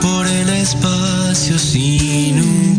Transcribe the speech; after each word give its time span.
por 0.00 0.26
el 0.26 0.48
espacio 0.48 1.58
sin 1.58 2.78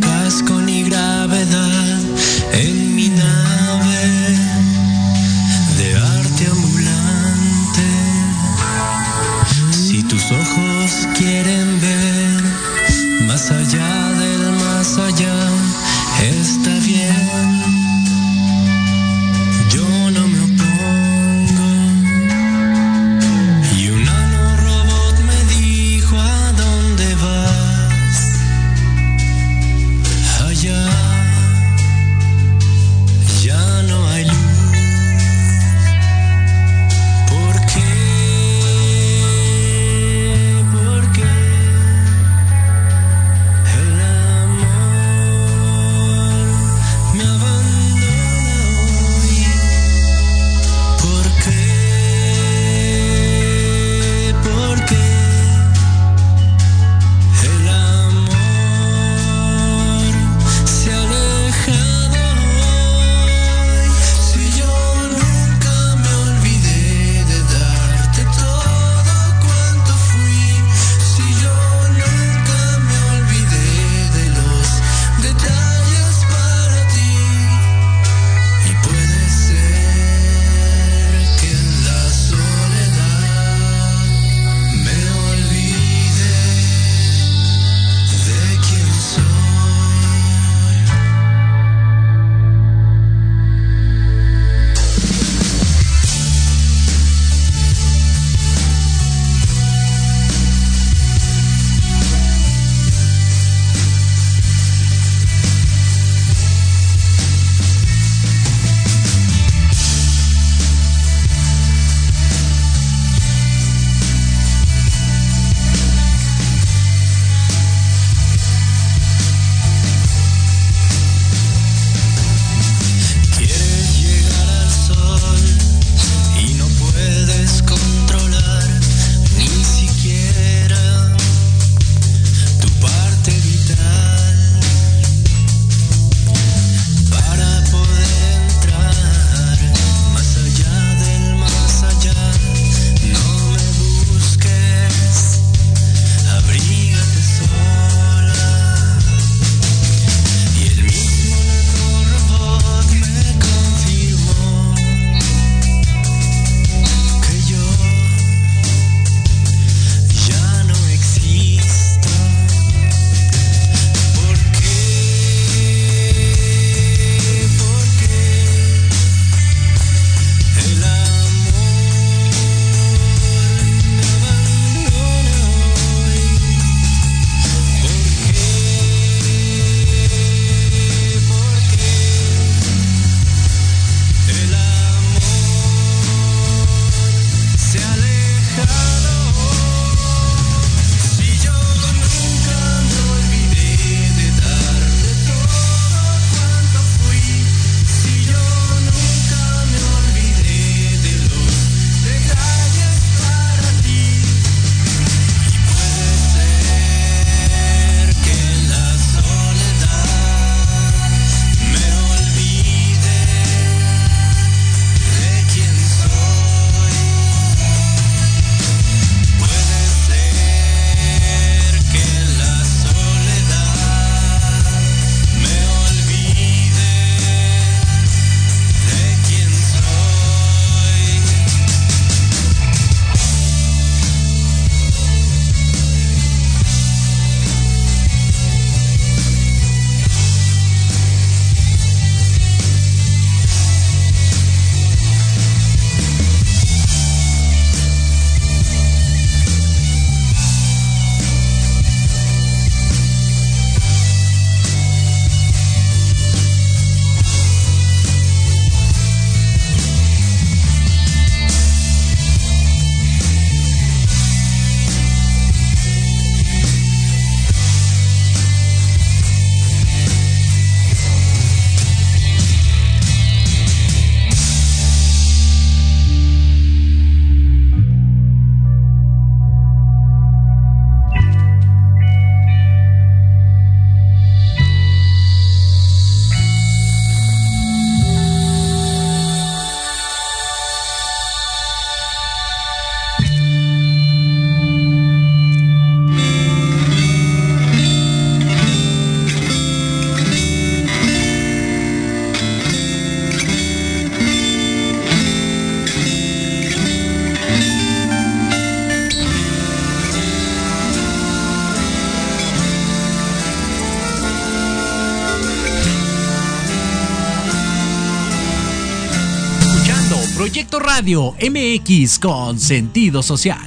Radio 321.06 321.36
MX 321.40 322.18
con 322.18 322.60
sentido 322.60 323.22
social. 323.22 323.62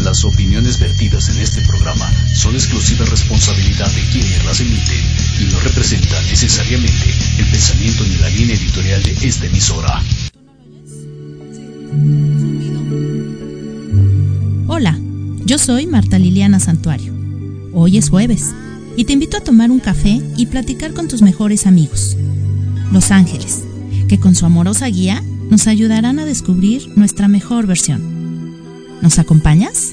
Las 0.00 0.24
opiniones 0.24 0.80
vertidas 0.80 1.28
en 1.28 1.38
este 1.38 1.60
programa 1.60 2.10
son 2.34 2.56
exclusiva 2.56 3.04
responsabilidad 3.04 3.94
de 3.94 4.00
quienes 4.10 4.44
las 4.44 4.58
emiten 4.60 5.04
y 5.40 5.52
no 5.52 5.60
representan 5.60 6.26
necesariamente 6.26 7.14
el 7.38 7.46
pensamiento 7.48 8.02
ni 8.02 8.16
la 8.16 8.28
línea 8.30 8.56
editorial 8.56 9.00
de 9.04 9.12
esta 9.12 9.46
emisora. 9.46 10.02
Hola, 14.66 14.98
yo 15.44 15.58
soy 15.58 15.86
Marta 15.86 16.18
Liliana 16.18 16.58
Santuario. 16.58 17.14
Hoy 17.72 17.98
es 17.98 18.10
jueves 18.10 18.52
y 18.96 19.04
te 19.04 19.12
invito 19.12 19.36
a 19.36 19.42
tomar 19.42 19.70
un 19.70 19.78
café 19.78 20.20
y 20.36 20.46
platicar 20.46 20.92
con 20.92 21.06
tus 21.06 21.22
mejores 21.22 21.68
amigos, 21.68 22.16
los 22.92 23.10
ángeles, 23.10 23.64
que 24.08 24.18
con 24.18 24.34
su 24.34 24.46
amorosa 24.46 24.86
guía 24.86 25.22
nos 25.50 25.66
ayudarán 25.66 26.18
a 26.18 26.24
descubrir 26.24 26.88
nuestra 26.96 27.28
mejor 27.28 27.66
versión. 27.66 28.02
¿Nos 29.00 29.18
acompañas? 29.18 29.92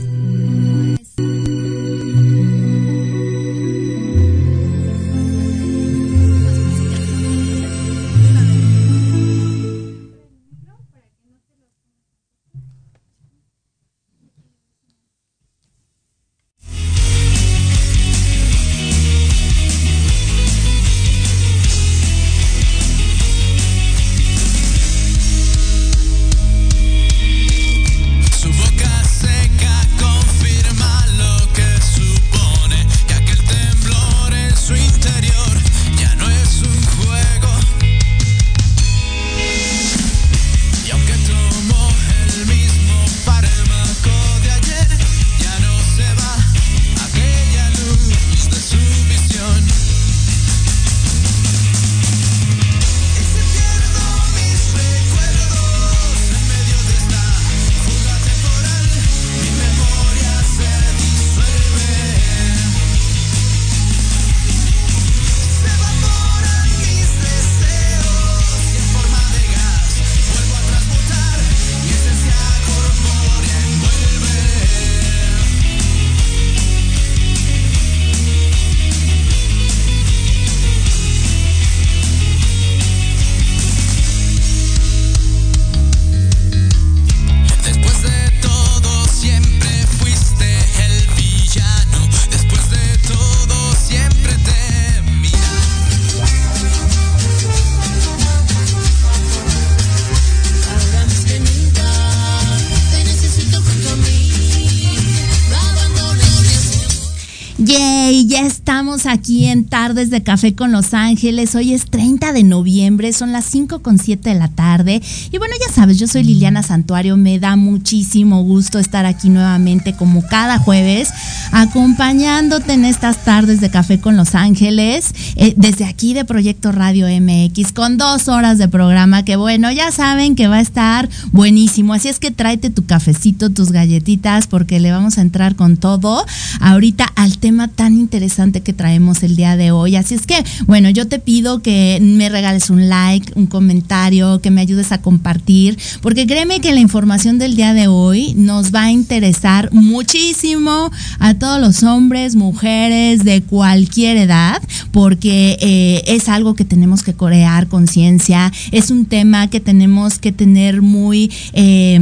Aquí 109.05 109.45
en 109.45 109.65
Tardes 109.65 110.09
de 110.09 110.23
Café 110.23 110.55
con 110.55 110.71
Los 110.71 110.93
Ángeles. 110.93 111.53
Hoy 111.55 111.73
es 111.73 111.85
30 111.85 112.33
de 112.33 112.43
noviembre, 112.43 113.13
son 113.13 113.31
las 113.31 113.45
5 113.45 113.79
con 113.79 113.99
7 113.99 114.29
de 114.29 114.35
la 114.35 114.47
tarde. 114.47 115.01
Y 115.31 115.37
bueno, 115.37 115.53
ya 115.59 115.73
sabes, 115.73 115.99
yo 115.99 116.07
soy 116.07 116.23
Liliana 116.23 116.63
Santuario. 116.63 117.15
Me 117.17 117.39
da 117.39 117.55
muchísimo 117.55 118.43
gusto 118.43 118.79
estar 118.79 119.05
aquí 119.05 119.29
nuevamente, 119.29 119.95
como 119.95 120.23
cada 120.23 120.57
jueves, 120.59 121.09
acompañándote 121.51 122.73
en 122.73 122.85
estas 122.85 123.23
tardes 123.23 123.61
de 123.61 123.69
Café 123.69 123.99
con 123.99 124.17
Los 124.17 124.33
Ángeles. 124.33 125.13
Eh, 125.35 125.53
desde 125.55 125.85
aquí 125.85 126.13
de 126.13 126.25
Proyecto 126.25 126.71
Radio 126.71 127.07
MX, 127.07 127.73
con 127.73 127.97
dos 127.97 128.27
horas 128.27 128.57
de 128.57 128.67
programa 128.67 129.23
que, 129.23 129.35
bueno, 129.35 129.71
ya 129.71 129.91
saben 129.91 130.35
que 130.35 130.47
va 130.47 130.57
a 130.57 130.61
estar 130.61 131.09
buenísimo. 131.31 131.93
Así 131.93 132.07
es 132.07 132.19
que 132.19 132.31
tráete 132.31 132.69
tu 132.69 132.85
cafecito, 132.85 133.49
tus 133.51 133.71
galletitas, 133.71 134.47
porque 134.47 134.79
le 134.79 134.91
vamos 134.91 135.17
a 135.17 135.21
entrar 135.21 135.55
con 135.55 135.77
todo 135.77 136.25
ahorita 136.59 137.05
al 137.15 137.37
tema 137.37 137.67
tan 137.67 137.93
interesante 137.93 138.61
que 138.61 138.73
traemos 138.73 138.94
el 138.95 139.35
día 139.35 139.57
de 139.57 139.71
hoy. 139.71 139.95
Así 139.97 140.15
es 140.15 140.25
que, 140.25 140.43
bueno, 140.67 140.89
yo 140.89 141.07
te 141.07 141.19
pido 141.19 141.61
que 141.61 141.99
me 142.01 142.29
regales 142.29 142.69
un 142.69 142.87
like, 142.87 143.33
un 143.35 143.45
comentario, 143.45 144.39
que 144.39 144.51
me 144.51 144.61
ayudes 144.61 144.91
a 144.91 145.01
compartir, 145.01 145.77
porque 146.01 146.25
créeme 146.25 146.61
que 146.61 146.73
la 146.73 146.79
información 146.79 147.37
del 147.37 147.55
día 147.55 147.73
de 147.73 147.87
hoy 147.87 148.33
nos 148.35 148.73
va 148.73 148.83
a 148.83 148.91
interesar 148.91 149.69
muchísimo 149.73 150.91
a 151.19 151.33
todos 151.33 151.59
los 151.59 151.83
hombres, 151.83 152.35
mujeres 152.35 153.23
de 153.23 153.41
cualquier 153.41 154.17
edad, 154.17 154.61
porque 154.91 155.57
eh, 155.59 156.03
es 156.07 156.29
algo 156.29 156.55
que 156.55 156.63
tenemos 156.63 157.03
que 157.03 157.13
crear 157.13 157.67
conciencia, 157.67 158.51
es 158.71 158.91
un 158.91 159.05
tema 159.05 159.49
que 159.49 159.59
tenemos 159.59 160.19
que 160.19 160.31
tener 160.31 160.81
muy, 160.81 161.31
eh, 161.53 161.99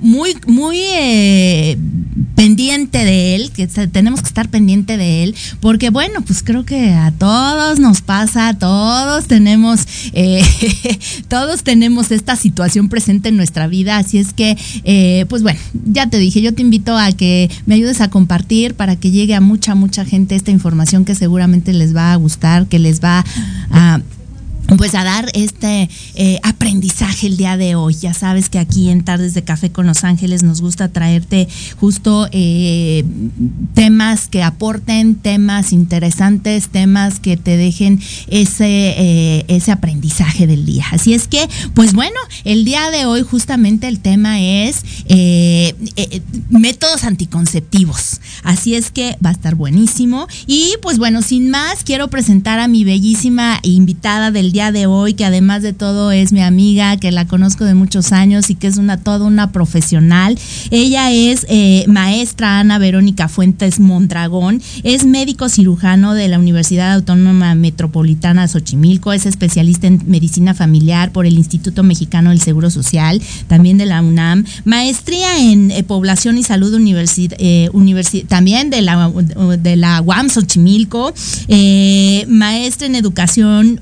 muy, 0.00 0.34
muy 0.46 0.78
eh, 0.80 1.76
pendiente 2.34 3.04
de 3.04 3.34
él, 3.34 3.50
que 3.52 3.66
tenemos 3.66 4.22
que 4.22 4.28
estar 4.28 4.48
pendiente 4.48 4.96
de 4.96 5.24
él, 5.24 5.34
porque 5.60 5.90
bueno, 5.90 6.21
pues 6.26 6.42
creo 6.42 6.64
que 6.64 6.90
a 6.90 7.10
todos 7.10 7.78
nos 7.78 8.00
pasa, 8.00 8.54
todos 8.54 9.26
tenemos, 9.26 9.86
eh, 10.12 10.42
todos 11.28 11.62
tenemos 11.62 12.10
esta 12.10 12.36
situación 12.36 12.88
presente 12.88 13.28
en 13.28 13.36
nuestra 13.36 13.66
vida, 13.66 13.96
así 13.96 14.18
es 14.18 14.32
que, 14.32 14.56
eh, 14.84 15.26
pues 15.28 15.42
bueno, 15.42 15.58
ya 15.84 16.08
te 16.08 16.18
dije, 16.18 16.42
yo 16.42 16.54
te 16.54 16.62
invito 16.62 16.96
a 16.96 17.12
que 17.12 17.50
me 17.66 17.74
ayudes 17.74 18.00
a 18.00 18.08
compartir 18.08 18.74
para 18.74 18.96
que 18.96 19.10
llegue 19.10 19.34
a 19.34 19.40
mucha, 19.40 19.74
mucha 19.74 20.04
gente 20.04 20.34
esta 20.34 20.50
información 20.50 21.04
que 21.04 21.14
seguramente 21.14 21.72
les 21.72 21.94
va 21.94 22.12
a 22.12 22.16
gustar, 22.16 22.66
que 22.66 22.78
les 22.78 23.02
va 23.02 23.24
a 23.70 24.00
pues 24.76 24.94
a 24.94 25.04
dar 25.04 25.30
este 25.34 25.88
eh, 26.14 26.38
aprendizaje 26.42 27.26
el 27.26 27.36
día 27.36 27.56
de 27.56 27.74
hoy. 27.74 27.94
Ya 27.94 28.14
sabes 28.14 28.48
que 28.48 28.58
aquí 28.58 28.90
en 28.90 29.04
Tardes 29.04 29.34
de 29.34 29.44
Café 29.44 29.70
con 29.70 29.86
Los 29.86 30.04
Ángeles 30.04 30.42
nos 30.42 30.60
gusta 30.60 30.88
traerte 30.88 31.48
justo 31.78 32.28
eh, 32.32 33.04
temas 33.74 34.28
que 34.28 34.42
aporten, 34.42 35.16
temas 35.16 35.72
interesantes, 35.72 36.68
temas 36.68 37.20
que 37.20 37.36
te 37.36 37.56
dejen 37.56 38.00
ese, 38.28 38.94
eh, 38.96 39.44
ese 39.48 39.72
aprendizaje 39.72 40.46
del 40.46 40.64
día. 40.64 40.86
Así 40.90 41.14
es 41.14 41.28
que, 41.28 41.48
pues 41.74 41.92
bueno, 41.92 42.16
el 42.44 42.64
día 42.64 42.90
de 42.90 43.06
hoy 43.06 43.22
justamente 43.22 43.88
el 43.88 44.00
tema 44.00 44.40
es 44.40 44.84
métodos 46.50 47.04
anticonceptivos. 47.04 48.20
Así 48.42 48.74
es 48.74 48.90
que 48.90 49.16
va 49.24 49.30
a 49.30 49.32
estar 49.32 49.54
buenísimo. 49.54 50.26
Y 50.46 50.74
pues 50.82 50.98
bueno, 50.98 51.22
sin 51.22 51.50
más, 51.50 51.84
quiero 51.84 52.08
presentar 52.08 52.58
a 52.58 52.68
mi 52.68 52.84
bellísima 52.84 53.58
invitada 53.62 54.30
del 54.30 54.52
día 54.52 54.61
de 54.70 54.86
hoy, 54.86 55.14
que 55.14 55.24
además 55.24 55.62
de 55.62 55.72
todo 55.72 56.12
es 56.12 56.32
mi 56.32 56.42
amiga, 56.42 56.96
que 56.98 57.10
la 57.10 57.26
conozco 57.26 57.64
de 57.64 57.74
muchos 57.74 58.12
años 58.12 58.50
y 58.50 58.54
que 58.54 58.68
es 58.68 58.76
una 58.76 58.98
toda 58.98 59.26
una 59.26 59.50
profesional. 59.50 60.38
Ella 60.70 61.10
es 61.10 61.46
eh, 61.48 61.84
maestra 61.88 62.60
Ana 62.60 62.78
Verónica 62.78 63.28
Fuentes 63.28 63.80
Mondragón, 63.80 64.62
es 64.84 65.04
médico 65.04 65.48
cirujano 65.48 66.14
de 66.14 66.28
la 66.28 66.38
Universidad 66.38 66.92
Autónoma 66.92 67.54
Metropolitana 67.54 68.42
de 68.42 68.48
Xochimilco, 68.48 69.12
es 69.12 69.26
especialista 69.26 69.86
en 69.86 70.02
medicina 70.06 70.54
familiar 70.54 71.10
por 71.10 71.26
el 71.26 71.38
Instituto 71.38 71.82
Mexicano 71.82 72.30
del 72.30 72.40
Seguro 72.40 72.70
Social, 72.70 73.20
también 73.48 73.78
de 73.78 73.86
la 73.86 74.02
UNAM, 74.02 74.44
maestría 74.64 75.40
en 75.40 75.70
eh, 75.70 75.82
Población 75.82 76.38
y 76.38 76.42
Salud 76.42 76.74
Universidad, 76.74 77.36
eh, 77.40 77.70
también 78.28 78.70
de 78.70 78.82
la, 78.82 79.10
de 79.58 79.76
la 79.76 80.02
UAM 80.02 80.28
Xochimilco, 80.28 81.14
maestra 82.28 82.86
en 82.86 82.94
educación 82.94 83.80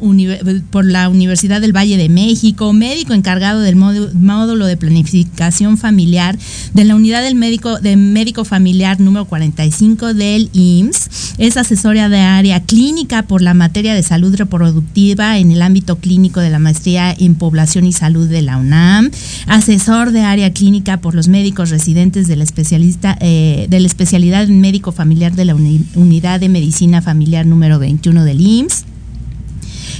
por 0.60 0.84
la 0.84 1.08
Universidad 1.08 1.60
del 1.60 1.76
Valle 1.76 1.96
de 1.96 2.08
México, 2.08 2.72
médico 2.72 3.12
encargado 3.12 3.60
del 3.60 3.76
módulo 3.76 4.66
de 4.66 4.76
planificación 4.76 5.78
familiar 5.78 6.38
de 6.74 6.84
la 6.84 6.94
unidad 6.94 7.22
del 7.22 7.34
médico 7.34 7.78
de 7.78 7.96
médico 7.96 8.44
familiar 8.44 9.00
número 9.00 9.24
45 9.24 10.14
del 10.14 10.50
IMSS, 10.52 11.34
es 11.38 11.56
asesora 11.56 12.08
de 12.08 12.20
área 12.20 12.60
clínica 12.60 13.22
por 13.22 13.42
la 13.42 13.54
materia 13.54 13.94
de 13.94 14.02
salud 14.02 14.34
reproductiva 14.34 15.38
en 15.38 15.50
el 15.50 15.62
ámbito 15.62 15.96
clínico 15.96 16.40
de 16.40 16.50
la 16.50 16.58
maestría 16.58 17.14
en 17.18 17.34
población 17.34 17.86
y 17.86 17.92
salud 17.92 18.28
de 18.28 18.42
la 18.42 18.56
UNAM, 18.56 19.10
asesor 19.46 20.12
de 20.12 20.20
área 20.20 20.52
clínica 20.52 21.00
por 21.00 21.14
los 21.14 21.28
médicos 21.28 21.70
residentes 21.70 22.28
de 22.28 22.36
la 22.36 22.44
especialista 22.44 23.16
eh, 23.20 23.66
de 23.68 23.80
la 23.80 23.86
especialidad 23.86 24.46
médico 24.48 24.92
familiar 24.92 25.32
de 25.32 25.44
la 25.44 25.54
unidad 25.54 26.40
de 26.40 26.48
medicina 26.48 27.02
familiar 27.02 27.46
número 27.46 27.78
21 27.78 28.24
del 28.24 28.40
IMSS 28.40 28.89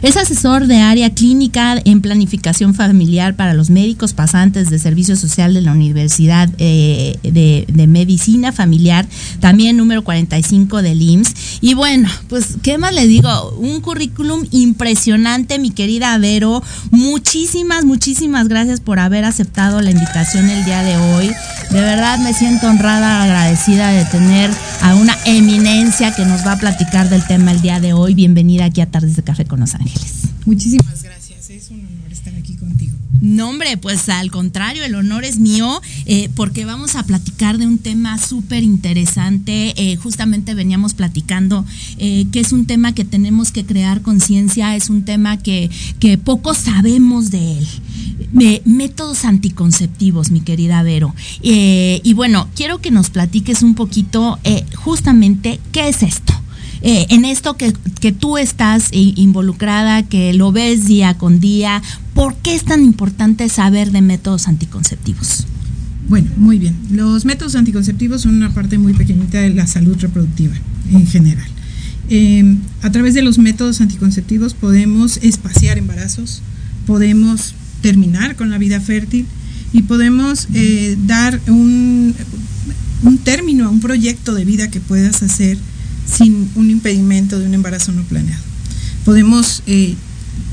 es 0.03 0.17
asesor 0.17 0.67
de 0.67 0.79
área 0.79 1.11
clínica 1.11 1.77
en 1.85 2.01
planificación 2.01 2.75
familiar 2.75 3.35
para 3.35 3.53
los 3.53 3.69
médicos 3.69 4.15
pasantes 4.15 4.71
de 4.71 4.79
servicio 4.79 5.15
social 5.15 5.53
de 5.53 5.61
la 5.61 5.73
Universidad 5.73 6.49
eh, 6.59 7.19
de, 7.23 7.67
Medicina 7.87 8.53
Familiar, 8.53 9.07
también 9.41 9.77
número 9.77 10.03
45 10.05 10.81
del 10.83 11.03
IMSS. 11.03 11.35
Y 11.61 11.75
bueno, 11.75 12.09
pues, 12.29 12.57
¿qué 12.63 12.79
más 12.79 12.95
le 12.95 13.07
digo? 13.07 13.51
Un 13.59 13.81
currículum 13.81 14.47
impresionante, 14.53 15.59
mi 15.59 15.71
querida 15.71 16.17
Vero. 16.19 16.63
Muchísimas, 16.91 17.85
muchísimas 17.85 18.49
gracias 18.49 18.81
por 18.81 19.01
haber 19.01 19.25
aceptado 19.25 19.81
la 19.81 19.91
invitación 19.91 20.49
el 20.49 20.65
día 20.65 20.83
de 20.83 20.97
hoy. 20.97 21.31
De 21.71 21.81
verdad 21.81 22.19
me 22.19 22.33
siento 22.33 22.69
honrada, 22.69 23.23
agradecida 23.25 23.91
de 23.91 24.05
tener 24.07 24.51
a 24.83 24.95
una 24.95 25.17
eminencia 25.25 26.15
que 26.15 26.25
nos 26.25 26.47
va 26.47 26.53
a 26.53 26.59
platicar 26.59 27.09
del 27.09 27.27
tema 27.27 27.53
el 27.53 27.61
día 27.61 27.81
de 27.81 27.93
hoy. 27.93 28.15
Bienvenida 28.15 28.67
aquí 28.67 28.81
a 28.81 28.87
Tardes 28.87 29.17
de 29.17 29.23
Café 29.23 29.45
con 29.45 29.61
Los 29.61 29.75
Ángeles. 29.75 29.90
Muchísimas 30.47 31.03
gracias, 31.03 31.51
es 31.51 31.71
un 31.71 31.81
honor 31.81 32.13
estar 32.13 32.35
aquí 32.35 32.57
contigo. 32.57 32.97
No, 33.21 33.51
hombre, 33.51 33.77
pues 33.77 34.09
al 34.09 34.31
contrario, 34.31 34.83
el 34.83 34.95
honor 34.95 35.25
es 35.25 35.39
mío, 35.39 35.83
eh, 36.07 36.31
porque 36.35 36.65
vamos 36.65 36.97
a 36.97 37.03
platicar 37.03 37.59
de 37.59 37.67
un 37.67 37.77
tema 37.77 38.17
súper 38.17 38.63
interesante. 38.63 39.75
Eh, 39.77 39.97
justamente 39.97 40.55
veníamos 40.55 40.95
platicando 40.95 41.67
eh, 41.99 42.27
que 42.33 42.41
es 42.41 42.53
un 42.53 42.65
tema 42.65 42.95
que 42.95 43.05
tenemos 43.05 43.53
que 43.53 43.67
crear 43.67 44.01
conciencia, 44.01 44.75
es 44.75 44.89
un 44.89 45.05
tema 45.05 45.37
que, 45.37 45.71
que 45.99 46.17
poco 46.17 46.55
sabemos 46.55 47.31
de 47.31 47.59
él. 47.59 47.69
métodos 48.65 49.25
anticonceptivos, 49.27 50.31
mi 50.31 50.41
querida 50.41 50.83
Vero. 50.83 51.15
y 51.43 52.13
bueno, 52.15 52.49
quiero 52.55 52.81
que 52.81 52.91
nos 52.91 53.11
platiques 53.11 53.63
un 53.63 53.75
poquito 53.75 54.39
justamente 54.75 55.61
qué 55.73 55.89
es 55.89 56.03
esto. 56.03 56.40
Eh, 56.83 57.07
en 57.11 57.25
esto 57.25 57.57
que, 57.57 57.73
tú 58.13 58.39
estás 58.39 58.89
involucrada, 58.93 60.03
que 60.03 60.33
lo 60.33 60.53
ves 60.53 60.87
día 60.87 61.19
con 61.19 61.41
día, 61.41 61.83
¿por 62.15 62.35
qué 62.37 62.55
es 62.55 62.65
tan 62.65 62.83
importante 62.83 63.49
saber 63.49 63.93
de 63.93 64.01
métodos 64.01 64.49
anticonceptivos? 64.49 65.47
Bueno, 66.09 66.31
muy 66.37 66.59
bien. 66.59 66.75
Los 66.91 67.25
métodos 67.25 67.55
anticonceptivos 67.55 68.23
son 68.23 68.35
una 68.37 68.53
parte 68.55 68.79
muy 68.79 68.95
pequeñita 68.95 69.41
de 69.41 69.51
la 69.51 69.67
salud 69.67 69.97
reproductiva 70.01 70.55
en 70.91 71.07
general. 71.07 71.47
Em, 72.09 72.59
a 72.83 72.91
través 72.91 73.15
de 73.15 73.23
los 73.23 73.39
métodos 73.39 73.81
anticonceptivos 73.81 74.55
podemos 74.55 75.19
espaciar 75.19 75.79
embarazos, 75.79 76.43
podemos 76.87 77.55
terminar 77.83 78.35
con 78.35 78.51
la 78.51 78.59
vida 78.59 78.81
fértil 78.81 79.27
y 79.73 79.83
podemos 79.83 80.49
eh, 80.55 80.97
dar 81.07 81.39
un 81.47 82.15
término 83.23 83.67
a 83.67 83.69
un 83.69 83.81
proyecto 83.81 84.35
de 84.35 84.45
vida 84.45 84.71
que 84.71 84.81
puedas 84.81 85.23
hacer 85.23 85.59
sin 86.17 86.51
un 86.55 86.71
impedimento 86.71 87.39
de 87.39 87.47
un 87.47 87.55
embarazo 87.55 87.93
no 87.93 88.03
planeado. 88.03 88.43
Podemos 89.05 89.63
eh, 89.67 89.95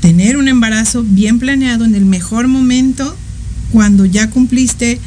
tener 0.00 0.36
un 0.36 0.48
embarazo 0.48 1.04
bien 1.04 1.38
planeado 1.38 1.84
en 1.84 1.94
el 1.94 2.04
mejor 2.04 2.48
momento 2.48 3.16
cuando 3.72 4.04
ya 4.04 4.30
cumpliste 4.30 4.98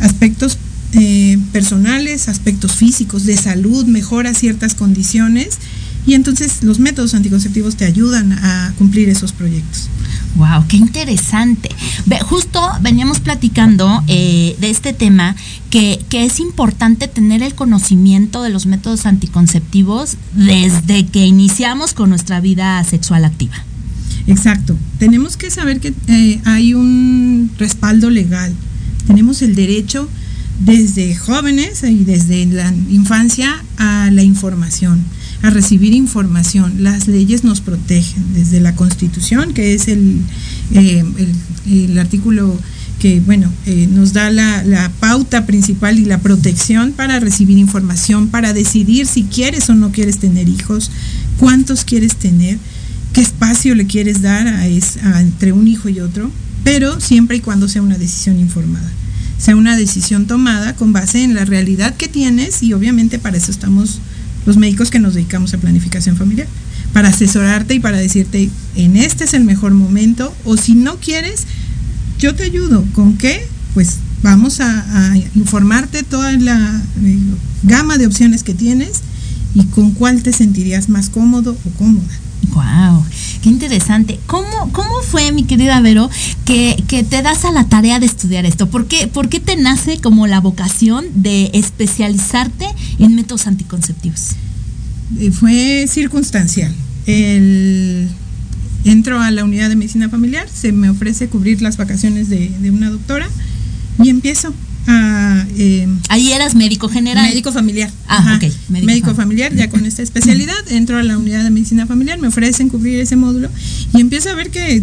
aspectos 0.00 0.58
eh, 0.92 1.38
personales, 1.52 2.28
aspectos 2.28 2.72
físicos, 2.72 3.24
de 3.24 3.36
salud, 3.36 3.86
mejora 3.86 4.34
ciertas 4.34 4.74
condiciones 4.74 5.58
y 6.06 6.14
entonces 6.14 6.62
los 6.62 6.78
métodos 6.78 7.14
anticonceptivos 7.14 7.76
te 7.76 7.84
ayudan 7.84 8.32
a 8.32 8.72
cumplir 8.78 9.08
esos 9.08 9.32
proyectos. 9.32 9.88
Wow, 10.36 10.66
qué 10.66 10.76
interesante. 10.76 11.70
Justo 12.22 12.60
veníamos 12.80 13.20
platicando 13.20 14.02
eh, 14.08 14.56
de 14.60 14.70
este 14.70 14.92
tema 14.92 15.36
que, 15.70 16.04
que, 16.08 16.24
es 16.24 16.40
importante 16.40 17.06
tener 17.06 17.42
el 17.42 17.54
conocimiento 17.54 18.42
de 18.42 18.50
los 18.50 18.66
métodos 18.66 19.06
anticonceptivos 19.06 20.16
desde 20.34 21.06
que 21.06 21.24
iniciamos 21.26 21.94
con 21.94 22.10
nuestra 22.10 22.40
vida 22.40 22.82
sexual 22.84 23.24
activa. 23.24 23.54
Exacto. 24.26 24.76
Tenemos 24.98 25.36
que 25.36 25.50
saber 25.50 25.80
que 25.80 25.94
eh, 26.08 26.40
hay 26.44 26.74
un 26.74 27.50
respaldo 27.58 28.10
legal. 28.10 28.52
Tenemos 29.06 29.42
el 29.42 29.54
derecho 29.54 30.08
desde 30.60 31.14
jóvenes 31.14 31.82
y 31.82 32.04
desde 32.04 32.46
la 32.46 32.72
infancia 32.88 33.62
a 33.76 34.10
la 34.10 34.22
información 34.22 35.04
a 35.44 35.50
recibir 35.50 35.92
información. 35.92 36.82
Las 36.82 37.06
leyes 37.06 37.44
nos 37.44 37.60
protegen 37.60 38.32
desde 38.32 38.60
la 38.60 38.74
Constitución, 38.74 39.52
que 39.52 39.74
es 39.74 39.88
el, 39.88 40.16
eh, 40.72 41.04
el, 41.66 41.98
artículo 41.98 42.58
que 42.98 43.20
bueno, 43.20 43.52
eh, 43.66 43.86
nos 43.92 44.14
da 44.14 44.30
la, 44.30 44.64
la, 44.64 44.90
pauta 45.00 45.44
principal 45.44 45.98
y 45.98 46.06
la 46.06 46.20
protección 46.20 46.92
para 46.92 47.20
recibir 47.20 47.58
información, 47.58 48.28
para 48.28 48.54
decidir 48.54 49.06
si 49.06 49.24
quieres 49.24 49.68
o 49.68 49.74
no 49.74 49.92
quieres 49.92 50.16
tener 50.16 50.48
hijos, 50.48 50.90
cuántos 51.38 51.84
quieres 51.84 52.16
tener, 52.16 52.56
qué 53.12 53.20
espacio 53.20 53.74
le 53.74 53.86
quieres 53.86 54.22
dar 54.22 54.48
a, 54.48 54.66
es, 54.66 54.96
entre 55.18 55.52
un 55.52 55.68
hijo 55.68 55.90
y 55.90 56.00
otro, 56.00 56.30
pero 56.62 57.00
siempre 57.00 57.36
y 57.36 57.40
cuando 57.40 57.68
sea 57.68 57.82
una 57.82 57.98
decisión 57.98 58.40
informada, 58.40 58.90
sea 59.36 59.56
una 59.56 59.76
decisión 59.76 60.26
tomada 60.26 60.74
con 60.74 60.94
base 60.94 61.22
en 61.22 61.34
la 61.34 61.44
realidad 61.44 61.94
que 61.96 62.08
tienes 62.08 62.62
y 62.62 62.72
obviamente 62.72 63.18
para 63.18 63.36
eso 63.36 63.50
estamos 63.50 64.00
los 64.46 64.56
médicos 64.56 64.90
que 64.90 64.98
nos 64.98 65.14
dedicamos 65.14 65.54
a 65.54 65.58
planificación 65.58 66.16
familiar, 66.16 66.46
para 66.92 67.08
asesorarte 67.08 67.74
y 67.74 67.80
para 67.80 67.98
decirte, 67.98 68.50
en 68.76 68.96
este 68.96 69.24
es 69.24 69.34
el 69.34 69.44
mejor 69.44 69.74
momento, 69.74 70.34
o 70.44 70.56
si 70.56 70.74
no 70.74 70.96
quieres, 70.96 71.44
yo 72.18 72.34
te 72.34 72.44
ayudo. 72.44 72.84
¿Con 72.92 73.16
qué? 73.16 73.46
Pues 73.74 73.98
vamos 74.22 74.60
a, 74.60 75.14
informarte 75.34 76.02
toda 76.02 76.32
la 76.32 76.82
eh, 77.02 77.18
gama 77.62 77.98
de 77.98 78.06
opciones 78.06 78.42
que 78.42 78.54
tienes 78.54 79.02
y 79.54 79.64
con 79.64 79.90
cuál 79.92 80.22
te 80.22 80.32
sentirías 80.32 80.88
más 80.88 81.10
cómodo 81.10 81.56
o 81.64 81.70
cómoda. 81.70 82.23
Wow, 82.52 83.04
qué 83.42 83.48
interesante. 83.48 84.18
¿Cómo, 84.26 84.70
cómo 84.72 85.02
fue, 85.02 85.32
mi 85.32 85.44
querida 85.44 85.80
Vero, 85.80 86.10
que, 86.44 86.76
te 86.88 87.22
das 87.22 87.44
a 87.44 87.52
la 87.52 87.64
tarea 87.64 88.00
de 88.00 88.06
estudiar 88.06 88.44
esto? 88.46 88.68
¿Por 88.68 88.86
qué, 88.86 89.06
¿Por 89.06 89.28
qué 89.28 89.40
te 89.40 89.56
nace 89.56 89.98
como 90.00 90.26
la 90.26 90.40
vocación 90.40 91.06
de 91.14 91.50
especializarte 91.54 92.66
en 92.98 93.14
métodos 93.14 93.46
anticonceptivos? 93.46 94.30
Eh, 95.18 95.30
fue 95.30 95.86
circunstancial. 95.88 96.74
Entro 98.84 99.20
a 99.20 99.30
la 99.30 99.44
unidad 99.44 99.68
de 99.68 99.76
medicina 99.76 100.08
familiar, 100.08 100.46
se 100.48 100.72
me 100.72 100.90
ofrece 100.90 101.28
cubrir 101.28 101.62
las 101.62 101.76
vacaciones 101.76 102.28
de, 102.28 102.50
de 102.60 102.70
una 102.70 102.90
doctora 102.90 103.28
y 104.02 104.08
empiezo 104.10 104.52
eh, 105.56 105.88
Ahí 106.08 106.32
eras 106.32 106.54
médico 106.54 106.88
general. 106.88 107.28
Médico 107.28 107.52
familiar. 107.52 107.90
Ah, 108.08 108.38
ok. 108.38 108.52
Médico, 108.68 109.14
familiar, 109.14 109.54
ya 109.54 109.68
con 109.70 109.86
esta 109.86 110.02
especialidad, 110.02 110.56
entro 110.70 110.98
a 110.98 111.02
la 111.02 111.16
unidad 111.18 111.44
de 111.44 111.50
medicina 111.50 111.86
familiar, 111.86 112.18
me 112.18 112.28
ofrecen 112.28 112.68
cubrir 112.68 113.00
ese 113.00 113.16
módulo 113.16 113.48
y 113.94 114.00
empiezo 114.00 114.30
a 114.30 114.34
ver 114.34 114.50
que 114.50 114.82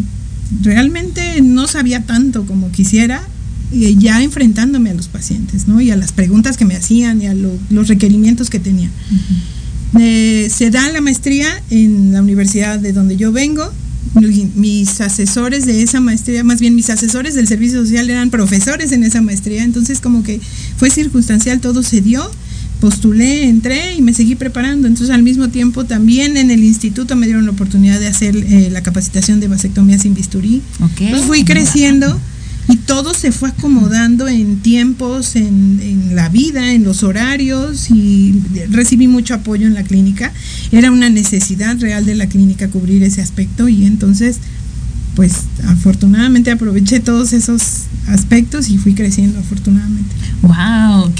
realmente 0.62 1.42
no 1.42 1.68
sabía 1.68 2.04
tanto 2.06 2.46
como 2.46 2.72
quisiera, 2.72 3.22
ya 3.72 4.22
enfrentándome 4.22 4.90
a 4.90 4.94
los 4.94 5.08
pacientes, 5.08 5.68
¿no? 5.68 5.80
Y 5.80 5.92
a 5.92 5.96
las 5.96 6.12
preguntas 6.12 6.58
que 6.58 6.66
me 6.66 6.76
hacían 6.76 7.22
y 7.22 7.28
a 7.28 7.34
los 7.34 7.88
requerimientos 7.88 8.50
que 8.50 8.60
tenían. 8.60 8.92
Eh, 10.00 10.50
se 10.50 10.72
da 10.72 10.90
la 10.90 11.02
maestría 11.02 11.48
en 11.70 12.14
la 12.14 12.22
universidad 12.22 12.80
de 12.80 12.94
donde 12.94 13.18
yo 13.18 13.32
vengo, 13.32 13.72
mis 14.56 15.00
asesores 15.02 15.66
de 15.66 15.84
esa 15.84 16.00
maestría, 16.00 16.44
más 16.44 16.60
bien 16.60 16.76
mis 16.76 16.90
asesores 16.90 17.36
del 17.36 17.48
servicio 17.48 17.80
social 17.80 18.10
eran 18.10 18.30
profesores 18.30 18.92
en 18.92 19.04
esa 19.04 19.22
maestría, 19.22 19.64
entonces 19.64 20.02
como 20.02 20.24
que 20.24 20.42
fue 20.78 20.90
circunstancial, 20.90 21.62
todo 21.62 21.82
se 21.82 22.02
dio, 22.02 22.30
postulé, 22.80 23.48
entré 23.48 23.96
y 23.96 24.02
me 24.02 24.14
seguí 24.14 24.36
preparando, 24.36 24.88
entonces 24.88 25.14
al 25.16 25.24
mismo 25.24 25.50
tiempo 25.50 25.86
también 25.86 26.36
en 26.36 26.52
el 26.52 26.64
instituto 26.64 27.16
me 27.16 27.26
dieron 27.26 27.46
la 27.46 27.52
oportunidad 27.52 28.00
de 28.00 28.08
hacer 28.08 28.36
eh, 28.36 28.70
la 28.72 28.84
capacitación 28.84 29.40
de 29.40 29.48
vasectomía 29.48 29.98
sin 29.98 30.14
bisturí, 30.14 30.62
entonces 31.00 31.28
fui 31.28 31.44
creciendo 31.46 32.20
y 32.72 32.78
todo 32.78 33.14
se 33.14 33.34
fue 33.34 33.50
acomodando 33.50 34.30
en 34.30 34.62
tiempos, 34.62 35.36
en, 35.36 36.16
la 36.16 36.30
vida, 36.30 36.72
en 36.72 36.86
los 36.86 37.04
horarios 37.04 37.92
y 37.92 38.42
recibí 38.70 39.08
mucho 39.08 39.34
apoyo 39.34 39.68
en 39.68 39.74
la 39.74 39.84
clínica. 39.84 40.32
Era 40.72 40.90
una 40.90 41.10
necesidad 41.10 41.78
real 41.80 42.06
de 42.06 42.16
la 42.16 42.28
clínica 42.28 42.70
cubrir 42.70 43.04
ese 43.04 43.22
aspecto 43.22 43.68
y 43.68 43.86
entonces 43.86 44.38
pues 45.16 45.34
afortunadamente 45.68 46.52
aproveché 46.52 47.02
todos 47.02 47.34
esos 47.34 47.62
aspectos 48.08 48.70
y 48.70 48.78
fui 48.78 48.94
creciendo 48.94 49.40
afortunadamente. 49.40 50.16
Wow, 50.42 50.54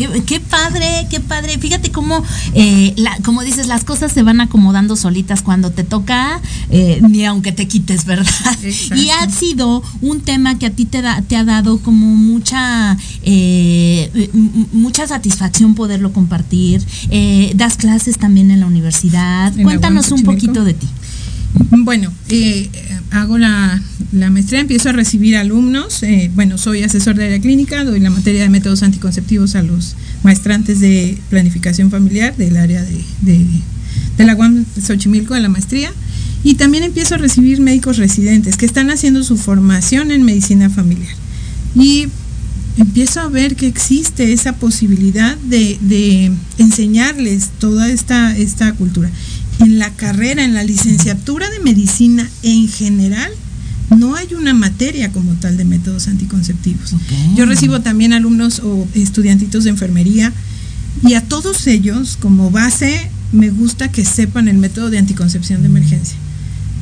qué, 0.10 0.24
qué 0.24 0.40
padre, 0.40 1.08
qué 1.10 1.20
padre. 1.20 1.58
Fíjate 1.58 1.92
cómo, 1.92 2.24
eh, 2.54 2.94
la, 2.98 3.18
como 3.24 3.42
dices, 3.44 3.68
las 3.68 3.84
cosas 3.84 4.12
se 4.12 4.24
van 4.24 4.42
acomodando 4.42 4.96
solitas 4.96 5.42
cuando 5.42 5.72
te 5.72 5.84
toca, 5.84 6.42
eh, 6.70 7.02
ni 7.08 7.26
aunque 7.26 7.52
te 7.52 7.68
quites, 7.68 8.06
¿verdad? 8.06 8.26
Exacto. 8.64 8.96
Y 8.96 9.10
ha 9.10 9.30
sido 9.30 9.84
un 10.02 10.22
tema 10.22 10.58
que 10.58 10.68
a 10.68 10.72
ti 10.72 10.86
te, 10.86 11.02
da, 11.02 11.22
te 11.22 11.36
ha 11.36 11.44
dado 11.44 11.80
como 11.80 12.08
mucha, 12.08 12.98
eh, 13.24 14.30
mucha 14.72 15.08
satisfacción 15.08 15.76
poderlo 15.76 16.14
compartir. 16.14 16.84
Eh, 17.10 17.52
das 17.56 17.78
clases 17.78 18.18
también 18.18 18.52
en 18.52 18.60
la 18.60 18.66
universidad. 18.66 19.58
En 19.58 19.64
Cuéntanos 19.64 20.12
un 20.12 20.24
poquito 20.24 20.64
de 20.64 20.74
ti. 20.74 20.88
Bueno, 21.72 22.12
eh, 22.30 22.70
hago 23.12 23.38
la, 23.38 23.82
la 24.12 24.30
maestría, 24.30 24.60
empiezo 24.60 24.90
a 24.90 24.92
recibir 24.94 25.36
alumnos. 25.38 26.04
eh, 26.04 26.32
bueno, 26.36 26.58
soy 26.58 26.84
asesor 26.84 27.16
de 27.16 27.26
área 27.26 27.40
clínica, 27.40 27.84
doy 27.84 28.00
la 28.00 28.10
materia 28.10 28.44
de 28.44 28.50
métodos 28.50 28.84
anticonceptivos 28.84 29.56
a 29.56 29.64
los 29.64 29.96
maestrantes 30.24 30.80
de 30.80 31.18
planificación 31.30 31.90
familiar 31.92 32.36
del 32.38 32.58
área 32.58 32.84
de 33.22 33.46
la 34.18 34.36
UAM 34.36 34.66
Xochimilco, 34.82 35.34
de 35.34 35.42
la 35.42 35.50
maestría. 35.50 35.92
Y 36.44 36.56
también 36.56 36.84
empiezo 36.84 37.16
a 37.16 37.18
recibir 37.18 37.62
médicos 37.62 37.98
residentes 37.98 38.58
que 38.58 38.66
están 38.66 38.90
haciendo 38.90 39.24
su 39.24 39.38
formación 39.38 40.12
en 40.12 40.24
medicina 40.24 40.70
familiar. 40.70 41.14
Y 41.76 42.08
empiezo 42.78 43.20
a 43.20 43.28
ver 43.28 43.56
que 43.56 43.68
existe 43.68 44.34
esa 44.34 44.54
posibilidad 44.54 45.38
de, 45.38 45.78
de 45.82 46.32
enseñarles 46.58 47.50
toda 47.60 47.90
esta, 47.90 48.36
esta 48.38 48.74
cultura. 48.74 49.12
En 49.62 49.80
la 49.80 49.92
carrera, 49.92 50.44
en 50.44 50.54
la 50.54 50.64
licenciatura 50.64 51.50
de 51.50 51.60
medicina 51.60 52.28
en 52.44 52.68
general, 52.68 53.32
no 53.98 54.16
hay 54.16 54.34
una 54.34 54.54
materia 54.54 55.12
como 55.12 55.34
tal 55.34 55.58
de 55.58 55.66
métodos 55.66 56.08
anticonceptivos. 56.08 56.96
Yo 57.36 57.46
recibo 57.46 57.82
también 57.82 58.14
alumnos 58.14 58.60
o 58.64 58.88
estudiantitos 58.96 59.66
de 59.66 59.70
enfermería 59.70 60.34
y 61.04 61.14
a 61.14 61.22
todos 61.22 61.68
ellos, 61.68 62.18
como 62.20 62.52
base, 62.52 63.10
me 63.32 63.50
gusta 63.50 63.92
que 63.92 64.04
sepan 64.04 64.48
el 64.48 64.58
método 64.58 64.90
de 64.90 64.98
anticoncepción 64.98 65.62
de 65.62 65.68
emergencia. 65.68 66.18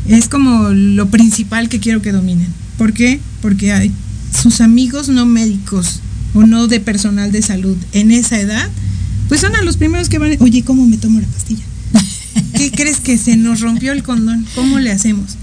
Es 0.07 0.27
como 0.29 0.69
lo 0.69 1.09
principal 1.09 1.69
que 1.69 1.79
quiero 1.79 2.01
que 2.01 2.11
dominen. 2.11 2.47
¿Por 2.77 2.93
qué? 2.93 3.19
Porque 3.41 3.73
hay 3.73 3.91
sus 4.41 4.61
amigos 4.61 5.09
no 5.09 5.25
médicos 5.25 5.99
o 6.33 6.43
no 6.43 6.67
de 6.67 6.79
personal 6.79 7.31
de 7.31 7.41
salud 7.41 7.77
en 7.91 8.11
esa 8.11 8.39
edad, 8.39 8.69
pues 9.27 9.41
son 9.41 9.55
a 9.55 9.61
los 9.63 9.77
primeros 9.77 10.09
que 10.09 10.19
van, 10.19 10.37
oye, 10.39 10.63
¿cómo 10.63 10.85
me 10.85 10.97
tomo 10.97 11.19
la 11.19 11.27
pastilla? 11.27 11.63
¿Qué 12.55 12.71
crees 12.71 12.99
que 12.99 13.17
se 13.17 13.37
nos 13.37 13.61
rompió 13.61 13.91
el 13.91 14.03
condón? 14.03 14.45
¿Cómo 14.55 14.79
le 14.79 14.91
hacemos? 14.91 15.37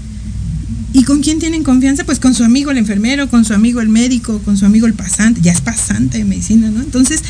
¿Y 0.93 1.03
con 1.03 1.21
quién 1.21 1.39
tienen 1.39 1.63
confianza? 1.63 2.03
Pues 2.03 2.19
con 2.19 2.33
su 2.33 2.43
amigo 2.43 2.71
el 2.71 2.77
enfermero, 2.77 3.29
con 3.29 3.45
su 3.45 3.53
amigo 3.53 3.81
el 3.81 3.89
médico, 3.89 4.39
con 4.39 4.57
su 4.57 4.65
amigo 4.65 4.87
el 4.87 4.93
pasante. 4.93 5.41
Ya 5.41 5.51
es 5.51 5.61
pasante 5.61 6.19
de 6.19 6.23
medicina, 6.23 6.71
¿no? 6.71 6.81
Entonces, 6.81 7.21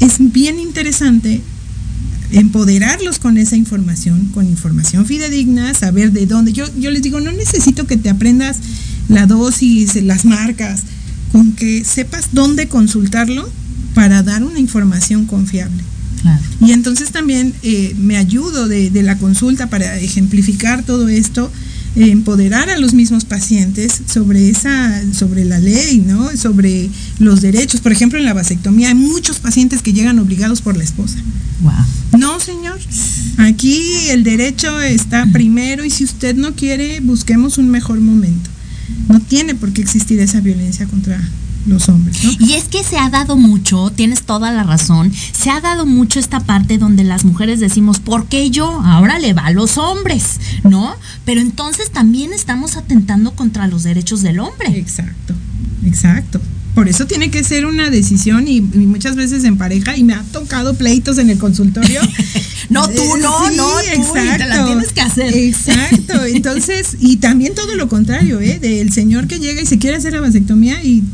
es 0.00 0.16
bien 0.32 0.58
interesante 0.58 1.40
empoderarlos 2.32 3.18
con 3.18 3.38
esa 3.38 3.56
información, 3.56 4.30
con 4.34 4.46
información 4.46 5.06
fidedigna, 5.06 5.72
saber 5.74 6.12
de 6.12 6.26
dónde. 6.26 6.52
Yo, 6.52 6.64
yo 6.78 6.90
les 6.90 7.02
digo, 7.02 7.20
no 7.20 7.32
necesito 7.32 7.86
que 7.86 7.96
te 7.96 8.10
aprendas 8.10 8.58
la 9.08 9.26
dosis, 9.26 9.94
las 10.02 10.24
marcas, 10.24 10.82
con 11.32 11.52
que 11.52 11.84
sepas 11.84 12.30
dónde 12.32 12.68
consultarlo 12.68 13.48
para 13.94 14.22
dar 14.22 14.42
una 14.42 14.58
información 14.58 15.26
confiable. 15.26 15.82
Claro. 16.24 16.42
Y 16.62 16.72
entonces 16.72 17.10
también 17.10 17.52
eh, 17.62 17.94
me 17.98 18.16
ayudo 18.16 18.66
de, 18.66 18.88
de 18.88 19.02
la 19.02 19.18
consulta 19.18 19.68
para 19.68 19.98
ejemplificar 19.98 20.82
todo 20.82 21.08
esto, 21.08 21.52
eh, 21.96 22.10
empoderar 22.10 22.70
a 22.70 22.78
los 22.78 22.94
mismos 22.94 23.26
pacientes 23.26 24.00
sobre 24.10 24.48
esa, 24.48 25.02
sobre 25.12 25.44
la 25.44 25.58
ley, 25.58 26.02
¿no? 26.04 26.34
Sobre 26.34 26.88
los 27.18 27.42
derechos. 27.42 27.82
Por 27.82 27.92
ejemplo, 27.92 28.18
en 28.18 28.24
la 28.24 28.32
vasectomía 28.32 28.88
hay 28.88 28.94
muchos 28.94 29.38
pacientes 29.38 29.82
que 29.82 29.92
llegan 29.92 30.18
obligados 30.18 30.62
por 30.62 30.78
la 30.78 30.82
esposa. 30.84 31.18
Wow. 31.60 32.18
No, 32.18 32.40
señor. 32.40 32.80
Aquí 33.36 33.82
el 34.08 34.24
derecho 34.24 34.80
está 34.80 35.26
primero 35.26 35.84
y 35.84 35.90
si 35.90 36.04
usted 36.04 36.34
no 36.34 36.54
quiere, 36.54 37.00
busquemos 37.00 37.58
un 37.58 37.68
mejor 37.68 38.00
momento. 38.00 38.48
No 39.08 39.20
tiene 39.20 39.54
por 39.54 39.72
qué 39.72 39.82
existir 39.82 40.18
esa 40.20 40.40
violencia 40.40 40.86
contra 40.86 41.20
los 41.66 41.88
hombres, 41.88 42.22
¿no? 42.24 42.32
Y 42.46 42.54
es 42.54 42.64
que 42.64 42.82
se 42.84 42.98
ha 42.98 43.08
dado 43.10 43.36
mucho, 43.36 43.90
tienes 43.94 44.22
toda 44.22 44.52
la 44.52 44.62
razón, 44.62 45.12
se 45.32 45.50
ha 45.50 45.60
dado 45.60 45.86
mucho 45.86 46.18
esta 46.18 46.40
parte 46.40 46.78
donde 46.78 47.04
las 47.04 47.24
mujeres 47.24 47.60
decimos, 47.60 48.00
¿por 48.00 48.26
qué 48.26 48.50
yo? 48.50 48.66
Ahora 48.84 49.18
le 49.18 49.32
va 49.32 49.46
a 49.46 49.50
los 49.50 49.78
hombres, 49.78 50.40
¿no? 50.62 50.94
Pero 51.24 51.40
entonces 51.40 51.90
también 51.90 52.32
estamos 52.32 52.76
atentando 52.76 53.32
contra 53.32 53.66
los 53.66 53.82
derechos 53.82 54.22
del 54.22 54.40
hombre. 54.40 54.78
Exacto, 54.78 55.34
exacto. 55.84 56.40
Por 56.74 56.88
eso 56.88 57.06
tiene 57.06 57.30
que 57.30 57.44
ser 57.44 57.66
una 57.66 57.88
decisión 57.88 58.48
y, 58.48 58.56
y 58.56 58.60
muchas 58.60 59.14
veces 59.14 59.44
en 59.44 59.56
pareja 59.56 59.96
y 59.96 60.02
me 60.02 60.14
ha 60.14 60.22
tocado 60.32 60.74
pleitos 60.74 61.18
en 61.18 61.30
el 61.30 61.38
consultorio. 61.38 62.00
No, 62.70 62.88
tú, 62.88 63.02
Eh, 63.02 63.20
no, 63.20 63.50
sí, 63.50 63.56
no, 63.56 63.68
tú, 63.68 64.18
y 64.18 64.38
te 64.38 64.46
la 64.46 64.64
tienes 64.64 64.92
que 64.92 65.00
hacer. 65.02 65.36
Exacto. 65.36 66.24
Entonces, 66.24 66.96
y 66.98 67.16
también 67.16 67.54
todo 67.54 67.74
lo 67.76 67.90
contrario, 67.90 68.40
¿eh? 68.40 68.58
Del 68.58 68.90
señor 68.90 69.26
que 69.28 69.38
llega 69.38 69.60
y 69.60 69.66
se 69.66 69.78
quiere 69.78 69.98
hacer 69.98 70.14
la 70.14 70.20
vasectomía 70.20 70.82
y 70.82 71.04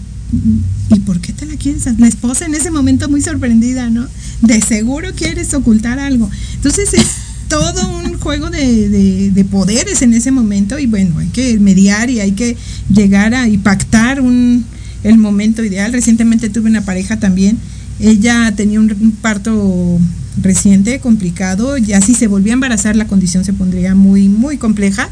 ¿y 0.91 1.01
por 1.01 1.21
qué 1.21 1.33
te 1.33 1.47
la 1.47 1.57
quieres? 1.57 1.85
La 1.99 2.09
esposa 2.09 2.47
en 2.47 2.55
ese 2.55 2.71
momento 2.71 3.09
muy 3.09 3.21
sorprendida, 3.21 3.91
¿no? 3.91 4.07
De 4.43 4.61
seguro 4.61 5.09
quieres 5.15 5.53
ocultar 5.55 5.99
algo. 5.99 6.31
Entonces 6.55 6.93
es 6.95 7.07
todo 7.49 7.99
un 8.05 8.19
juego 8.19 8.49
de, 8.51 8.89
de- 8.89 9.31
de 9.33 9.45
poderes 9.45 10.03
en 10.03 10.15
ese 10.15 10.31
momento 10.31 10.79
y 10.79 10.87
bueno, 10.87 11.19
hay 11.19 11.29
que 11.29 11.59
mediar 11.59 12.09
y 12.11 12.21
hay 12.21 12.33
que 12.33 12.57
llegar 12.95 13.35
a 13.35 13.49
y 13.49 13.59
pactar 13.59 14.21
un, 14.21 14.65
el 15.03 15.19
momento 15.19 15.65
ideal. 15.65 15.93
Recientemente 15.93 16.49
tuve 16.51 16.71
una 16.71 16.85
pareja 16.85 17.19
también, 17.19 17.59
ella 17.99 18.53
tenía 18.57 18.79
un 18.81 19.13
parto 19.21 19.99
reciente, 20.43 21.01
complicado, 21.01 21.77
ya 21.79 22.01
si 22.01 22.15
se 22.15 22.27
volvía 22.27 22.53
a 22.53 22.55
embarazar 22.55 22.97
la 22.97 23.07
condición 23.07 23.45
se 23.45 23.53
pondría 23.53 23.95
muy, 23.95 24.29
muy 24.29 24.59
compleja. 24.59 25.09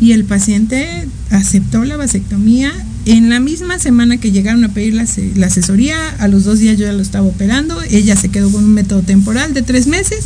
Y 0.00 0.12
el 0.12 0.24
paciente 0.24 1.06
aceptó 1.30 1.84
la 1.84 1.96
vasectomía. 1.96 2.72
En 3.04 3.30
la 3.30 3.40
misma 3.40 3.78
semana 3.78 4.18
que 4.18 4.32
llegaron 4.32 4.64
a 4.64 4.68
pedir 4.68 4.94
la, 4.94 5.06
la 5.36 5.46
asesoría, 5.46 5.96
a 6.18 6.28
los 6.28 6.44
dos 6.44 6.58
días 6.58 6.76
yo 6.76 6.86
ya 6.86 6.92
lo 6.92 7.00
estaba 7.00 7.26
operando, 7.26 7.80
ella 7.90 8.16
se 8.16 8.28
quedó 8.28 8.50
con 8.50 8.64
un 8.64 8.74
método 8.74 9.02
temporal 9.02 9.54
de 9.54 9.62
tres 9.62 9.86
meses 9.86 10.24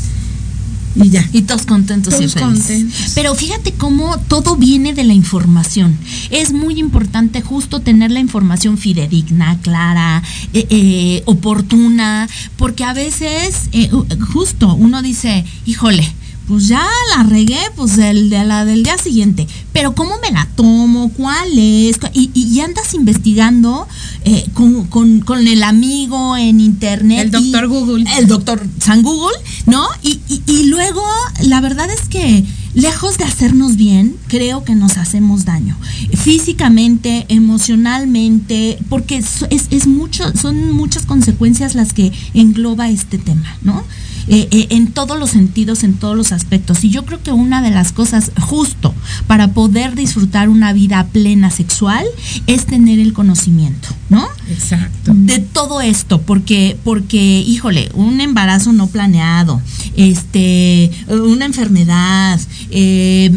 y 0.95 1.11
ya. 1.11 1.29
Y 1.33 1.43
todos 1.43 1.67
contentos 1.67 2.15
Todos 2.15 2.27
y 2.27 2.29
felices. 2.29 2.43
contentos. 2.67 3.13
Pero 3.15 3.35
fíjate 3.35 3.73
cómo 3.73 4.19
todo 4.29 4.57
viene 4.57 4.93
de 4.95 5.05
la 5.05 5.13
información. 5.15 5.97
Es 6.31 6.53
muy 6.53 6.79
importante 6.79 7.41
justo 7.43 7.81
tener 7.81 8.11
la 8.11 8.21
información 8.21 8.79
fidedigna, 8.79 9.59
clara, 9.63 10.23
eh, 10.53 10.67
eh, 10.71 11.23
oportuna, 11.27 12.29
porque 12.57 12.85
a 12.85 12.93
veces 12.93 13.69
eh, 13.73 13.91
justo 14.33 14.75
uno 14.75 15.03
dice, 15.03 15.45
híjole, 15.67 16.07
pues 16.49 16.67
ya 16.67 16.85
la 17.17 17.23
regué, 17.23 17.59
pues 17.77 17.97
el 17.99 18.29
de 18.29 18.45
la 18.45 18.65
del 18.65 18.83
día 18.83 18.99
siguiente. 18.99 19.47
Pero 19.73 19.95
¿cómo 19.95 20.15
me 20.21 20.33
la 20.33 20.47
tomo? 20.57 21.09
¿Cuál 21.11 21.49
es? 21.57 21.99
Y, 22.15 22.31
y- 22.35 22.61
andas 22.61 22.95
investigando 22.95 23.87
eh, 24.25 24.45
con, 24.53 24.87
con- 24.89 25.21
con 25.21 25.47
el 25.47 25.63
amigo 25.63 26.37
en 26.37 26.61
internet. 26.61 27.33
El 27.33 27.41
y- 27.43 27.51
doctor 27.53 27.69
Google. 27.69 28.05
El 28.19 28.27
doctor 28.27 28.67
San 28.81 29.03
Google, 29.03 29.35
¿no? 29.67 29.87
Y, 30.03 30.21
y- 30.29 30.65
luego, 30.67 31.03
la 31.43 31.61
verdad 31.61 31.89
es 31.91 32.09
que 32.09 32.45
lejos 32.75 33.19
de 33.19 33.25
hacernos 33.25 33.77
bien, 33.77 34.17
creo 34.29 34.65
que 34.65 34.75
nos 34.75 34.97
hacemos 34.97 35.45
daño. 35.45 35.77
Físicamente, 36.17 37.27
emocionalmente, 37.29 38.79
porque 38.89 39.17
es- 39.19 39.67
es 39.71 39.87
mucho, 39.87 40.35
son 40.37 40.73
muchas 40.73 41.05
consecuencias 41.07 41.75
las 41.75 41.93
que 41.93 42.13
engloba 42.35 42.89
este 42.89 43.19
tema, 43.19 43.57
¿no? 43.63 43.85
Eh, 44.29 44.49
eh, 44.51 44.67
en 44.71 44.93
todos 44.93 45.19
los 45.19 45.31
sentidos, 45.31 45.83
en 45.83 45.95
todos 45.95 46.17
los 46.17 46.33
aspectos. 46.33 46.85
Y 46.85 46.91
yo 46.91 47.05
creo 47.05 47.23
que 47.23 47.33
una 47.33 47.61
de 47.61 47.71
las 47.71 47.93
cosas 47.93 48.31
justo 48.41 48.95
para 49.27 49.49
poder 49.49 49.95
disfrutar 49.95 50.49
una 50.49 50.73
vida 50.73 51.07
plena 51.13 51.51
sexual 51.51 52.05
es 52.47 52.67
tener 52.67 53.01
el 53.01 53.13
conocimiento, 53.13 53.89
¿no? 54.11 54.27
Exacto. 54.49 55.13
de 55.15 55.39
todo 55.39 55.81
esto, 55.81 56.21
porque, 56.23 56.77
porque, 56.85 57.41
híjole, 57.41 57.91
un 57.95 58.21
embarazo 58.21 58.73
no 58.73 58.87
planeado, 58.87 59.61
este, 59.97 60.91
una 61.09 61.45
enfermedad, 61.45 62.41
eh, 62.71 63.31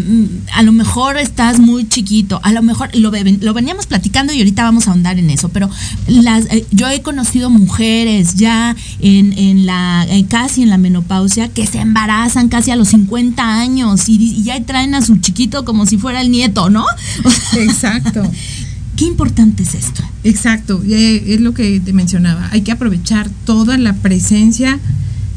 a 0.53 0.61
lo 0.63 0.71
mejor 0.71 1.17
estás 1.17 1.59
muy 1.59 1.87
chiquito, 1.87 2.39
a 2.43 2.51
lo 2.51 2.61
mejor 2.61 2.95
lo, 2.95 3.11
lo 3.11 3.53
veníamos 3.53 3.87
platicando 3.87 4.33
y 4.33 4.39
ahorita 4.39 4.63
vamos 4.63 4.87
a 4.87 4.91
ahondar 4.91 5.17
en 5.19 5.29
eso, 5.29 5.49
pero 5.49 5.69
las, 6.07 6.45
yo 6.71 6.89
he 6.89 7.01
conocido 7.01 7.49
mujeres 7.49 8.35
ya 8.35 8.75
en, 8.99 9.33
en 9.37 9.65
la, 9.65 10.05
casi 10.29 10.63
en 10.63 10.69
la 10.69 10.74
menopausia 10.77 11.49
que 11.49 11.67
se 11.67 11.79
embarazan 11.79 12.49
casi 12.49 12.71
a 12.71 12.75
los 12.75 12.89
50 12.89 13.59
años 13.59 14.09
y, 14.09 14.15
y 14.15 14.43
ya 14.43 14.63
traen 14.63 14.95
a 14.95 15.01
su 15.01 15.17
chiquito 15.17 15.65
como 15.65 15.85
si 15.85 15.97
fuera 15.97 16.21
el 16.21 16.31
nieto, 16.31 16.69
¿no? 16.69 16.85
O 17.23 17.29
sea, 17.29 17.63
Exacto. 17.63 18.23
Qué 18.95 19.05
importante 19.05 19.63
es 19.63 19.75
esto. 19.75 20.03
Exacto, 20.23 20.81
eh, 20.87 21.33
es 21.33 21.41
lo 21.41 21.53
que 21.53 21.81
te 21.81 21.91
mencionaba. 21.91 22.49
Hay 22.51 22.61
que 22.61 22.71
aprovechar 22.71 23.29
toda 23.45 23.77
la 23.77 23.93
presencia 23.93 24.79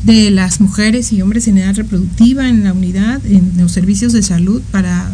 de 0.05 0.31
las 0.31 0.61
mujeres 0.61 1.13
y 1.13 1.23
hombres 1.23 1.49
en 1.49 1.59
edad 1.59 1.75
reproductiva 1.75 2.49
en 2.49 2.63
la 2.63 2.73
unidad, 2.73 3.25
en 3.27 3.53
los 3.57 3.73
servicios 3.73 4.13
de 4.13 4.23
salud, 4.23 4.63
para 4.71 5.11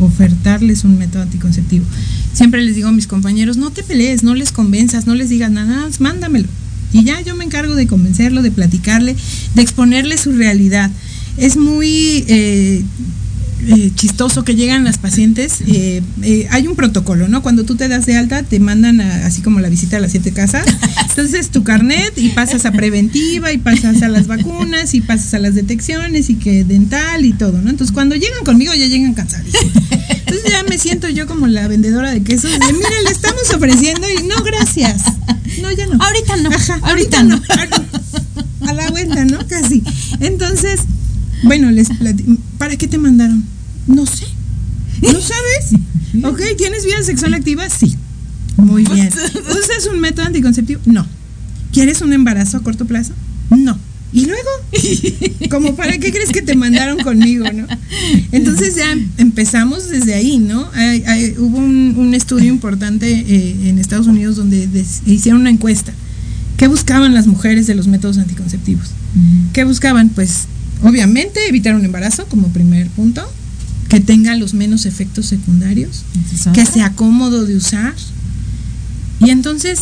ofertarles 0.00 0.84
un 0.84 0.96
método 0.96 1.22
anticonceptivo. 1.22 1.84
Siempre 2.32 2.64
les 2.64 2.74
digo 2.74 2.88
a 2.88 2.92
mis 2.92 3.06
compañeros, 3.06 3.58
no 3.58 3.70
te 3.70 3.82
pelees, 3.82 4.22
no 4.22 4.34
les 4.34 4.52
convenzas, 4.52 5.06
no 5.06 5.14
les 5.14 5.28
digas 5.28 5.50
nada, 5.50 5.66
nada 5.66 5.86
más 5.86 6.00
mándamelo. 6.00 6.48
Y 6.92 7.04
ya 7.04 7.20
yo 7.20 7.34
me 7.34 7.44
encargo 7.44 7.74
de 7.74 7.86
convencerlo, 7.86 8.42
de 8.42 8.50
platicarle, 8.50 9.16
de 9.54 9.62
exponerle 9.62 10.16
su 10.18 10.32
realidad. 10.32 10.90
Es 11.36 11.56
muy 11.56 12.24
eh, 12.28 12.84
eh, 13.68 13.90
chistoso 13.94 14.44
que 14.44 14.54
llegan 14.54 14.84
las 14.84 14.98
pacientes. 14.98 15.60
Eh, 15.66 16.02
eh, 16.22 16.46
hay 16.50 16.66
un 16.66 16.74
protocolo, 16.76 17.28
¿no? 17.28 17.42
Cuando 17.42 17.64
tú 17.64 17.76
te 17.76 17.88
das 17.88 18.06
de 18.06 18.16
alta, 18.16 18.42
te 18.42 18.58
mandan 18.60 19.00
a- 19.00 19.26
así 19.26 19.42
como 19.42 19.60
la 19.60 19.68
visita 19.68 19.96
a 19.96 20.00
las 20.00 20.10
siete 20.12 20.32
casas. 20.32 20.64
Entonces 21.10 21.50
tu 21.50 21.62
carnet 21.62 22.12
y 22.16 22.30
pasas 22.30 22.66
a 22.66 22.72
preventiva 22.72 23.52
y 23.52 23.58
pasas 23.58 24.02
a 24.02 24.08
las 24.08 24.26
vacunas 24.26 24.94
y 24.94 25.00
pasas 25.00 25.34
a 25.34 25.38
las 25.38 25.54
detecciones 25.54 26.30
y 26.30 26.34
que 26.36 26.64
dental 26.64 27.24
y 27.24 27.32
todo, 27.32 27.60
¿no? 27.60 27.70
Entonces 27.70 27.92
cuando 27.92 28.14
llegan 28.16 28.44
conmigo 28.44 28.72
ya 28.74 28.86
llegan 28.86 29.14
cansadísimos. 29.14 29.72
Entonces 30.26 30.50
ya 30.50 30.62
me 30.64 30.78
siento 30.78 31.08
yo 31.08 31.26
como 31.26 31.46
la 31.46 31.68
vendedora 31.68 32.10
de 32.10 32.22
quesos. 32.22 32.50
De, 32.50 32.58
Mira, 32.72 32.88
le 33.04 33.10
estamos 33.10 33.42
ofreciendo 33.54 34.06
y 34.10 34.26
no, 34.26 34.42
gracias. 34.42 35.02
No, 35.60 35.70
ya 35.70 35.86
no. 35.86 36.02
Ahorita 36.02 36.36
no, 36.38 36.50
Ajá, 36.50 36.78
ahorita 36.82 37.20
ahorita, 37.20 37.22
no. 37.24 37.36
no. 37.36 38.68
A 38.68 38.72
la 38.72 38.90
vuelta, 38.90 39.24
¿no? 39.24 39.38
Casi. 39.48 39.82
Entonces, 40.20 40.80
bueno, 41.42 41.70
les 41.70 41.88
¿Para 42.58 42.76
qué 42.76 42.86
te 42.88 42.96
mandaron? 42.96 43.44
No 43.86 44.06
sé. 44.06 44.26
¿No 45.02 45.20
sabes? 45.20 45.80
Ok, 46.24 46.40
¿tienes 46.58 46.84
vida 46.84 47.02
sexual 47.02 47.34
activa? 47.34 47.68
Sí. 47.68 47.96
Muy 48.56 48.84
bien. 48.84 49.08
¿Usas 49.08 49.86
un 49.92 50.00
método 50.00 50.26
anticonceptivo? 50.26 50.80
No. 50.84 51.06
¿Quieres 51.72 52.00
un 52.02 52.12
embarazo 52.12 52.58
a 52.58 52.62
corto 52.62 52.84
plazo? 52.86 53.12
No. 53.50 53.78
¿Y 54.12 54.26
luego? 54.26 54.48
¿Cómo 55.50 55.74
para 55.74 55.96
qué 55.98 56.12
crees 56.12 56.30
que 56.30 56.42
te 56.42 56.54
mandaron 56.54 56.98
conmigo, 56.98 57.46
no? 57.50 57.66
Entonces 58.30 58.76
ya 58.76 58.94
empezamos 59.16 59.88
desde 59.88 60.12
ahí, 60.14 60.36
¿no? 60.38 60.68
Hay- 60.74 61.02
hay- 61.06 61.34
hubo 61.38 61.56
un, 61.58 61.94
un 61.96 62.12
estudio 62.14 62.50
importante 62.50 63.10
eh, 63.10 63.68
en 63.70 63.78
Estados 63.78 64.06
Unidos 64.06 64.36
donde 64.36 64.66
des- 64.66 65.00
hicieron 65.06 65.40
una 65.40 65.50
encuesta. 65.50 65.92
¿Qué 66.58 66.66
buscaban 66.68 67.14
las 67.14 67.26
mujeres 67.26 67.66
de 67.66 67.74
los 67.74 67.86
métodos 67.88 68.18
anticonceptivos? 68.18 68.88
¿Qué 69.54 69.64
buscaban? 69.64 70.10
Pues 70.10 70.42
obviamente 70.82 71.40
evitar 71.48 71.74
un 71.74 71.84
embarazo 71.84 72.26
como 72.26 72.48
primer 72.48 72.88
punto, 72.88 73.22
que 73.92 74.00
tenga 74.00 74.34
los 74.36 74.54
menos 74.54 74.86
efectos 74.86 75.26
secundarios, 75.26 76.02
que 76.54 76.64
sea 76.64 76.94
cómodo 76.94 77.44
de 77.44 77.56
usar. 77.56 77.92
Y 79.20 79.28
entonces 79.28 79.80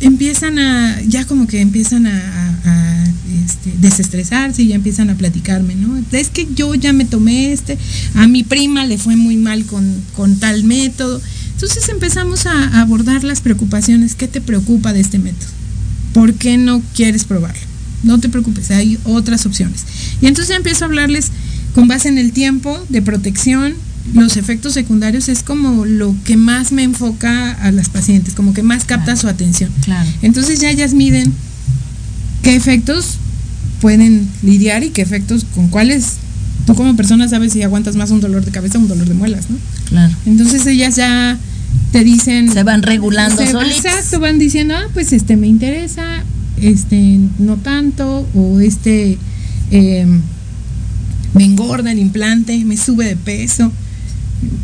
empiezan 0.00 0.60
a, 0.60 1.00
ya 1.02 1.26
como 1.26 1.48
que 1.48 1.60
empiezan 1.60 2.06
a, 2.06 2.16
a- 2.16 2.70
a, 2.70 3.04
este, 3.44 3.74
desestresarse 3.80 4.62
y 4.62 4.68
ya 4.68 4.76
empiezan 4.76 5.10
a 5.10 5.16
platicarme, 5.16 5.74
¿no? 5.74 6.00
Es 6.12 6.28
que 6.28 6.46
yo 6.54 6.72
ya 6.76 6.92
me 6.92 7.04
tomé 7.04 7.52
este, 7.52 7.76
a 8.14 8.28
mi 8.28 8.44
prima 8.44 8.84
le 8.84 8.96
fue 8.96 9.16
muy 9.16 9.36
mal 9.36 9.64
con, 9.64 9.84
con 10.14 10.36
tal 10.38 10.62
método. 10.62 11.20
Entonces 11.54 11.88
empezamos 11.88 12.46
a, 12.46 12.52
a 12.52 12.80
abordar 12.82 13.24
las 13.24 13.40
preocupaciones. 13.40 14.14
¿Qué 14.14 14.28
te 14.28 14.40
preocupa 14.40 14.92
de 14.92 15.00
este 15.00 15.18
método? 15.18 15.50
¿Por 16.12 16.34
qué 16.34 16.58
no 16.58 16.80
quieres 16.94 17.24
probarlo? 17.24 17.60
No 18.04 18.20
te 18.20 18.28
preocupes, 18.28 18.70
hay 18.70 18.96
otras 19.02 19.44
opciones. 19.46 19.84
Y 20.22 20.26
entonces 20.28 20.50
ya 20.50 20.56
empiezo 20.56 20.84
a 20.84 20.86
hablarles 20.86 21.32
con 21.74 21.88
base 21.88 22.08
en 22.08 22.18
el 22.18 22.32
tiempo 22.32 22.78
de 22.88 23.02
protección. 23.02 23.74
Los 24.14 24.36
efectos 24.38 24.72
secundarios 24.72 25.28
es 25.28 25.42
como 25.42 25.84
lo 25.84 26.14
que 26.24 26.36
más 26.38 26.72
me 26.72 26.82
enfoca 26.82 27.52
a 27.52 27.70
las 27.72 27.90
pacientes, 27.90 28.34
como 28.34 28.54
que 28.54 28.62
más 28.62 28.84
capta 28.84 29.04
Claro. 29.12 29.20
su 29.20 29.28
atención. 29.28 29.70
Claro. 29.84 30.08
Entonces 30.22 30.60
ya 30.60 30.70
ellas 30.70 30.94
miden 30.94 31.32
qué 32.42 32.56
efectos 32.56 33.16
pueden 33.82 34.26
lidiar 34.42 34.82
y 34.82 34.90
qué 34.90 35.02
efectos 35.02 35.44
con 35.54 35.68
cuáles 35.68 36.14
tú 36.66 36.74
como 36.74 36.96
persona 36.96 37.28
sabes 37.28 37.52
si 37.52 37.62
aguantas 37.62 37.96
más 37.96 38.10
un 38.10 38.20
dolor 38.20 38.44
de 38.44 38.50
cabeza 38.50 38.78
o 38.78 38.80
un 38.80 38.88
dolor 38.88 39.06
de 39.08 39.14
muelas, 39.14 39.50
¿no? 39.50 39.56
Claro. 39.88 40.14
Entonces 40.26 40.66
ellas 40.66 40.96
ya 40.96 41.38
te 41.92 42.02
dicen 42.02 42.50
Se 42.52 42.62
van 42.62 42.82
regulando 42.82 43.36
se- 43.42 43.52
solitas. 43.52 43.84
Exacto, 43.84 44.20
van 44.20 44.38
diciendo, 44.38 44.74
ah, 44.74 44.86
pues 44.94 45.12
este 45.12 45.36
me 45.36 45.46
interesa, 45.48 46.24
este 46.60 47.18
no 47.38 47.56
tanto, 47.56 48.26
o 48.34 48.60
este 48.60 49.18
eh, 49.70 50.06
me 51.38 51.44
engorda 51.44 51.92
el 51.92 51.98
implante, 51.98 52.64
me 52.64 52.76
sube 52.76 53.06
de 53.06 53.16
peso. 53.16 53.72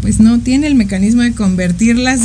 Pues 0.03 0.21
no 0.21 0.41
tiene 0.41 0.67
el 0.67 0.75
mecanismo 0.75 1.23
de 1.23 1.33
convertir 1.33 1.97
las 1.97 2.21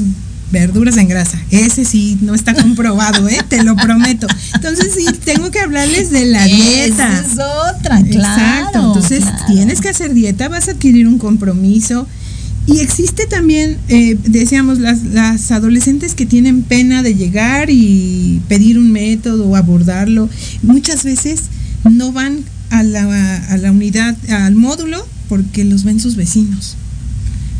verduras 0.51 0.97
en 0.97 1.07
grasa. 1.07 1.39
Ese 1.51 1.85
sí 1.85 2.17
no 2.21 2.33
está 2.33 2.53
comprobado, 2.55 3.27
¿eh? 3.29 3.37
te 3.47 3.63
lo 3.63 3.75
prometo. 3.75 4.27
Entonces 4.55 4.93
sí, 4.95 5.05
tengo 5.23 5.51
que 5.51 5.59
hablarles 5.59 6.09
de 6.09 6.25
la 6.25 6.43
dieta. 6.45 7.19
Esa 7.19 7.19
es 7.21 7.33
otra, 7.77 8.01
claro. 8.03 8.41
Exacto. 8.41 8.87
Entonces 8.87 9.19
claro. 9.21 9.45
tienes 9.47 9.81
que 9.81 9.89
hacer 9.89 10.13
dieta, 10.13 10.49
vas 10.49 10.67
a 10.67 10.71
adquirir 10.71 11.07
un 11.07 11.19
compromiso. 11.19 12.07
Y 12.65 12.79
existe 12.79 13.25
también, 13.25 13.77
eh, 13.87 14.17
decíamos, 14.25 14.79
las, 14.79 15.03
las 15.03 15.51
adolescentes 15.51 16.13
que 16.13 16.25
tienen 16.25 16.61
pena 16.61 17.01
de 17.01 17.15
llegar 17.15 17.69
y 17.71 18.41
pedir 18.47 18.77
un 18.77 18.91
método 18.91 19.47
o 19.47 19.55
abordarlo. 19.55 20.29
Muchas 20.61 21.03
veces 21.03 21.43
no 21.83 22.11
van 22.11 22.43
a 22.69 22.83
la, 22.83 23.37
a 23.49 23.57
la 23.57 23.71
unidad, 23.71 24.15
al 24.29 24.55
módulo, 24.55 25.05
porque 25.27 25.63
los 25.63 25.83
ven 25.83 25.99
sus 25.99 26.15
vecinos. 26.15 26.75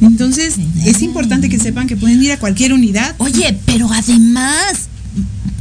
Entonces, 0.01 0.55
es 0.85 1.01
importante 1.01 1.49
que 1.49 1.59
sepan 1.59 1.87
que 1.87 1.97
pueden 1.97 2.23
ir 2.23 2.31
a 2.31 2.37
cualquier 2.39 2.71
unidad. 2.73 3.15
Oye, 3.17 3.57
pero 3.65 3.91
además, 3.91 4.87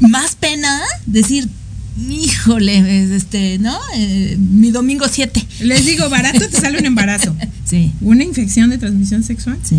más 0.01 0.37
pena 0.37 0.81
decir, 1.07 1.49
híjole, 2.09 3.17
este, 3.17 3.59
¿no? 3.59 3.77
Eh, 3.97 4.37
mi 4.39 4.71
domingo 4.71 5.07
7. 5.11 5.45
Les 5.61 5.85
digo, 5.87 6.09
barato 6.09 6.49
te 6.49 6.61
sale 6.61 6.79
un 6.79 6.87
embarazo. 6.87 7.35
Sí, 7.69 7.93
Una 8.01 8.25
infección 8.25 8.71
de 8.71 8.79
transmisión 8.79 9.23
sexual. 9.23 9.59
sí. 9.63 9.77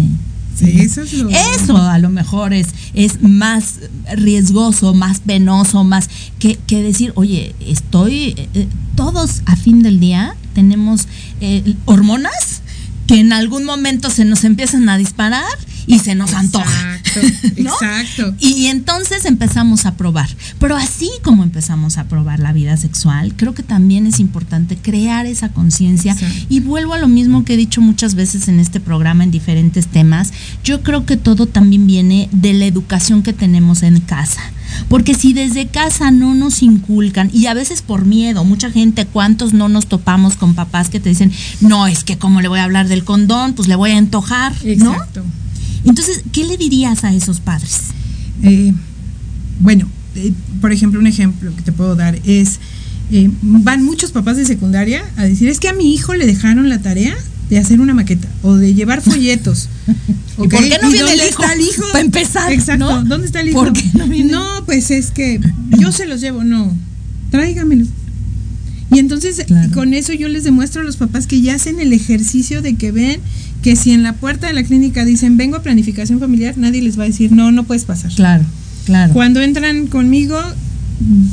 Sí, 0.59 0.81
eso 0.81 1.01
es 1.01 1.13
lo. 1.13 1.29
Eso 1.29 1.77
a 1.77 1.99
lo 1.99 2.09
mejor 2.09 2.53
es, 2.53 2.67
es 2.93 3.21
más 3.21 3.79
riesgoso, 4.13 4.93
más 4.93 5.21
penoso, 5.21 5.83
más 5.83 6.09
que, 6.37 6.57
que 6.67 6.81
decir, 6.81 7.13
oye, 7.15 7.55
estoy, 7.59 8.35
eh, 8.35 8.49
eh, 8.53 8.67
todos 8.95 9.41
a 9.45 9.55
fin 9.55 9.81
del 9.83 9.99
día 9.99 10.35
tenemos 10.53 11.07
eh, 11.39 11.75
hormonas 11.85 12.61
que 13.07 13.19
en 13.19 13.33
algún 13.33 13.63
momento 13.63 14.09
se 14.09 14.25
nos 14.25 14.43
empiezan 14.43 14.89
a 14.89 14.97
disparar 14.97 15.45
y 15.89 15.97
se 15.97 16.13
nos 16.13 16.35
antoja. 16.35 16.97
Exacto, 16.97 17.19
¿no? 17.57 17.73
exacto. 17.73 18.35
Y 18.39 18.67
entonces 18.67 19.25
empezamos 19.25 19.87
a 19.87 19.95
probar. 19.97 20.29
Pero 20.59 20.77
así 20.77 21.09
como 21.23 21.41
empezamos 21.41 21.97
a 21.97 22.03
probar 22.03 22.39
la 22.39 22.53
vida 22.53 22.77
sexual, 22.77 23.33
creo 23.35 23.55
que 23.55 23.63
también 23.63 24.05
es 24.05 24.19
importante 24.19 24.77
crear 24.77 25.25
esa 25.25 25.49
conciencia. 25.49 26.11
Exacto. 26.11 26.45
Y 26.47 26.59
vuelvo 26.59 26.93
a 26.93 26.99
lo 26.99 27.07
mismo 27.07 27.43
que 27.43 27.55
he 27.55 27.57
dicho 27.57 27.81
muchas 27.81 28.13
veces 28.13 28.47
en 28.47 28.59
este 28.59 28.79
programa 28.79 29.23
en 29.23 29.31
diferentes 29.31 29.87
temas. 29.87 30.31
Yo 30.63 30.83
creo 30.83 31.07
que 31.07 31.17
todo 31.17 31.47
también 31.47 31.87
viene 31.87 32.29
de 32.31 32.53
la 32.53 32.65
educación 32.65 33.23
que 33.23 33.33
tenemos 33.33 33.81
en 33.81 33.99
casa. 33.99 34.41
Porque 34.89 35.15
si 35.15 35.33
desde 35.33 35.69
casa 35.69 36.11
no 36.11 36.35
nos 36.35 36.61
inculcan, 36.61 37.31
y 37.33 37.47
a 37.47 37.55
veces 37.55 37.81
por 37.81 38.05
miedo, 38.05 38.45
mucha 38.45 38.69
gente, 38.69 39.07
¿cuántos 39.07 39.53
no 39.53 39.67
nos 39.69 39.87
topamos 39.87 40.35
con 40.35 40.53
papás 40.53 40.89
que 40.89 40.99
te 40.99 41.09
dicen, 41.09 41.31
no, 41.61 41.87
es 41.87 42.03
que 42.03 42.19
como 42.19 42.41
le 42.41 42.47
voy 42.47 42.59
a 42.59 42.65
hablar 42.65 42.87
del 42.87 43.03
condón, 43.03 43.53
pues 43.53 43.67
le 43.67 43.75
voy 43.75 43.89
a 43.89 43.97
antojar, 43.97 44.53
¿no? 44.77 44.95
Entonces, 45.85 46.21
¿qué 46.31 46.43
le 46.45 46.57
dirías 46.57 47.03
a 47.03 47.13
esos 47.13 47.39
padres? 47.39 47.79
Eh, 48.43 48.73
bueno, 49.59 49.87
eh, 50.15 50.33
por 50.61 50.71
ejemplo, 50.71 50.99
un 50.99 51.07
ejemplo 51.07 51.55
que 51.55 51.61
te 51.61 51.71
puedo 51.71 51.95
dar 51.95 52.19
es, 52.25 52.59
eh, 53.11 53.29
van 53.41 53.83
muchos 53.83 54.11
papás 54.11 54.37
de 54.37 54.45
secundaria 54.45 55.03
a 55.17 55.23
decir, 55.23 55.49
es 55.49 55.59
que 55.59 55.69
a 55.69 55.73
mi 55.73 55.93
hijo 55.93 56.13
le 56.15 56.25
dejaron 56.25 56.69
la 56.69 56.81
tarea 56.81 57.15
de 57.49 57.57
hacer 57.57 57.79
una 57.81 57.93
maqueta 57.93 58.27
o 58.43 58.55
de 58.55 58.73
llevar 58.73 59.01
folletos. 59.01 59.69
¿Y 60.37 60.47
por 60.47 60.63
qué 60.67 60.77
no 60.81 60.89
¿Y 60.89 60.93
viene 60.93 61.11
el 61.13 61.17
hijo? 61.19 61.27
está 61.41 61.53
el 61.53 61.61
hijo? 61.61 61.83
Para 61.91 62.03
empezar, 62.05 62.51
Exacto, 62.53 62.85
¿no? 63.01 63.03
¿dónde 63.05 63.27
está 63.27 63.41
el 63.41 63.49
hijo? 63.49 63.59
¿Por 63.59 63.73
qué 63.73 63.83
no 63.95 64.07
viene? 64.07 64.31
No, 64.31 64.45
pues 64.65 64.91
es 64.91 65.11
que 65.11 65.39
yo 65.79 65.91
se 65.91 66.05
los 66.05 66.21
llevo, 66.21 66.43
no, 66.43 66.73
tráigamelos. 67.31 67.87
Y 68.91 68.99
entonces 68.99 69.43
Claro. 69.45 69.71
con 69.73 69.93
eso 69.93 70.13
yo 70.13 70.27
les 70.29 70.43
demuestro 70.43 70.81
a 70.81 70.83
los 70.83 70.97
papás 70.97 71.27
que 71.27 71.41
ya 71.41 71.55
hacen 71.55 71.79
el 71.79 71.93
ejercicio 71.93 72.61
de 72.61 72.75
que 72.75 72.91
ven 72.91 73.19
que 73.61 73.75
si 73.75 73.91
en 73.91 74.03
la 74.03 74.13
puerta 74.13 74.47
de 74.47 74.53
la 74.53 74.63
clínica 74.63 75.03
dicen 75.05 75.37
vengo 75.37 75.57
a 75.57 75.61
planificación 75.61 76.19
familiar, 76.19 76.57
nadie 76.57 76.81
les 76.81 76.97
va 76.97 77.03
a 77.03 77.07
decir 77.07 77.31
no, 77.31 77.51
no 77.51 77.63
puedes 77.63 77.85
pasar. 77.85 78.11
Claro, 78.13 78.45
claro. 78.85 79.13
Cuando 79.13 79.41
entran 79.41 79.87
conmigo, 79.87 80.37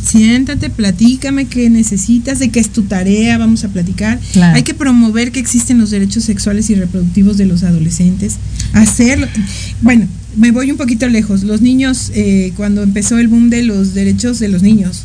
siéntate, 0.05 0.71
platícame 0.71 1.47
qué 1.47 1.71
necesitas, 1.71 2.39
de 2.39 2.51
qué 2.51 2.61
es 2.61 2.71
tu 2.71 2.83
tarea, 2.83 3.39
vamos 3.39 3.65
a 3.65 3.69
platicar. 3.69 4.19
Claro. 4.33 4.57
Hay 4.57 4.63
que 4.63 4.75
promover 4.75 5.33
que 5.33 5.41
existen 5.41 5.79
los 5.79 5.91
derechos 5.91 6.25
sexuales 6.25 6.71
y 6.71 6.75
reproductivos 6.75 7.37
de 7.37 7.47
los 7.47 7.63
adolescentes. 7.63 8.37
Hacerlo. 8.73 9.27
Bueno, 9.83 10.07
me 10.37 10.51
voy 10.53 10.71
un 10.71 10.77
poquito 10.77 11.09
lejos. 11.09 11.43
Los 11.43 11.63
niños, 11.63 12.13
eh, 12.15 12.53
cuando 12.57 12.83
empezó 12.83 13.19
el 13.19 13.29
boom 13.29 13.51
de 13.51 13.63
los 13.63 13.95
derechos 13.95 14.39
de 14.39 14.49
los 14.49 14.63
niños, 14.63 15.03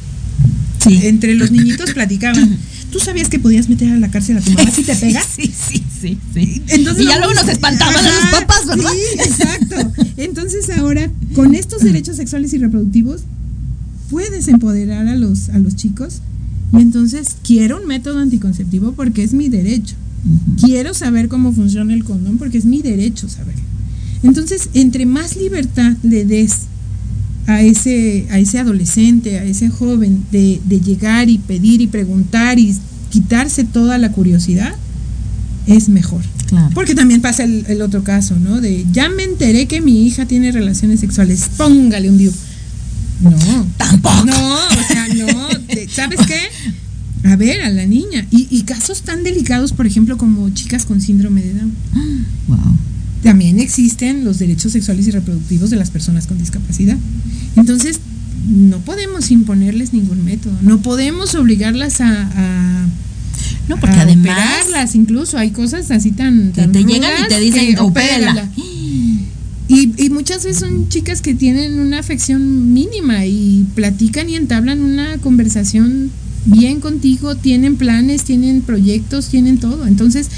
Sí. 0.79 0.99
entre 1.03 1.35
los 1.35 1.51
niñitos 1.51 1.91
platicaban. 1.93 2.57
¿Tú 2.91 2.99
sabías 2.99 3.29
que 3.29 3.39
podías 3.39 3.69
meter 3.69 3.91
a 3.91 3.97
la 3.97 4.11
cárcel 4.11 4.37
a 4.37 4.41
tu 4.41 4.51
mamá 4.51 4.69
si 4.69 4.83
te 4.83 4.95
pega? 5.01 5.21
Sí, 5.23 5.43
sí, 5.43 5.83
sí, 6.01 6.17
sí. 6.33 6.61
Entonces 6.67 7.03
y 7.03 7.07
ya 7.07 7.17
luego 7.19 7.33
nos 7.33 7.47
espantaban 7.47 7.95
a 7.95 8.01
los 8.01 8.39
papás, 8.41 8.67
¿verdad? 8.67 8.91
Sí, 8.91 9.19
exacto. 9.19 9.75
Entonces 10.17 10.69
ahora, 10.77 11.09
con 11.33 11.55
estos 11.55 11.81
derechos 11.81 12.17
sexuales 12.17 12.53
y 12.53 12.57
reproductivos, 12.57 13.21
puedes 14.09 14.47
empoderar 14.49 15.07
a 15.07 15.15
los, 15.15 15.49
a 15.49 15.57
los 15.57 15.75
chicos. 15.75 16.21
Y 16.73 16.77
entonces 16.81 17.27
quiero 17.43 17.79
un 17.81 17.87
método 17.87 18.19
anticonceptivo 18.19 18.91
porque 18.93 19.23
es 19.23 19.33
mi 19.33 19.49
derecho. 19.49 19.95
Quiero 20.59 20.93
saber 20.93 21.27
cómo 21.29 21.51
funciona 21.51 21.93
el 21.93 22.03
condón 22.03 22.37
porque 22.37 22.57
es 22.57 22.65
mi 22.65 22.81
derecho 22.81 23.27
saber. 23.27 23.55
Entonces, 24.23 24.69
entre 24.73 25.05
más 25.05 25.35
libertad 25.35 25.93
le 26.03 26.25
des 26.25 26.67
a 27.47 27.61
ese, 27.61 28.27
a 28.31 28.39
ese 28.39 28.59
adolescente, 28.59 29.39
a 29.39 29.43
ese 29.43 29.69
joven, 29.69 30.23
de, 30.31 30.61
de 30.65 30.79
llegar 30.79 31.29
y 31.29 31.37
pedir 31.37 31.81
y 31.81 31.87
preguntar 31.87 32.59
y 32.59 32.75
quitarse 33.09 33.63
toda 33.63 33.97
la 33.97 34.11
curiosidad, 34.11 34.73
es 35.67 35.89
mejor. 35.89 36.21
Claro. 36.47 36.69
Porque 36.73 36.95
también 36.95 37.21
pasa 37.21 37.43
el, 37.43 37.65
el 37.67 37.81
otro 37.81 38.03
caso, 38.03 38.35
¿no? 38.37 38.59
De 38.59 38.85
ya 38.91 39.09
me 39.09 39.23
enteré 39.23 39.67
que 39.67 39.81
mi 39.81 40.05
hija 40.05 40.25
tiene 40.25 40.51
relaciones 40.51 40.99
sexuales, 40.99 41.49
póngale 41.57 42.09
un 42.09 42.17
dios. 42.17 42.33
No. 43.21 43.67
Tampoco. 43.77 44.25
No, 44.25 44.55
o 44.55 44.83
sea, 44.87 45.07
no. 45.09 45.27
¿Sabes 45.89 46.19
qué? 46.25 47.29
A 47.29 47.35
ver, 47.35 47.61
a 47.61 47.69
la 47.69 47.85
niña. 47.85 48.25
Y, 48.31 48.47
y 48.49 48.63
casos 48.63 49.03
tan 49.03 49.23
delicados, 49.23 49.73
por 49.73 49.85
ejemplo, 49.85 50.17
como 50.17 50.49
chicas 50.49 50.85
con 50.85 51.01
síndrome 51.01 51.41
de 51.41 51.53
Down. 51.53 51.75
Wow. 52.47 52.77
También 53.23 53.59
existen 53.59 54.25
los 54.25 54.39
derechos 54.39 54.71
sexuales 54.71 55.07
y 55.07 55.11
reproductivos 55.11 55.69
de 55.69 55.75
las 55.75 55.91
personas 55.91 56.27
con 56.27 56.37
discapacidad. 56.37 56.97
Entonces, 57.55 57.99
no 58.47 58.79
podemos 58.79 59.29
imponerles 59.31 59.93
ningún 59.93 60.23
método. 60.25 60.53
No 60.61 60.81
podemos 60.81 61.35
obligarlas 61.35 62.01
a, 62.01 62.09
a 62.09 62.85
No, 63.69 63.77
porque 63.79 63.95
a 63.95 64.01
además 64.01 64.37
operarlas, 64.37 64.95
incluso 64.95 65.37
hay 65.37 65.51
cosas 65.51 65.91
así 65.91 66.11
tan, 66.11 66.51
que 66.51 66.61
tan 66.61 66.71
te 66.71 66.83
llegan 66.83 67.11
y 67.25 67.27
te 67.27 67.39
dicen, 67.39 67.79
opérala. 67.79 68.49
Y, 69.67 69.93
y 70.03 70.09
muchas 70.09 70.43
veces 70.43 70.59
son 70.59 70.89
chicas 70.89 71.21
que 71.21 71.33
tienen 71.33 71.79
una 71.79 71.99
afección 71.99 72.73
mínima 72.73 73.25
y 73.25 73.65
platican 73.73 74.29
y 74.29 74.35
entablan 74.35 74.81
una 74.81 75.17
conversación 75.19 76.11
bien 76.45 76.79
contigo, 76.79 77.35
tienen 77.35 77.77
planes, 77.77 78.23
tienen 78.23 78.61
proyectos, 78.61 79.27
tienen 79.27 79.59
todo. 79.59 79.85
Entonces 79.87 80.29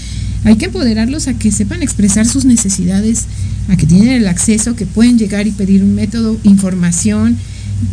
hay 0.43 0.55
que 0.57 0.65
empoderarlos 0.65 1.27
a 1.27 1.33
que 1.35 1.51
sepan 1.51 1.81
expresar 1.83 2.25
sus 2.25 2.45
necesidades, 2.45 3.25
a 3.69 3.77
que 3.77 3.85
tienen 3.85 4.09
el 4.09 4.27
acceso, 4.27 4.75
que 4.75 4.85
pueden 4.85 5.17
llegar 5.17 5.47
y 5.47 5.51
pedir 5.51 5.83
un 5.83 5.95
método, 5.95 6.37
información. 6.43 7.37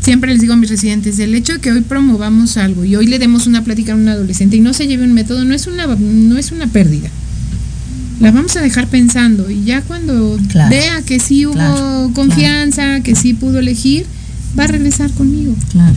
Siempre 0.03 0.33
les 0.33 0.41
digo 0.41 0.53
a 0.53 0.57
mis 0.57 0.71
residentes, 0.71 1.19
el 1.19 1.35
hecho 1.35 1.55
de 1.55 1.59
que 1.61 1.73
hoy 1.73 1.81
promovamos 1.81 2.57
algo 2.57 2.85
y 2.85 2.97
hoy 2.97 3.07
le 3.07 3.19
demos 3.19 3.47
una 3.47 3.65
plática 3.65 3.93
a 3.93 3.97
un 3.97 4.09
adolescente 4.09 4.57
y 4.57 4.61
no 4.61 4.73
se 4.73 4.87
lleve 4.87 5.05
un 5.05 5.13
método 5.13 5.45
no 5.45 5.55
es 5.55 5.67
una, 5.67 5.87
no 5.87 6.39
es 6.39 6.53
una 6.53 6.67
pérdida 6.69 7.09
la 8.21 8.31
vamos 8.31 8.55
a 8.57 8.61
dejar 8.61 8.87
pensando 8.87 9.51
y 9.51 9.65
ya 9.65 9.81
cuando 9.83 10.39
Claro. 10.49 10.71
vea 10.71 11.03
que 11.03 11.19
sí 11.19 11.47
hubo 11.47 11.55
Claro, 11.55 12.11
confianza, 12.15 13.01
que 13.01 13.17
sí 13.17 13.33
pudo 13.33 13.59
elegir, 13.61 14.05
va 14.59 14.65
a 14.65 14.67
regresar 14.67 15.11
conmigo. 15.13 15.55
Claro. 15.73 15.95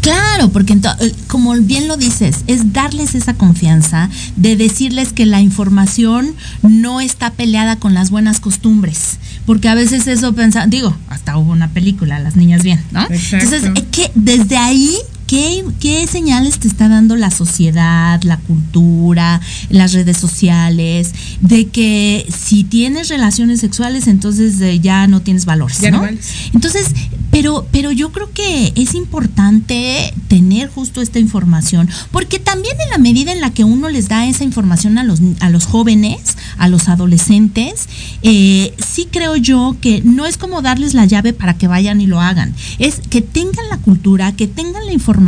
Claro, 0.00 0.50
porque 0.50 0.74
eh, 0.74 1.14
como 1.26 1.54
bien 1.54 1.88
lo 1.88 1.96
dices, 1.96 2.44
es 2.46 2.72
darles 2.72 3.14
esa 3.14 3.34
confianza 3.34 4.08
de 4.36 4.56
decirles 4.56 5.12
que 5.12 5.26
la 5.26 5.40
información 5.40 6.34
no 6.62 7.00
está 7.00 7.30
peleada 7.32 7.76
con 7.76 7.94
las 7.94 8.10
buenas 8.10 8.40
costumbres. 8.40 9.18
Porque 9.46 9.68
a 9.68 9.74
veces 9.74 10.06
eso 10.06 10.32
pensa, 10.34 10.66
digo, 10.66 10.96
hasta 11.08 11.36
hubo 11.36 11.52
una 11.52 11.68
película, 11.68 12.18
Las 12.18 12.36
Niñas 12.36 12.62
Bien, 12.62 12.82
¿no? 12.92 13.02
Exacto. 13.02 13.44
Entonces, 13.44 13.70
eh, 13.74 13.86
que 13.90 14.10
desde 14.14 14.56
ahí, 14.56 14.96
¿qué, 15.30 15.64
¿qué 15.78 16.08
señales 16.08 16.58
te 16.58 16.66
está 16.66 16.88
dando 16.88 17.14
la 17.14 17.30
sociedad, 17.30 18.20
la 18.24 18.36
cultura, 18.38 19.40
las 19.68 19.92
redes 19.92 20.16
sociales? 20.16 21.12
De 21.40 21.68
que 21.68 22.26
si 22.36 22.64
tienes 22.64 23.08
relaciones 23.08 23.60
sexuales, 23.60 24.08
entonces 24.08 24.60
eh, 24.60 24.80
ya 24.80 25.06
no 25.06 25.22
tienes 25.22 25.44
valores, 25.44 25.78
Ya 25.78 25.92
no 25.92 25.98
¿no? 25.98 26.02
vales. 26.02 26.32
Entonces, 26.52 26.88
pero, 27.30 27.64
pero 27.70 27.92
yo 27.92 28.10
creo 28.10 28.32
que 28.32 28.72
es 28.74 28.94
importante 28.96 30.12
tener 30.26 30.68
justo 30.68 31.00
esta 31.00 31.20
información, 31.20 31.88
porque 32.10 32.40
también 32.40 32.74
en 32.80 32.90
la 32.90 32.98
medida 32.98 33.30
en 33.30 33.40
la 33.40 33.50
que 33.52 33.62
uno 33.62 33.88
les 33.88 34.08
da 34.08 34.26
esa 34.26 34.42
información 34.42 34.98
a 34.98 35.04
los, 35.04 35.20
a 35.38 35.48
los 35.48 35.66
jóvenes, 35.66 36.36
a 36.58 36.66
los 36.66 36.88
adolescentes, 36.88 37.88
eh, 38.22 38.74
sí 38.84 39.06
creo 39.08 39.36
yo 39.36 39.76
que 39.80 40.02
no 40.04 40.26
es 40.26 40.38
como 40.38 40.60
darles 40.60 40.94
la 40.94 41.04
llave 41.04 41.32
para 41.32 41.56
que 41.56 41.68
vayan 41.68 42.00
y 42.00 42.08
lo 42.08 42.20
hagan, 42.20 42.52
es 42.80 43.00
que 43.10 43.22
tengan 43.22 43.68
la 43.70 43.76
cultura, 43.76 44.32
que 44.32 44.48
tengan 44.48 44.84
la 44.86 44.92
información, 44.92 45.19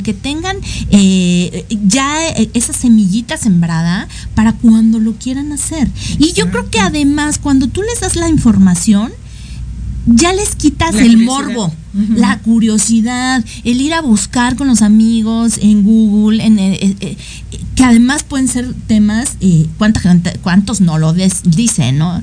que 0.00 0.14
tengan 0.14 0.56
eh, 0.90 1.66
ya 1.86 2.28
eh, 2.30 2.50
esa 2.54 2.72
semillita 2.72 3.36
sembrada 3.36 4.08
para 4.34 4.52
cuando 4.52 4.98
lo 4.98 5.12
quieran 5.14 5.52
hacer. 5.52 5.88
Y 6.18 6.32
yo 6.32 6.50
creo 6.50 6.70
que 6.70 6.80
además 6.80 7.38
cuando 7.38 7.68
tú 7.68 7.82
les 7.82 8.00
das 8.00 8.16
la 8.16 8.28
información, 8.28 9.12
ya 10.06 10.32
les 10.34 10.54
quitas 10.54 10.94
La 10.94 11.02
el 11.02 11.16
morbo, 11.18 11.72
la 12.16 12.38
curiosidad, 12.40 13.42
el 13.64 13.80
ir 13.80 13.94
a 13.94 14.02
buscar 14.02 14.56
con 14.56 14.66
los 14.68 14.82
amigos 14.82 15.58
en 15.62 15.82
Google, 15.82 16.44
en, 16.44 16.58
eh, 16.58 16.74
eh, 16.74 16.96
eh, 17.00 17.16
que 17.74 17.84
además 17.84 18.22
pueden 18.22 18.46
ser 18.48 18.74
temas, 18.86 19.36
eh, 19.40 19.66
¿cuánta 19.78 20.00
gente, 20.00 20.38
cuántos 20.42 20.80
no 20.80 20.98
lo 20.98 21.12
des- 21.14 21.42
dicen, 21.44 21.96
¿no? 21.98 22.20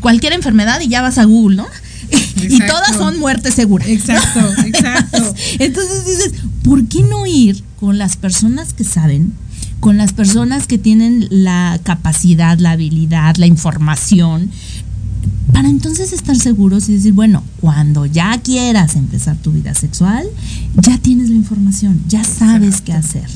Cualquier 0.00 0.32
enfermedad 0.34 0.80
y 0.80 0.88
ya 0.88 1.02
vas 1.02 1.18
a 1.18 1.24
Google, 1.24 1.56
¿no? 1.56 1.66
y 2.36 2.58
todas 2.60 2.96
son 2.96 3.18
muerte 3.18 3.50
segura. 3.50 3.86
Exacto, 3.86 4.40
exacto. 4.66 5.34
Entonces 5.58 6.06
dices, 6.06 6.32
¿por 6.62 6.86
qué 6.86 7.02
no 7.02 7.26
ir 7.26 7.62
con 7.78 7.98
las 7.98 8.16
personas 8.16 8.72
que 8.72 8.84
saben? 8.84 9.32
Con 9.80 9.96
las 9.96 10.12
personas 10.12 10.66
que 10.66 10.78
tienen 10.78 11.26
la 11.30 11.80
capacidad, 11.82 12.58
la 12.58 12.72
habilidad, 12.72 13.36
la 13.36 13.46
información, 13.46 14.50
para 15.52 15.68
entonces 15.68 16.12
estar 16.12 16.36
seguros 16.36 16.88
y 16.88 16.94
decir, 16.94 17.12
bueno, 17.12 17.44
cuando 17.60 18.06
ya 18.06 18.40
quieras 18.40 18.96
empezar 18.96 19.36
tu 19.36 19.52
vida 19.52 19.74
sexual, 19.74 20.26
ya 20.76 20.98
tienes 20.98 21.28
la 21.28 21.36
información, 21.36 22.00
ya 22.08 22.24
sabes 22.24 22.80
qué 22.80 22.92
hacer. 22.92 23.28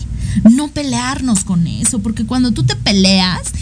No 0.51 0.69
pelearnos 0.69 1.45
con 1.45 1.67
eso, 1.67 1.99
porque 1.99 2.25
cuando 2.25 2.53
tú 2.53 2.63
te 2.63 2.75
peleas, 2.77 3.53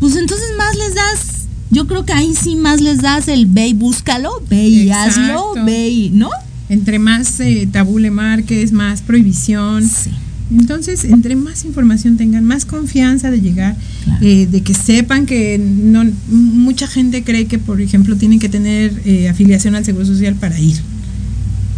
pues 0.00 0.16
entonces 0.16 0.48
más 0.56 0.76
les 0.76 0.94
das, 0.94 1.48
yo 1.70 1.86
creo 1.86 2.04
que 2.04 2.12
ahí 2.12 2.34
sí 2.34 2.56
más 2.56 2.80
les 2.80 2.98
das 3.02 3.28
el 3.28 3.46
ve 3.46 3.68
y 3.68 3.74
búscalo, 3.74 4.30
ve 4.48 4.68
y 4.68 4.90
hazlo, 4.90 5.54
ve 5.64 5.88
y, 5.88 6.10
¿no? 6.10 6.30
Entre 6.68 6.98
más 6.98 7.40
eh, 7.40 7.68
tabú 7.70 7.98
le 7.98 8.10
marques, 8.10 8.72
más 8.72 9.02
prohibición. 9.02 9.88
Sí. 9.88 10.10
Entonces, 10.52 11.04
entre 11.04 11.36
más 11.36 11.64
información 11.64 12.16
tengan, 12.16 12.44
más 12.44 12.64
confianza 12.64 13.30
de 13.30 13.40
llegar, 13.40 13.76
Claro. 14.04 14.18
eh, 14.26 14.46
de 14.50 14.62
que 14.62 14.74
sepan 14.74 15.24
que 15.26 15.58
no 15.58 16.04
mucha 16.28 16.88
gente 16.88 17.22
cree 17.22 17.46
que, 17.46 17.58
por 17.58 17.80
ejemplo, 17.80 18.16
tienen 18.16 18.40
que 18.40 18.48
tener 18.48 19.00
eh, 19.04 19.28
afiliación 19.28 19.76
al 19.76 19.84
Seguro 19.84 20.06
Social 20.06 20.34
para 20.34 20.58
ir. 20.58 20.80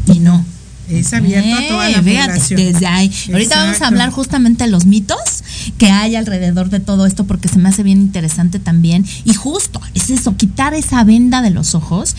Y 0.07 0.21
no. 0.21 0.45
Es 0.89 1.13
abierto 1.15 1.55
a 1.55 1.69
toda 1.69 1.89
la 1.91 2.03
fíjate, 2.03 2.33
población. 2.33 2.61
Desde 2.61 2.87
ahí. 2.87 3.11
Ahorita 3.33 3.57
vamos 3.65 3.81
a 3.83 3.87
hablar 3.89 4.11
justamente 4.11 4.65
de 4.65 4.71
los 4.71 4.85
mitos 4.85 5.19
que 5.79 5.91
hay 5.91 6.17
alrededor 6.17 6.71
de 6.71 6.81
todo 6.81 7.07
esto 7.07 7.25
porque 7.25 7.49
se 7.49 7.59
me 7.59 7.69
hace 7.69 7.83
bien 7.83 8.01
interesante 8.01 8.59
también. 8.59 9.05
Y 9.25 9.35
justo 9.35 9.81
es 9.95 10.11
eso, 10.11 10.37
quitar 10.37 10.75
esa 10.75 11.05
venda 11.05 11.43
de 11.43 11.51
los 11.51 11.75
ojos 11.75 12.17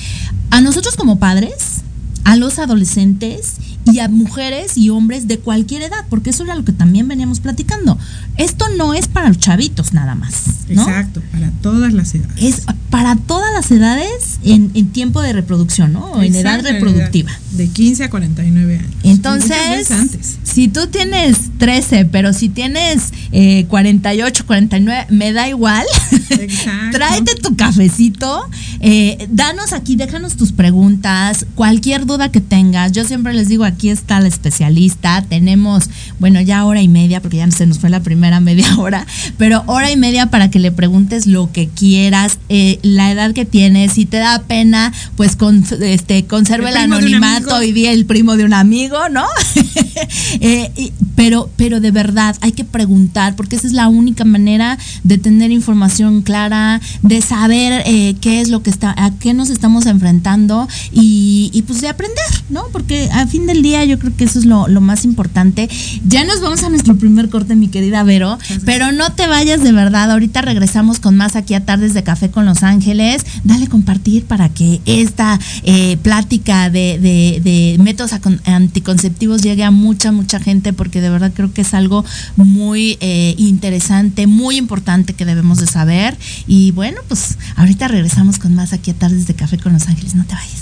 a 0.50 0.62
nosotros 0.62 0.96
como 0.96 1.20
padres, 1.20 1.82
a 2.24 2.36
los 2.36 2.60
adolescentes 2.60 3.56
y 3.86 4.00
a 4.00 4.08
mujeres 4.08 4.78
y 4.78 4.90
hombres 4.90 5.28
de 5.28 5.40
cualquier 5.40 5.84
edad, 5.84 6.06
porque 6.10 6.30
eso 6.30 6.44
era 6.44 6.56
lo 6.56 6.64
que 6.64 6.72
también 6.72 7.08
veníamos 7.08 7.40
platicando. 7.40 7.98
Esto 8.38 8.66
no 8.78 8.94
es 8.94 9.08
para 9.08 9.28
los 9.28 9.40
chavitos 9.40 9.94
nada 9.94 10.16
más, 10.16 10.44
¿no? 10.70 10.82
Exacto, 10.82 11.22
para 11.32 11.52
todas 11.62 11.94
las 11.94 12.16
edades. 12.16 12.42
Es 12.42 12.66
para 12.90 13.16
todas 13.16 13.52
las 13.54 13.72
edades 13.72 14.40
en, 14.44 14.72
en 14.76 14.90
tiempo 14.90 15.22
de 15.22 15.34
reproducción, 15.34 15.94
¿no? 15.94 16.12
O 16.12 16.22
en 16.22 16.36
edad 16.36 16.62
reproductiva. 16.62 17.32
De 17.52 17.68
15 17.68 18.04
a 18.06 18.10
49 18.10 18.78
años. 18.78 18.92
Entonces, 19.04 19.92
antes. 19.92 20.38
si 20.44 20.68
tú 20.68 20.88
tienes 20.88 21.52
13, 21.58 22.06
pero 22.06 22.34
si 22.34 22.50
tienes 22.50 23.12
eh, 23.32 23.66
48, 23.68 24.46
49, 24.46 25.08
me 25.10 25.34
da 25.34 25.50
igual. 25.50 25.86
Exacto. 26.30 26.92
Tráete 26.98 27.36
tu 27.36 27.56
cafecito, 27.56 28.48
eh, 28.80 29.28
danos 29.30 29.74
aquí, 29.74 29.96
déjanos 29.96 30.36
tus 30.36 30.52
preguntas, 30.52 31.46
cualquier 31.56 32.06
duda 32.06 32.32
que 32.32 32.42
tengas. 32.42 32.92
Yo 32.92 33.06
siempre 33.06 33.34
les 33.34 33.48
digo, 33.48 33.64
aquí 33.64 33.73
está 33.82 34.20
la 34.20 34.28
especialista. 34.28 35.24
Tenemos, 35.28 35.90
bueno, 36.20 36.42
ya 36.42 36.66
hora 36.66 36.82
y 36.82 36.88
media, 36.88 37.22
porque 37.22 37.38
ya 37.38 37.52
se 37.52 37.66
nos 37.66 37.80
fue 37.80 37.90
la 37.90 38.02
primera 38.02 38.40
media 38.40 38.66
hora, 38.78 39.06
pero 39.38 39.64
hora 39.68 39.92
y 39.92 39.98
media 39.98 40.28
para 40.28 40.50
que 40.50 40.60
le 40.60 40.72
preguntes 40.72 41.28
lo 41.28 41.52
que 41.52 41.68
quieras, 41.68 42.40
eh, 42.50 42.80
la 42.82 43.12
edad 43.12 43.34
que 43.34 43.46
tienes. 43.46 43.94
Si 43.94 44.06
te 44.06 44.18
da 44.18 44.44
pena, 44.44 44.94
pues 45.16 45.36
con, 45.36 45.64
este, 45.82 46.26
conserva 46.26 46.70
el, 46.70 46.78
anonimato 46.78 47.62
y 47.64 47.72
di 47.72 47.88
el 47.88 48.06
primo 48.06 48.38
de 48.38 48.46
un 48.46 48.54
amigo, 48.54 49.10
¿no? 49.10 49.26
Eh, 50.40 50.72
y- 50.76 50.92
pero, 51.16 51.50
pero 51.56 51.80
de 51.80 51.92
verdad 51.92 52.36
hay 52.42 52.52
que 52.52 52.66
preguntar, 52.66 53.36
porque 53.36 53.56
esa 53.56 53.68
es 53.68 53.74
la 53.74 53.88
única 53.88 54.26
manera 54.26 54.78
de 55.04 55.18
tener 55.18 55.52
información 55.52 56.22
clara, 56.22 56.82
de 57.02 57.22
saber 57.22 57.84
eh, 57.86 58.16
qué 58.20 58.42
es 58.42 58.50
lo 58.50 58.64
que 58.64 58.70
está, 58.70 58.94
a 58.98 59.12
qué 59.20 59.34
nos 59.34 59.50
estamos 59.50 59.86
enfrentando 59.86 60.68
y, 60.92 61.50
y, 61.54 61.62
pues 61.64 61.82
de 61.82 61.88
aprender, 61.90 62.26
¿no? 62.50 62.66
Porque 62.72 63.10
al 63.12 63.28
fin 63.30 63.46
del 63.46 63.62
día 63.64 63.84
yo 63.86 63.98
creo 63.98 64.16
que 64.16 64.26
eso 64.26 64.38
es 64.38 64.46
lo, 64.46 64.68
lo 64.68 64.80
más 64.82 65.04
importante. 65.06 65.68
Ya 66.08 66.24
nos 66.26 66.40
vamos 66.42 66.62
a 66.64 66.70
nuestro 66.70 66.96
primer 66.98 67.30
corte, 67.30 67.56
mi 67.56 67.70
querida 67.70 68.04
Vero, 68.04 68.38
pero 68.66 68.92
no 68.92 69.12
te 69.14 69.26
vayas 69.28 69.64
de 69.64 69.72
verdad. 69.72 70.12
Ahorita 70.12 70.42
regresamos 70.44 71.00
con 71.00 71.16
más 71.18 71.36
aquí 71.36 71.56
a 71.56 71.66
Tardes 71.66 71.96
de 71.96 72.04
Café 72.04 72.30
con 72.30 72.46
Los 72.46 72.62
Ángeles. 72.62 73.26
Dale 73.44 73.66
compartir 73.68 74.26
para 74.26 74.50
que 74.50 74.82
esta 74.86 75.40
eh, 75.64 75.98
plática 76.04 76.70
de, 76.70 77.00
de- 77.00 77.42
de 77.44 77.78
métodos 77.82 78.12
anticonceptivos 78.46 79.42
llegue 79.42 79.64
a 79.64 79.72
mucha, 79.72 80.12
mucha 80.12 80.40
gente, 80.40 80.74
porque 80.74 81.02
de 81.02 81.10
verdad 81.10 81.32
creo 81.34 81.52
que 81.54 81.62
es 81.62 81.74
algo 81.74 82.04
muy 82.36 82.98
eh, 83.02 83.34
interesante, 83.38 84.28
muy 84.28 84.58
importante 84.58 85.14
que 85.14 85.26
debemos 85.26 85.58
de 85.60 85.68
saber. 85.68 86.18
Y 86.48 86.72
bueno, 86.72 87.00
pues 87.08 87.38
ahorita 87.56 87.88
regresamos 87.88 88.38
con 88.40 88.54
más 88.56 88.74
aquí 88.74 88.92
a 88.92 88.94
Tardes 88.94 89.26
de 89.28 89.34
Café 89.34 89.58
con 89.58 89.74
Los 89.74 89.88
Ángeles. 89.88 90.16
No 90.16 90.26
te 90.26 90.36
vayas. 90.36 90.62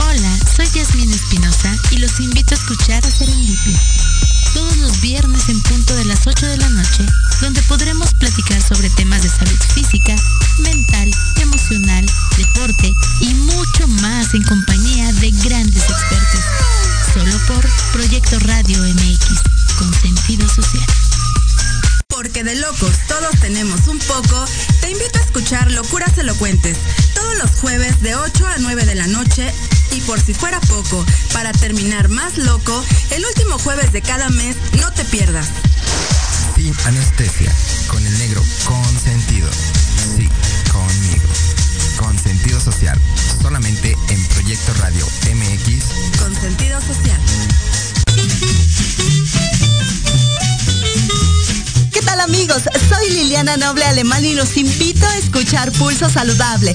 Hola, 0.00 0.38
soy 0.56 0.68
Yasmin 0.70 1.12
Espinosa 1.12 1.76
y 1.90 1.98
los 1.98 2.18
invito 2.20 2.54
a 2.54 2.58
escuchar 2.58 3.02
Serendipia. 3.10 3.80
Todos 4.52 4.76
los 4.78 5.00
viernes 5.00 5.48
en 5.48 5.60
punto 5.62 5.94
de 5.94 6.04
las 6.04 6.26
8 6.26 6.46
de 6.46 6.56
la 6.58 6.68
noche, 6.68 7.06
donde 7.40 7.62
podremos 7.62 8.12
platicar 8.14 8.60
sobre 8.62 8.90
temas 8.90 9.22
de 9.22 9.28
salud 9.28 9.58
física, 9.74 10.14
mental, 10.58 11.10
emocional, 11.40 12.06
deporte 12.36 12.92
y 13.20 13.34
mucho 13.34 13.88
más 13.88 14.34
en 14.34 14.42
compañía 14.44 15.12
de 15.14 15.30
grandes 15.30 15.82
expertos. 15.82 16.40
Solo 17.12 17.38
por 17.46 17.68
Proyecto 17.92 18.38
Radio 18.40 18.78
MX, 18.82 19.42
con 19.78 19.92
sentido 19.94 20.48
social. 20.48 20.86
Porque 22.08 22.44
de 22.44 22.54
locos 22.56 22.94
todos 23.08 23.40
tenemos 23.40 23.86
un 23.88 23.98
poco, 23.98 24.44
te 24.80 24.90
invito 24.90 25.18
a 25.18 25.22
escuchar 25.22 25.70
Locuras 25.72 26.16
Elocuentes 26.18 26.78
todos 27.14 27.38
los 27.38 27.50
jueves 27.60 28.00
de 28.02 28.14
8 28.14 28.46
a 28.46 28.58
9 28.58 28.84
de 28.84 28.94
la 28.94 29.06
noche 29.06 29.52
y 29.94 30.00
por 30.00 30.20
si 30.20 30.34
fuera 30.34 30.60
poco, 30.60 31.04
para 31.32 31.52
terminar 31.52 32.08
más 32.08 32.36
loco, 32.36 32.84
el 33.10 33.24
último 33.24 33.58
jueves 33.58 33.92
de 33.92 34.02
cada 34.02 34.28
mes 34.30 34.56
no 34.80 34.92
te 34.92 35.04
pierdas. 35.04 35.46
Sin 36.56 36.74
anestesia, 36.84 37.52
con 37.86 38.04
el 38.04 38.18
negro 38.18 38.42
consentido. 38.64 39.48
Sí, 40.16 40.28
conmigo. 40.72 41.28
Con 41.98 42.18
sentido 42.18 42.60
social, 42.60 43.00
solamente 43.40 43.96
en 44.08 44.24
Proyecto 44.26 44.74
Radio 44.74 45.06
MX. 45.32 46.18
Con 46.18 46.34
sentido 46.40 46.80
social. 46.80 47.20
¿Qué 51.92 52.02
tal 52.02 52.20
amigos? 52.20 52.62
Soy 52.88 53.10
Liliana 53.10 53.56
Noble 53.56 53.84
Alemán 53.84 54.24
y 54.24 54.34
los 54.34 54.56
invito 54.56 55.06
a 55.06 55.16
escuchar 55.18 55.70
Pulso 55.72 56.10
Saludable 56.10 56.74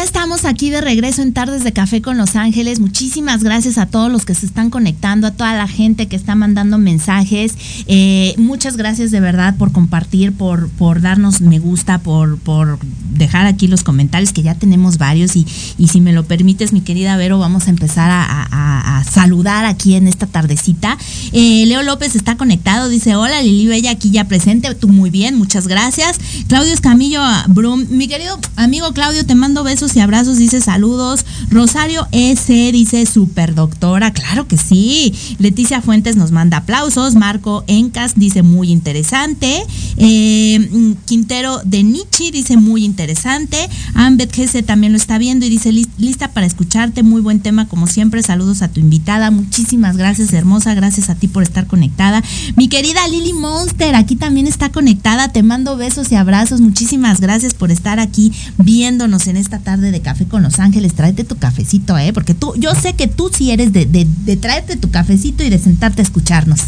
Estamos 0.11 0.43
aquí 0.43 0.69
de 0.69 0.81
regreso 0.81 1.21
en 1.21 1.31
Tardes 1.31 1.63
de 1.63 1.71
Café 1.71 2.01
con 2.01 2.17
Los 2.17 2.35
Ángeles. 2.35 2.81
Muchísimas 2.81 3.45
gracias 3.45 3.77
a 3.77 3.85
todos 3.85 4.11
los 4.11 4.25
que 4.25 4.35
se 4.35 4.45
están 4.45 4.69
conectando, 4.69 5.25
a 5.25 5.31
toda 5.31 5.53
la 5.53 5.69
gente 5.69 6.09
que 6.09 6.17
está 6.17 6.35
mandando 6.35 6.77
mensajes. 6.77 7.53
Eh, 7.87 8.35
muchas 8.37 8.75
gracias 8.75 9.11
de 9.11 9.21
verdad 9.21 9.55
por 9.55 9.71
compartir, 9.71 10.33
por, 10.33 10.67
por 10.71 10.99
darnos 10.99 11.39
me 11.39 11.59
gusta, 11.59 11.99
por, 11.99 12.37
por 12.37 12.77
dejar 13.13 13.45
aquí 13.45 13.67
los 13.67 13.83
comentarios, 13.83 14.33
que 14.33 14.41
ya 14.41 14.53
tenemos 14.53 14.97
varios. 14.97 15.37
Y, 15.37 15.47
y 15.77 15.87
si 15.87 16.01
me 16.01 16.11
lo 16.11 16.25
permites, 16.25 16.73
mi 16.73 16.81
querida 16.81 17.15
Vero, 17.15 17.39
vamos 17.39 17.67
a 17.67 17.69
empezar 17.69 18.11
a, 18.11 19.03
saludar 19.09 19.65
aquí 19.65 19.95
en 19.95 20.07
esta 20.07 20.27
tardecita. 20.27 20.97
Eh, 21.31 21.65
Leo 21.65 21.83
López 21.83 22.15
está 22.15 22.37
conectado, 22.37 22.87
dice, 22.87 23.15
hola 23.15 23.41
Lili 23.41 23.67
Bella, 23.67 23.91
aquí 23.91 24.11
ya 24.11 24.25
presente. 24.25 24.73
Tú 24.75 24.89
muy 24.89 25.09
bien, 25.09 25.37
muchas 25.37 25.67
gracias. 25.67 26.19
Claudio 26.47 26.73
Escamillo 26.73 27.21
Brum, 27.47 27.85
mi 27.89 28.07
querido 28.07 28.39
amigo 28.57 28.91
Claudio, 28.93 29.25
te 29.25 29.35
mando 29.35 29.63
besos 29.63 29.95
y 29.95 30.00
abrazos, 30.01 30.37
dice 30.37 30.61
saludos. 30.61 31.25
Rosario 31.49 32.07
S 32.11 32.71
dice 32.71 33.05
super 33.05 33.55
doctora, 33.55 34.11
claro 34.11 34.47
que 34.47 34.57
sí. 34.57 35.13
Leticia 35.39 35.81
Fuentes 35.81 36.15
nos 36.15 36.31
manda 36.31 36.57
aplausos. 36.57 37.15
Marco 37.15 37.63
Encas 37.67 38.13
dice 38.15 38.43
muy 38.43 38.71
interesante. 38.71 39.63
Eh, 39.97 40.95
Quintero 41.05 41.61
de 41.63 41.83
Nietzsche 41.83 42.31
dice 42.31 42.57
muy 42.57 42.83
interesante. 42.85 43.69
Ambet 43.93 44.33
Gese 44.33 44.63
también 44.63 44.93
lo 44.93 44.97
está 44.97 45.17
viendo 45.17 45.45
y 45.45 45.49
dice 45.49 45.71
lista 45.71 46.31
para 46.31 46.45
escucharte. 46.45 47.03
Muy 47.03 47.21
buen 47.21 47.39
tema 47.39 47.67
como 47.67 47.87
siempre. 47.87 48.23
Saludos 48.23 48.61
a 48.61 48.69
tu 48.69 48.79
invitada. 48.79 49.31
Muchísimas 49.31 49.97
gracias, 49.97 50.33
hermosa. 50.33 50.73
Gracias 50.73 51.09
a 51.09 51.15
ti 51.15 51.27
por 51.27 51.43
estar 51.43 51.67
conectada. 51.67 52.23
Mi 52.55 52.67
querida 52.67 53.07
Lily 53.07 53.33
Monster, 53.33 53.95
aquí 53.95 54.15
también 54.15 54.47
está 54.47 54.69
conectada. 54.69 55.29
Te 55.29 55.43
mando 55.43 55.77
besos 55.77 56.11
y 56.11 56.15
abrazos. 56.15 56.61
Muchísimas 56.61 57.21
gracias 57.21 57.53
por 57.53 57.71
estar 57.71 57.99
aquí 57.99 58.31
viéndonos 58.57 59.27
en 59.27 59.37
esta 59.37 59.59
tarde 59.59 59.90
de 59.91 60.01
café 60.01 60.25
con 60.25 60.43
Los 60.43 60.59
Ángeles, 60.59 60.93
tráete 60.93 61.23
tu 61.23 61.37
cafecito, 61.37 61.97
¿eh? 61.97 62.13
Porque 62.13 62.33
tú, 62.33 62.53
yo 62.57 62.73
sé 62.75 62.93
que 62.93 63.07
tú 63.07 63.29
sí 63.33 63.51
eres 63.51 63.73
de, 63.73 63.85
de, 63.85 64.37
traerte 64.37 64.77
tu 64.77 64.89
cafecito 64.89 65.43
y 65.43 65.49
de 65.49 65.59
sentarte 65.59 66.01
a 66.01 66.03
escucharnos. 66.03 66.59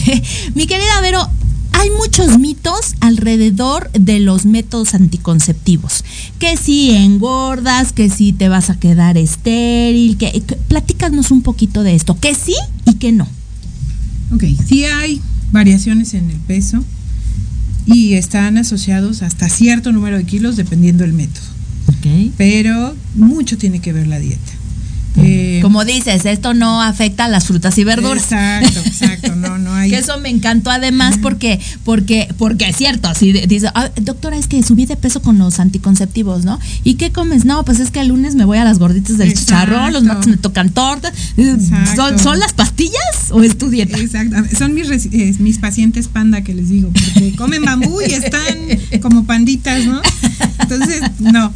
Mi 0.54 0.66
querida 0.66 1.00
Vero, 1.00 1.28
hay 1.72 1.90
muchos 1.90 2.38
mitos 2.38 2.94
alrededor 3.00 3.90
de 3.92 4.20
los 4.20 4.46
métodos 4.46 4.94
anticonceptivos. 4.94 6.04
Que 6.38 6.56
si 6.56 6.90
engordas, 6.90 7.92
que 7.92 8.10
si 8.10 8.32
te 8.32 8.48
vas 8.48 8.70
a 8.70 8.78
quedar 8.78 9.16
estéril, 9.16 10.16
que, 10.16 10.32
que 10.42 10.56
platícanos 10.56 11.30
un 11.30 11.42
poquito 11.42 11.82
de 11.82 11.94
esto, 11.94 12.18
que 12.18 12.34
sí 12.34 12.54
y 12.86 12.94
que 12.94 13.12
no. 13.12 13.26
Ok, 14.34 14.44
sí 14.66 14.84
hay 14.84 15.20
variaciones 15.50 16.14
en 16.14 16.30
el 16.30 16.38
peso 16.38 16.82
y 17.86 18.14
están 18.14 18.58
asociados 18.58 19.22
hasta 19.22 19.48
cierto 19.48 19.92
número 19.92 20.16
de 20.16 20.24
kilos 20.24 20.56
dependiendo 20.56 21.04
del 21.04 21.12
método. 21.12 21.51
Okay. 22.02 22.32
Pero 22.36 22.96
mucho 23.14 23.56
tiene 23.56 23.78
que 23.78 23.92
ver 23.92 24.08
la 24.08 24.18
dieta. 24.18 24.52
Eh, 25.18 25.58
Como 25.60 25.84
dices, 25.84 26.24
esto 26.24 26.54
no 26.54 26.80
afecta 26.80 27.26
a 27.26 27.28
las 27.28 27.46
frutas 27.46 27.76
y 27.76 27.84
verduras. 27.84 28.24
Exacto, 28.24 28.80
exacto, 28.80 29.36
no, 29.36 29.58
no 29.58 29.74
hay. 29.74 29.90
que 29.90 29.98
eso 29.98 30.18
me 30.20 30.30
encantó 30.30 30.70
además 30.70 31.18
porque, 31.20 31.60
porque, 31.84 32.28
porque 32.38 32.68
es 32.68 32.76
cierto, 32.76 33.08
así 33.08 33.32
dice, 33.32 33.68
ah, 33.74 33.90
doctora, 34.00 34.36
es 34.36 34.46
que 34.46 34.62
subí 34.62 34.86
de 34.86 34.96
peso 34.96 35.20
con 35.20 35.38
los 35.38 35.60
anticonceptivos, 35.60 36.44
¿no? 36.44 36.58
¿Y 36.82 36.94
qué 36.94 37.12
comes? 37.12 37.44
No, 37.44 37.64
pues 37.64 37.78
es 37.80 37.90
que 37.90 38.00
el 38.00 38.08
lunes 38.08 38.34
me 38.34 38.44
voy 38.44 38.58
a 38.58 38.64
las 38.64 38.78
gorditas 38.78 39.18
del 39.18 39.30
exacto. 39.30 39.66
chicharrón, 39.66 39.92
los 39.92 40.04
martes 40.04 40.28
me 40.28 40.36
tocan 40.38 40.70
tortas. 40.70 41.12
¿Son, 41.94 42.18
¿Son, 42.18 42.38
las 42.38 42.54
pastillas 42.54 43.30
o 43.30 43.42
es 43.42 43.58
tu 43.58 43.68
dieta? 43.68 43.98
Exacto, 43.98 44.36
son 44.56 44.74
mis, 44.74 44.88
eh, 44.90 45.34
mis 45.38 45.58
pacientes 45.58 46.08
panda 46.08 46.42
que 46.42 46.54
les 46.54 46.70
digo, 46.70 46.90
porque 46.90 47.34
comen 47.36 47.62
bambú 47.62 48.00
y 48.00 48.12
están 48.12 48.56
como 49.02 49.24
panditas, 49.24 49.84
¿no? 49.84 50.00
Entonces, 50.60 51.02
no 51.20 51.52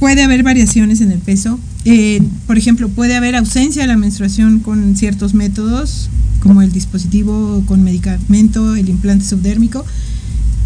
puede 0.00 0.24
haber 0.24 0.42
variaciones 0.42 1.00
en 1.02 1.12
el 1.12 1.20
peso. 1.20 1.60
Eh, 1.84 2.20
por 2.46 2.58
ejemplo, 2.58 2.88
puede 2.88 3.14
haber 3.14 3.36
ausencia 3.36 3.82
de 3.82 3.88
la 3.88 3.96
menstruación 3.96 4.58
con 4.58 4.96
ciertos 4.96 5.34
métodos, 5.34 6.10
como 6.40 6.62
el 6.62 6.72
dispositivo 6.72 7.62
con 7.66 7.84
medicamento, 7.84 8.74
el 8.74 8.88
implante 8.88 9.26
subdérmico, 9.26 9.84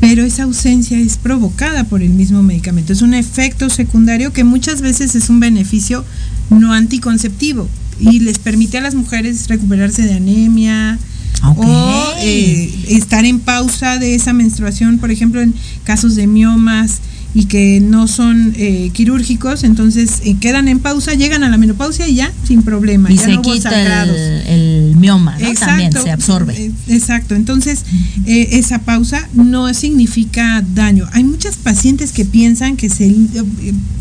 pero 0.00 0.24
esa 0.24 0.44
ausencia 0.44 0.98
es 0.98 1.18
provocada 1.18 1.84
por 1.84 2.02
el 2.02 2.10
mismo 2.10 2.42
medicamento. 2.42 2.92
Es 2.92 3.02
un 3.02 3.12
efecto 3.12 3.68
secundario 3.68 4.32
que 4.32 4.44
muchas 4.44 4.80
veces 4.80 5.14
es 5.14 5.28
un 5.28 5.40
beneficio 5.40 6.04
no 6.50 6.72
anticonceptivo 6.72 7.68
y 7.98 8.20
les 8.20 8.38
permite 8.38 8.78
a 8.78 8.82
las 8.82 8.94
mujeres 8.94 9.48
recuperarse 9.48 10.02
de 10.02 10.14
anemia, 10.14 10.98
Okay. 11.42 11.64
o 11.66 12.12
eh, 12.20 12.84
estar 12.88 13.26
en 13.26 13.38
pausa 13.38 13.98
de 13.98 14.14
esa 14.14 14.32
menstruación, 14.32 14.98
por 14.98 15.10
ejemplo, 15.10 15.42
en 15.42 15.52
casos 15.82 16.14
de 16.14 16.26
miomas 16.26 17.00
y 17.34 17.46
que 17.46 17.80
no 17.80 18.06
son 18.06 18.54
eh, 18.56 18.90
quirúrgicos, 18.92 19.64
entonces 19.64 20.20
eh, 20.24 20.36
quedan 20.40 20.68
en 20.68 20.78
pausa, 20.78 21.14
llegan 21.14 21.42
a 21.42 21.48
la 21.48 21.56
menopausia 21.56 22.06
y 22.06 22.14
ya 22.14 22.32
sin 22.46 22.62
problema. 22.62 23.10
Y 23.10 23.16
ya 23.16 23.24
se 23.24 23.32
no 23.32 23.42
quita 23.42 24.02
el, 24.04 24.10
el, 24.46 24.94
endomioma, 25.04 25.36
¿no? 25.38 25.54
También 25.54 25.92
se 25.92 26.10
absorbe. 26.10 26.54
eh, 26.56 26.72
Exacto, 26.88 27.34
entonces 27.34 27.84
eh, 28.26 28.50
esa 28.52 28.80
pausa 28.80 29.28
no 29.34 29.72
significa 29.74 30.62
daño. 30.74 31.08
Hay 31.12 31.24
muchas 31.24 31.56
pacientes 31.56 32.12
que 32.12 32.24
piensan 32.24 32.76
que 32.76 32.88
se, 32.88 33.14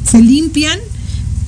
se 0.09 0.21
limpian 0.21 0.77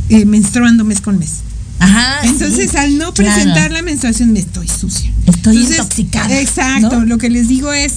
eh, 0.10 0.26
menstruando 0.26 0.84
mes 0.84 1.02
con 1.02 1.18
mes. 1.20 1.42
Ajá. 1.80 2.26
Entonces, 2.26 2.72
sí, 2.72 2.78
al 2.78 2.98
no 2.98 3.14
claro. 3.14 3.34
presentar 3.34 3.72
la 3.72 3.82
menstruación, 3.82 4.32
me 4.32 4.40
estoy 4.40 4.68
sucia. 4.68 5.12
Estoy 5.28 5.58
Entonces, 5.58 5.78
intoxicada. 5.78 6.40
Exacto, 6.40 7.00
¿no? 7.02 7.06
lo 7.06 7.18
que 7.18 7.30
les 7.30 7.48
digo 7.48 7.74
es, 7.74 7.96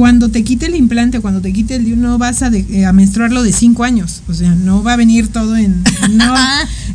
cuando 0.00 0.30
te 0.30 0.42
quite 0.44 0.64
el 0.66 0.74
implante, 0.76 1.20
cuando 1.20 1.42
te 1.42 1.52
quite 1.52 1.74
el 1.76 1.84
DIU, 1.84 1.96
no 1.96 2.16
vas 2.16 2.40
a, 2.42 2.48
de- 2.48 2.64
eh, 2.70 2.86
a 2.86 2.92
menstruarlo 2.94 3.42
de 3.42 3.52
cinco 3.52 3.84
años. 3.84 4.22
O 4.28 4.32
sea, 4.34 4.54
no 4.54 4.82
va 4.82 4.94
a 4.94 4.96
venir 4.96 5.28
todo 5.28 5.56
en... 5.58 5.84
No, 6.10 6.34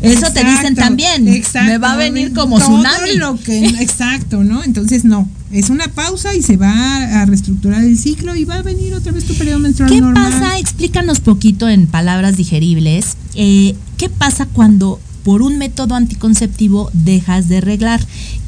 eso 0.01 0.31
te 0.33 0.43
dicen 0.43 0.73
también. 0.75 1.23
Me 1.65 1.77
va 1.77 1.93
a 1.93 1.95
venir 1.95 2.33
como 2.33 2.57
todo 2.57 2.81
tsunami. 2.81 3.13
Lo 3.17 3.39
que, 3.39 3.63
exacto, 3.79 4.43
¿no? 4.43 4.63
Entonces, 4.63 5.05
no. 5.05 5.29
Es 5.51 5.69
una 5.69 5.87
pausa 5.87 6.33
y 6.35 6.41
se 6.41 6.57
va 6.57 7.21
a 7.21 7.25
reestructurar 7.27 7.83
el 7.83 7.95
ciclo 7.97 8.35
y 8.35 8.43
va 8.43 8.55
a 8.55 8.61
venir 8.63 8.93
otra 8.95 9.11
vez 9.11 9.23
tu 9.25 9.35
periodo 9.35 9.59
menstrual 9.59 9.91
¿Qué 9.91 10.01
normal. 10.01 10.31
pasa? 10.31 10.57
Explícanos 10.57 11.19
poquito 11.19 11.69
en 11.69 11.85
palabras 11.87 12.35
digeribles. 12.37 13.15
eh, 13.35 13.75
¿Qué 13.97 14.09
pasa 14.09 14.47
cuando 14.47 14.99
por 15.25 15.41
un 15.41 15.57
método 15.57 15.95
anticonceptivo 15.95 16.91
dejas 16.93 17.49
de 17.49 17.59
reglar? 17.59 17.99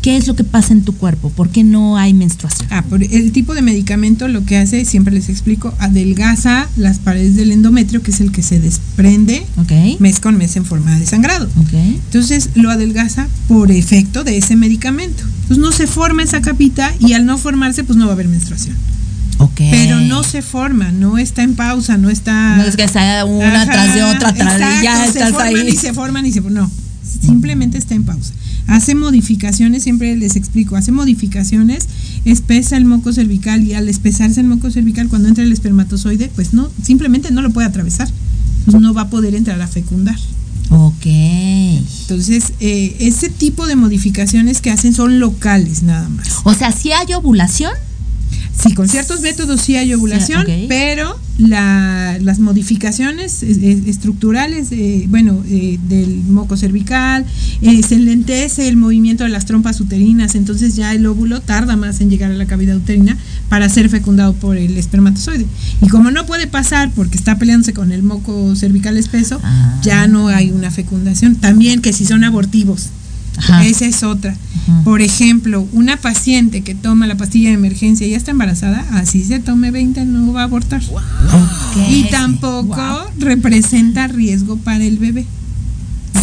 ¿Qué 0.04 0.16
es 0.16 0.28
lo 0.28 0.36
que 0.36 0.44
pasa 0.44 0.74
en 0.74 0.84
tu 0.84 0.94
cuerpo? 0.94 1.32
¿Por 1.32 1.50
qué 1.50 1.64
no 1.64 1.98
hay 1.98 2.14
menstruación? 2.14 2.68
Ah, 2.72 2.84
por 2.88 3.04
el 3.04 3.32
tipo 3.32 3.56
de 3.56 3.64
medicamento 3.64 4.28
lo 4.28 4.46
que 4.46 4.58
hace, 4.58 4.86
siempre 4.86 5.12
les 5.14 5.28
explico, 5.28 5.74
adelgaza 5.80 6.70
las 6.78 7.00
paredes 7.00 7.36
del 7.36 7.52
endometrio, 7.52 8.04
que 8.04 8.12
es 8.12 8.22
el 8.22 8.32
que 8.32 8.44
se 8.44 8.60
desprende 8.60 9.44
Ok. 9.58 10.00
mes 10.00 10.20
con 10.20 10.38
mes 10.38 10.56
en 10.56 10.66
forma 10.66 10.98
de 11.00 11.08
sangrado. 11.08 11.48
Ok. 11.60 11.74
Entonces 11.74 12.52
lo 12.54 12.70
adelgaza 12.70 13.28
por 13.48 13.72
efecto 13.72 14.24
de 14.24 14.38
ese 14.38 14.56
medicamento. 14.56 15.24
Entonces 15.42 15.58
no 15.58 15.72
se 15.72 15.88
forma 15.88 16.22
esa 16.22 16.42
capita 16.42 16.94
y 17.00 17.14
al 17.14 17.26
no 17.26 17.40
formarse 17.40 17.84
pues 17.84 17.98
no 17.98 18.06
va 18.06 18.12
a 18.12 18.14
haber 18.14 18.28
menstruación. 18.28 18.76
Pero 19.56 20.00
no 20.02 20.24
se 20.24 20.42
forma, 20.42 20.92
no 20.92 21.18
está 21.18 21.44
en 21.44 21.56
pausa, 21.56 21.98
no 21.98 22.10
está... 22.10 22.58
No 22.58 22.64
es 22.64 22.76
que 22.76 22.88
sea 22.88 23.26
una 23.26 23.62
Ajá, 23.64 23.72
tras 23.72 23.94
de 23.94 24.04
otra, 24.04 24.34
tras 24.34 24.60
ya 24.60 25.06
exacto, 25.06 25.12
se 25.12 25.20
estás 25.20 25.32
forman 25.32 25.56
ahí. 25.56 25.70
y 25.70 25.76
se 25.76 25.94
forman 25.94 26.26
y 26.26 26.32
se 26.32 26.42
no, 26.42 26.72
simplemente 27.22 27.78
está 27.78 27.96
en 27.96 28.04
pausa. 28.04 28.34
Hace 28.68 28.96
modificaciones, 28.96 29.84
siempre 29.84 30.16
les 30.16 30.36
explico, 30.36 30.76
hace 30.76 30.92
modificaciones, 30.92 31.88
espesa 32.26 32.78
el 32.78 32.86
moco 32.86 33.14
cervical 33.14 33.64
y 33.64 33.74
al 33.74 33.88
espesarse 33.88 34.42
el 34.42 34.48
moco 34.48 34.70
cervical 34.72 35.08
cuando 35.08 35.30
entra 35.30 35.44
el 35.44 35.52
espermatozoide, 35.54 36.30
pues 36.36 36.54
no, 36.54 36.70
simplemente 36.84 37.32
no 37.32 37.42
lo 37.42 37.52
puede 37.52 37.68
atravesar. 37.68 38.10
No 38.68 38.94
va 38.94 39.04
a 39.04 39.10
poder 39.10 39.34
entrar 39.34 39.62
a 39.62 39.68
fecundar. 39.68 40.18
Ok. 40.70 41.06
Entonces, 41.06 42.52
eh, 42.60 42.98
ese 43.00 43.30
tipo 43.30 43.66
de 43.68 43.78
modificaciones 43.78 44.60
que 44.60 44.72
hacen 44.72 44.94
son 44.94 45.20
locales 45.20 45.84
nada 45.84 46.10
más. 46.10 46.28
O 46.44 46.54
sea, 46.54 46.74
si 46.74 46.92
hay 46.92 47.14
ovulación, 47.14 47.72
Sí, 48.62 48.74
con 48.74 48.90
ciertos 48.90 49.22
métodos 49.22 49.62
sí 49.62 49.76
hay 49.76 49.94
ovulación, 49.94 50.44
Sí, 50.46 50.66
pero 50.68 51.18
la- 51.38 52.18
las 52.20 52.40
modificaciones 52.40 53.44
estructurales, 53.44 54.70
eh, 54.72 55.06
bueno, 55.10 55.44
eh, 55.48 55.78
del 55.88 56.24
moco 56.24 56.58
cervical, 56.58 57.26
eh, 57.62 57.82
se 57.84 58.00
lentece 58.00 58.68
el 58.68 58.76
movimiento 58.76 59.24
de 59.24 59.30
las 59.30 59.46
trompas 59.46 59.80
uterinas, 59.80 60.36
entonces 60.36 60.76
ya 60.76 60.94
el 60.94 61.06
óvulo 61.06 61.42
tarda 61.42 61.76
más 61.76 62.02
en 62.02 62.10
llegar 62.10 62.32
a 62.32 62.36
la 62.36 62.46
cavidad 62.48 62.76
uterina 62.78 63.18
para 63.50 63.70
ser 63.70 63.90
fecundado 63.90 64.34
por 64.34 64.58
el 64.58 64.78
espermatozoide. 64.78 65.46
Y 65.82 65.88
como 65.90 66.12
no 66.12 66.26
puede 66.26 66.48
pasar 66.48 66.92
porque 66.96 67.18
está 67.18 67.38
peleándose 67.38 67.74
con 67.74 67.92
el 67.92 68.04
moco 68.04 68.56
cervical 68.56 68.98
espeso, 68.98 69.40
Ah. 69.44 69.80
ya 69.84 70.08
no 70.08 70.28
hay 70.30 70.52
una 70.52 70.72
fecundación. 70.72 71.36
También 71.36 71.82
que 71.82 71.94
si 71.94 72.06
son 72.06 72.24
abortivos, 72.24 72.88
Ajá. 73.38 73.66
esa 73.66 73.86
es 73.86 74.04
otra. 74.04 74.32
Ajá. 74.34 74.84
Por 74.84 75.02
ejemplo, 75.02 75.68
una 75.72 75.98
paciente 75.98 76.62
que 76.62 76.76
toma 76.76 77.08
la 77.08 77.16
pastilla 77.16 77.50
de 77.50 77.56
emergencia 77.56 78.06
y 78.06 78.12
ya 78.12 78.18
está 78.18 78.32
embarazada, 78.32 78.86
así 78.94 79.24
se 79.24 79.40
tome 79.40 79.72
20 79.72 80.06
no 80.06 80.34
va 80.34 80.42
a 80.42 80.44
abortar. 80.46 80.82
Y 81.90 82.04
tampoco 82.10 82.76
Wow. 82.76 83.12
representa 83.20 84.08
riesgo 84.08 84.58
para 84.58 84.84
el 84.84 84.98
bebé. 84.98 85.26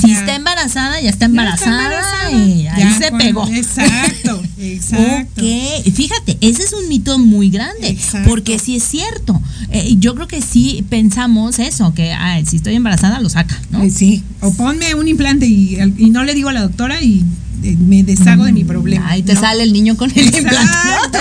Si 0.01 0.13
está 0.13 0.35
embarazada, 0.35 1.01
ya 1.01 1.09
está 1.11 1.27
ya 1.29 1.45
está 1.55 1.67
embarazada. 1.71 2.31
y 2.33 2.67
ahí 2.67 2.83
Ya 2.83 2.99
se 2.99 3.11
con- 3.11 3.19
pegó. 3.19 3.49
Exacto, 3.49 4.43
exacto. 4.59 5.43
Ok, 5.43 5.93
fíjate, 5.95 6.39
ese 6.41 6.63
es 6.63 6.73
un 6.73 6.89
mito 6.89 7.19
muy 7.19 7.51
grande, 7.51 7.89
Exacto. 7.89 8.29
porque 8.29 8.59
sí 8.59 8.77
es 8.77 8.83
cierto. 8.85 9.41
Eh, 9.71 9.95
yo 9.99 10.15
creo 10.15 10.29
que 10.29 10.41
sí 10.43 10.85
pensamos 10.89 11.59
eso, 11.59 11.93
que 11.95 12.13
ay, 12.13 12.45
si 12.47 12.57
estoy 12.57 12.75
embarazada 12.75 13.21
lo 13.21 13.29
saca, 13.29 13.61
¿no? 13.71 13.83
Eh, 13.83 13.91
sí, 13.91 14.23
o 14.41 14.53
ponme 14.53 14.95
un 14.95 15.09
implante 15.09 15.47
y, 15.47 15.79
no 16.11 16.25
le 16.25 16.35
digo 16.35 16.49
a 16.49 16.53
la 16.53 16.63
doctora 16.63 17.03
y 17.03 17.25
eh, 17.63 17.77
me 17.79 18.03
deshago 18.03 18.45
de 18.45 18.53
mi 18.53 18.63
problema. 18.65 19.09
Ahí 19.11 19.23
te 19.23 19.35
¿no? 19.35 19.41
sale 19.41 19.63
el 19.63 19.73
niño 19.73 19.97
con 19.97 20.11
el 20.15 20.27
implante. 20.27 20.73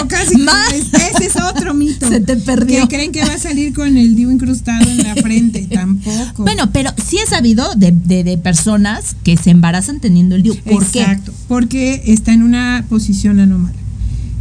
Casi. 0.10 0.38
Más. 0.38 0.72
Ese 0.74 1.26
es 1.28 1.36
otro 1.38 1.74
mito. 1.74 2.08
Se 2.10 2.20
te 2.20 2.36
perdió. 2.36 2.82
Que 2.88 2.96
creen 2.96 3.12
que 3.12 3.24
va 3.24 3.34
a 3.34 3.38
salir 3.40 3.74
con 3.74 3.96
el 3.98 4.16
DIU 4.16 4.32
incrustado 4.32 4.88
en 4.90 5.04
la 5.04 5.16
frente. 5.16 5.68
Tampoco. 5.72 6.44
Bueno, 6.44 6.70
pero 6.72 6.93
he 7.24 7.28
sabido 7.28 7.66
de, 7.76 7.92
de, 7.92 8.38
personas 8.38 9.16
que 9.24 9.38
se 9.38 9.50
embarazan 9.50 10.00
teniendo 10.00 10.36
el 10.36 10.44
DIU. 10.44 10.56
¿Por 10.64 10.84
Exacto, 10.84 11.34
porque 11.48 12.04
está 12.08 12.34
en 12.34 12.44
una 12.44 12.86
posición 12.90 13.40
anómala. 13.40 13.76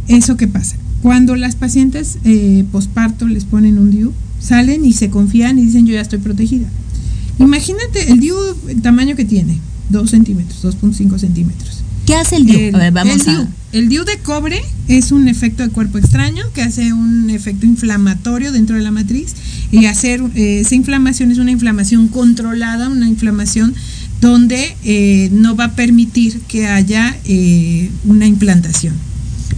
¿Eso 0.07 0.37
qué 0.37 0.47
pasa? 0.47 0.75
Cuando 1.01 1.35
las 1.35 1.55
pacientes 1.55 2.17
eh, 2.23 2.65
posparto 2.71 3.27
les 3.27 3.45
ponen 3.45 3.77
un 3.77 3.91
DIU, 3.91 4.13
salen 4.39 4.85
y 4.85 4.93
se 4.93 5.09
confían 5.09 5.57
y 5.59 5.65
dicen 5.65 5.85
yo 5.85 5.93
ya 5.93 6.01
estoy 6.01 6.19
protegida. 6.19 6.67
Imagínate 7.39 8.11
el 8.11 8.19
DIU, 8.19 8.35
el 8.67 8.81
tamaño 8.81 9.15
que 9.15 9.25
tiene, 9.25 9.57
2 9.89 10.09
centímetros, 10.09 10.63
2.5 10.63 11.17
centímetros. 11.17 11.82
Qué? 12.05 12.13
¿Qué 12.13 12.15
hace 12.15 12.37
el 12.37 12.45
DIU? 12.45 12.59
El, 12.59 12.75
a 12.75 12.77
ver, 12.79 12.91
vamos 12.93 13.13
el 13.13 13.25
DIU, 13.25 13.41
a. 13.41 13.47
el 13.71 13.89
DIU 13.89 14.05
de 14.05 14.17
cobre 14.19 14.61
es 14.87 15.11
un 15.11 15.27
efecto 15.27 15.63
de 15.63 15.69
cuerpo 15.69 15.97
extraño 15.97 16.43
que 16.53 16.61
hace 16.61 16.93
un 16.93 17.29
efecto 17.29 17.65
inflamatorio 17.65 18.51
dentro 18.51 18.75
de 18.75 18.81
la 18.81 18.91
matriz 18.91 19.33
y 19.71 19.85
hacer 19.85 20.21
eh, 20.35 20.59
esa 20.59 20.75
inflamación 20.75 21.31
es 21.31 21.39
una 21.39 21.51
inflamación 21.51 22.07
controlada, 22.07 22.89
una 22.89 23.07
inflamación 23.07 23.73
donde 24.21 24.75
eh, 24.83 25.29
no 25.31 25.55
va 25.55 25.65
a 25.65 25.75
permitir 25.75 26.39
que 26.41 26.67
haya 26.67 27.17
eh, 27.25 27.89
una 28.05 28.27
implantación. 28.27 28.93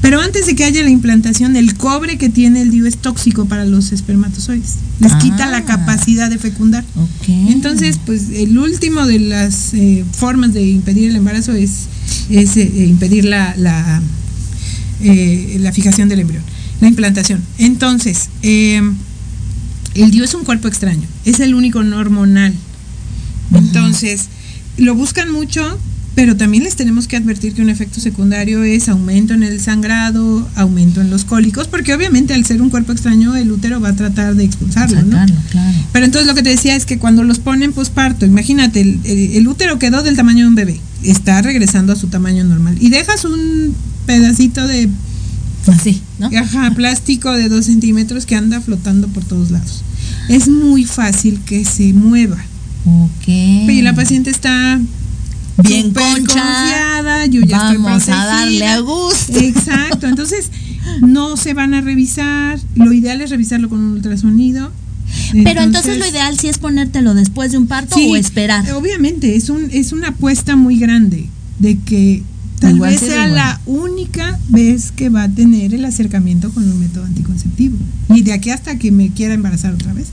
Pero 0.02 0.22
antes 0.22 0.46
de 0.46 0.56
que 0.56 0.64
haya 0.64 0.84
la 0.84 0.89
implantación, 0.89 1.56
el 1.56 1.76
cobre 1.76 2.18
que 2.18 2.30
tiene 2.30 2.62
el 2.62 2.70
DIU 2.72 2.86
es 2.86 2.98
tóxico 2.98 3.46
para 3.46 3.66
los 3.66 3.91
espermatozoides. 3.91 4.76
Les 5.00 5.14
quita 5.16 5.46
Ah. 5.46 5.50
la 5.52 5.66
capacidad 5.66 6.30
de 6.30 6.38
fecundar. 6.38 6.84
Entonces, 7.28 8.00
pues 8.06 8.30
el 8.34 8.58
último 8.58 9.06
de 9.08 9.20
las 9.20 9.74
eh, 9.74 10.04
formas 10.12 10.54
de 10.54 10.64
impedir 10.68 11.10
el 11.10 11.16
embarazo 11.16 11.54
es, 11.54 11.88
es 12.30 12.56
eh, 12.58 12.86
impedir 12.88 13.26
la, 13.26 13.56
la, 13.58 14.02
eh, 15.02 15.58
la 15.60 15.72
fijación 15.72 16.08
del 16.10 16.20
embrión, 16.20 16.43
la 16.82 16.88
implantación. 16.88 17.41
Entonces, 17.58 18.30
eh, 18.43 18.82
el 19.96 20.12
DIU 20.12 20.24
es 20.24 20.34
un 20.36 20.43
cuerpo 20.43 20.68
extraño, 20.68 21.08
es 21.26 21.39
el 21.39 21.56
único 21.56 21.84
no 21.84 21.98
hormonal. 21.98 22.54
Entonces, 23.54 24.26
lo 24.78 24.93
buscan 24.96 25.32
mucho, 25.32 25.80
pero 26.16 26.38
también 26.38 26.63
les 26.63 26.76
tenemos 26.78 27.07
que 27.07 27.18
advertir 27.18 27.53
que 27.53 27.61
un 27.61 27.70
efecto 27.70 27.99
secundario 27.99 28.63
es 28.63 28.88
aumento 28.88 29.34
en 29.34 29.43
el 29.43 29.59
sangrado, 29.59 30.47
aumento 30.55 31.01
en 31.01 31.09
los 31.09 31.26
cólicos, 31.26 31.68
porque 31.68 31.93
obviamente 31.93 32.34
al 32.34 32.45
ser 32.45 32.61
un 32.61 32.70
cuerpo 32.70 32.93
extraño, 32.93 33.36
el 33.36 33.51
útero 33.51 33.82
va 33.82 33.89
a 33.89 33.95
tratar 33.95 34.36
de 34.36 34.45
expulsarlo, 34.45 35.01
¿no? 35.03 35.09
Claro. 35.51 35.78
Pero 35.91 36.05
entonces 36.05 36.28
lo 36.28 36.34
que 36.34 36.41
te 36.43 36.49
decía 36.49 36.76
es 36.76 36.86
que 36.86 36.97
cuando 36.97 37.24
los 37.24 37.39
ponen 37.39 37.74
posparto, 37.74 38.26
imagínate, 38.26 38.80
el, 38.82 38.99
el- 39.03 39.36
el 39.36 39.47
útero 39.47 39.78
quedó 39.78 40.03
del 40.03 40.16
tamaño 40.16 40.43
de 40.43 40.47
un 40.47 40.55
bebé, 40.55 40.80
está 41.03 41.41
regresando 41.41 41.91
a 41.93 41.95
su 41.97 42.07
tamaño 42.07 42.43
normal. 42.45 42.78
Y 42.80 42.89
dejas 42.89 43.26
un 43.26 43.76
pedacito 44.05 44.68
de 44.68 44.89
Así, 45.68 46.01
¿no? 46.20 46.30
ajá, 46.38 46.72
plástico 46.76 47.34
de 47.34 47.49
dos 47.49 47.66
centímetros 47.66 48.26
que 48.26 48.36
anda 48.36 48.61
flotando 48.61 49.07
por 49.09 49.26
todos 49.26 49.51
lados. 49.51 49.84
Es 50.30 50.47
muy 50.47 50.86
fácil 50.86 51.39
que 51.45 51.66
se 51.66 51.91
mueva. 51.91 52.38
Ok. 52.86 53.28
Y 53.28 53.82
la 53.82 53.93
paciente 53.95 54.30
está 54.30 54.80
Bien 55.64 55.91
concha. 55.93 56.16
confiada, 56.18 57.26
yo 57.28 57.41
ya 57.41 57.58
estoy 57.58 57.78
Vamos 57.78 58.10
a 58.10 58.26
darle 58.26 58.68
a 58.68 58.80
gusto. 58.80 59.39
Exacto, 59.39 60.08
entonces 60.08 60.51
no 61.01 61.38
se 61.38 61.53
van 61.53 61.74
a 61.74 61.82
revisar. 61.82 62.60
Lo 62.76 62.91
ideal 62.93 63.22
es 63.22 63.30
revisarlo 63.30 63.70
con 63.70 63.80
un 63.80 63.91
ultrasonido. 63.93 64.72
Pero 65.43 65.62
entonces 65.62 65.97
lo 65.97 66.08
ideal 66.08 66.38
sí 66.38 66.47
es 66.47 66.58
ponértelo 66.58 67.14
después 67.14 67.51
de 67.51 67.58
un 67.58 67.68
parto 67.68 67.95
Sí, 67.95 68.10
o 68.12 68.16
esperar. 68.16 68.70
Obviamente, 68.74 69.36
es, 69.36 69.49
un, 69.49 69.70
es 69.72 69.91
una 69.93 70.10
apuesta 70.10 70.56
muy 70.56 70.78
grande 70.78 71.30
de 71.60 71.78
que 71.80 72.24
tal 72.60 72.76
Igual 72.76 72.91
vez 72.91 72.99
sea 73.01 73.26
igual. 73.28 73.36
la 73.36 73.62
única 73.66 74.39
vez 74.49 74.91
que 74.91 75.10
va 75.10 75.24
a 75.24 75.30
tener 75.30 75.74
el 75.74 75.86
acercamiento 75.86 76.51
con 76.51 76.70
un 76.70 76.80
método 76.80 77.06
anticonceptivo. 77.06 77.78
Y 78.14 78.24
de 78.24 78.34
aquí 78.34 78.49
hasta 78.49 78.78
que 78.78 78.91
me 78.91 79.10
quiera 79.12 79.34
embarazar 79.34 79.74
otra 79.74 79.93
vez. 79.93 80.08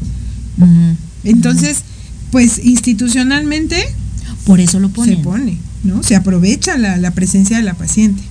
Entonces, 1.24 1.82
pues 2.30 2.60
institucionalmente 2.64 3.76
Por 4.44 4.60
eso 4.60 4.80
lo 4.80 4.88
ponen. 4.88 5.16
se 5.16 5.22
pone, 5.22 5.58
¿no? 5.84 6.02
Se 6.02 6.16
aprovecha 6.16 6.76
la, 6.76 6.96
la 6.96 7.12
presencia 7.12 7.56
de 7.56 7.62
la 7.62 7.74
paciente. 7.74 8.22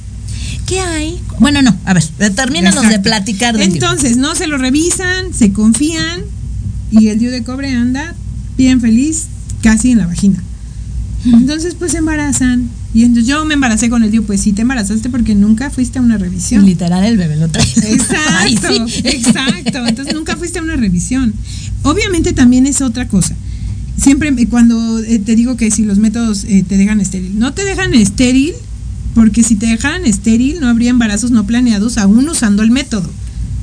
¿Qué 0.65 0.79
hay? 0.79 1.19
Bueno, 1.39 1.61
no, 1.61 1.75
a 1.85 1.93
ver, 1.93 2.03
termínanos 2.35 2.87
de 2.87 2.99
platicar 2.99 3.57
DIU. 3.57 3.65
Entonces, 3.65 4.17
no 4.17 4.35
se 4.35 4.47
lo 4.47 4.57
revisan, 4.57 5.33
se 5.33 5.51
confían 5.51 6.21
y 6.91 7.07
el 7.09 7.19
DIU 7.19 7.31
de 7.31 7.43
cobre 7.43 7.73
anda 7.73 8.15
bien 8.57 8.81
feliz, 8.81 9.27
casi 9.61 9.91
en 9.91 9.99
la 9.99 10.07
vagina. 10.07 10.41
Entonces, 11.25 11.75
pues 11.75 11.91
se 11.91 11.99
embarazan 11.99 12.69
Y 12.93 13.03
entonces 13.03 13.27
yo 13.27 13.45
me 13.45 13.53
embaracé 13.53 13.89
con 13.89 14.03
él, 14.03 14.09
digo, 14.09 14.23
pues 14.23 14.41
sí 14.41 14.53
te 14.53 14.63
embarazaste 14.63 15.09
porque 15.09 15.35
nunca 15.35 15.69
fuiste 15.69 15.99
a 15.99 16.01
una 16.01 16.17
revisión. 16.17 16.65
Literal, 16.65 17.03
el 17.03 17.17
bebé 17.17 17.35
lo 17.35 17.47
trae. 17.47 17.63
Exacto, 17.63 18.85
exacto. 19.03 19.85
Entonces 19.85 20.15
nunca 20.15 20.35
fuiste 20.35 20.59
a 20.59 20.63
una 20.63 20.75
revisión. 20.75 21.33
Obviamente 21.83 22.33
también 22.33 22.65
es 22.65 22.81
otra 22.81 23.07
cosa. 23.07 23.35
Siempre 24.01 24.33
cuando 24.47 24.99
eh, 24.99 25.19
te 25.19 25.35
digo 25.35 25.57
que 25.57 25.69
si 25.71 25.83
los 25.83 25.97
métodos 25.99 26.43
eh, 26.45 26.63
te 26.67 26.77
dejan 26.77 26.99
estéril, 27.01 27.37
no 27.37 27.53
te 27.53 27.63
dejan 27.63 27.93
estéril 27.93 28.53
porque 29.13 29.43
si 29.43 29.55
te 29.55 29.67
dejaran 29.67 30.05
estéril 30.05 30.59
no 30.59 30.67
habría 30.69 30.89
embarazos 30.89 31.31
no 31.31 31.45
planeados 31.45 31.97
aún 31.97 32.27
usando 32.29 32.63
el 32.63 32.71
método. 32.71 33.09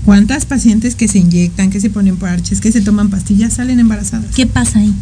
¿Cuántas 0.05 0.47
pacientes 0.47 0.95
que 0.95 1.09
se 1.09 1.19
inyectan, 1.19 1.71
que 1.71 1.81
se 1.81 1.91
ponen 1.91 2.17
parches, 2.17 2.61
que 2.61 2.73
se 2.73 2.81
toman 2.81 3.11
pastillas 3.11 3.55
salen 3.55 3.81
embarazadas? 3.81 4.35
¿Qué 4.35 4.47
pasa 4.47 4.79
ahí? 4.79 4.93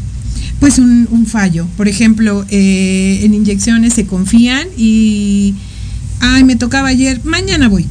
Pues 0.59 0.78
un, 0.78 1.07
un 1.11 1.26
fallo. 1.26 1.66
Por 1.76 1.87
ejemplo, 1.87 2.45
eh, 2.49 3.20
en 3.22 3.34
inyecciones 3.34 3.93
se 3.95 4.07
confían 4.07 4.66
y, 4.76 5.55
ay, 6.20 6.45
me 6.45 6.57
tocaba 6.57 6.89
ayer, 6.89 7.20
mañana 7.24 7.68
voy. 7.68 7.84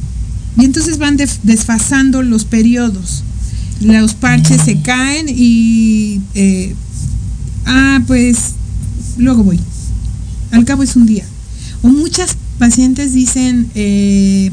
Y 0.58 0.64
entonces 0.64 0.98
van 0.98 1.16
def- 1.16 1.38
desfasando 1.42 2.22
los 2.22 2.44
periodos. 2.44 3.22
Los 3.80 4.14
parches 4.14 4.62
se 4.62 4.80
caen 4.80 5.26
y, 5.28 6.20
eh, 6.34 6.74
ah, 7.66 8.00
pues 8.06 8.54
luego 9.18 9.44
voy. 9.44 9.60
Al 10.52 10.64
cabo 10.64 10.82
es 10.82 10.96
un 10.96 11.06
día. 11.06 11.24
O 11.82 11.88
muchas 11.88 12.36
pacientes 12.58 13.12
dicen, 13.12 13.68
eh, 13.74 14.50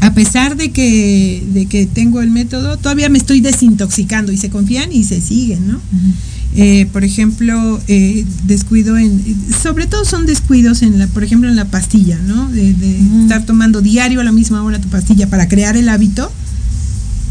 a 0.00 0.12
pesar 0.12 0.56
de 0.56 0.70
que, 0.70 1.42
de 1.52 1.66
que 1.66 1.86
tengo 1.86 2.20
el 2.20 2.30
método, 2.30 2.76
todavía 2.76 3.08
me 3.08 3.18
estoy 3.18 3.40
desintoxicando 3.40 4.32
y 4.32 4.36
se 4.36 4.50
confían 4.50 4.92
y 4.92 5.04
se 5.04 5.20
siguen, 5.20 5.66
¿no? 5.66 5.80
Eh, 6.56 6.86
por 6.92 7.02
ejemplo, 7.02 7.80
eh, 7.88 8.24
descuido 8.46 8.96
en, 8.96 9.20
sobre 9.60 9.86
todo 9.86 10.04
son 10.04 10.24
descuidos 10.24 10.82
en 10.82 10.98
la, 10.98 11.08
por 11.08 11.24
ejemplo, 11.24 11.48
en 11.48 11.56
la 11.56 11.64
pastilla, 11.64 12.18
¿no? 12.28 12.48
De, 12.50 12.74
de 12.74 12.98
estar 13.22 13.44
tomando 13.44 13.80
diario 13.80 14.20
a 14.20 14.24
la 14.24 14.30
misma 14.30 14.62
hora 14.62 14.80
tu 14.80 14.88
pastilla 14.88 15.28
para 15.28 15.48
crear 15.48 15.76
el 15.76 15.88
hábito, 15.88 16.30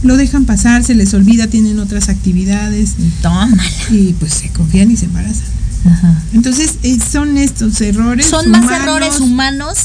lo 0.04 0.18
dejan 0.18 0.46
pasar, 0.46 0.84
se 0.84 0.96
les 0.96 1.14
olvida, 1.14 1.48
tienen 1.48 1.80
otras 1.80 2.10
actividades 2.10 2.94
Tómala. 3.22 3.64
y 3.90 4.14
pues 4.20 4.34
se 4.34 4.50
confían 4.50 4.92
y 4.92 4.98
se 4.98 5.06
embarazan. 5.06 5.48
Ajá. 5.86 6.24
Entonces 6.34 6.76
eh, 6.84 6.98
son 7.12 7.38
estos 7.38 7.80
errores. 7.82 8.26
Son 8.26 8.50
más 8.52 8.62
humanos 8.64 8.82
errores 8.82 9.20
humanos 9.20 9.78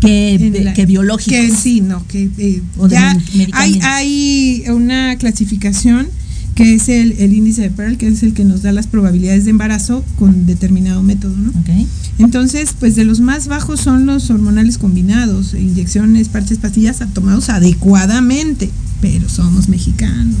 que, 0.00 0.34
en 0.34 0.64
la- 0.64 0.74
que 0.74 0.86
biológicos. 0.86 1.38
Que 1.38 1.50
sí, 1.54 1.80
no, 1.80 2.06
que 2.06 2.30
eh, 2.38 2.62
ya 2.88 3.16
hay, 3.52 3.80
hay 3.82 4.64
una 4.70 5.16
clasificación 5.16 6.08
que 6.54 6.74
es 6.74 6.88
el, 6.88 7.12
el 7.20 7.32
índice 7.34 7.62
de 7.62 7.70
Pearl, 7.70 7.96
que 7.98 8.08
es 8.08 8.24
el 8.24 8.34
que 8.34 8.44
nos 8.44 8.62
da 8.62 8.72
las 8.72 8.88
probabilidades 8.88 9.44
de 9.44 9.50
embarazo 9.50 10.04
con 10.18 10.44
determinado 10.46 11.02
método, 11.04 11.36
¿no? 11.36 11.52
Entonces, 12.18 12.70
pues 12.80 12.96
de 12.96 13.04
los 13.04 13.20
más 13.20 13.46
bajos 13.46 13.78
son 13.80 14.06
los 14.06 14.28
hormonales 14.30 14.76
combinados, 14.76 15.54
inyecciones, 15.54 16.28
parches, 16.28 16.58
pastillas 16.58 17.00
tomados 17.14 17.48
adecuadamente, 17.48 18.70
pero 19.00 19.28
somos 19.28 19.68
mexicanos. 19.68 20.36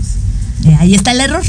Eh, 0.64 0.76
ahí 0.78 0.94
está 0.94 1.12
el 1.12 1.20
error. 1.20 1.42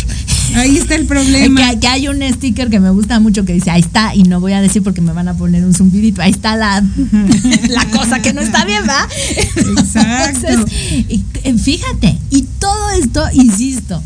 Ahí 0.56 0.78
está 0.78 0.96
el 0.96 1.06
problema. 1.06 1.72
que, 1.72 1.80
que 1.80 1.88
hay 1.88 2.08
un 2.08 2.22
sticker 2.22 2.70
que 2.70 2.80
me 2.80 2.90
gusta 2.90 3.20
mucho 3.20 3.46
que 3.46 3.54
dice, 3.54 3.72
ahí 3.72 3.82
está, 3.82 4.16
y 4.16 4.24
no 4.24 4.40
voy 4.40 4.54
a 4.54 4.62
decir 4.62 4.84
porque 4.84 5.02
me 5.02 5.14
van 5.14 5.28
a 5.28 5.36
poner 5.36 5.64
un 5.64 5.74
zumbidito, 5.74 6.22
ahí 6.22 6.32
está 6.32 6.56
la, 6.56 6.84
la 7.70 7.86
cosa 7.86 8.22
que 8.22 8.34
no 8.34 8.42
está 8.42 8.66
bien, 8.66 8.84
¿va? 8.88 9.08
Exacto. 9.56 10.48
Entonces, 10.48 10.74
y, 11.08 11.24
eh, 11.44 11.56
fíjate, 11.58 12.18
y 12.32 12.44
todo 12.60 12.90
esto, 12.92 13.24
insisto, 13.34 14.02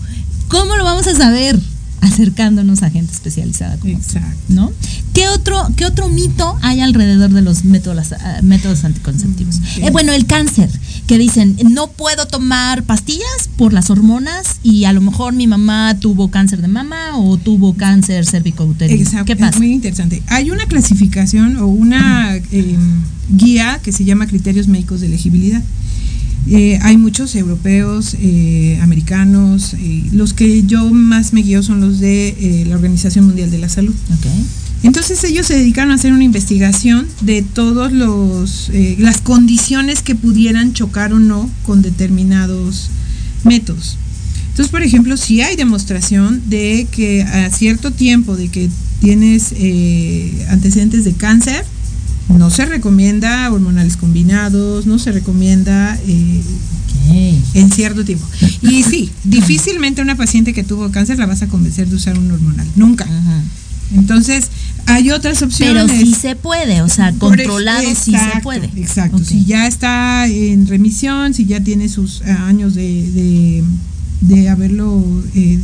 ¿cómo 0.47 0.75
lo 0.75 0.83
vamos 0.83 1.07
a 1.07 1.15
saber? 1.15 1.59
Acercándonos 2.03 2.83
a 2.83 2.89
gente 2.89 3.13
especializada 3.13 3.77
como 3.77 3.93
tú, 3.93 3.99
Exacto. 3.99 4.37
¿no? 4.49 4.71
¿Qué 5.13 5.27
otro, 5.29 5.67
¿Qué 5.75 5.85
otro 5.85 6.09
mito 6.09 6.57
hay 6.61 6.81
alrededor 6.81 7.31
de 7.31 7.41
los 7.41 7.63
métodos, 7.65 8.11
ah, 8.13 8.39
métodos 8.41 8.83
anticonceptivos? 8.83 9.59
Mm, 9.59 9.83
Eh, 9.83 9.91
bueno, 9.91 10.11
el 10.11 10.25
cáncer, 10.25 10.69
que 11.07 11.17
dicen, 11.17 11.55
no 11.69 11.87
puedo 11.87 12.25
tomar 12.25 12.83
pastillas 12.83 13.49
por 13.57 13.73
las 13.73 13.89
hormonas 13.89 14.57
y 14.63 14.85
a 14.85 14.93
lo 14.93 15.01
mejor 15.01 15.33
mi 15.33 15.47
mamá 15.47 15.95
tuvo 15.99 16.29
cáncer 16.29 16.61
de 16.61 16.67
mama 16.67 17.17
o 17.17 17.37
tuvo 17.37 17.73
cáncer 17.75 18.25
cervicouterino. 18.25 19.01
Exacto, 19.01 19.25
¿Qué 19.25 19.33
es 19.33 19.39
pasa? 19.39 19.57
muy 19.59 19.71
interesante. 19.73 20.21
Hay 20.27 20.51
una 20.51 20.65
clasificación 20.65 21.57
o 21.57 21.67
una 21.67 22.35
eh, 22.35 22.77
guía 23.29 23.79
que 23.83 23.91
se 23.91 24.03
llama 24.05 24.27
criterios 24.27 24.67
médicos 24.67 25.01
de 25.01 25.07
elegibilidad. 25.07 25.61
Eh, 26.49 26.77
hay 26.81 26.97
muchos 26.97 27.35
europeos, 27.35 28.17
eh, 28.19 28.77
americanos, 28.81 29.75
eh, 29.75 30.03
los 30.11 30.33
que 30.33 30.63
yo 30.63 30.89
más 30.89 31.31
me 31.31 31.41
guío 31.41 31.63
son 31.63 31.79
los 31.79 31.99
de 31.99 32.65
la 32.67 32.75
Organización 32.75 33.25
Mundial 33.25 33.49
de 33.49 33.59
la 33.59 33.69
Salud. 33.69 33.93
Ok. 34.11 34.25
Entonces 34.83 35.23
ellos 35.23 35.47
se 35.47 35.57
dedicaron 35.57 35.91
a 35.91 35.95
hacer 35.95 36.11
una 36.11 36.25
investigación 36.25 37.07
de 37.21 37.45
eh, 37.45 38.95
las 38.99 39.21
condiciones 39.21 40.01
que 40.01 40.15
pudieran 40.15 40.73
chocar 40.73 41.13
o 41.13 41.19
no 41.19 41.49
con 41.65 41.81
determinados 41.81 42.89
métodos. 43.45 43.97
Entonces, 44.49 44.69
por 44.69 44.83
ejemplo, 44.83 45.15
si 45.15 45.41
hay 45.41 45.55
demostración 45.55 46.41
de 46.49 46.85
que 46.91 47.23
a 47.23 47.49
cierto 47.49 47.91
tiempo 47.91 48.35
de 48.35 48.49
que 48.49 48.69
tienes 48.99 49.53
antecedentes 50.49 51.05
de 51.05 51.13
cáncer, 51.13 51.65
no 52.29 52.49
se 52.49 52.65
recomienda 52.65 53.51
hormonales 53.51 53.97
combinados, 53.97 54.85
no 54.85 54.97
se 54.99 55.11
recomienda 55.11 55.97
eh, 56.07 56.41
en 57.53 57.71
cierto 57.71 58.03
tiempo. 58.05 58.25
Y 58.61 58.83
sí, 58.83 59.11
difícilmente 59.23 60.01
una 60.01 60.15
paciente 60.15 60.53
que 60.53 60.63
tuvo 60.63 60.89
cáncer 60.91 61.19
la 61.19 61.25
vas 61.25 61.41
a 61.41 61.47
convencer 61.47 61.87
de 61.87 61.95
usar 61.95 62.17
un 62.17 62.31
hormonal, 62.31 62.67
nunca. 62.75 63.07
Entonces, 63.93 64.49
hay 64.87 65.11
otras 65.11 65.37
Pero 65.37 65.47
opciones. 65.47 65.91
sí 65.99 66.15
se 66.15 66.35
puede, 66.35 66.81
o 66.81 66.89
sea, 66.89 67.11
controlado 67.13 67.87
sí 67.95 68.11
se 68.11 68.41
puede. 68.41 68.69
Exacto. 68.75 69.23
Si 69.23 69.45
ya 69.45 69.67
está 69.67 70.25
en 70.27 70.65
remisión, 70.67 71.33
si 71.33 71.45
ya 71.45 71.59
tiene 71.59 71.89
sus 71.89 72.21
eh, 72.21 72.31
años 72.31 72.73
de, 72.73 72.83
de, 73.11 73.63
de 74.21 74.49
haberlo 74.49 75.03
eh, 75.35 75.59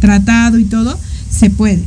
tratado 0.00 0.58
y 0.58 0.64
todo, 0.64 0.98
se 1.30 1.50
puede. 1.50 1.82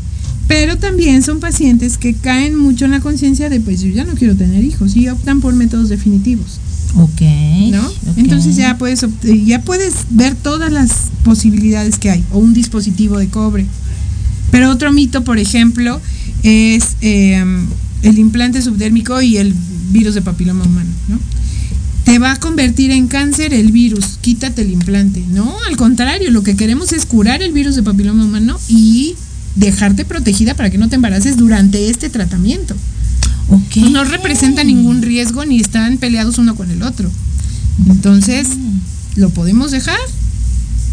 Pero 0.48 0.78
también 0.78 1.24
son 1.24 1.40
pacientes 1.40 1.98
que 1.98 2.14
caen 2.14 2.56
mucho 2.56 2.86
en 2.86 2.92
la 2.92 3.02
conciencia 3.02 3.50
de, 3.50 3.60
pues 3.60 3.82
yo 3.82 3.90
ya 3.90 4.06
no 4.06 4.14
quiero 4.14 4.36
tener 4.36 4.64
hijos 4.64 4.96
y 4.96 5.10
optan 5.10 5.42
por 5.42 5.54
métodos 5.54 5.90
definitivos. 5.90 6.60
Ok. 6.96 7.22
¿no? 7.72 7.92
Entonces 8.16 8.56
ya 8.56 8.78
puedes 8.78 9.04
eh, 9.04 9.44
ya 9.46 9.62
puedes 9.62 9.94
ver 10.10 10.36
todas 10.36 10.72
las 10.72 11.12
posibilidades 11.24 12.00
que 12.00 12.10
hay 12.10 12.24
o 12.32 12.40
un 12.40 12.54
dispositivo 12.54 13.18
de 13.18 13.28
cobre. 13.28 13.66
Pero 14.52 14.72
otro 14.72 14.94
mito, 14.94 15.24
por 15.24 15.38
ejemplo, 15.38 16.00
es 16.44 16.96
eh, 17.02 17.44
el 18.04 18.18
implante 18.18 18.62
subdérmico 18.62 19.22
y 19.22 19.38
el 19.38 19.54
virus 19.92 20.16
de 20.16 20.22
papiloma 20.22 20.64
humano, 20.64 20.90
¿no? 21.10 21.20
Te 22.06 22.20
va 22.20 22.32
a 22.32 22.40
convertir 22.40 22.92
en 22.92 23.08
cáncer 23.08 23.54
el 23.54 23.74
virus, 23.74 24.18
quítate 24.22 24.62
el 24.62 24.72
implante. 24.72 25.22
No, 25.30 25.58
al 25.68 25.76
contrario, 25.76 26.32
lo 26.32 26.42
que 26.42 26.56
queremos 26.56 26.94
es 26.94 27.06
curar 27.06 27.44
el 27.44 27.52
virus 27.52 27.76
de 27.76 27.84
papiloma 27.84 28.24
humano 28.24 28.58
y 28.70 29.16
dejarte 29.58 30.06
protegida 30.06 30.54
para 30.54 30.70
que 30.70 30.78
no 30.78 30.88
te 30.88 30.96
embaraces 30.96 31.38
durante 31.38 31.90
este 31.90 32.10
tratamiento. 32.10 32.76
Pues 33.48 33.92
no 33.92 34.04
representa 34.04 34.64
ningún 34.64 35.02
riesgo 35.02 35.46
ni 35.46 35.60
están 35.60 35.98
peleados 35.98 36.38
uno 36.38 36.56
con 36.56 36.70
el 36.70 36.84
otro. 36.84 37.10
Entonces, 37.88 38.50
lo 39.16 39.30
podemos 39.30 39.72
dejar 39.72 40.00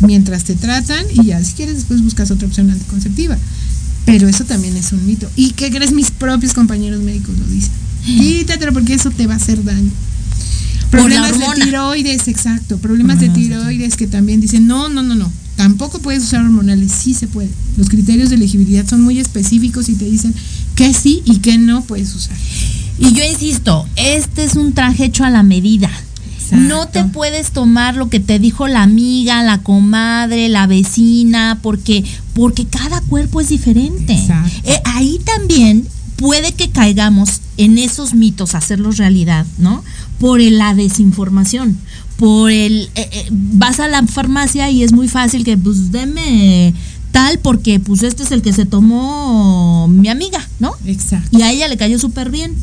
mientras 0.01 0.45
te 0.45 0.55
tratan 0.55 1.05
y 1.13 1.27
ya 1.27 1.43
si 1.43 1.55
quieres 1.55 1.77
después 1.77 2.03
buscas 2.03 2.31
otra 2.31 2.47
opción 2.47 2.71
anticonceptiva. 2.71 3.37
Pero 4.05 4.29
eso 4.29 4.45
también 4.45 4.77
es 4.77 4.93
un 4.93 5.05
mito. 5.07 5.29
¿Y 5.35 5.53
qué 5.53 5.71
crees? 5.71 5.93
Mis 5.93 6.11
propios 6.11 6.53
compañeros 6.53 7.03
médicos 7.03 7.37
lo 7.39 7.47
dicen. 7.47 7.73
Quítatelo 8.05 8.73
porque 8.73 8.95
eso 8.95 9.11
te 9.11 9.27
va 9.27 9.35
a 9.35 9.37
hacer 9.37 9.65
daño. 9.65 9.91
Problemas 10.91 11.39
de 11.39 11.65
tiroides, 11.65 12.29
exacto. 12.29 12.79
Problemas 12.79 13.19
de 13.19 13.31
tiroides 13.31 13.97
que 13.97 14.07
también 14.07 14.41
dicen, 14.41 14.67
no, 14.67 14.89
no, 14.89 15.03
no, 15.03 15.15
no. 15.15 15.31
Tampoco 15.57 15.99
puedes 16.01 16.25
usar 16.25 16.45
hormonales. 16.45 16.93
Sí 16.93 17.15
se 17.15 17.27
puede. 17.27 17.51
Los 17.77 17.89
criterios 17.89 18.31
de 18.31 18.37
elegibilidad 18.37 18.87
son 18.87 19.01
muy 19.03 19.19
específicos 19.19 19.89
y 19.89 19.95
te 19.95 20.05
dicen 20.05 20.35
que 20.75 20.93
sí 20.93 21.23
y 21.25 21.39
que 21.39 21.59
no 21.59 21.83
puedes 21.83 22.15
usar. 22.15 22.37
Y 22.99 23.13
yo 23.13 23.25
insisto, 23.25 23.87
este 23.97 24.45
es 24.45 24.57
un 24.57 24.73
traje 24.73 25.07
hecho 25.07 25.25
a 25.25 25.31
la 25.31 25.43
medida. 25.43 25.91
No 26.53 26.87
te 26.87 27.05
puedes 27.05 27.51
tomar 27.51 27.97
lo 27.97 28.11
que 28.11 28.21
te 28.21 28.39
dijo 28.39 28.69
la 28.69 28.83
amiga, 28.83 29.43
la 29.43 29.63
comadre, 29.63 30.49
la 30.49 30.67
vecina, 30.67 31.59
porque, 31.63 32.05
porque 32.35 32.67
cada 32.67 33.01
cuerpo 33.01 33.41
es 33.41 33.49
diferente. 33.49 34.15
Eh, 34.65 34.81
ahí 34.85 35.19
también 35.25 35.87
puede 36.17 36.53
que 36.53 36.71
caigamos 36.71 37.41
en 37.57 37.79
esos 37.79 38.15
mitos, 38.15 38.55
hacerlos 38.55 38.99
realidad, 38.99 39.47
¿no? 39.59 39.83
Por 40.21 40.41
la 40.41 40.75
desinformación, 40.75 41.77
por 42.17 42.51
el... 42.51 42.89
eh, 42.95 43.09
eh, 43.13 43.29
vas 43.31 43.81
a 43.81 43.89
la 43.89 44.07
farmacia 44.07 44.71
y 44.71 44.83
es 44.83 44.93
muy 44.93 45.09
fácil 45.09 45.45
que, 45.45 45.57
pues, 45.57 45.93
deme 45.93 46.75
tal, 47.13 47.39
porque, 47.39 47.81
pues, 47.81 48.03
este 48.03 48.23
es 48.23 48.33
el 48.33 48.43
que 48.43 48.53
se 48.53 48.67
tomó 48.67 49.87
mi 49.89 50.09
amiga, 50.09 50.47
¿no? 50.61 50.73
Exacto. 50.85 51.37
Y 51.39 51.43
a 51.43 51.53
ella 51.53 51.69
le 51.69 51.77
cayó 51.77 51.99
súper 51.99 52.31
bien. 52.31 52.55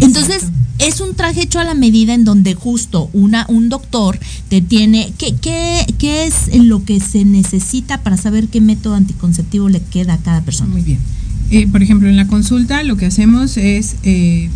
Entonces, 0.00 0.44
es 0.78 1.00
un 1.00 1.14
traje 1.14 1.42
hecho 1.42 1.58
a 1.58 1.64
la 1.64 1.74
medida 1.74 2.14
en 2.14 2.24
donde 2.24 2.54
justo 2.54 3.10
una, 3.12 3.46
un 3.48 3.68
doctor 3.68 4.18
te 4.48 4.60
tiene. 4.60 5.12
¿qué, 5.18 5.34
qué, 5.34 5.84
qué 5.98 6.26
es 6.26 6.54
lo 6.54 6.84
que 6.84 7.00
se 7.00 7.24
necesita 7.24 8.02
para 8.02 8.16
saber 8.16 8.48
qué 8.48 8.60
método 8.60 8.94
anticonceptivo 8.94 9.68
le 9.68 9.80
queda 9.80 10.14
a 10.14 10.18
cada 10.18 10.42
persona? 10.42 10.70
Muy 10.70 10.82
bien. 10.82 10.98
eh, 11.50 11.66
por 11.66 11.82
ejemplo, 11.82 12.08
en 12.08 12.16
la 12.16 12.26
consulta 12.28 12.82
lo 12.84 12.96
que 12.96 13.06
hacemos 13.06 13.56
es 13.56 13.96
eh, 14.02 14.50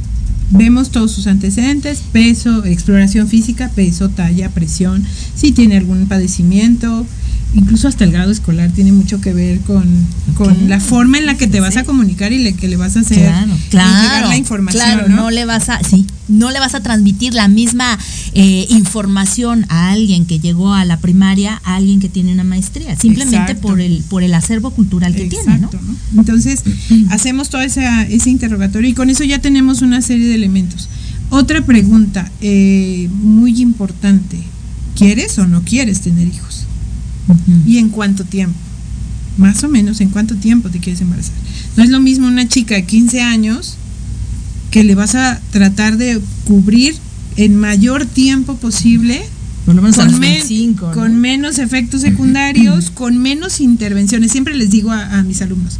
vemos 0.52 0.90
todos 0.90 1.10
sus 1.12 1.26
antecedentes, 1.26 2.02
peso, 2.12 2.64
exploración 2.64 3.28
física, 3.28 3.70
peso, 3.74 4.08
talla, 4.08 4.50
presión, 4.50 5.04
si 5.34 5.52
tiene 5.52 5.76
algún 5.76 6.06
padecimiento, 6.06 7.06
incluso 7.54 7.88
hasta 7.88 8.04
el 8.04 8.12
grado 8.12 8.30
escolar 8.30 8.70
tiene 8.70 8.92
mucho 8.92 9.20
que 9.20 9.32
ver 9.32 9.60
con, 9.60 9.84
con 10.36 10.68
la 10.68 10.80
forma 10.80 11.18
en 11.18 11.26
la 11.26 11.36
que 11.36 11.46
te 11.46 11.60
vas 11.60 11.76
a 11.76 11.84
comunicar 11.84 12.32
y 12.32 12.38
le, 12.38 12.54
que 12.54 12.68
le 12.68 12.76
vas 12.76 12.96
a 12.96 13.00
hacer 13.00 13.18
claro, 13.18 13.52
claro, 13.70 14.28
la 14.28 14.36
información. 14.36 14.82
Claro, 14.82 15.08
¿no? 15.08 15.30
le 15.30 15.44
vas 15.44 15.68
a, 15.68 15.82
sí, 15.82 16.06
no 16.32 16.50
le 16.50 16.58
vas 16.58 16.74
a 16.74 16.82
transmitir 16.82 17.34
la 17.34 17.48
misma 17.48 17.98
eh, 18.32 18.66
información 18.70 19.66
a 19.68 19.90
alguien 19.90 20.26
que 20.26 20.40
llegó 20.40 20.72
a 20.72 20.84
la 20.84 20.98
primaria 20.98 21.60
a 21.64 21.76
alguien 21.76 22.00
que 22.00 22.08
tiene 22.08 22.32
una 22.32 22.44
maestría, 22.44 22.96
simplemente 22.96 23.54
por 23.54 23.80
el, 23.80 24.02
por 24.08 24.22
el 24.22 24.34
acervo 24.34 24.70
cultural 24.70 25.14
que 25.14 25.26
tiene, 25.26 25.58
¿no? 25.58 25.70
Entonces, 26.16 26.62
hacemos 27.10 27.50
todo 27.50 27.60
ese, 27.60 27.86
ese 28.10 28.30
interrogatorio 28.30 28.90
y 28.90 28.94
con 28.94 29.10
eso 29.10 29.24
ya 29.24 29.38
tenemos 29.38 29.82
una 29.82 30.02
serie 30.02 30.26
de 30.26 30.34
elementos. 30.34 30.88
Otra 31.30 31.64
pregunta 31.64 32.30
eh, 32.40 33.08
muy 33.12 33.60
importante. 33.60 34.38
¿Quieres 34.94 35.38
o 35.38 35.46
no 35.46 35.62
quieres 35.62 36.02
tener 36.02 36.28
hijos? 36.28 36.66
¿Y 37.66 37.78
en 37.78 37.88
cuánto 37.88 38.24
tiempo? 38.24 38.58
Más 39.38 39.64
o 39.64 39.68
menos, 39.68 40.00
¿en 40.00 40.10
cuánto 40.10 40.36
tiempo 40.36 40.68
te 40.68 40.78
quieres 40.78 41.00
embarazar? 41.00 41.34
No 41.76 41.84
es 41.84 41.90
lo 41.90 42.00
mismo 42.00 42.26
una 42.26 42.46
chica 42.46 42.74
de 42.74 42.84
15 42.84 43.22
años 43.22 43.78
que 44.72 44.82
le 44.82 44.96
vas 44.96 45.14
a 45.14 45.40
tratar 45.52 45.98
de 45.98 46.18
cubrir 46.46 46.96
en 47.36 47.54
mayor 47.56 48.06
tiempo 48.06 48.56
posible. 48.56 49.22
con, 50.76 50.92
con 50.92 51.20
menos 51.20 51.58
efectos 51.58 52.00
secundarios, 52.00 52.90
con 52.90 53.18
menos 53.18 53.60
intervenciones. 53.60 54.32
Siempre 54.32 54.56
les 54.56 54.70
digo 54.70 54.90
a, 54.90 55.22
mis 55.22 55.40
alumnos, 55.42 55.78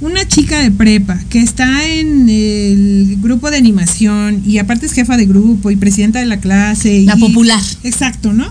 una 0.00 0.28
chica 0.28 0.60
de 0.60 0.70
prepa 0.70 1.18
que 1.30 1.40
está 1.40 1.84
en 1.88 2.28
el 2.28 3.16
grupo 3.20 3.50
de 3.50 3.56
animación 3.56 4.42
y 4.46 4.58
aparte 4.58 4.86
es 4.86 4.92
jefa 4.92 5.16
de 5.16 5.26
grupo 5.26 5.72
y 5.72 5.76
presidenta 5.76 6.20
de 6.20 6.26
la 6.26 6.38
clase. 6.38 7.02
La 7.06 7.16
popular. 7.16 7.60
Exacto, 7.82 8.32
¿no? 8.32 8.46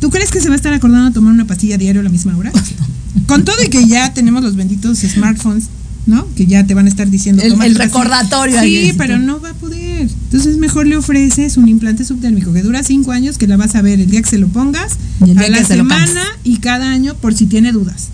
¿Tú 0.00 0.10
crees 0.10 0.30
que 0.30 0.40
se 0.40 0.48
va 0.48 0.54
a 0.54 0.56
estar 0.56 0.72
acordando 0.72 1.10
de 1.10 1.14
tomar 1.14 1.34
una 1.34 1.46
pastilla 1.46 1.76
diario 1.76 2.00
a 2.00 2.04
la 2.04 2.10
misma 2.10 2.36
hora? 2.36 2.50
Con 3.26 3.44
todo 3.44 3.62
y 3.62 3.68
que 3.68 3.86
ya 3.86 4.14
tenemos 4.14 4.42
los 4.42 4.56
benditos 4.56 4.98
smartphones, 4.98 5.64
¿no? 6.08 6.26
Que 6.34 6.46
ya 6.46 6.66
te 6.66 6.72
van 6.72 6.86
a 6.86 6.88
estar 6.88 7.08
diciendo. 7.10 7.42
El, 7.42 7.74
recordatorio. 7.74 8.60
Sí, 8.62 8.94
pero 8.96 9.18
no 9.18 9.40
va 9.40 9.50
a 9.50 9.54
poder. 9.54 10.08
Entonces 10.24 10.56
mejor 10.56 10.86
le 10.86 10.96
ofreces 10.96 11.58
un 11.58 11.68
implante 11.68 12.02
subtérmico 12.02 12.52
que 12.54 12.62
dura 12.62 12.82
cinco 12.82 13.12
años, 13.12 13.36
que 13.36 13.46
la 13.46 13.58
vas 13.58 13.74
a 13.74 13.82
ver 13.82 14.00
el 14.00 14.10
día 14.10 14.22
que 14.22 14.30
se 14.30 14.38
lo 14.38 14.48
pongas, 14.48 14.96
a 15.20 15.48
la 15.48 15.64
semana 15.64 16.22
y 16.44 16.56
cada 16.56 16.90
año 16.90 17.14
por 17.14 17.34
si 17.34 17.44
tiene 17.46 17.72
dudas. 17.72 18.08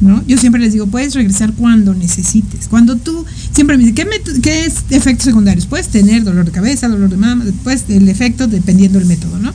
¿No? 0.00 0.22
Yo 0.26 0.38
siempre 0.38 0.60
les 0.60 0.72
digo, 0.72 0.86
puedes 0.86 1.14
regresar 1.14 1.52
cuando 1.54 1.94
necesites. 1.94 2.68
Cuando 2.68 2.96
tú, 2.96 3.24
siempre 3.52 3.76
me 3.76 3.84
dicen, 3.84 3.94
¿qué, 3.94 4.40
¿qué 4.40 4.66
es 4.66 4.84
efectos 4.90 5.24
secundarios? 5.24 5.66
Puedes 5.66 5.88
tener 5.88 6.24
dolor 6.24 6.44
de 6.44 6.52
cabeza, 6.52 6.88
dolor 6.88 7.08
de 7.08 7.16
mama, 7.16 7.44
después 7.44 7.84
el 7.88 8.08
efecto 8.08 8.46
dependiendo 8.46 8.98
del 8.98 9.08
método, 9.08 9.38
¿no? 9.38 9.52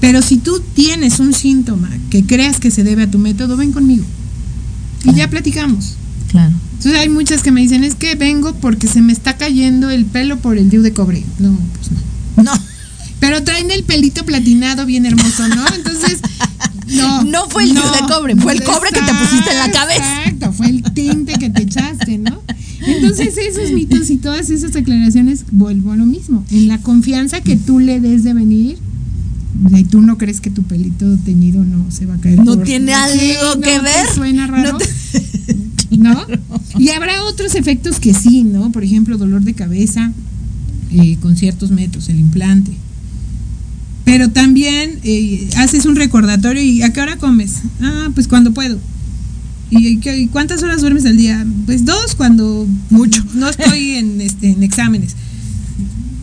Pero 0.00 0.22
si 0.22 0.36
tú 0.36 0.62
tienes 0.74 1.20
un 1.20 1.34
síntoma 1.34 1.90
que 2.10 2.24
creas 2.24 2.60
que 2.60 2.70
se 2.70 2.84
debe 2.84 3.02
a 3.02 3.10
tu 3.10 3.18
método, 3.18 3.56
ven 3.56 3.72
conmigo. 3.72 4.04
Y 5.04 5.14
ya 5.14 5.28
platicamos. 5.28 5.96
Claro. 6.36 6.54
Entonces 6.72 7.00
hay 7.00 7.08
muchas 7.08 7.42
que 7.42 7.50
me 7.50 7.62
dicen, 7.62 7.82
es 7.82 7.94
que 7.94 8.14
vengo 8.14 8.54
porque 8.56 8.86
se 8.86 9.00
me 9.00 9.12
está 9.12 9.38
cayendo 9.38 9.88
el 9.88 10.04
pelo 10.04 10.36
por 10.36 10.58
el 10.58 10.68
diu 10.68 10.82
de 10.82 10.92
cobre. 10.92 11.24
No, 11.38 11.58
pues 11.74 11.90
no. 12.36 12.42
No. 12.42 12.52
Pero 13.20 13.42
traen 13.42 13.70
el 13.70 13.84
pelito 13.84 14.26
platinado 14.26 14.84
bien 14.84 15.06
hermoso, 15.06 15.48
¿no? 15.48 15.64
Entonces, 15.74 16.18
no. 16.88 17.24
No 17.24 17.48
fue 17.48 17.64
el 17.64 17.70
diu 17.70 17.82
de 17.82 18.12
cobre, 18.12 18.36
fue 18.36 18.52
el 18.52 18.62
cobre 18.62 18.90
que 18.90 19.00
te 19.00 19.14
pusiste 19.14 19.50
en 19.50 19.58
la 19.58 19.70
cabeza. 19.70 20.24
Exacto, 20.24 20.52
fue 20.52 20.68
el 20.68 20.82
tinte 20.82 21.38
que 21.38 21.48
te 21.48 21.62
echaste, 21.62 22.18
¿no? 22.18 22.42
Entonces 22.86 23.38
esos 23.38 23.72
mitos 23.72 24.10
y 24.10 24.18
todas 24.18 24.50
esas 24.50 24.76
aclaraciones 24.76 25.44
vuelvo 25.52 25.92
a 25.92 25.96
lo 25.96 26.04
mismo. 26.04 26.44
En 26.50 26.68
la 26.68 26.78
confianza 26.78 27.40
que 27.40 27.56
tú 27.56 27.80
le 27.80 28.00
des 28.00 28.24
de 28.24 28.34
venir 28.34 28.76
y 29.70 29.84
tú 29.84 30.02
no 30.02 30.18
crees 30.18 30.42
que 30.42 30.50
tu 30.50 30.62
pelito 30.62 31.06
teñido 31.24 31.64
no 31.64 31.90
se 31.90 32.04
va 32.04 32.14
a 32.14 32.18
caer. 32.18 32.44
No 32.44 32.58
tiene 32.58 32.92
algo 32.92 33.60
que 33.62 33.80
ver. 33.80 34.06
Suena 34.14 34.46
raro. 34.46 34.72
No, 34.72 34.78
Y 36.78 36.88
habrá 36.90 37.22
otros 37.24 37.54
efectos 37.54 38.00
que 38.00 38.14
sí, 38.14 38.42
¿no? 38.42 38.72
Por 38.72 38.84
ejemplo, 38.84 39.18
dolor 39.18 39.42
de 39.42 39.54
cabeza 39.54 40.12
eh, 40.92 41.16
con 41.20 41.36
ciertos 41.36 41.70
métodos, 41.70 42.08
el 42.08 42.18
implante. 42.18 42.72
Pero 44.04 44.30
también 44.30 45.00
eh, 45.02 45.48
haces 45.56 45.84
un 45.84 45.96
recordatorio 45.96 46.62
y 46.62 46.82
¿a 46.82 46.92
qué 46.92 47.00
hora 47.00 47.16
comes? 47.16 47.62
Ah, 47.80 48.08
pues 48.14 48.28
cuando 48.28 48.52
puedo. 48.52 48.78
¿Y, 49.70 49.98
cuántas 50.28 50.62
horas 50.62 50.80
duermes 50.80 51.06
al 51.06 51.16
día? 51.16 51.44
Pues 51.66 51.84
dos 51.84 52.14
cuando 52.14 52.68
mucho. 52.90 53.24
No 53.34 53.48
estoy 53.48 53.96
en, 53.96 54.20
este, 54.20 54.50
en 54.50 54.62
exámenes. 54.62 55.16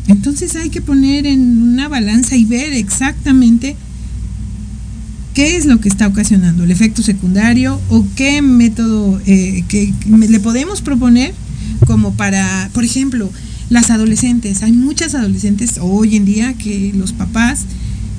Entonces 0.07 0.55
hay 0.55 0.69
que 0.69 0.81
poner 0.81 1.25
en 1.25 1.61
una 1.61 1.89
balanza 1.89 2.35
y 2.35 2.45
ver 2.45 2.73
exactamente 2.73 3.75
qué 5.33 5.57
es 5.57 5.65
lo 5.65 5.79
que 5.79 5.89
está 5.89 6.07
ocasionando 6.07 6.63
el 6.63 6.71
efecto 6.71 7.01
secundario 7.01 7.79
o 7.89 8.05
qué 8.15 8.41
método 8.41 9.19
eh, 9.25 9.63
que 9.67 9.93
le 10.07 10.39
podemos 10.39 10.81
proponer 10.81 11.33
como 11.85 12.13
para, 12.13 12.69
por 12.73 12.83
ejemplo, 12.83 13.29
las 13.69 13.89
adolescentes. 13.89 14.63
Hay 14.63 14.71
muchas 14.71 15.15
adolescentes 15.15 15.79
hoy 15.81 16.15
en 16.15 16.25
día 16.25 16.53
que 16.53 16.91
los 16.95 17.11
papás, 17.13 17.61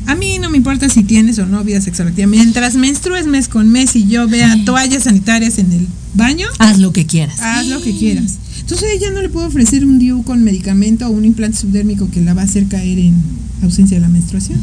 a 0.07 0.15
mí 0.15 0.39
no 0.39 0.51
me 0.51 0.57
importa 0.57 0.89
si 0.89 1.05
tienes 1.05 1.39
o 1.39 1.47
no 1.47 1.65
vida 1.65 1.81
sexual 1.81 2.09
activa, 2.09 2.27
mientras 2.27 2.75
menstrues 2.75 3.27
mes 3.27 3.49
con 3.49 3.71
mes 3.71 3.97
y 3.97 4.07
yo 4.07 4.29
vea 4.29 4.65
toallas 4.65 5.05
sanitarias 5.05 5.59
en 5.59 5.73
el 5.73 5.87
baño, 6.15 6.47
haz 6.59 6.79
lo 6.79 6.93
que 6.93 7.07
quieras. 7.07 7.41
Haz 7.41 7.69
lo 7.69 7.81
que 7.81 7.97
quieras. 7.97 8.39
Entonces 8.61 8.89
ella 8.95 9.11
no 9.11 9.23
le 9.23 9.29
puedo 9.29 9.47
ofrecer 9.47 9.85
un 9.85 9.99
DIU 9.99 10.25
con 10.25 10.43
medicamento 10.43 11.07
o 11.07 11.11
un 11.11 11.25
implante 11.25 11.59
subdérmico 11.59 12.11
que 12.11 12.21
la 12.21 12.35
va 12.35 12.43
a 12.43 12.45
hacer 12.45 12.67
caer 12.67 12.99
en 12.99 13.15
ausencia 13.63 13.97
de 13.97 14.01
la 14.01 14.09
menstruación. 14.09 14.59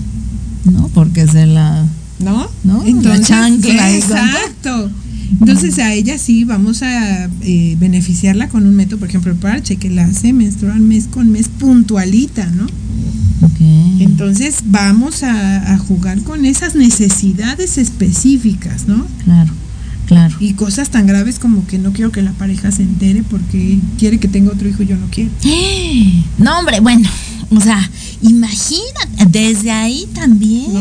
No, 0.65 0.89
porque 0.89 1.27
se 1.27 1.45
la... 1.45 1.87
¿No? 2.21 2.47
¿No? 2.63 2.83
Entonces, 2.85 3.29
la 3.29 3.91
exacto. 3.95 4.91
Entonces 5.39 5.79
a 5.79 5.93
ella 5.93 6.17
sí 6.17 6.43
vamos 6.43 6.83
a 6.83 7.29
eh, 7.41 7.75
beneficiarla 7.79 8.49
con 8.49 8.67
un 8.67 8.75
método, 8.75 8.99
por 8.99 9.09
ejemplo, 9.09 9.31
el 9.31 9.37
parche, 9.37 9.77
que 9.77 9.89
la 9.89 10.05
hace 10.05 10.33
menstruar 10.33 10.79
mes 10.79 11.07
con 11.09 11.31
mes 11.31 11.47
puntualita, 11.47 12.45
¿no? 12.47 12.67
Okay. 13.41 14.03
Entonces 14.03 14.57
vamos 14.65 15.23
a, 15.23 15.73
a, 15.73 15.77
jugar 15.77 16.21
con 16.21 16.45
esas 16.45 16.75
necesidades 16.75 17.77
específicas, 17.77 18.87
¿no? 18.87 19.07
Claro. 19.23 19.51
Claro. 20.05 20.35
Y 20.41 20.53
cosas 20.53 20.89
tan 20.89 21.07
graves 21.07 21.39
como 21.39 21.65
que 21.65 21.79
no 21.79 21.93
quiero 21.93 22.11
que 22.11 22.21
la 22.21 22.33
pareja 22.33 22.69
se 22.71 22.83
entere 22.83 23.23
porque 23.23 23.79
quiere 23.97 24.19
que 24.19 24.27
tenga 24.27 24.51
otro 24.51 24.67
hijo 24.67 24.83
y 24.83 24.87
yo 24.87 24.97
no 24.97 25.07
quiero. 25.09 25.31
No, 26.37 26.59
hombre, 26.59 26.79
bueno, 26.79 27.07
o 27.51 27.61
sea, 27.61 27.89
imagínate, 28.21 29.25
desde 29.29 29.71
ahí 29.71 30.07
también. 30.13 30.71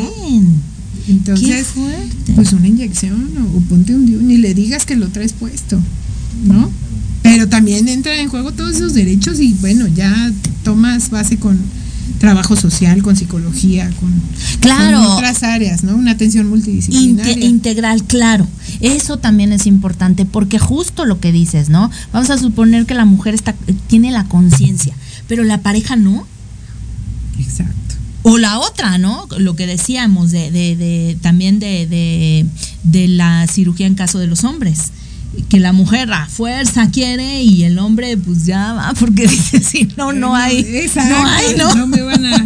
Entonces, 1.10 1.68
pues 2.34 2.52
una 2.52 2.68
inyección 2.68 3.28
o, 3.54 3.60
ponte 3.68 3.94
un 3.94 4.26
ni 4.26 4.36
le 4.36 4.54
digas 4.54 4.84
que 4.86 4.96
lo 4.96 5.08
traes 5.08 5.32
puesto, 5.32 5.80
¿no? 6.44 6.70
Pero 7.22 7.48
también 7.48 7.88
entra 7.88 8.16
en 8.20 8.28
juego 8.28 8.52
todos 8.52 8.76
esos 8.76 8.94
derechos 8.94 9.40
y 9.40 9.52
bueno, 9.54 9.86
ya 9.88 10.32
tomas 10.64 11.10
base 11.10 11.36
con 11.36 11.58
trabajo 12.18 12.54
social, 12.54 13.02
con 13.02 13.16
psicología, 13.16 13.90
con, 13.98 14.12
claro. 14.60 15.14
otras 15.14 15.42
áreas, 15.42 15.84
¿no? 15.84 15.96
Una 15.96 16.12
atención 16.12 16.48
multidisciplinaria. 16.48 17.44
integral, 17.44 18.04
claro. 18.04 18.46
Eso 18.80 19.18
también 19.18 19.52
es 19.52 19.66
importante 19.66 20.24
porque 20.26 20.58
justo 20.58 21.04
lo 21.04 21.18
que 21.18 21.32
dices, 21.32 21.68
¿no? 21.70 21.90
Vamos 22.12 22.30
a 22.30 22.38
suponer 22.38 22.86
que 22.86 22.94
la 22.94 23.04
mujer 23.04 23.34
está 23.34 23.54
tiene 23.88 24.12
la 24.12 24.24
conciencia, 24.24 24.94
pero 25.28 25.44
la 25.44 25.58
pareja 25.58 25.96
no. 25.96 26.26
Exacto. 27.38 27.79
O 28.22 28.36
la 28.36 28.58
otra, 28.58 28.98
¿no? 28.98 29.26
Lo 29.38 29.56
que 29.56 29.66
decíamos 29.66 30.30
de, 30.30 30.50
de, 30.50 30.76
de 30.76 31.16
también 31.22 31.58
de, 31.58 31.86
de, 31.86 32.46
de 32.82 33.08
la 33.08 33.46
cirugía 33.46 33.86
en 33.86 33.94
caso 33.94 34.18
de 34.18 34.26
los 34.26 34.44
hombres. 34.44 34.90
Que 35.48 35.60
la 35.60 35.72
mujer 35.72 36.12
a 36.12 36.26
fuerza 36.26 36.90
quiere 36.90 37.42
y 37.42 37.62
el 37.62 37.78
hombre 37.78 38.16
pues 38.16 38.46
ya 38.46 38.72
va 38.72 38.92
porque 38.98 39.22
dice 39.28 39.60
si 39.60 39.88
no 39.96 40.12
no 40.12 40.34
hay 40.34 40.90
no 40.96 41.26
hay 41.26 41.56
no 41.56 41.74
no 41.76 41.86
me 41.86 42.02
van 42.02 42.26
a 42.26 42.38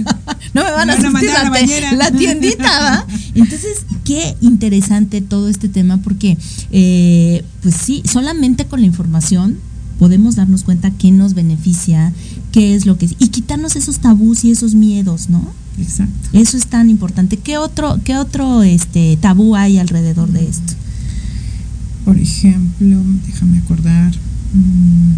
no 0.53 0.62
me 0.62 0.70
van, 0.70 0.91
a, 0.91 1.11
mandar 1.11 1.51
la, 1.51 1.93
la, 1.95 2.11
tiendita 2.11 2.81
¿va? 2.81 3.07
entonces 3.35 3.87
qué 4.05 4.37
interesante 4.43 5.22
todo 5.22 5.49
este 5.49 5.70
tema 5.70 5.97
porque 5.97 6.37
eh, 6.72 7.43
pues 7.62 7.75
sí 7.75 8.03
solamente 8.05 8.66
con 8.66 8.81
la 8.81 8.87
información 8.87 9.59
podemos 9.99 10.37
darnos 10.37 10.62
cuenta 10.62 10.91
qué 10.91 11.11
nos 11.11 11.33
beneficia 11.33 12.12
qué 12.53 12.75
es 12.75 12.85
lo 12.85 12.99
que 12.99 13.09
y 13.18 13.29
quitarnos 13.29 13.77
esos 13.77 14.01
tabús 14.01 14.45
y 14.45 14.51
esos 14.51 14.75
miedos 14.75 15.31
no 15.31 15.64
exacto 15.79 16.29
eso 16.33 16.57
es 16.57 16.66
tan 16.66 16.91
importante 16.91 17.37
qué 17.37 17.59
otro 17.59 18.01
qué 18.05 18.16
otro 18.16 18.62
este 18.62 19.16
tabú 19.20 19.57
hay 19.57 19.79
alrededor 19.79 20.31
de 20.31 20.49
esto 20.49 20.75
por 22.05 22.18
ejemplo, 22.18 22.99
déjame 23.27 23.59
acordar. 23.59 24.12
Mm, 24.53 25.12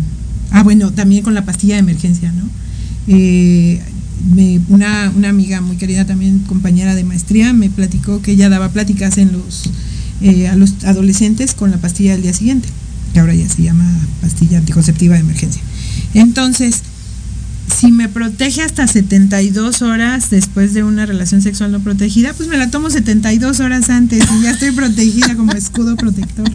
ah, 0.52 0.62
bueno, 0.62 0.92
también 0.92 1.24
con 1.24 1.34
la 1.34 1.44
pastilla 1.44 1.74
de 1.74 1.80
emergencia, 1.80 2.32
¿no? 2.32 2.48
Eh, 3.08 3.80
una, 4.68 5.12
una, 5.14 5.28
amiga 5.28 5.60
muy 5.60 5.76
querida, 5.76 6.06
también 6.06 6.40
compañera 6.40 6.94
de 6.94 7.04
maestría, 7.04 7.52
me 7.52 7.70
platicó 7.70 8.22
que 8.22 8.32
ella 8.32 8.48
daba 8.48 8.70
pláticas 8.70 9.18
en 9.18 9.32
los, 9.32 9.64
eh, 10.20 10.48
a 10.48 10.56
los 10.56 10.84
adolescentes 10.84 11.54
con 11.54 11.70
la 11.70 11.76
pastilla 11.78 12.12
del 12.12 12.22
día 12.22 12.32
siguiente. 12.32 12.68
que 13.12 13.20
ahora 13.20 13.34
ya 13.34 13.48
se 13.48 13.62
llama 13.62 13.84
pastilla 14.20 14.58
anticonceptiva 14.58 15.14
de 15.14 15.20
emergencia. 15.20 15.62
Entonces, 16.14 16.82
si 17.74 17.90
me 17.92 18.08
protege 18.08 18.62
hasta 18.62 18.86
72 18.86 19.82
horas 19.82 20.30
después 20.30 20.72
de 20.74 20.82
una 20.82 21.06
relación 21.06 21.42
sexual 21.42 21.72
no 21.72 21.80
protegida, 21.80 22.32
pues 22.32 22.48
me 22.48 22.56
la 22.56 22.70
tomo 22.70 22.90
72 22.90 23.60
horas 23.60 23.90
antes 23.90 24.24
y 24.38 24.42
ya 24.42 24.50
estoy 24.52 24.70
protegida 24.72 25.34
como 25.36 25.52
escudo 25.52 25.96
protector. 25.96 26.50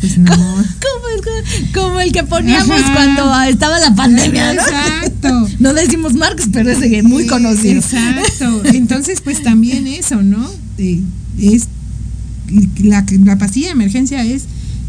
Pues 0.00 0.18
no. 0.18 0.34
Como, 0.34 1.08
el, 1.08 1.72
como 1.72 2.00
el 2.00 2.12
que 2.12 2.24
poníamos 2.24 2.78
Ajá. 2.82 2.92
cuando 2.94 3.42
estaba 3.42 3.78
la 3.78 3.94
pandemia, 3.94 4.54
¿no? 4.54 4.60
Exacto. 4.62 5.48
No 5.58 5.72
decimos 5.74 6.14
marcas, 6.14 6.48
pero 6.52 6.70
es 6.70 7.04
muy 7.04 7.22
Sí, 7.24 7.28
conocido. 7.28 7.74
Exacto. 7.80 8.62
Entonces, 8.72 9.20
pues 9.20 9.42
también 9.42 9.86
eso, 9.86 10.22
¿no? 10.22 10.50
Eh, 10.78 11.00
es 11.38 11.68
la, 12.82 13.04
la 13.24 13.38
pastilla 13.38 13.68
de 13.68 13.72
emergencia 13.72 14.22
es 14.24 14.44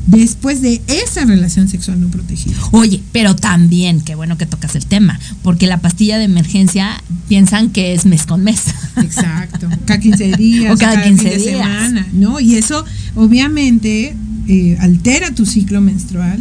después 0.07 0.61
de 0.61 0.81
esa 0.87 1.25
relación 1.25 1.67
sexual 1.67 1.99
no 1.99 2.09
protegida. 2.09 2.55
Oye, 2.71 3.01
pero 3.11 3.35
también, 3.35 4.01
qué 4.01 4.15
bueno 4.15 4.37
que 4.37 4.45
tocas 4.45 4.75
el 4.75 4.85
tema, 4.85 5.19
porque 5.43 5.67
la 5.67 5.79
pastilla 5.81 6.17
de 6.17 6.25
emergencia 6.25 7.03
piensan 7.27 7.71
que 7.71 7.93
es 7.93 8.05
mes 8.05 8.25
con 8.25 8.43
mes. 8.43 8.61
Exacto. 8.97 9.67
Cada 9.85 9.99
15 9.99 10.31
días, 10.37 10.73
O 10.73 10.77
cada 10.77 11.01
fin 11.03 11.17
15 11.17 11.29
de 11.29 11.37
días. 11.37 11.51
semana, 11.51 12.07
¿no? 12.13 12.39
Y 12.39 12.55
eso 12.55 12.85
obviamente 13.15 14.15
eh, 14.47 14.77
altera 14.79 15.31
tu 15.33 15.45
ciclo 15.45 15.81
menstrual 15.81 16.39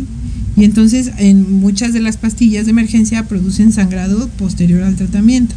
y 0.56 0.64
entonces 0.64 1.10
en 1.18 1.60
muchas 1.60 1.92
de 1.92 2.00
las 2.00 2.16
pastillas 2.16 2.66
de 2.66 2.70
emergencia 2.70 3.26
producen 3.26 3.72
sangrado 3.72 4.28
posterior 4.38 4.82
al 4.82 4.94
tratamiento 4.96 5.54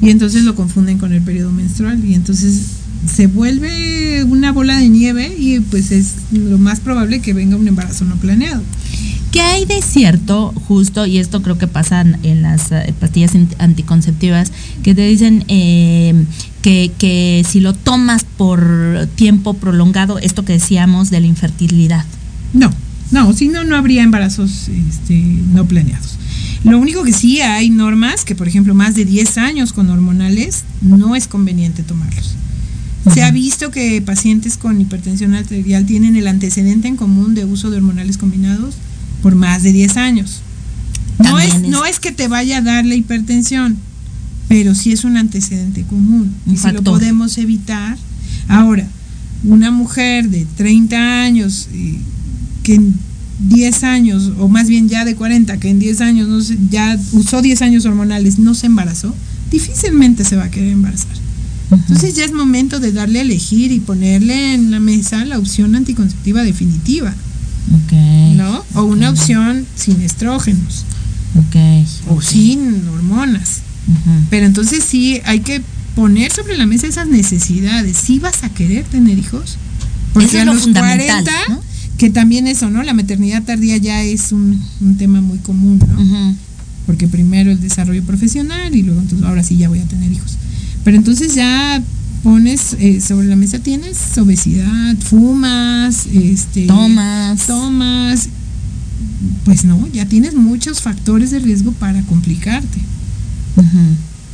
y 0.00 0.10
entonces 0.10 0.44
lo 0.44 0.54
confunden 0.54 0.98
con 0.98 1.12
el 1.12 1.22
periodo 1.22 1.50
menstrual 1.50 2.04
y 2.04 2.14
entonces 2.14 2.77
se 3.06 3.26
vuelve 3.26 4.24
una 4.24 4.52
bola 4.52 4.78
de 4.78 4.88
nieve 4.88 5.34
y 5.38 5.60
pues 5.60 5.90
es 5.92 6.14
lo 6.32 6.58
más 6.58 6.80
probable 6.80 7.20
que 7.20 7.32
venga 7.32 7.56
un 7.56 7.68
embarazo 7.68 8.04
no 8.04 8.16
planeado. 8.16 8.62
¿Qué 9.32 9.40
hay 9.42 9.66
de 9.66 9.82
cierto, 9.82 10.52
justo, 10.66 11.04
y 11.06 11.18
esto 11.18 11.42
creo 11.42 11.58
que 11.58 11.66
pasa 11.66 12.00
en- 12.00 12.40
las 12.42 12.72
eh, 12.72 12.94
pastillas 12.98 13.32
anticonceptivas, 13.58 14.52
que 14.82 14.94
te 14.94 15.06
dicen 15.06 15.44
eh, 15.48 16.14
que, 16.62 16.90
que 16.98 17.44
si 17.48 17.60
lo 17.60 17.74
tomas 17.74 18.24
por 18.24 19.06
tiempo 19.16 19.52
prolongado, 19.54 20.18
esto 20.18 20.44
que 20.46 20.54
decíamos 20.54 21.10
de 21.10 21.20
la 21.20 21.26
infertilidad? 21.26 22.06
No, 22.54 22.72
no, 23.10 23.32
si 23.34 23.48
no, 23.48 23.64
no 23.64 23.76
habría 23.76 24.02
embarazos 24.02 24.68
este, 24.68 25.14
no 25.52 25.66
planeados. 25.66 26.16
Lo 26.64 26.78
único 26.78 27.04
que 27.04 27.12
sí 27.12 27.40
hay 27.42 27.68
normas 27.70 28.24
que, 28.24 28.34
por 28.34 28.48
ejemplo, 28.48 28.74
más 28.74 28.94
de 28.94 29.04
10 29.04 29.36
años 29.38 29.72
con 29.74 29.90
hormonales, 29.90 30.64
no 30.80 31.14
es 31.14 31.28
conveniente 31.28 31.82
tomarlos. 31.82 32.34
Se 33.12 33.22
ha 33.22 33.30
visto 33.30 33.70
que 33.70 34.02
pacientes 34.02 34.56
con 34.56 34.80
hipertensión 34.80 35.34
arterial 35.34 35.86
tienen 35.86 36.16
el 36.16 36.26
antecedente 36.28 36.88
en 36.88 36.96
común 36.96 37.34
de 37.34 37.44
uso 37.44 37.70
de 37.70 37.78
hormonales 37.78 38.18
combinados 38.18 38.74
por 39.22 39.34
más 39.34 39.62
de 39.62 39.72
10 39.72 39.96
años. 39.96 40.40
No 41.18 41.38
es, 41.38 41.54
es- 41.54 41.60
no 41.62 41.84
es 41.84 42.00
que 42.00 42.12
te 42.12 42.28
vaya 42.28 42.58
a 42.58 42.62
dar 42.62 42.84
la 42.84 42.94
hipertensión, 42.94 43.76
pero 44.48 44.74
sí 44.74 44.92
es 44.92 45.04
un 45.04 45.16
antecedente 45.16 45.82
común. 45.84 46.34
Un 46.46 46.54
y 46.54 46.56
si 46.56 46.64
lo 46.72 46.82
podemos 46.92 47.38
evitar. 47.38 47.96
Ahora, 48.48 48.86
una 49.44 49.70
mujer 49.70 50.28
de 50.28 50.46
30 50.56 51.22
años 51.22 51.68
eh, 51.72 51.98
que 52.62 52.74
en 52.74 52.94
10 53.48 53.84
años, 53.84 54.32
o 54.38 54.48
más 54.48 54.68
bien 54.68 54.88
ya 54.88 55.04
de 55.04 55.14
40, 55.14 55.58
que 55.58 55.70
en 55.70 55.78
10 55.78 56.00
años 56.00 56.28
no 56.28 56.40
se- 56.40 56.58
ya 56.70 56.98
usó 57.12 57.40
10 57.42 57.62
años 57.62 57.84
hormonales, 57.86 58.38
no 58.38 58.54
se 58.54 58.66
embarazó, 58.66 59.14
difícilmente 59.50 60.24
se 60.24 60.36
va 60.36 60.44
a 60.44 60.50
querer 60.50 60.72
embarazar. 60.72 61.16
Entonces 61.70 62.14
ya 62.14 62.24
es 62.24 62.32
momento 62.32 62.80
de 62.80 62.92
darle 62.92 63.18
a 63.18 63.22
elegir 63.22 63.72
y 63.72 63.80
ponerle 63.80 64.54
en 64.54 64.70
la 64.70 64.80
mesa 64.80 65.24
la 65.24 65.38
opción 65.38 65.74
anticonceptiva 65.76 66.42
definitiva, 66.42 67.14
Ok. 67.84 67.92
¿no? 68.36 68.64
O 68.74 68.84
una 68.84 69.10
opción 69.10 69.66
sin 69.76 70.00
estrógenos 70.00 70.84
Ok. 71.36 71.56
o 72.10 72.22
sin 72.22 72.86
hormonas. 72.88 73.60
Pero 74.30 74.46
entonces 74.46 74.84
sí 74.84 75.20
hay 75.24 75.40
que 75.40 75.62
poner 75.94 76.30
sobre 76.32 76.56
la 76.56 76.66
mesa 76.66 76.86
esas 76.86 77.08
necesidades. 77.08 77.96
Si 77.96 78.18
vas 78.18 78.44
a 78.44 78.50
querer 78.50 78.84
tener 78.84 79.18
hijos, 79.18 79.56
porque 80.12 80.28
Eso 80.28 80.36
es 80.36 80.42
a 80.42 80.44
lo 80.46 80.54
los 80.54 80.62
fundamental, 80.64 81.24
40, 81.24 81.32
¿no? 81.54 81.60
que 81.98 82.10
también 82.10 82.46
eso, 82.46 82.70
¿no? 82.70 82.82
La 82.82 82.94
maternidad 82.94 83.42
tardía 83.42 83.76
ya 83.76 84.02
es 84.02 84.32
un, 84.32 84.62
un 84.80 84.96
tema 84.96 85.20
muy 85.20 85.38
común, 85.38 85.78
¿no? 85.86 86.34
Porque 86.86 87.08
primero 87.08 87.50
el 87.50 87.60
desarrollo 87.60 88.02
profesional 88.04 88.74
y 88.74 88.82
luego 88.82 89.00
entonces 89.00 89.26
ahora 89.26 89.42
sí 89.42 89.56
ya 89.58 89.68
voy 89.68 89.80
a 89.80 89.84
tener 89.84 90.10
hijos. 90.12 90.36
Pero 90.88 90.96
entonces 90.96 91.34
ya 91.34 91.82
pones 92.22 92.74
eh, 92.80 93.02
sobre 93.02 93.26
la 93.26 93.36
mesa 93.36 93.58
tienes 93.58 94.16
obesidad, 94.16 94.96
fumas, 94.96 96.06
este 96.06 96.66
Tomas. 96.66 97.46
tomas, 97.46 98.28
pues 99.44 99.66
no, 99.66 99.86
ya 99.92 100.06
tienes 100.06 100.32
muchos 100.32 100.80
factores 100.80 101.30
de 101.30 101.40
riesgo 101.40 101.72
para 101.72 102.00
complicarte. 102.04 102.78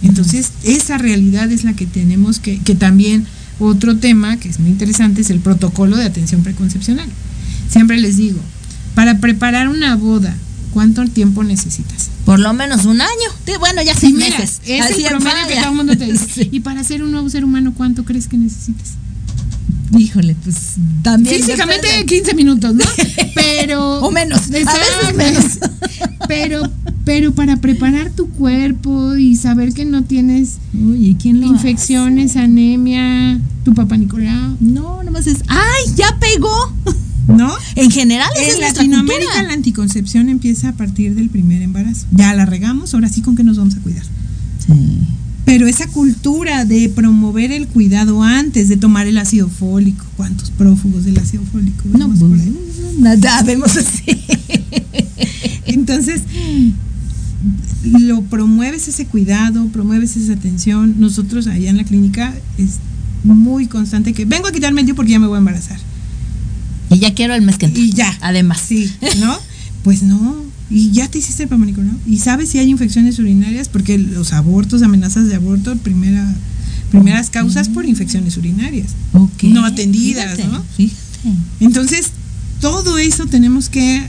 Entonces, 0.04 0.52
esa 0.62 0.96
realidad 0.96 1.50
es 1.50 1.64
la 1.64 1.72
que 1.72 1.86
tenemos 1.86 2.38
que, 2.38 2.60
que 2.60 2.76
también 2.76 3.26
otro 3.58 3.96
tema 3.96 4.36
que 4.36 4.48
es 4.48 4.60
muy 4.60 4.70
interesante 4.70 5.22
es 5.22 5.30
el 5.30 5.40
protocolo 5.40 5.96
de 5.96 6.04
atención 6.04 6.44
preconcepcional. 6.44 7.08
Siempre 7.68 7.98
les 7.98 8.16
digo, 8.16 8.38
para 8.94 9.18
preparar 9.18 9.66
una 9.66 9.96
boda, 9.96 10.36
¿cuánto 10.72 11.04
tiempo 11.06 11.42
necesitas? 11.42 12.03
Por 12.24 12.38
lo 12.40 12.52
menos 12.54 12.84
un 12.86 13.00
año. 13.00 13.58
Bueno, 13.60 13.82
ya 13.82 13.94
seis 13.94 14.14
Mira, 14.14 14.38
meses. 14.38 14.60
es 14.66 14.80
Así 14.82 15.02
el 15.02 15.08
promedio 15.10 15.46
que 15.48 15.54
todo 15.56 15.70
el 15.70 15.74
mundo 15.76 15.96
te 15.96 16.06
dice. 16.12 16.26
Sí. 16.26 16.48
Y 16.50 16.60
para 16.60 16.82
ser 16.84 17.02
un 17.02 17.10
nuevo 17.12 17.28
ser 17.28 17.44
humano, 17.44 17.72
¿cuánto 17.76 18.04
crees 18.04 18.28
que 18.28 18.36
necesitas? 18.38 18.92
Híjole, 19.96 20.34
pues 20.42 20.56
también. 21.02 21.36
Físicamente 21.36 21.86
depende. 21.86 22.06
15 22.16 22.34
minutos, 22.34 22.74
¿no? 22.74 22.84
Pero 23.34 24.00
O 24.00 24.10
menos, 24.10 24.38
a 24.48 24.50
veces 24.50 24.68
Exacto. 24.68 25.16
menos. 25.16 25.44
Pero 26.28 26.62
pero 27.04 27.34
para 27.34 27.58
preparar 27.58 28.10
tu 28.12 28.30
cuerpo 28.30 29.14
y 29.14 29.36
saber 29.36 29.74
que 29.74 29.84
no 29.84 30.04
tienes 30.04 30.54
Oye, 30.74 31.14
¿quién 31.20 31.42
lo 31.42 31.46
infecciones, 31.48 32.36
anemia, 32.36 33.38
tu 33.62 33.74
papá 33.74 33.98
Nicolau, 33.98 34.56
No, 34.58 35.02
nomás 35.02 35.26
es. 35.26 35.42
¡Ay, 35.48 35.92
ya 35.96 36.16
pegó! 36.18 36.72
¿No? 37.28 37.52
En 37.76 37.90
general, 37.90 38.28
esa 38.36 38.44
En 38.44 38.50
es 38.50 38.74
Latinoamérica 38.76 39.42
la 39.42 39.52
anticoncepción 39.52 40.28
empieza 40.28 40.70
a 40.70 40.72
partir 40.72 41.14
del 41.14 41.28
primer 41.30 41.62
embarazo. 41.62 42.06
Ya 42.12 42.34
la 42.34 42.46
regamos, 42.46 42.94
ahora 42.94 43.08
sí 43.08 43.20
con 43.20 43.36
que 43.36 43.44
nos 43.44 43.56
vamos 43.56 43.76
a 43.76 43.80
cuidar. 43.80 44.04
Sí. 44.66 44.98
Pero 45.44 45.66
esa 45.66 45.86
cultura 45.88 46.64
de 46.64 46.88
promover 46.88 47.52
el 47.52 47.66
cuidado 47.68 48.22
antes 48.22 48.68
de 48.68 48.76
tomar 48.76 49.06
el 49.06 49.18
ácido 49.18 49.48
fólico, 49.48 50.04
¿cuántos 50.16 50.50
prófugos 50.50 51.04
del 51.04 51.18
ácido 51.18 51.42
fólico? 51.52 51.84
No, 51.98 52.08
por 52.08 52.32
ahí? 52.32 52.56
nada, 52.98 53.42
vemos 53.42 53.76
así. 53.76 54.04
Entonces, 55.66 56.22
lo 57.84 58.22
promueves 58.22 58.88
ese 58.88 59.06
cuidado, 59.06 59.66
promueves 59.68 60.16
esa 60.16 60.32
atención. 60.32 60.94
Nosotros 60.98 61.46
allá 61.46 61.68
en 61.68 61.76
la 61.76 61.84
clínica 61.84 62.34
es 62.56 62.78
muy 63.22 63.66
constante 63.66 64.12
que 64.12 64.24
vengo 64.24 64.48
a 64.48 64.52
quitarme 64.52 64.80
el 64.80 64.86
DIU 64.86 64.96
porque 64.96 65.12
ya 65.12 65.18
me 65.18 65.26
voy 65.26 65.36
a 65.36 65.38
embarazar. 65.38 65.78
Y 66.94 66.98
ya 67.00 67.14
quiero 67.14 67.34
el 67.34 67.42
mes 67.42 67.58
que 67.58 67.66
entra. 67.66 67.82
Y 67.82 67.92
ya. 67.92 68.16
Además. 68.20 68.62
Sí, 68.66 68.92
¿no? 69.18 69.36
Pues 69.82 70.02
no. 70.02 70.36
Y 70.70 70.90
ya 70.92 71.08
te 71.08 71.18
hiciste 71.18 71.42
el 71.44 71.48
Papa 71.48 71.64
Nicolau. 71.64 71.94
Y 72.06 72.18
sabes 72.18 72.48
si 72.48 72.58
hay 72.58 72.70
infecciones 72.70 73.18
urinarias, 73.18 73.68
porque 73.68 73.98
los 73.98 74.32
abortos, 74.32 74.82
amenazas 74.82 75.28
de 75.28 75.34
aborto, 75.34 75.76
primera, 75.76 76.26
primeras 76.90 77.30
causas 77.30 77.68
por 77.68 77.84
infecciones 77.84 78.36
urinarias. 78.36 78.88
Ok. 79.12 79.44
No 79.44 79.64
atendidas, 79.64 80.36
Fíjate, 80.36 80.52
¿no? 80.52 80.64
Fíjate. 80.76 81.02
Entonces, 81.60 82.10
todo 82.60 82.98
eso 82.98 83.26
tenemos 83.26 83.68
que 83.68 84.02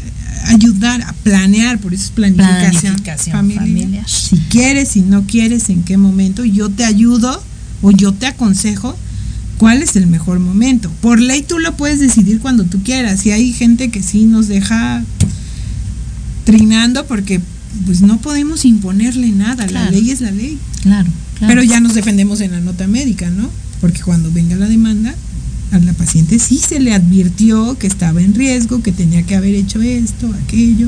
ayudar 0.47 1.01
a 1.01 1.13
planear, 1.23 1.79
por 1.79 1.93
eso 1.93 2.05
es 2.05 2.09
planificación, 2.11 2.95
Planificación 2.95 3.35
familiar. 3.35 3.65
familiar. 3.65 4.09
Si 4.09 4.37
quieres, 4.49 4.89
si 4.89 5.01
no 5.01 5.25
quieres, 5.25 5.69
en 5.69 5.83
qué 5.83 5.97
momento, 5.97 6.45
yo 6.45 6.69
te 6.69 6.85
ayudo 6.85 7.41
o 7.81 7.91
yo 7.91 8.13
te 8.13 8.27
aconsejo 8.27 8.95
cuál 9.57 9.81
es 9.83 9.95
el 9.95 10.07
mejor 10.07 10.39
momento. 10.39 10.91
Por 11.01 11.19
ley 11.19 11.41
tú 11.43 11.59
lo 11.59 11.75
puedes 11.77 11.99
decidir 11.99 12.39
cuando 12.39 12.63
tú 12.65 12.81
quieras. 12.83 13.25
Y 13.25 13.31
hay 13.31 13.53
gente 13.53 13.89
que 13.89 14.01
sí 14.03 14.25
nos 14.25 14.47
deja 14.47 15.03
trinando 16.43 17.05
porque 17.05 17.41
pues 17.85 18.01
no 18.01 18.19
podemos 18.19 18.65
imponerle 18.65 19.29
nada, 19.29 19.65
Claro. 19.67 19.85
la 19.85 19.91
ley 19.91 20.11
es 20.11 20.21
la 20.21 20.31
ley. 20.31 20.57
Claro, 20.81 21.09
claro. 21.37 21.51
Pero 21.51 21.63
ya 21.63 21.79
nos 21.79 21.93
defendemos 21.93 22.41
en 22.41 22.51
la 22.51 22.61
nota 22.61 22.87
médica, 22.87 23.29
¿no? 23.29 23.49
Porque 23.81 24.01
cuando 24.01 24.31
venga 24.31 24.55
la 24.55 24.67
demanda, 24.67 25.13
a 25.71 25.79
la 25.79 25.93
paciente 25.93 26.39
sí 26.39 26.57
se 26.57 26.79
le 26.79 26.93
advirtió 26.93 27.77
que 27.77 27.87
estaba 27.87 28.21
en 28.21 28.33
riesgo, 28.33 28.81
que 28.81 28.91
tenía 28.91 29.23
que 29.23 29.35
haber 29.35 29.55
hecho 29.55 29.81
esto, 29.81 30.31
aquello. 30.45 30.87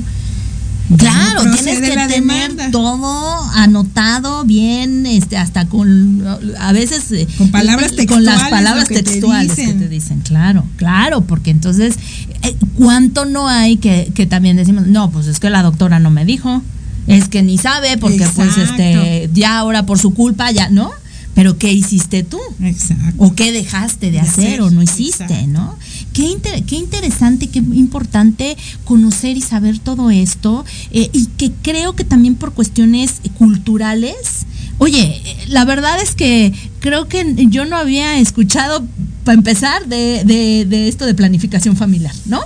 Claro, 0.96 1.44
no 1.44 1.56
tienes 1.56 1.80
que 1.80 1.90
tener 1.90 2.10
demanda. 2.10 2.72
todo 2.72 3.44
anotado 3.56 4.46
bien, 4.46 5.06
este, 5.06 5.38
hasta 5.38 5.68
con, 5.68 6.24
a 6.60 6.72
veces 6.72 7.12
eh, 7.12 7.28
Con 7.38 7.52
palabras 7.52 7.92
con 8.08 8.24
las 8.24 8.36
textuales, 8.36 8.50
palabras 8.50 8.88
te 8.88 9.04
textuales 9.04 9.56
que 9.56 9.74
te 9.74 9.90
dicen, 9.90 10.22
claro, 10.22 10.64
claro, 10.78 11.22
porque 11.22 11.52
entonces, 11.52 11.96
eh, 12.44 12.56
¿cuánto 12.76 13.26
no 13.26 13.50
hay 13.50 13.78
que, 13.78 14.12
que 14.16 14.26
también 14.26 14.56
decimos, 14.56 14.88
no, 14.88 15.12
pues 15.12 15.28
es 15.28 15.42
que 15.42 15.50
la 15.50 15.62
doctora 15.62 16.00
no 16.00 16.10
me 16.10 16.24
dijo, 16.24 16.62
es 17.08 17.28
que 17.28 17.44
ni 17.44 17.58
sabe, 17.58 17.98
porque 17.98 18.26
pues 18.36 18.58
este, 18.58 19.30
ya 19.34 19.58
ahora 19.58 19.86
por 19.86 20.00
su 20.00 20.14
culpa, 20.14 20.52
ya, 20.52 20.70
¿no? 20.70 20.92
Pero 21.34 21.58
¿qué 21.58 21.72
hiciste 21.72 22.24
tú? 22.24 22.40
Exacto. 22.64 23.14
o 23.18 23.36
qué 23.36 23.52
dejaste 23.52 24.08
de, 24.08 24.14
De 24.14 24.20
hacer, 24.22 24.46
hacer, 24.46 24.62
o 24.62 24.72
no 24.72 24.82
hiciste, 24.82 25.24
exacto. 25.24 25.48
¿no? 25.48 25.78
Qué, 26.18 26.64
qué 26.66 26.76
interesante, 26.76 27.48
qué 27.48 27.60
importante 27.60 28.58
conocer 28.86 29.38
y 29.38 29.42
saber 29.42 29.78
todo 29.78 30.10
esto. 30.10 30.66
Eh, 30.92 31.10
y 31.14 31.28
que 31.38 31.52
creo 31.62 31.94
que 31.94 32.04
también 32.04 32.36
por 32.36 32.54
cuestiones 32.54 33.22
culturales, 33.38 34.46
oye, 34.80 35.22
la 35.48 35.64
verdad 35.66 36.02
es 36.02 36.16
que 36.16 36.54
creo 36.80 37.08
que 37.08 37.36
yo 37.50 37.66
no 37.66 37.78
había 37.78 38.18
escuchado, 38.18 38.84
para 39.24 39.38
empezar, 39.38 39.86
de, 39.88 40.24
de, 40.24 40.88
esto 40.88 41.06
de 41.06 41.14
planificación 41.14 41.76
familiar, 41.76 42.16
¿no? 42.26 42.42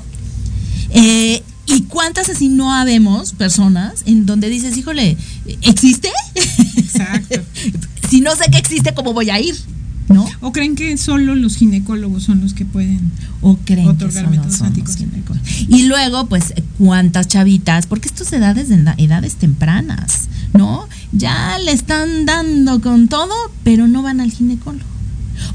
Eh, 0.90 1.42
¿Y 1.68 1.84
cuántas 1.84 2.28
así 2.28 2.50
no 2.50 2.74
habemos 2.74 3.32
personas 3.32 4.04
en 4.06 4.26
donde 4.26 4.50
dices, 4.50 4.76
híjole, 4.76 5.16
¿existe? 5.62 6.10
Exacto. 6.76 7.40
si 8.10 8.20
no 8.20 8.36
sé 8.36 8.52
que 8.52 8.58
existe, 8.58 8.94
¿cómo 8.94 9.14
voy 9.14 9.30
a 9.30 9.40
ir? 9.40 9.56
¿No? 10.14 10.26
O 10.42 10.52
creen 10.52 10.76
que 10.76 10.98
solo 10.98 11.36
los 11.36 11.56
ginecólogos 11.56 12.24
son 12.24 12.42
los 12.42 12.54
que 12.54 12.66
pueden 12.66 13.12
o 13.42 13.58
creen 13.58 13.88
otorgar 13.88 14.26
que 14.26 14.38
métodos 14.38 14.62
Y 15.68 15.84
luego, 15.84 16.28
pues, 16.28 16.54
cuántas 16.78 17.28
chavitas, 17.28 17.88
porque 17.88 18.08
esto 18.08 18.26
se 18.26 18.40
da 18.40 18.54
desde 18.54 18.76
edades 18.98 19.36
tempranas, 19.36 20.30
¿no? 20.54 20.88
Ya 21.12 21.58
le 21.60 21.72
están 21.72 22.26
dando 22.26 22.82
con 22.82 23.08
todo, 23.08 23.34
pero 23.64 23.88
no 23.88 24.02
van 24.02 24.22
al 24.22 24.32
ginecólogo 24.32 24.92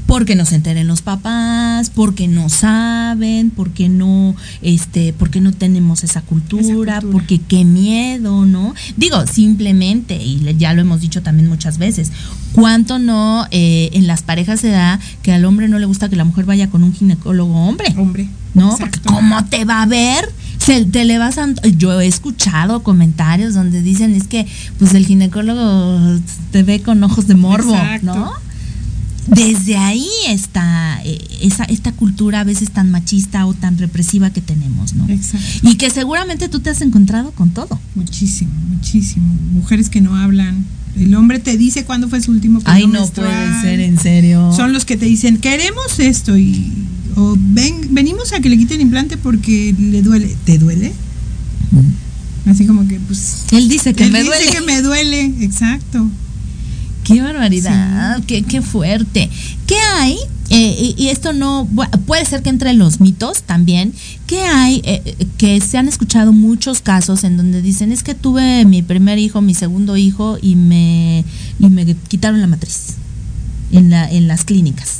porque 0.05 0.35
no 0.35 0.45
se 0.45 0.55
enteren 0.55 0.87
los 0.87 1.01
papás, 1.01 1.89
porque 1.89 2.27
no 2.27 2.49
saben, 2.49 3.49
porque 3.49 3.89
no, 3.89 4.35
este, 4.61 5.13
porque 5.13 5.41
no 5.41 5.51
tenemos 5.51 6.03
esa 6.03 6.21
cultura, 6.21 7.01
porque 7.11 7.39
qué 7.39 7.65
miedo, 7.65 8.45
¿no? 8.45 8.73
Digo, 8.95 9.25
simplemente, 9.27 10.21
y 10.21 10.55
ya 10.57 10.73
lo 10.73 10.81
hemos 10.81 11.01
dicho 11.01 11.21
también 11.21 11.49
muchas 11.49 11.77
veces, 11.77 12.11
cuánto 12.57 12.97
no 12.97 13.45
eh, 13.51 13.91
en 13.93 14.07
las 14.07 14.23
parejas 14.23 14.59
se 14.59 14.69
da 14.69 14.99
que 15.21 15.31
al 15.31 15.45
hombre 15.45 15.67
no 15.67 15.77
le 15.77 15.85
gusta 15.85 16.09
que 16.09 16.15
la 16.15 16.23
mujer 16.23 16.45
vaya 16.45 16.71
con 16.71 16.83
un 16.83 16.91
ginecólogo 16.91 17.53
hombre. 17.53 17.93
Hombre. 17.95 18.29
¿No? 18.55 18.75
Porque 18.79 18.99
¿cómo 19.01 19.45
te 19.45 19.63
va 19.63 19.83
a 19.83 19.85
ver? 19.85 20.27
Se, 20.57 20.83
te 20.85 21.05
le 21.05 21.19
vas 21.19 21.37
a, 21.37 21.49
yo 21.77 22.01
he 22.01 22.07
escuchado 22.07 22.81
comentarios 22.81 23.53
donde 23.53 23.83
dicen 23.83 24.15
es 24.15 24.27
que 24.27 24.47
pues 24.79 24.95
el 24.95 25.05
ginecólogo 25.05 26.19
te 26.51 26.63
ve 26.63 26.81
con 26.81 27.03
ojos 27.03 27.27
de 27.27 27.35
morbo, 27.35 27.77
¿no? 28.01 28.33
Desde 29.27 29.75
ahí 29.75 30.07
está 30.27 31.01
eh, 31.03 31.19
esa, 31.41 31.65
esta 31.65 31.91
cultura 31.91 32.41
a 32.41 32.43
veces 32.43 32.71
tan 32.71 32.91
machista 32.91 33.45
o 33.45 33.53
tan 33.53 33.77
represiva 33.77 34.29
que 34.29 34.41
tenemos, 34.41 34.93
¿no? 34.93 35.07
Exacto. 35.09 35.69
Y 35.69 35.75
que 35.75 35.89
seguramente 35.89 36.49
tú 36.49 36.59
te 36.59 36.69
has 36.69 36.81
encontrado 36.81 37.31
con 37.31 37.49
todo. 37.51 37.79
Muchísimo, 37.95 38.51
muchísimo. 38.69 39.27
Mujeres 39.51 39.89
que 39.89 40.01
no 40.01 40.15
hablan. 40.15 40.65
El 40.95 41.13
hombre 41.15 41.39
te 41.39 41.57
dice 41.57 41.85
cuándo 41.85 42.09
fue 42.09 42.21
su 42.21 42.31
último 42.31 42.59
Ay, 42.65 42.87
no 42.87 43.05
puede 43.07 43.61
ser, 43.61 43.79
en 43.79 43.99
serio. 43.99 44.51
Son 44.55 44.73
los 44.73 44.83
que 44.85 44.97
te 44.97 45.05
dicen, 45.05 45.37
queremos 45.37 45.99
esto 45.99 46.37
y 46.37 46.71
o 47.15 47.35
ven, 47.37 47.89
venimos 47.91 48.31
a 48.33 48.39
que 48.39 48.49
le 48.49 48.57
quiten 48.57 48.79
implante 48.79 49.17
porque 49.17 49.75
le 49.77 50.01
duele. 50.01 50.35
¿Te 50.45 50.57
duele? 50.57 50.93
Así 52.45 52.65
como 52.65 52.87
que, 52.87 52.99
pues. 52.99 53.45
Él 53.51 53.67
dice 53.67 53.93
que 53.93 54.05
me 54.09 54.23
duele. 54.23 54.43
Dice 54.43 54.57
que 54.57 54.61
me 54.61 54.81
duele, 54.81 55.33
exacto. 55.41 56.07
Qué 57.07 57.21
barbaridad, 57.21 58.21
qué, 58.27 58.43
qué, 58.43 58.61
fuerte. 58.61 59.29
¿Qué 59.65 59.77
hay? 59.95 60.17
Eh, 60.49 60.95
y, 60.97 61.07
esto 61.07 61.33
no 61.33 61.67
puede 62.05 62.25
ser 62.25 62.41
que 62.41 62.49
entre 62.49 62.73
los 62.73 62.99
mitos 62.99 63.43
también. 63.43 63.93
¿Qué 64.27 64.41
hay? 64.41 64.81
Eh, 64.83 65.15
que 65.37 65.59
se 65.61 65.77
han 65.77 65.87
escuchado 65.87 66.33
muchos 66.33 66.81
casos 66.81 67.23
en 67.23 67.37
donde 67.37 67.61
dicen 67.61 67.91
es 67.91 68.03
que 68.03 68.13
tuve 68.13 68.65
mi 68.65 68.81
primer 68.81 69.19
hijo, 69.19 69.41
mi 69.41 69.53
segundo 69.53 69.97
hijo 69.97 70.37
y 70.41 70.55
me 70.55 71.23
y 71.59 71.69
me 71.69 71.85
quitaron 72.07 72.41
la 72.41 72.47
matriz 72.47 72.95
en 73.71 73.89
la 73.89 74.09
en 74.09 74.27
las 74.27 74.43
clínicas. 74.43 74.99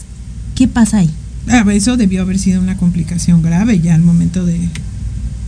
¿Qué 0.56 0.68
pasa 0.68 0.98
ahí? 0.98 1.10
Ah, 1.50 1.66
eso 1.72 1.98
debió 1.98 2.22
haber 2.22 2.40
sido 2.40 2.62
una 2.62 2.78
complicación 2.78 3.42
grave 3.42 3.80
ya 3.80 3.96
al 3.96 4.02
momento 4.02 4.46
de, 4.46 4.60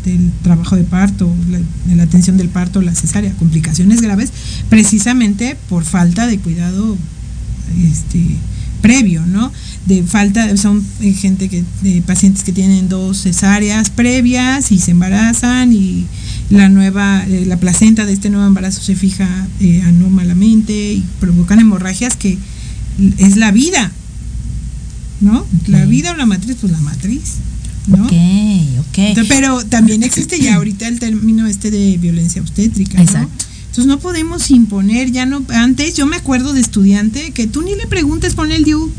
del 0.06 0.32
trabajo 0.44 0.76
de 0.76 0.84
parto, 0.84 1.34
la, 1.50 1.60
la 1.96 2.04
atención 2.04 2.38
del 2.38 2.50
parto, 2.50 2.82
la 2.82 2.96
cesárea, 2.96 3.34
complicaciones 3.34 4.02
graves, 4.02 4.32
precisamente 4.70 5.58
por 5.68 5.84
falta 5.84 6.28
de 6.28 6.40
cuidado 6.40 6.98
este, 7.78 8.24
previo, 8.82 9.26
¿no? 9.26 9.52
De 9.86 10.04
falta, 10.04 10.56
son 10.58 10.86
eh, 11.02 11.14
gente 11.14 11.50
que, 11.50 11.64
de 11.82 12.02
pacientes 12.02 12.44
que 12.44 12.52
tienen 12.52 12.90
dos 12.90 13.22
cesáreas 13.22 13.90
previas 13.90 14.72
y 14.72 14.80
se 14.80 14.92
embarazan 14.92 15.74
y 15.74 16.06
la 16.50 16.70
nueva, 16.70 17.24
eh, 17.28 17.46
la 17.46 17.58
placenta 17.58 18.06
de 18.06 18.14
este 18.14 18.30
nuevo 18.30 18.48
embarazo 18.48 18.82
se 18.82 18.96
fija 18.96 19.48
eh, 19.60 19.82
anómalamente 19.86 20.74
y 20.74 21.04
provocan 21.20 21.60
hemorragias 21.60 22.16
que 22.16 22.38
es 23.18 23.38
la 23.38 23.52
vida, 23.52 23.92
¿no? 25.22 25.46
La 25.68 25.86
vida 25.86 26.12
o 26.12 26.16
la 26.16 26.26
matriz, 26.26 26.58
pues 26.60 26.72
la 26.72 26.80
matriz. 26.80 27.36
¿No? 27.90 28.06
Ok, 28.06 28.14
ok. 28.80 29.26
pero 29.28 29.64
también 29.66 30.04
existe 30.04 30.40
ya 30.40 30.56
ahorita 30.56 30.88
el 30.88 31.00
término 31.00 31.48
este 31.48 31.72
de 31.72 31.98
violencia 31.98 32.42
obstétrica, 32.42 33.02
Exacto. 33.02 33.46
Entonces 33.70 33.86
no 33.86 34.00
podemos 34.00 34.50
imponer, 34.50 35.12
ya 35.12 35.26
no, 35.26 35.44
antes 35.50 35.94
yo 35.94 36.08
me 36.08 36.16
acuerdo 36.16 36.54
de 36.54 36.62
estudiante 36.62 37.32
que 37.32 37.46
tú 37.46 37.62
ni 37.62 37.76
le 37.76 37.86
preguntes 37.86 38.34
pon 38.34 38.52
el 38.52 38.64
DIU. 38.64 38.92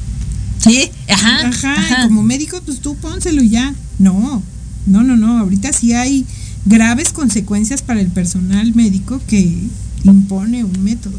Sí, 0.58 0.90
ajá. 1.08 1.48
Ajá, 1.48 2.06
como 2.06 2.22
médico 2.22 2.60
pues 2.64 2.80
tú 2.80 2.94
pónselo 2.96 3.42
y 3.42 3.50
ya. 3.50 3.74
No, 3.98 4.42
no, 4.86 5.02
no, 5.02 5.16
no, 5.16 5.38
ahorita 5.38 5.72
sí 5.72 5.92
hay 5.92 6.24
graves 6.66 7.12
consecuencias 7.12 7.82
para 7.82 8.00
el 8.00 8.08
personal 8.08 8.74
médico 8.74 9.20
que 9.26 9.58
impone 10.04 10.64
un 10.64 10.82
método. 10.82 11.18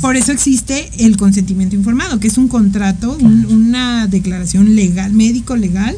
Por 0.00 0.16
eso 0.16 0.32
existe 0.32 0.90
el 0.98 1.16
consentimiento 1.16 1.74
informado, 1.74 2.20
que 2.20 2.28
es 2.28 2.38
un 2.38 2.48
contrato, 2.48 3.16
una 3.20 4.06
declaración 4.06 4.76
legal, 4.76 5.12
médico 5.12 5.56
legal, 5.56 5.96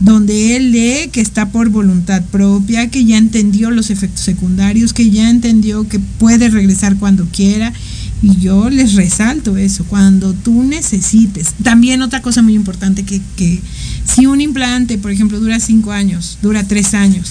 donde 0.00 0.56
él 0.56 0.70
lee 0.70 1.10
que 1.10 1.20
está 1.20 1.50
por 1.50 1.70
voluntad 1.70 2.22
propia, 2.30 2.88
que 2.90 3.04
ya 3.04 3.18
entendió 3.18 3.70
los 3.70 3.90
efectos 3.90 4.20
secundarios, 4.20 4.92
que 4.92 5.10
ya 5.10 5.28
entendió 5.28 5.88
que 5.88 5.98
puede 5.98 6.48
regresar 6.48 6.96
cuando 6.96 7.26
quiera. 7.26 7.72
Y 8.20 8.36
yo 8.40 8.68
les 8.68 8.94
resalto 8.94 9.56
eso, 9.56 9.84
cuando 9.84 10.32
tú 10.32 10.64
necesites. 10.64 11.54
También 11.62 12.02
otra 12.02 12.20
cosa 12.20 12.42
muy 12.42 12.54
importante, 12.54 13.04
que, 13.04 13.20
que 13.36 13.60
si 14.04 14.26
un 14.26 14.40
implante, 14.40 14.98
por 14.98 15.12
ejemplo, 15.12 15.38
dura 15.38 15.60
cinco 15.60 15.92
años, 15.92 16.38
dura 16.42 16.64
tres 16.64 16.94
años, 16.94 17.30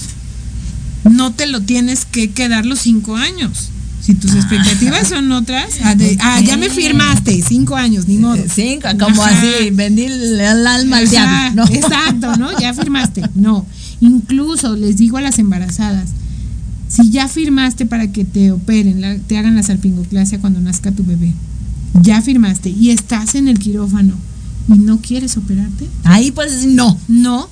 no 1.04 1.32
te 1.32 1.46
lo 1.46 1.60
tienes 1.60 2.04
que 2.04 2.30
quedar 2.30 2.64
los 2.64 2.80
cinco 2.80 3.16
años. 3.16 3.70
Si 4.08 4.14
tus 4.14 4.34
expectativas 4.34 5.06
son 5.06 5.30
otras, 5.32 5.66
ah, 5.82 5.94
ah, 6.20 6.40
ya 6.40 6.56
me 6.56 6.70
firmaste, 6.70 7.42
cinco 7.46 7.76
años, 7.76 8.08
ni 8.08 8.16
modo. 8.16 8.42
Cinco, 8.48 8.88
como 8.98 9.22
así, 9.22 9.68
vendí 9.70 10.04
el, 10.04 10.40
alma 10.40 10.96
al 10.96 11.10
diablo. 11.10 11.64
Exacto, 11.70 12.34
¿no? 12.38 12.58
Ya 12.58 12.72
firmaste. 12.72 13.20
No. 13.34 13.66
Incluso 14.00 14.74
les 14.76 14.96
digo 14.96 15.18
a 15.18 15.20
las 15.20 15.38
embarazadas, 15.38 16.08
si 16.88 17.10
ya 17.10 17.28
firmaste 17.28 17.84
para 17.84 18.10
que 18.10 18.24
te 18.24 18.50
operen, 18.50 19.22
te 19.26 19.36
hagan 19.36 19.56
la 19.56 19.62
salpingoclasia 19.62 20.40
cuando 20.40 20.58
nazca 20.60 20.90
tu 20.90 21.04
bebé, 21.04 21.34
ya 22.00 22.22
firmaste 22.22 22.70
y 22.70 22.88
estás 22.88 23.34
en 23.34 23.46
el 23.46 23.58
quirófano 23.58 24.14
y 24.68 24.78
no 24.78 25.02
quieres 25.02 25.36
operarte. 25.36 25.86
Ahí 26.04 26.30
pues 26.30 26.64
no. 26.64 26.98
No, 27.08 27.50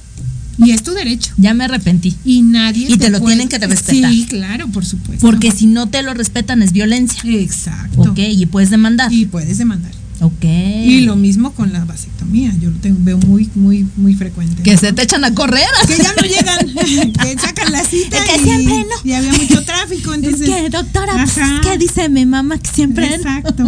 y 0.58 0.70
es 0.70 0.82
tu 0.82 0.92
derecho. 0.92 1.32
Ya 1.36 1.54
me 1.54 1.64
arrepentí. 1.64 2.14
Y 2.24 2.42
nadie. 2.42 2.86
Y 2.88 2.96
te, 2.96 3.10
lo 3.10 3.20
tienen 3.20 3.48
que 3.48 3.58
respetar. 3.58 4.10
Sí, 4.10 4.26
claro, 4.28 4.68
por 4.68 4.84
supuesto. 4.84 5.26
Porque 5.26 5.50
si 5.50 5.66
no 5.66 5.88
te 5.88 6.02
lo 6.02 6.14
respetan 6.14 6.62
es 6.62 6.72
violencia. 6.72 7.20
Exacto. 7.24 8.02
Ok, 8.02 8.18
y 8.18 8.46
puedes 8.46 8.70
demandar. 8.70 9.12
Y 9.12 9.26
puedes 9.26 9.58
demandar. 9.58 9.92
Ok. 10.20 10.44
Y 10.44 11.02
lo 11.02 11.16
mismo 11.16 11.52
con 11.52 11.72
la 11.72 11.84
vasectomía. 11.84 12.54
Yo 12.60 12.70
lo 12.70 12.78
tengo, 12.78 12.98
veo 13.02 13.18
muy, 13.18 13.50
muy, 13.54 13.86
muy 13.96 14.14
frecuente. 14.14 14.62
Que 14.62 14.76
se 14.76 14.92
te 14.92 15.02
echan 15.02 15.24
a 15.24 15.34
correr. 15.34 15.66
Que 15.86 15.96
ya 15.98 16.14
no 16.14 16.22
llegan. 16.22 17.12
que 17.12 17.38
sacan 17.38 17.72
la 17.72 17.84
cita. 17.84 18.24
Que 18.24 18.36
y, 18.36 18.44
siempre 18.44 18.74
no. 18.74 19.10
Y 19.10 19.12
había 19.12 19.32
mucho 19.32 19.62
tráfico. 19.64 20.14
Entonces, 20.14 20.48
es 20.48 20.54
que, 20.54 20.70
doctora, 20.70 21.12
pues, 21.12 21.34
¿qué 21.62 21.76
dice 21.78 22.08
mi 22.08 22.24
mamá? 22.24 22.58
Que 22.58 22.70
siempre 22.70 23.14
Exacto. 23.14 23.64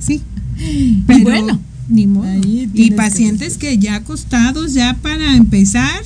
Sí. 0.00 0.22
Pero, 1.06 1.20
bueno. 1.20 1.60
Ni 1.88 2.08
modo. 2.08 2.26
Y 2.42 2.90
pacientes 2.92 3.58
que 3.58 3.78
ya 3.78 3.96
acostados, 3.96 4.74
ya 4.74 4.94
para 4.94 5.36
empezar, 5.36 6.02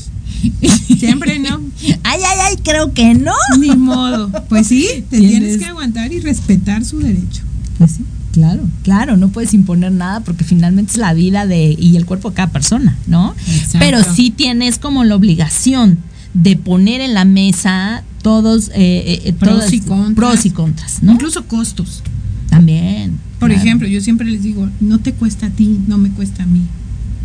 Siempre 0.98 1.38
no. 1.38 1.60
Ay, 2.04 2.20
ay, 2.20 2.38
ay, 2.42 2.56
creo 2.62 2.92
que 2.92 3.14
no. 3.14 3.34
Ni 3.58 3.76
modo. 3.76 4.30
Pues 4.48 4.66
sí, 4.66 5.04
te 5.08 5.18
tienes 5.18 5.58
que 5.58 5.66
aguantar 5.66 6.12
y 6.12 6.20
respetar 6.20 6.84
su 6.84 6.98
derecho. 6.98 7.42
Pues 7.78 7.92
sí. 7.92 8.04
Claro, 8.32 8.62
claro, 8.84 9.16
no 9.16 9.30
puedes 9.30 9.54
imponer 9.54 9.90
nada 9.90 10.20
porque 10.20 10.44
finalmente 10.44 10.92
es 10.92 10.98
la 10.98 11.12
vida 11.14 11.46
de 11.46 11.76
y 11.76 11.96
el 11.96 12.06
cuerpo 12.06 12.30
de 12.30 12.36
cada 12.36 12.52
persona, 12.52 12.96
¿no? 13.08 13.34
Pero 13.80 13.98
sí 14.04 14.30
tienes 14.30 14.78
como 14.78 15.02
la 15.02 15.16
obligación 15.16 15.98
de 16.32 16.54
poner 16.54 17.00
en 17.00 17.14
la 17.14 17.24
mesa 17.24 18.04
todos, 18.22 18.68
eh, 18.68 18.72
eh, 18.76 19.22
eh 19.24 19.32
pros, 19.32 19.72
y 19.72 19.80
contras. 19.80 20.14
pros 20.14 20.46
y 20.46 20.50
contras, 20.50 21.02
¿no? 21.02 21.12
Incluso 21.12 21.44
costos. 21.46 22.04
También. 22.48 23.18
Por 23.40 23.50
ejemplo, 23.50 23.88
yo 23.88 24.00
siempre 24.00 24.28
les 24.28 24.42
digo, 24.42 24.68
no 24.80 24.98
te 24.98 25.12
cuesta 25.12 25.46
a 25.46 25.50
ti, 25.50 25.80
no 25.88 25.98
me 25.98 26.10
cuesta 26.10 26.44
a 26.44 26.46
mí. 26.46 26.62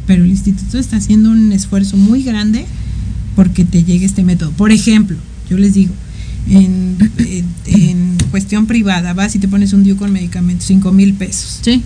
Pero 0.07 0.24
el 0.24 0.30
instituto 0.30 0.80
está 0.80 0.97
haciendo 0.97 1.30
un 1.30 1.51
esfuerzo 1.51 1.97
muy 1.97 2.24
grande 2.24 2.66
porque 3.36 3.65
te 3.65 3.83
llegue 3.83 4.05
este 4.05 4.23
método. 4.23 4.51
Por 4.51 4.71
ejemplo, 4.71 5.17
yo 5.49 5.57
les 5.57 5.73
digo, 5.73 5.93
en, 6.49 6.97
cuestión 8.31 8.65
privada, 8.65 9.13
vas 9.13 9.33
y 9.36 9.39
te 9.39 9.47
pones 9.47 9.71
un 9.71 9.83
DIU 9.83 9.95
con 9.95 10.11
medicamentos, 10.11 10.65
5 10.67 10.91
mil 10.91 11.13
pesos. 11.13 11.59
Sí. 11.61 11.81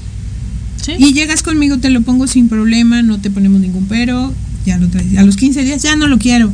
sí. 0.81 0.93
Y 0.97 1.13
llegas 1.13 1.43
conmigo, 1.43 1.77
te 1.77 1.91
lo 1.91 2.01
pongo 2.01 2.25
sin 2.25 2.49
problema, 2.49 3.03
no 3.03 3.19
te 3.19 3.29
ponemos 3.29 3.61
ningún 3.61 3.85
pero, 3.85 4.33
ya 4.65 4.77
lo 4.77 4.87
traes. 4.87 5.17
A 5.17 5.23
los 5.23 5.35
15 5.35 5.63
días 5.63 5.83
ya 5.83 5.95
no 5.95 6.07
lo 6.07 6.17
quiero. 6.17 6.51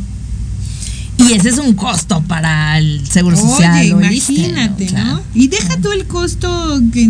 Y 1.18 1.32
ese 1.34 1.50
es 1.50 1.58
un 1.58 1.74
costo 1.74 2.22
para 2.28 2.78
el 2.78 3.08
seguro 3.08 3.38
social. 3.38 3.94
Oye, 3.94 4.16
ISSSTE, 4.16 4.34
imagínate, 4.34 4.92
¿no? 4.92 5.22
Y 5.34 5.48
deja 5.48 5.78
tú 5.78 5.92
el 5.94 6.06
costo 6.06 6.82
que, 6.92 7.10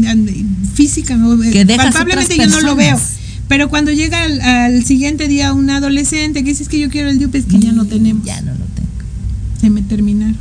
física, 0.76 1.18
¿no? 1.18 1.40
Que 1.40 1.66
Palpablemente 1.66 2.38
yo 2.38 2.48
no 2.48 2.62
lo 2.62 2.76
veo. 2.76 3.00
Pero 3.48 3.70
cuando 3.70 3.92
llega 3.92 4.24
al, 4.24 4.42
al 4.42 4.86
siguiente 4.86 5.28
día 5.28 5.54
un 5.54 5.70
adolescente 5.70 6.44
que 6.44 6.50
dices 6.50 6.68
que 6.68 6.80
yo 6.80 6.90
quiero 6.90 7.10
el 7.10 7.20
DIUP, 7.20 7.36
es 7.36 7.46
que 7.46 7.60
ya 7.60 7.72
no 7.72 7.86
tenemos. 7.86 8.26
Ya 8.26 8.42
no 8.42 8.52
lo 8.52 8.66
tengo. 8.66 8.90
Se 9.60 9.70
me 9.70 9.82
terminaron. 9.82 10.38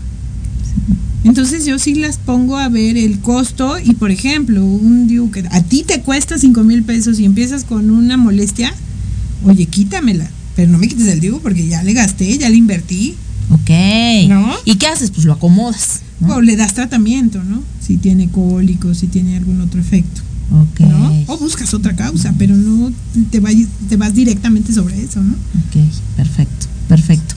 Entonces 1.24 1.64
yo 1.64 1.78
sí 1.78 1.94
las 1.94 2.18
pongo 2.18 2.58
a 2.58 2.68
ver 2.68 2.98
el 2.98 3.18
costo 3.18 3.78
y 3.82 3.94
por 3.94 4.10
ejemplo, 4.10 4.64
un 4.64 5.08
DIU 5.08 5.30
que 5.30 5.44
a 5.50 5.62
ti 5.62 5.82
te 5.82 6.00
cuesta 6.00 6.38
5 6.38 6.62
mil 6.64 6.82
pesos 6.82 7.18
y 7.18 7.24
empiezas 7.24 7.64
con 7.64 7.90
una 7.90 8.18
molestia, 8.18 8.74
oye, 9.44 9.64
quítamela, 9.66 10.28
pero 10.54 10.70
no 10.70 10.78
me 10.78 10.86
quites 10.86 11.06
el 11.06 11.20
DIU 11.20 11.40
porque 11.40 11.66
ya 11.66 11.82
le 11.82 11.94
gasté, 11.94 12.36
ya 12.36 12.50
le 12.50 12.56
invertí. 12.56 13.14
Ok. 13.50 13.70
¿No? 14.28 14.52
¿Y 14.66 14.76
qué 14.76 14.86
haces? 14.86 15.10
Pues 15.10 15.24
lo 15.24 15.32
acomodas. 15.32 16.02
¿no? 16.20 16.36
O 16.36 16.40
le 16.42 16.56
das 16.56 16.74
tratamiento, 16.74 17.42
¿no? 17.42 17.62
Si 17.80 17.96
tiene 17.96 18.28
cólicos, 18.28 18.98
si 18.98 19.06
tiene 19.06 19.36
algún 19.36 19.62
otro 19.62 19.80
efecto. 19.80 20.20
O 21.26 21.38
buscas 21.38 21.72
otra 21.74 21.94
causa, 21.96 22.34
pero 22.38 22.54
no 22.54 22.92
te, 23.30 23.40
vayas, 23.40 23.68
te 23.88 23.96
vas 23.96 24.14
directamente 24.14 24.72
sobre 24.72 25.02
eso, 25.02 25.20
¿no? 25.22 25.32
Ok, 25.32 25.88
perfecto, 26.16 26.66
perfecto. 26.88 27.33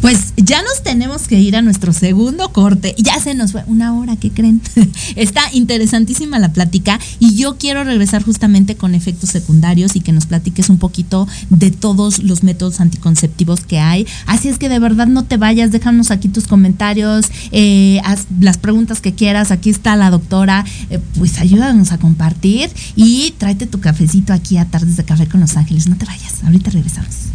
Pues 0.00 0.32
ya 0.36 0.62
nos 0.62 0.82
tenemos 0.82 1.28
que 1.28 1.38
ir 1.38 1.56
a 1.56 1.62
nuestro 1.62 1.92
segundo 1.92 2.50
corte. 2.52 2.94
Ya 2.96 3.20
se 3.20 3.34
nos 3.34 3.52
fue 3.52 3.64
una 3.66 3.94
hora, 3.98 4.16
¿qué 4.16 4.30
creen? 4.30 4.62
Está 5.16 5.42
interesantísima 5.52 6.38
la 6.38 6.52
plática 6.52 6.98
y 7.18 7.34
yo 7.34 7.56
quiero 7.58 7.84
regresar 7.84 8.22
justamente 8.22 8.76
con 8.76 8.94
efectos 8.94 9.28
secundarios 9.30 9.96
y 9.96 10.00
que 10.00 10.12
nos 10.12 10.24
platiques 10.24 10.70
un 10.70 10.78
poquito 10.78 11.28
de 11.50 11.70
todos 11.70 12.20
los 12.20 12.42
métodos 12.42 12.80
anticonceptivos 12.80 13.60
que 13.60 13.78
hay. 13.78 14.06
Así 14.26 14.48
es 14.48 14.56
que 14.56 14.70
de 14.70 14.78
verdad 14.78 15.06
no 15.06 15.24
te 15.24 15.36
vayas, 15.36 15.70
déjanos 15.70 16.10
aquí 16.10 16.28
tus 16.28 16.46
comentarios, 16.46 17.26
eh, 17.52 18.00
haz 18.04 18.26
las 18.40 18.56
preguntas 18.56 19.02
que 19.02 19.14
quieras. 19.14 19.50
Aquí 19.50 19.68
está 19.68 19.96
la 19.96 20.10
doctora, 20.10 20.64
eh, 20.88 20.98
pues 21.18 21.38
ayúdanos 21.40 21.92
a 21.92 21.98
compartir 21.98 22.70
y 22.96 23.34
tráete 23.36 23.66
tu 23.66 23.80
cafecito 23.80 24.32
aquí 24.32 24.56
a 24.56 24.64
Tardes 24.64 24.96
de 24.96 25.04
Café 25.04 25.26
con 25.26 25.40
Los 25.40 25.58
Ángeles. 25.58 25.88
No 25.88 25.96
te 25.96 26.06
vayas, 26.06 26.42
ahorita 26.42 26.70
regresamos. 26.70 27.30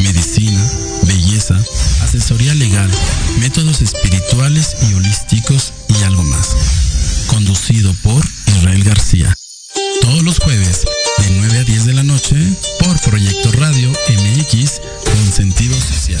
Medicina, 0.00 0.60
belleza, 1.02 1.56
asesoría 2.02 2.54
legal, 2.54 2.90
métodos 3.38 3.82
espirituales 3.82 4.76
y 4.90 4.94
holísticos 4.94 5.72
y 5.88 6.02
algo 6.04 6.22
más. 6.24 6.56
Conducido 7.28 7.94
por 8.02 8.24
Israel 8.46 8.84
García. 8.84 9.36
Todos 10.02 10.22
los 10.22 10.38
jueves 10.38 10.82
de 11.18 11.30
9 11.30 11.58
a 11.58 11.64
10 11.64 11.84
de 11.86 11.92
la 11.94 12.02
noche 12.02 12.36
por 12.80 13.00
Proyecto 13.00 13.52
Radio 13.52 13.90
MX 13.90 14.80
con 15.04 15.32
sentido 15.32 15.76
social. 15.80 16.20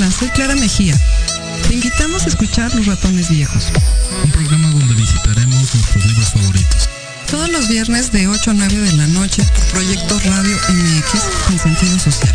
Hola, 0.00 0.10
soy 0.10 0.28
Clara 0.28 0.54
Mejía. 0.54 0.98
Te 1.68 1.74
invitamos 1.74 2.24
a 2.24 2.28
escuchar 2.28 2.74
Los 2.74 2.86
Ratones 2.86 3.28
Viejos. 3.28 3.66
Un 4.24 4.30
programa 4.30 4.70
donde 4.70 4.94
visitaremos 4.94 5.74
nuestros 5.74 6.06
libros 6.06 6.30
favoritos. 6.30 6.88
Todos 7.30 7.50
los 7.50 7.68
viernes 7.68 8.10
de 8.10 8.26
8 8.26 8.50
a 8.50 8.54
9 8.54 8.78
de 8.78 8.92
la 8.94 9.06
noche 9.08 9.44
por 9.44 9.64
Proyecto 9.72 10.18
Radio 10.20 10.56
MX 10.70 11.24
con 11.46 11.58
sentido 11.58 11.98
social. 11.98 12.34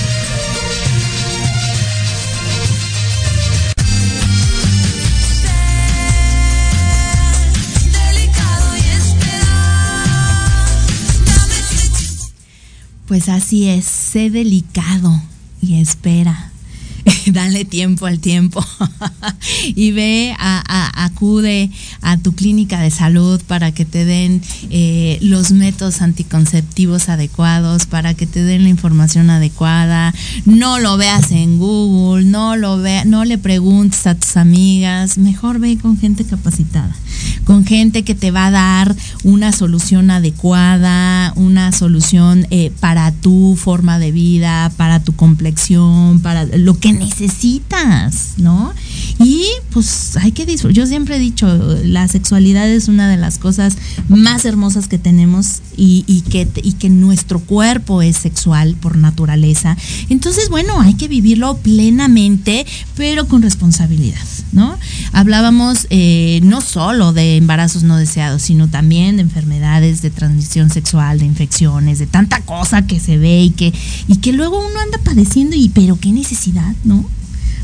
Pues 13.11 13.27
así 13.27 13.67
es, 13.67 13.83
sé 13.83 14.29
delicado 14.29 15.21
y 15.61 15.81
espera. 15.81 16.49
Dale 17.25 17.65
tiempo 17.65 18.05
al 18.05 18.19
tiempo 18.19 18.65
y 19.75 19.91
ve, 19.91 20.33
a, 20.39 21.03
acude 21.03 21.69
a 22.01 22.17
tu 22.17 22.33
clínica 22.33 22.79
de 22.79 22.89
salud 22.89 23.41
para 23.47 23.73
que 23.73 23.83
te 23.83 24.05
den 24.05 24.41
eh, 24.69 25.17
los 25.21 25.51
métodos 25.51 26.01
anticonceptivos 26.01 27.09
adecuados, 27.09 27.85
para 27.85 28.13
que 28.13 28.27
te 28.27 28.43
den 28.43 28.63
la 28.63 28.69
información 28.69 29.29
adecuada. 29.29 30.13
No 30.45 30.79
lo 30.79 30.97
veas 30.97 31.31
en 31.31 31.57
Google, 31.57 32.25
no 32.25 32.55
lo 32.55 32.77
vea, 32.77 33.03
no 33.03 33.25
le 33.25 33.37
preguntes 33.37 34.07
a 34.07 34.15
tus 34.15 34.37
amigas. 34.37 35.17
Mejor 35.17 35.59
ve 35.59 35.77
con 35.77 35.99
gente 35.99 36.23
capacitada, 36.23 36.95
con 37.45 37.65
gente 37.65 38.03
que 38.03 38.15
te 38.15 38.31
va 38.31 38.47
a 38.47 38.51
dar 38.51 38.95
una 39.23 39.51
solución 39.51 40.11
adecuada, 40.11 41.33
una 41.35 41.71
solución 41.71 42.47
eh, 42.49 42.71
para 42.79 43.11
tu 43.11 43.55
forma 43.55 43.99
de 43.99 44.11
vida, 44.11 44.71
para 44.77 44.99
tu 44.99 45.13
complexión, 45.15 46.19
para 46.21 46.45
lo 46.45 46.79
que 46.79 46.93
necesitas, 46.93 48.33
¿no? 48.37 48.73
Y 49.19 49.45
pues 49.71 50.17
hay 50.17 50.31
que 50.31 50.45
disfrutar. 50.45 50.75
Yo 50.75 50.87
siempre 50.87 51.15
he 51.15 51.19
dicho, 51.19 51.47
la 51.83 52.07
sexualidad 52.07 52.69
es 52.69 52.87
una 52.87 53.09
de 53.09 53.17
las 53.17 53.37
cosas 53.37 53.77
más 54.09 54.45
hermosas 54.45 54.87
que 54.87 54.97
tenemos 54.97 55.61
y, 55.77 56.23
que, 56.29 56.47
y 56.63 56.73
que 56.73 56.89
nuestro 56.89 57.39
cuerpo 57.39 58.01
es 58.01 58.17
sexual 58.17 58.75
por 58.79 58.97
naturaleza. 58.97 59.77
Entonces, 60.09 60.49
bueno, 60.49 60.79
hay 60.81 60.95
que 60.95 61.07
vivirlo 61.07 61.57
plenamente, 61.57 62.65
pero 62.95 63.27
con 63.27 63.41
responsabilidad, 63.41 64.19
¿no? 64.51 64.77
Hablábamos 65.13 65.87
eh, 65.89 66.39
no 66.43 66.61
solo 66.61 67.13
de 67.13 67.37
embarazos 67.37 67.83
no 67.83 67.97
deseados, 67.97 68.41
sino 68.41 68.67
también 68.67 69.17
de 69.17 69.23
enfermedades 69.23 70.01
de 70.01 70.09
transmisión 70.09 70.69
sexual, 70.69 71.19
de 71.19 71.25
infecciones, 71.25 71.99
de 71.99 72.07
tanta 72.07 72.41
cosa 72.41 72.85
que 72.85 72.99
se 72.99 73.17
ve 73.17 73.41
y 73.43 73.49
que, 73.51 73.73
y 74.07 74.17
que 74.17 74.33
luego 74.33 74.59
uno 74.59 74.79
anda 74.79 74.99
padeciendo 75.03 75.55
y 75.55 75.69
pero 75.69 75.99
qué 75.99 76.11
necesidad, 76.11 76.75
¿no? 76.83 77.05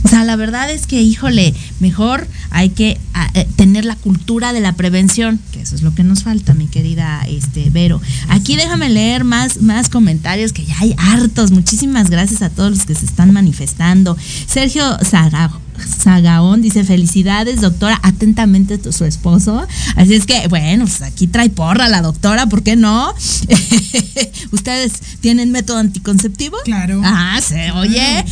O 0.03 0.07
sea, 0.07 0.23
la 0.23 0.35
verdad 0.35 0.69
es 0.71 0.87
que, 0.87 1.01
híjole, 1.01 1.53
mejor 1.79 2.27
hay 2.49 2.69
que 2.69 2.97
a, 3.13 3.29
eh, 3.33 3.47
tener 3.55 3.85
la 3.85 3.95
cultura 3.95 4.53
de 4.53 4.59
la 4.61 4.73
prevención, 4.73 5.39
que 5.51 5.61
eso 5.61 5.75
es 5.75 5.81
lo 5.81 5.93
que 5.93 6.03
nos 6.03 6.23
falta, 6.23 6.53
mi 6.53 6.67
querida 6.67 7.21
este, 7.27 7.69
Vero. 7.69 8.01
Aquí 8.29 8.55
déjame 8.55 8.89
leer 8.89 9.23
más, 9.23 9.61
más 9.61 9.89
comentarios, 9.89 10.53
que 10.53 10.65
ya 10.65 10.75
hay 10.79 10.95
hartos. 10.97 11.51
Muchísimas 11.51 12.09
gracias 12.09 12.41
a 12.41 12.49
todos 12.49 12.71
los 12.71 12.85
que 12.85 12.95
se 12.95 13.05
están 13.05 13.31
manifestando. 13.33 14.17
Sergio 14.47 14.97
Zarago- 14.99 15.59
Sagaón 15.85 16.61
dice 16.61 16.83
felicidades, 16.83 17.61
doctora, 17.61 17.99
atentamente 18.03 18.79
su 18.91 19.05
esposo. 19.05 19.67
Así 19.95 20.15
es 20.15 20.25
que, 20.25 20.47
bueno, 20.47 20.85
pues 20.85 21.01
aquí 21.01 21.27
trae 21.27 21.49
porra 21.49 21.87
la 21.87 22.01
doctora, 22.01 22.47
¿por 22.47 22.63
qué 22.63 22.75
no? 22.75 23.13
¿Ustedes 24.51 24.93
tienen 25.21 25.51
método 25.51 25.77
anticonceptivo? 25.77 26.57
Claro. 26.63 27.01
Ah, 27.03 27.39
se 27.41 27.71
oye. 27.71 28.25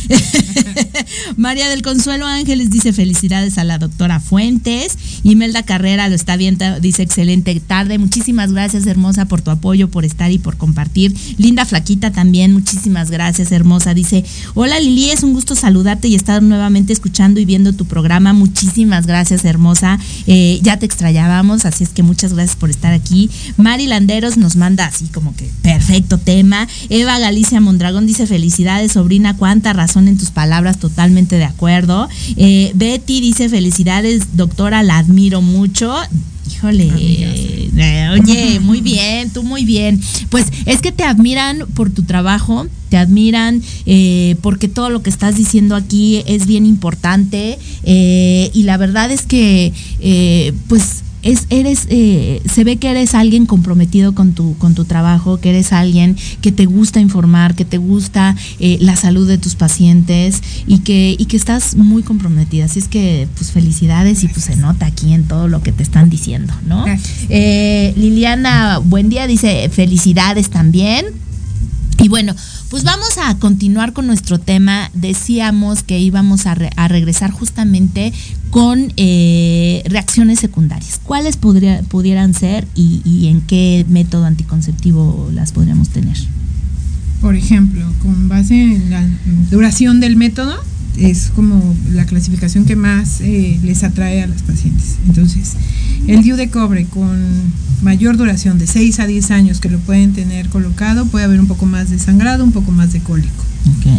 María 1.36 1.68
del 1.68 1.82
Consuelo 1.82 2.26
Ángeles 2.26 2.70
dice 2.70 2.92
felicidades 2.92 3.58
a 3.58 3.64
la 3.64 3.78
doctora 3.78 4.20
Fuentes. 4.20 4.96
Imelda 5.22 5.62
Carrera 5.62 6.08
lo 6.08 6.14
está 6.14 6.36
viendo, 6.36 6.80
dice 6.80 7.02
excelente 7.02 7.58
tarde. 7.60 7.98
Muchísimas 7.98 8.52
gracias, 8.52 8.86
hermosa, 8.86 9.26
por 9.26 9.42
tu 9.42 9.50
apoyo, 9.50 9.88
por 9.88 10.04
estar 10.04 10.30
y 10.30 10.38
por 10.38 10.56
compartir. 10.56 11.14
Linda 11.38 11.64
Flaquita 11.64 12.12
también, 12.12 12.52
muchísimas 12.52 13.10
gracias, 13.10 13.52
hermosa. 13.52 13.94
Dice, 13.94 14.24
hola 14.54 14.78
Lili, 14.80 15.10
es 15.10 15.22
un 15.22 15.32
gusto 15.32 15.54
saludarte 15.54 16.08
y 16.08 16.14
estar 16.14 16.42
nuevamente 16.42 16.92
escuchando 16.92 17.35
y 17.38 17.44
viendo 17.44 17.72
tu 17.72 17.84
programa. 17.84 18.32
Muchísimas 18.32 19.06
gracias, 19.06 19.44
hermosa. 19.44 19.98
Eh, 20.26 20.60
ya 20.62 20.78
te 20.78 20.86
extrañábamos, 20.86 21.64
así 21.64 21.84
es 21.84 21.90
que 21.90 22.02
muchas 22.02 22.32
gracias 22.32 22.56
por 22.56 22.70
estar 22.70 22.92
aquí. 22.92 23.30
Mari 23.56 23.86
Landeros 23.86 24.36
nos 24.36 24.56
manda 24.56 24.86
así 24.86 25.06
como 25.06 25.34
que 25.34 25.50
perfecto 25.62 26.18
tema. 26.18 26.68
Eva 26.88 27.18
Galicia 27.18 27.60
Mondragón 27.60 28.06
dice 28.06 28.26
felicidades, 28.26 28.92
sobrina, 28.92 29.36
cuánta 29.36 29.72
razón 29.72 30.08
en 30.08 30.18
tus 30.18 30.30
palabras, 30.30 30.78
totalmente 30.78 31.36
de 31.36 31.44
acuerdo. 31.44 32.08
Eh, 32.36 32.72
Betty 32.74 33.20
dice 33.20 33.48
felicidades, 33.48 34.36
doctora, 34.36 34.82
la 34.82 34.98
admiro 34.98 35.42
mucho. 35.42 35.94
Híjole, 36.50 36.90
eh, 37.76 38.08
oye, 38.12 38.60
muy 38.60 38.80
bien, 38.80 39.30
tú 39.30 39.42
muy 39.42 39.64
bien. 39.64 40.00
Pues 40.30 40.46
es 40.64 40.80
que 40.80 40.92
te 40.92 41.04
admiran 41.04 41.64
por 41.74 41.90
tu 41.90 42.02
trabajo, 42.04 42.66
te 42.88 42.96
admiran 42.96 43.62
eh, 43.84 44.36
porque 44.42 44.68
todo 44.68 44.90
lo 44.90 45.02
que 45.02 45.10
estás 45.10 45.36
diciendo 45.36 45.74
aquí 45.74 46.22
es 46.26 46.46
bien 46.46 46.66
importante 46.66 47.58
eh, 47.82 48.50
y 48.54 48.62
la 48.62 48.76
verdad 48.76 49.10
es 49.10 49.22
que, 49.22 49.72
eh, 50.00 50.52
pues 50.68 51.02
es, 51.26 51.46
eres, 51.50 51.86
eh, 51.90 52.40
se 52.52 52.64
ve 52.64 52.76
que 52.76 52.90
eres 52.90 53.14
alguien 53.14 53.46
comprometido 53.46 54.14
con 54.14 54.32
tu, 54.32 54.56
con 54.58 54.74
tu 54.74 54.84
trabajo, 54.84 55.38
que 55.38 55.50
eres 55.50 55.72
alguien 55.72 56.16
que 56.40 56.52
te 56.52 56.66
gusta 56.66 57.00
informar, 57.00 57.54
que 57.54 57.64
te 57.64 57.78
gusta 57.78 58.34
eh, 58.60 58.78
la 58.80 58.96
salud 58.96 59.26
de 59.28 59.38
tus 59.38 59.54
pacientes 59.56 60.42
y 60.66 60.78
que, 60.78 61.16
y 61.18 61.26
que 61.26 61.36
estás 61.36 61.76
muy 61.76 62.02
comprometida. 62.02 62.64
Así 62.66 62.78
es 62.78 62.88
que, 62.88 63.28
pues 63.36 63.50
felicidades 63.50 64.24
y 64.24 64.28
pues 64.28 64.44
se 64.46 64.56
nota 64.56 64.86
aquí 64.86 65.12
en 65.12 65.24
todo 65.24 65.48
lo 65.48 65.62
que 65.62 65.72
te 65.72 65.82
están 65.82 66.08
diciendo, 66.08 66.54
¿no? 66.66 66.84
Eh, 67.28 67.92
Liliana, 67.96 68.78
buen 68.78 69.08
día, 69.08 69.26
dice 69.26 69.68
felicidades 69.68 70.50
también. 70.50 71.06
Y 71.98 72.08
bueno, 72.08 72.34
pues 72.68 72.84
vamos 72.84 73.16
a 73.24 73.38
continuar 73.38 73.94
con 73.94 74.06
nuestro 74.06 74.38
tema. 74.38 74.90
Decíamos 74.92 75.82
que 75.82 75.98
íbamos 75.98 76.44
a, 76.44 76.54
re- 76.54 76.70
a 76.76 76.88
regresar 76.88 77.30
justamente 77.30 78.12
con 78.50 78.92
eh, 78.96 79.82
reacciones 79.86 80.38
secundarias. 80.40 81.00
¿Cuáles 81.02 81.36
podría- 81.36 81.82
pudieran 81.82 82.32
ser 82.34 82.66
y, 82.74 83.00
y 83.04 83.26
en 83.28 83.40
qué 83.42 83.84
método 83.88 84.24
anticonceptivo 84.24 85.30
las 85.32 85.52
podríamos 85.52 85.88
tener? 85.90 86.16
Por 87.20 87.34
ejemplo, 87.34 87.84
con 88.02 88.28
base 88.28 88.54
en 88.54 88.90
la 88.90 89.06
duración 89.50 90.00
del 90.00 90.16
método, 90.16 90.54
es 90.96 91.30
como 91.34 91.74
la 91.92 92.06
clasificación 92.06 92.64
que 92.64 92.76
más 92.76 93.20
eh, 93.20 93.58
les 93.62 93.82
atrae 93.84 94.22
a 94.22 94.26
las 94.26 94.42
pacientes. 94.42 94.96
Entonces, 95.06 95.52
el 96.06 96.22
DIU 96.22 96.36
de 96.36 96.48
cobre 96.50 96.84
con 96.86 97.18
mayor 97.82 98.16
duración 98.16 98.58
de 98.58 98.66
6 98.66 99.00
a 99.00 99.06
10 99.06 99.30
años 99.30 99.60
que 99.60 99.68
lo 99.68 99.78
pueden 99.80 100.12
tener 100.12 100.48
colocado, 100.48 101.06
puede 101.06 101.24
haber 101.26 101.40
un 101.40 101.46
poco 101.46 101.66
más 101.66 101.90
de 101.90 101.98
sangrado, 101.98 102.44
un 102.44 102.52
poco 102.52 102.70
más 102.72 102.92
de 102.92 103.00
cólico. 103.00 103.44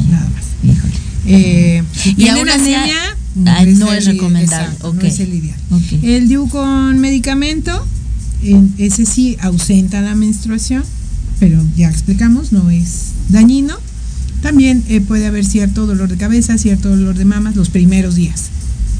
Nada 0.10 0.28
más. 0.34 0.44
Híjole. 0.76 0.94
Eh, 1.28 1.84
si 1.94 2.16
Y 2.18 2.28
aún 2.30 2.48
así, 2.50 2.74
anemia, 2.74 2.96
ah, 3.46 3.64
no 3.66 3.92
el 3.92 3.98
es 4.00 4.06
recomendable. 4.06 4.44
exacto. 4.66 4.94
No 4.94 5.02
es 5.02 5.20
el 5.20 5.34
ideal. 5.34 5.58
El 6.02 6.28
DIU 6.30 6.48
con 6.50 7.00
medicamento, 7.00 7.86
en- 8.44 8.74
ese 8.78 9.06
sí 9.06 9.36
ausenta 9.42 10.02
la 10.02 10.16
menstruación, 10.16 10.84
pero 11.40 11.62
ya 11.76 11.90
explicamos, 11.90 12.52
no 12.54 12.70
es 12.70 13.12
dañino. 13.30 13.76
También 14.48 14.82
eh, 14.88 15.02
puede 15.02 15.28
haber 15.28 15.44
cierto 15.44 15.86
dolor 15.86 16.08
de 16.08 16.16
cabeza, 16.16 16.58
cierto 16.58 16.88
dolor 16.88 17.18
de 17.18 17.26
mamas 17.26 17.58
los 17.58 17.68
primeros 17.68 18.16
días. 18.16 18.46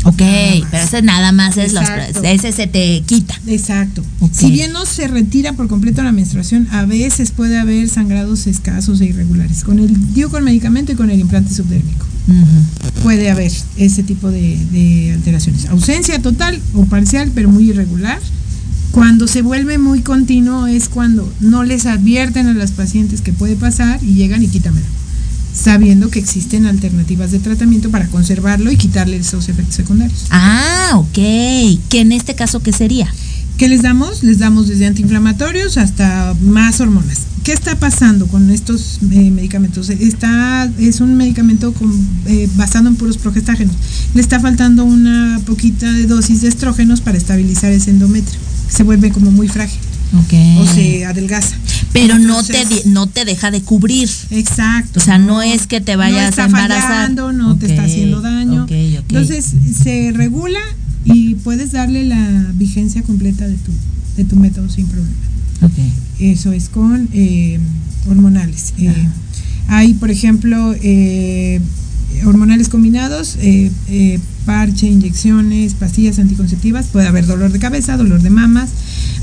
Ok, 0.04 0.18
pero 0.18 0.84
ese 0.84 1.02
nada 1.02 1.32
más 1.32 1.56
es 1.56 1.72
los, 1.72 1.86
ese 2.22 2.52
se 2.52 2.68
te 2.68 3.02
quita. 3.06 3.40
Exacto. 3.48 4.04
Si 4.34 4.52
bien 4.52 4.74
no 4.74 4.86
se 4.86 5.08
retira 5.08 5.54
por 5.54 5.70
completo 5.70 6.04
la 6.04 6.12
menstruación, 6.12 6.68
a 6.72 6.84
veces 6.84 7.32
puede 7.32 7.58
haber 7.58 7.88
sangrados 7.88 8.46
escasos 8.46 9.00
e 9.00 9.06
irregulares. 9.06 9.64
Con 9.64 9.80
el 9.80 10.14
DIU 10.14 10.30
con 10.30 10.44
medicamento 10.44 10.92
y 10.92 10.96
con 10.96 11.10
el 11.10 11.18
implante 11.22 11.54
subdérmico. 11.54 12.06
Puede 13.02 13.32
haber 13.32 13.54
ese 13.78 14.04
tipo 14.04 14.30
de, 14.30 14.58
de 14.74 15.14
alteraciones. 15.14 15.68
Ausencia 15.68 16.22
total 16.22 16.60
o 16.74 16.84
parcial, 16.88 17.32
pero 17.34 17.50
muy 17.50 17.70
irregular. 17.70 18.20
Cuando 18.92 19.28
se 19.28 19.44
vuelve 19.44 19.78
muy 19.78 20.02
continuo 20.02 20.68
es 20.68 20.90
cuando 20.90 21.32
no 21.40 21.64
les 21.64 21.86
advierten 21.86 22.48
a 22.48 22.54
las 22.54 22.72
pacientes 22.72 23.22
que 23.22 23.32
puede 23.32 23.56
pasar 23.56 24.04
y 24.04 24.16
llegan 24.16 24.44
y 24.44 24.50
quítamelo. 24.50 24.98
Sabiendo 25.62 26.10
que 26.10 26.20
existen 26.20 26.66
alternativas 26.68 27.32
de 27.32 27.40
tratamiento 27.40 27.90
para 27.90 28.08
conservarlo 28.08 28.72
y 28.72 28.78
quitarle 28.78 29.18
esos 29.18 29.50
efectos 29.50 29.76
secundarios. 29.76 30.26
Ah, 30.30 30.92
ok. 30.96 31.14
¿Que 31.90 32.02
en 32.02 32.12
este 32.12 32.36
caso 32.36 32.62
qué 32.62 32.72
sería? 32.72 33.12
¿Qué 33.58 33.68
les 33.68 33.82
damos? 33.82 34.22
Les 34.24 34.38
damos 34.38 34.68
desde 34.68 34.86
antiinflamatorios 34.86 35.78
hasta 35.78 36.36
más 36.42 36.80
hormonas. 36.80 37.22
¿Qué 37.44 37.54
está 37.54 37.80
pasando 37.80 38.28
con 38.28 38.52
estos 38.52 39.00
eh, 39.10 39.32
medicamentos? 39.32 39.90
Está, 39.90 40.70
es 40.78 41.00
un 41.02 41.16
medicamento 41.16 41.74
con, 41.74 41.92
eh, 42.28 42.48
basado 42.56 42.88
en 42.88 42.96
puros 42.96 43.18
progestágenos. 43.18 43.74
Le 44.14 44.22
está 44.22 44.40
faltando 44.40 44.84
una 44.86 45.40
poquita 45.46 45.92
de 45.92 46.06
dosis 46.06 46.42
de 46.42 46.50
estrógenos 46.50 47.02
para 47.02 47.18
estabilizar 47.18 47.72
ese 47.72 47.90
endometrio. 47.90 48.40
Se 48.70 48.84
vuelve 48.84 49.12
como 49.12 49.32
muy 49.32 49.48
frágil 49.48 49.80
Ok. 50.20 50.34
o 50.60 50.66
se 50.68 51.06
adelgaza. 51.06 51.56
Pero 51.94 52.20
no 52.20 52.44
te, 52.44 52.66
no 52.86 53.08
te 53.08 53.26
deja 53.26 53.50
de 53.52 53.62
cubrir. 53.62 54.10
Exacto. 54.30 55.00
O 55.00 55.04
sea, 55.04 55.18
no 55.18 55.42
es 55.42 55.68
que 55.68 55.82
te 55.82 55.96
vayas 55.96 56.24
no 56.24 56.30
está 56.30 56.44
a 56.44 56.46
embarazar. 56.46 56.90
fallando, 56.90 57.34
no 57.34 57.58
te 57.58 57.68
está 57.68 57.84
haciendo 57.84 58.22
daño. 58.22 58.64
ok, 58.64 58.72
ok. 58.72 59.06
Entonces 59.10 59.54
se 59.84 60.12
regula 60.14 60.60
y 61.06 61.36
puedes 61.36 61.72
darle 61.72 62.06
la 62.06 62.52
vigencia 62.54 63.02
completa 63.02 63.48
de 63.48 63.56
tu, 63.56 63.72
de 64.18 64.24
tu 64.26 64.36
método 64.36 64.70
sin 64.70 64.88
problema. 64.88 65.16
Eso 66.20 66.52
es 66.52 66.70
con 66.70 67.10
eh, 67.14 67.60
hormonales. 68.10 68.74
Eh, 68.80 68.92
hay, 69.68 69.94
por 69.94 70.12
ejemplo, 70.12 70.76
eh, 70.82 71.60
hormonales 72.26 72.70
combinados, 72.70 73.38
eh, 73.42 73.72
eh, 73.90 74.20
parche, 74.46 74.88
inyecciones, 74.88 75.74
pastillas 75.74 76.20
anticonceptivas, 76.20 76.88
puede 76.88 77.08
haber 77.08 77.26
dolor 77.26 77.52
de 77.52 77.60
cabeza, 77.60 77.98
dolor 77.98 78.22
de 78.22 78.30
mamas, 78.30 78.70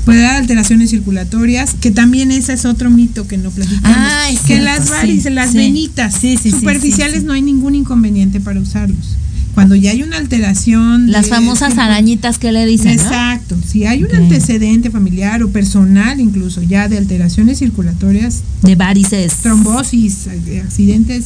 puede 0.05 0.25
haber 0.25 0.41
alteraciones 0.41 0.91
circulatorias, 0.91 1.75
que 1.81 1.91
también 1.91 2.31
ese 2.31 2.53
es 2.53 2.65
otro 2.65 2.89
mito 2.89 3.27
que 3.27 3.37
no 3.37 3.49
platicamos. 3.49 3.97
Ah, 3.97 4.29
es 4.29 4.39
que 4.41 4.57
cierto, 4.59 4.65
las 4.65 4.85
sí, 4.85 4.91
varices, 4.91 5.33
las 5.33 5.51
sí. 5.51 5.57
venitas 5.57 6.13
Sí, 6.13 6.37
superficiales 6.37 7.23
no 7.23 7.33
hay 7.33 7.41
ningún 7.41 7.75
inconveniente 7.75 8.39
para 8.39 8.59
usarlos. 8.59 9.17
Cuando 9.55 9.75
ya 9.75 9.91
hay 9.91 10.03
una 10.03 10.17
alteración. 10.17 11.11
Las 11.11 11.23
de- 11.25 11.29
famosas 11.31 11.77
arañitas 11.77 12.37
que 12.37 12.51
le 12.51 12.65
dicen, 12.65 12.95
¿no? 12.97 13.01
Exacto. 13.01 13.55
Si 13.65 13.85
hay 13.85 14.03
un 14.03 14.13
antecedente 14.13 14.89
familiar 14.91 15.41
o 15.43 15.49
personal, 15.49 16.19
incluso 16.19 16.61
ya 16.61 16.87
de 16.89 16.97
alteraciones 16.97 17.59
circulatorias, 17.59 18.41
De 18.61 18.75
varices. 18.75 19.33
trombosis, 19.41 20.27
eh, 20.27 20.61
accidentes 20.63 21.25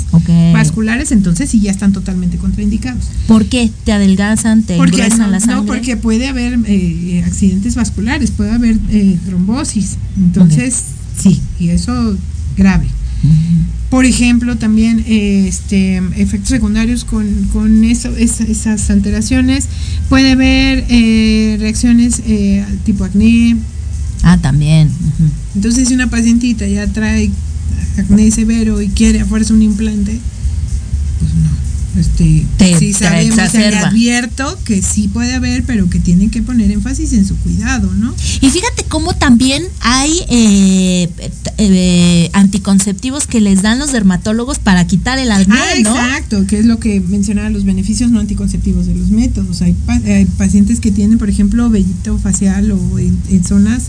vasculares, 0.54 1.12
entonces 1.12 1.50
sí 1.50 1.60
ya 1.60 1.72
están 1.72 1.92
totalmente 1.92 2.38
contraindicados. 2.38 3.04
¿Por 3.28 3.46
qué? 3.46 3.70
¿Te 3.84 3.92
adelgazan? 3.94 4.64
¿Te 4.64 4.78
Porque 4.78 5.10
no, 5.10 5.28
la 5.28 5.40
sangre? 5.40 5.56
no, 5.56 5.66
porque 5.66 5.98
puede 5.98 6.28
haber 6.28 6.60
eh, 6.68 7.24
accidentes 7.26 7.76
vasculares, 7.76 8.32
puede 8.32 8.52
haber 8.52 8.78
eh, 8.90 9.18
trombosis. 9.26 9.98
Entonces, 10.18 10.76
sí, 11.20 11.42
y 11.60 11.70
eso 11.70 12.16
grave. 12.56 12.88
Por 13.90 14.06
ejemplo, 14.06 14.56
también 14.56 15.04
eh, 15.08 15.46
este, 15.48 15.98
efectos 16.18 16.50
secundarios 16.50 17.06
con, 17.06 17.26
con 17.52 17.84
eso, 17.84 18.16
es- 18.16 18.40
esas 18.42 18.90
alteraciones. 18.92 19.66
Puede 20.10 20.32
haber 20.34 20.86
eh, 20.90 21.58
reacciones 21.60 22.22
eh, 22.28 22.64
tipo 22.86 23.04
acné. 23.04 23.58
Ah, 24.22 24.38
también. 24.38 24.90
Entonces, 25.56 25.88
si 25.88 25.96
una 25.96 26.10
pacientita 26.10 26.68
ya 26.68 26.86
trae 26.88 27.32
acné 27.98 28.30
severo 28.32 28.82
y 28.82 28.90
quiere 28.90 29.22
a 29.22 29.26
fuerza 29.26 29.54
un 29.54 29.64
implante. 29.64 30.20
Este, 31.98 32.46
Te- 32.58 32.78
sí 32.78 32.94
sabemos, 32.94 33.38
exacerba. 33.38 33.88
advierto 33.88 34.58
que 34.64 34.82
sí 34.82 35.08
puede 35.08 35.34
haber, 35.34 35.64
pero 35.64 35.90
que 35.90 36.00
tienen 36.00 36.30
que 36.30 36.42
poner 36.44 36.70
énfasis 36.72 37.14
en 37.14 37.26
su 37.26 37.36
cuidado, 37.38 37.92
¿no? 37.96 38.14
Y 38.42 38.50
fíjate 38.50 38.84
cómo 38.88 39.14
también 39.16 39.64
hay 39.82 40.12
eh, 40.30 41.10
eh, 41.58 42.30
anticonceptivos 42.34 43.26
que 43.28 43.42
les 43.42 43.62
dan 43.64 43.80
los 43.80 43.92
dermatólogos 43.92 44.60
para 44.60 44.86
quitar 44.86 45.18
el 45.18 45.32
acné, 45.32 45.56
Ah, 45.58 45.80
¿no? 45.82 45.90
exacto, 45.96 46.46
que 46.48 46.60
es 46.60 46.66
lo 46.66 46.80
que 46.80 47.02
mencionaba 47.02 47.50
los 47.50 47.66
beneficios 47.66 48.12
no 48.12 48.20
anticonceptivos 48.20 48.86
de 48.86 48.96
los 48.96 49.10
métodos. 49.10 49.62
Hay, 49.64 49.76
hay 50.06 50.26
pacientes 50.26 50.80
que 50.80 50.92
tienen, 50.92 51.18
por 51.18 51.30
ejemplo, 51.30 51.70
vellito 51.70 52.18
facial 52.20 52.72
o 52.72 53.00
en, 53.00 53.18
en 53.30 53.44
zonas 53.44 53.84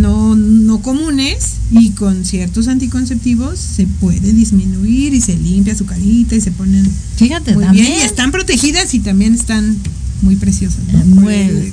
no, 0.00 0.34
no 0.34 0.80
comunes 0.80 1.54
y 1.70 1.90
con 1.90 2.24
ciertos 2.24 2.68
anticonceptivos 2.68 3.58
se 3.58 3.86
puede 3.86 4.32
disminuir 4.32 5.12
y 5.14 5.20
se 5.20 5.36
limpia 5.36 5.76
su 5.76 5.84
carita 5.86 6.34
y 6.34 6.40
se 6.40 6.50
ponen 6.50 6.88
Fíjate, 7.16 7.54
muy 7.54 7.64
también. 7.64 7.86
bien 7.86 7.98
y 7.98 8.02
están 8.02 8.32
protegidas 8.32 8.94
y 8.94 9.00
también 9.00 9.34
están 9.34 9.76
muy 10.22 10.36
preciosas. 10.36 10.80
¿no? 11.06 11.28
El- 11.30 11.72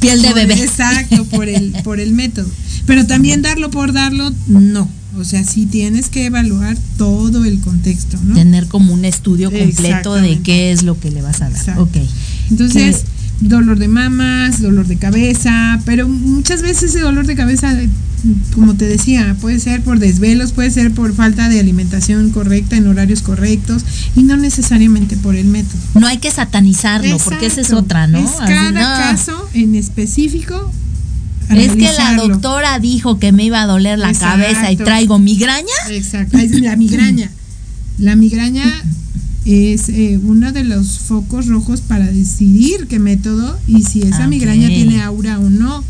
piel 0.00 0.22
de 0.22 0.32
bebé. 0.32 0.54
Exacto, 0.54 1.24
por 1.24 1.48
el, 1.48 1.72
por 1.84 2.00
el 2.00 2.12
método. 2.12 2.48
Pero 2.86 3.06
también 3.06 3.42
darlo 3.42 3.70
por 3.70 3.92
darlo, 3.92 4.32
no. 4.46 4.88
O 5.16 5.24
sea, 5.24 5.42
sí 5.42 5.66
tienes 5.66 6.08
que 6.10 6.26
evaluar 6.26 6.76
todo 6.96 7.44
el 7.44 7.58
contexto, 7.60 8.18
¿no? 8.24 8.34
Tener 8.34 8.66
como 8.68 8.94
un 8.94 9.04
estudio 9.04 9.50
completo 9.50 10.14
de 10.14 10.38
qué 10.40 10.70
es 10.70 10.84
lo 10.84 10.98
que 11.00 11.10
le 11.10 11.22
vas 11.22 11.40
a 11.42 11.50
dar. 11.50 11.58
Exacto. 11.58 11.82
Ok. 11.82 11.96
Entonces, 12.50 13.02
dolor 13.40 13.78
de 13.78 13.88
mamas, 13.88 14.60
dolor 14.60 14.86
de 14.86 14.96
cabeza, 14.96 15.80
pero 15.84 16.08
muchas 16.08 16.62
veces 16.62 16.90
ese 16.90 17.00
dolor 17.00 17.26
de 17.26 17.36
cabeza, 17.36 17.76
como 18.54 18.74
te 18.74 18.86
decía, 18.86 19.36
puede 19.40 19.60
ser 19.60 19.82
por 19.82 19.98
desvelos, 19.98 20.52
puede 20.52 20.70
ser 20.70 20.92
por 20.92 21.14
falta 21.14 21.48
de 21.48 21.60
alimentación 21.60 22.30
correcta 22.30 22.76
en 22.76 22.88
horarios 22.88 23.22
correctos 23.22 23.84
y 24.16 24.22
no 24.24 24.36
necesariamente 24.36 25.16
por 25.16 25.36
el 25.36 25.46
método. 25.46 25.78
No 25.94 26.06
hay 26.06 26.18
que 26.18 26.30
satanizarlo, 26.30 27.18
porque 27.18 27.46
esa 27.46 27.60
es 27.60 27.72
otra, 27.72 28.06
¿no? 28.06 28.18
Es 28.18 28.30
cada 28.32 28.72
no. 28.72 28.80
caso 28.80 29.48
en 29.54 29.74
específico. 29.74 30.72
Es 31.50 31.72
que 31.72 31.90
la 31.96 32.14
doctora 32.14 32.78
dijo 32.78 33.18
que 33.18 33.32
me 33.32 33.44
iba 33.44 33.62
a 33.62 33.66
doler 33.66 33.98
la 33.98 34.10
Exacto. 34.10 34.42
cabeza 34.42 34.70
y 34.70 34.76
traigo 34.76 35.18
migraña. 35.18 35.66
Exacto, 35.90 36.36
es 36.36 36.60
la 36.60 36.76
migraña. 36.76 37.30
La 37.98 38.16
migraña 38.16 38.64
es 39.44 39.88
eh, 39.88 40.18
uno 40.22 40.52
de 40.52 40.64
los 40.64 40.98
focos 40.98 41.46
rojos 41.46 41.80
para 41.80 42.06
decidir 42.10 42.86
qué 42.88 42.98
método 42.98 43.58
y 43.66 43.82
si 43.82 44.02
esa 44.02 44.26
migraña 44.26 44.68
tiene 44.68 45.02
aura 45.02 45.38
o 45.38 45.48
no. 45.48 45.84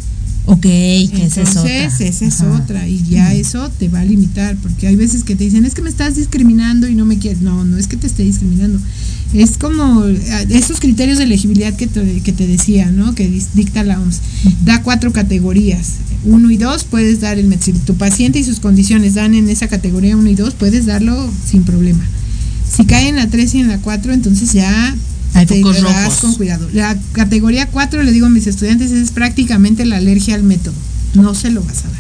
Ok, 0.47 0.63
que 0.63 1.25
esa 1.27 1.43
es 1.43 1.57
otra. 1.57 1.85
Entonces, 1.85 2.01
esa 2.01 2.25
es 2.25 2.41
Ajá. 2.41 2.63
otra 2.63 2.89
y 2.89 3.03
ya 3.05 3.35
eso 3.35 3.69
te 3.79 3.89
va 3.89 4.01
a 4.01 4.05
limitar 4.05 4.57
porque 4.57 4.87
hay 4.87 4.97
veces 4.97 5.23
que 5.23 5.37
te 5.37 5.45
dicen 5.45 5.67
es 5.67 5.75
que 5.75 5.83
me 5.83 5.91
estás 5.91 6.17
discriminando 6.17 6.89
y 6.89 6.95
no 6.95 7.05
me 7.05 7.19
quieres. 7.19 7.43
No, 7.43 7.65
no 7.65 7.77
es 7.77 7.87
que 7.87 7.99
te 7.99 8.07
esté 8.07 8.23
discriminando. 8.23 8.81
Es 9.35 9.59
como 9.59 10.07
eh, 10.07 10.47
esos 10.49 10.81
criterios 10.81 11.19
de 11.19 11.25
elegibilidad 11.25 11.75
que 11.75 11.87
te, 11.87 12.21
que 12.23 12.33
te 12.33 12.47
decía, 12.47 12.91
¿no? 12.91 13.15
Que 13.15 13.29
dicta 13.55 13.85
la 13.85 14.01
OMS. 14.01 14.21
Da 14.65 14.83
cuatro 14.83 15.13
categorías. 15.13 15.97
Uno 16.25 16.51
y 16.51 16.57
dos 16.57 16.85
puedes 16.85 17.21
dar 17.21 17.39
el 17.39 17.55
Si 17.61 17.73
tu 17.73 17.95
paciente 17.95 18.39
y 18.39 18.45
sus 18.45 18.61
condiciones 18.61 19.15
dan 19.15 19.35
en 19.35 19.51
esa 19.51 19.69
categoría 19.69 20.17
uno 20.17 20.31
y 20.31 20.35
dos, 20.35 20.55
puedes 20.55 20.87
darlo 20.87 21.31
sin 21.47 21.65
problema. 21.65 22.05
Si 22.75 22.85
cae 22.85 23.09
en 23.09 23.17
la 23.17 23.29
3 23.29 23.55
y 23.55 23.59
en 23.61 23.69
la 23.69 23.79
4, 23.79 24.13
entonces 24.13 24.53
ya 24.53 24.95
Hay 25.35 25.47
te 25.47 25.61
focos 25.63 25.83
vas 25.83 26.05
rojos. 26.05 26.19
con 26.21 26.35
cuidado. 26.35 26.69
La 26.73 26.97
categoría 27.13 27.67
4, 27.67 28.03
le 28.03 28.13
digo 28.13 28.27
a 28.27 28.31
mis 28.31 28.47
estudiantes, 28.47 28.91
es 28.93 29.11
prácticamente 29.11 29.85
la 29.85 29.97
alergia 29.97 30.35
al 30.35 30.43
método. 30.43 30.75
No 31.15 31.35
se 31.35 31.51
lo 31.51 31.63
vas 31.63 31.79
a 31.85 31.89
dar. 31.89 31.99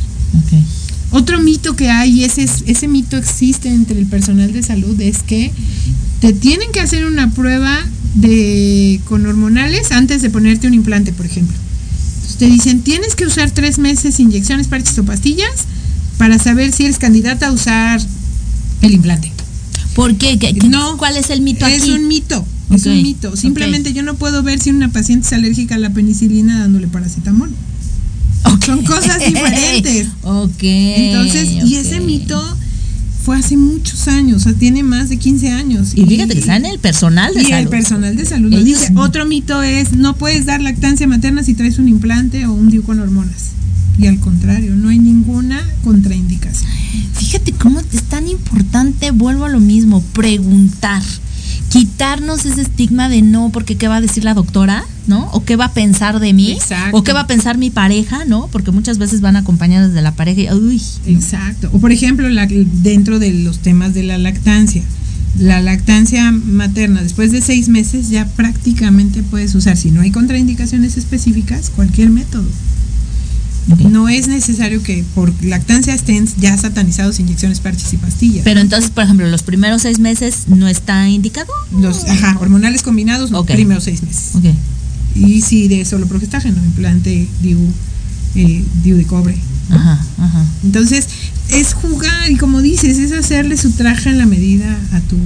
Otro 1.10 1.40
mito 1.40 1.74
que 1.74 1.88
hay, 1.90 2.20
y 2.20 2.24
ese, 2.24 2.42
es- 2.42 2.64
ese 2.66 2.86
mito 2.86 3.16
existe 3.16 3.70
entre 3.70 3.98
el 3.98 4.04
personal 4.06 4.52
de 4.52 4.62
salud, 4.62 5.00
es 5.00 5.22
que 5.22 5.50
te 6.20 6.32
tienen 6.34 6.70
que 6.70 6.80
hacer 6.80 7.06
una 7.06 7.30
prueba 7.30 7.78
de 8.14 9.00
con 9.06 9.24
hormonales 9.26 9.90
antes 9.92 10.20
de 10.20 10.28
ponerte 10.28 10.66
un 10.66 10.74
implante, 10.74 11.12
por 11.12 11.24
ejemplo. 11.24 11.56
Entonces 12.16 12.36
te 12.36 12.46
dicen, 12.46 12.80
tienes 12.82 13.14
que 13.14 13.24
usar 13.24 13.50
tres 13.50 13.78
meses 13.78 14.20
inyecciones, 14.20 14.66
parches 14.68 14.98
o 14.98 15.04
pastillas 15.04 15.64
para 16.18 16.38
saber 16.38 16.72
si 16.72 16.84
eres 16.84 16.98
candidata 16.98 17.46
a 17.48 17.52
usar 17.52 18.00
el 18.82 18.92
implante. 18.92 19.32
¿Por 19.98 20.14
qué? 20.14 20.38
¿Qué- 20.38 20.54
qué- 20.54 20.68
No, 20.68 20.96
¿Cuál 20.96 21.16
es 21.16 21.28
el 21.30 21.40
mito 21.40 21.66
es 21.66 21.82
aquí? 21.82 21.90
un 21.90 22.06
mito, 22.06 22.46
es 22.70 22.86
un 22.86 23.02
mito. 23.02 23.34
Simplemente 23.34 23.92
yo 23.92 24.04
no 24.04 24.14
puedo 24.14 24.44
ver 24.44 24.60
si 24.60 24.70
una 24.70 24.92
paciente 24.92 25.26
es 25.26 25.32
alérgica 25.32 25.74
a 25.74 25.78
la 25.78 25.90
penicilina 25.90 26.60
dándole 26.60 26.86
paracetamol. 26.86 27.50
Son 28.64 28.84
cosas 28.84 29.18
diferentes. 29.26 30.06
Ok. 30.22 30.62
Entonces, 30.62 31.48
y 31.64 31.74
ese 31.74 31.98
mito 31.98 32.40
fue 33.24 33.36
hace 33.38 33.56
muchos 33.56 34.06
años, 34.06 34.36
o 34.36 34.44
sea, 34.44 34.52
tiene 34.54 34.84
más 34.84 35.08
de 35.08 35.16
15 35.16 35.50
años. 35.50 35.88
Y 35.96 36.04
fíjate 36.04 36.34
que 36.34 36.38
está 36.40 36.54
en 36.54 36.66
el 36.66 36.78
personal 36.78 37.34
de 37.34 37.40
y 37.42 37.44
salud. 37.46 37.58
el 37.58 37.68
personal 37.68 38.16
de 38.16 38.24
salud 38.24 38.50
nos 38.52 38.64
dice, 38.64 38.92
otro 38.94 39.26
mito 39.26 39.64
es, 39.64 39.92
no 39.94 40.14
puedes 40.14 40.46
dar 40.46 40.60
lactancia 40.62 41.08
materna 41.08 41.42
si 41.42 41.54
traes 41.54 41.78
un 41.80 41.88
implante 41.88 42.46
o 42.46 42.52
un 42.52 42.70
DIU 42.70 42.84
con 42.84 43.00
hormonas. 43.00 43.50
Y 43.98 44.06
al 44.06 44.20
contrario, 44.20 44.76
no 44.76 44.90
hay 44.90 45.00
ninguna 45.00 45.60
contraindicación. 45.82 46.70
Fíjate 47.14 47.52
cómo 47.52 47.80
es 47.80 48.02
tan 48.04 48.28
importante, 48.28 49.10
vuelvo 49.10 49.44
a 49.44 49.48
lo 49.48 49.60
mismo, 49.60 50.02
preguntar. 50.12 51.02
Quitarnos 51.70 52.46
ese 52.46 52.62
estigma 52.62 53.10
de 53.10 53.20
no, 53.20 53.50
porque 53.52 53.76
qué 53.76 53.88
va 53.88 53.96
a 53.96 54.00
decir 54.00 54.24
la 54.24 54.32
doctora, 54.32 54.84
¿no? 55.06 55.28
O 55.32 55.44
qué 55.44 55.56
va 55.56 55.66
a 55.66 55.72
pensar 55.74 56.18
de 56.18 56.32
mí, 56.32 56.52
Exacto. 56.52 56.96
o 56.96 57.04
qué 57.04 57.12
va 57.12 57.20
a 57.20 57.26
pensar 57.26 57.58
mi 57.58 57.68
pareja, 57.70 58.24
¿no? 58.24 58.48
Porque 58.50 58.70
muchas 58.70 58.96
veces 58.96 59.20
van 59.20 59.36
acompañadas 59.36 59.92
de 59.92 60.00
la 60.00 60.12
pareja 60.12 60.40
y, 60.40 60.50
uy, 60.56 60.80
Exacto. 61.06 61.68
O 61.72 61.78
por 61.78 61.92
ejemplo, 61.92 62.26
la- 62.30 62.46
dentro 62.46 63.18
de 63.18 63.32
los 63.34 63.58
temas 63.58 63.92
de 63.92 64.02
la 64.02 64.16
lactancia. 64.16 64.82
La 65.38 65.60
lactancia 65.60 66.32
materna, 66.32 67.02
después 67.02 67.32
de 67.32 67.42
seis 67.42 67.68
meses 67.68 68.08
ya 68.08 68.26
prácticamente 68.26 69.22
puedes 69.22 69.54
usar, 69.54 69.76
si 69.76 69.90
no 69.90 70.00
hay 70.00 70.10
contraindicaciones 70.10 70.96
específicas, 70.96 71.68
cualquier 71.70 72.08
método. 72.08 72.46
No 73.90 74.08
es 74.08 74.28
necesario 74.28 74.82
que 74.82 75.04
por 75.14 75.32
lactancia 75.44 75.94
estén 75.94 76.26
ya 76.40 76.56
satanizados 76.56 77.20
inyecciones, 77.20 77.60
parches 77.60 77.92
y 77.92 77.96
pastillas. 77.98 78.44
Pero 78.44 78.60
entonces, 78.60 78.90
por 78.90 79.04
ejemplo, 79.04 79.26
los 79.28 79.42
primeros 79.42 79.82
seis 79.82 79.98
meses 79.98 80.44
no 80.48 80.68
está 80.68 81.08
indicado. 81.08 81.52
Los 81.78 82.04
ajá, 82.04 82.36
hormonales 82.40 82.82
combinados, 82.82 83.30
los 83.30 83.46
primeros 83.46 83.84
seis 83.84 84.02
meses. 84.02 84.30
Ok. 84.34 84.46
Y 85.16 85.42
si 85.42 85.68
de 85.68 85.84
solo 85.84 86.06
progestágeno, 86.06 86.62
implante 86.64 87.26
DIU, 87.42 87.58
eh, 88.36 88.64
DIU 88.82 88.96
de 88.96 89.04
cobre. 89.04 89.36
Ajá, 89.70 90.00
ajá. 90.18 90.46
Entonces, 90.64 91.06
es 91.50 91.74
jugar 91.74 92.30
y 92.30 92.36
como 92.36 92.62
dices, 92.62 92.98
es 92.98 93.12
hacerle 93.12 93.56
su 93.56 93.72
traje 93.72 94.10
en 94.10 94.18
la 94.18 94.26
medida 94.26 94.78
a 94.92 95.00
tu, 95.00 95.16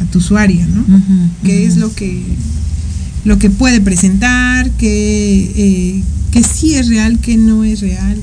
a 0.00 0.10
tu 0.10 0.18
usuaria, 0.18 0.66
¿no? 0.66 0.80
Ujú, 0.80 1.30
qué 1.44 1.58
ujú. 1.58 1.68
es 1.68 1.76
lo 1.76 1.94
que 1.94 2.22
lo 3.26 3.40
que 3.40 3.50
puede 3.50 3.80
presentar, 3.80 4.70
que, 4.72 5.52
eh, 5.56 6.02
que 6.36 6.42
sí 6.44 6.74
es 6.74 6.88
real, 6.88 7.18
que 7.18 7.36
no 7.36 7.64
es 7.64 7.80
real. 7.80 8.16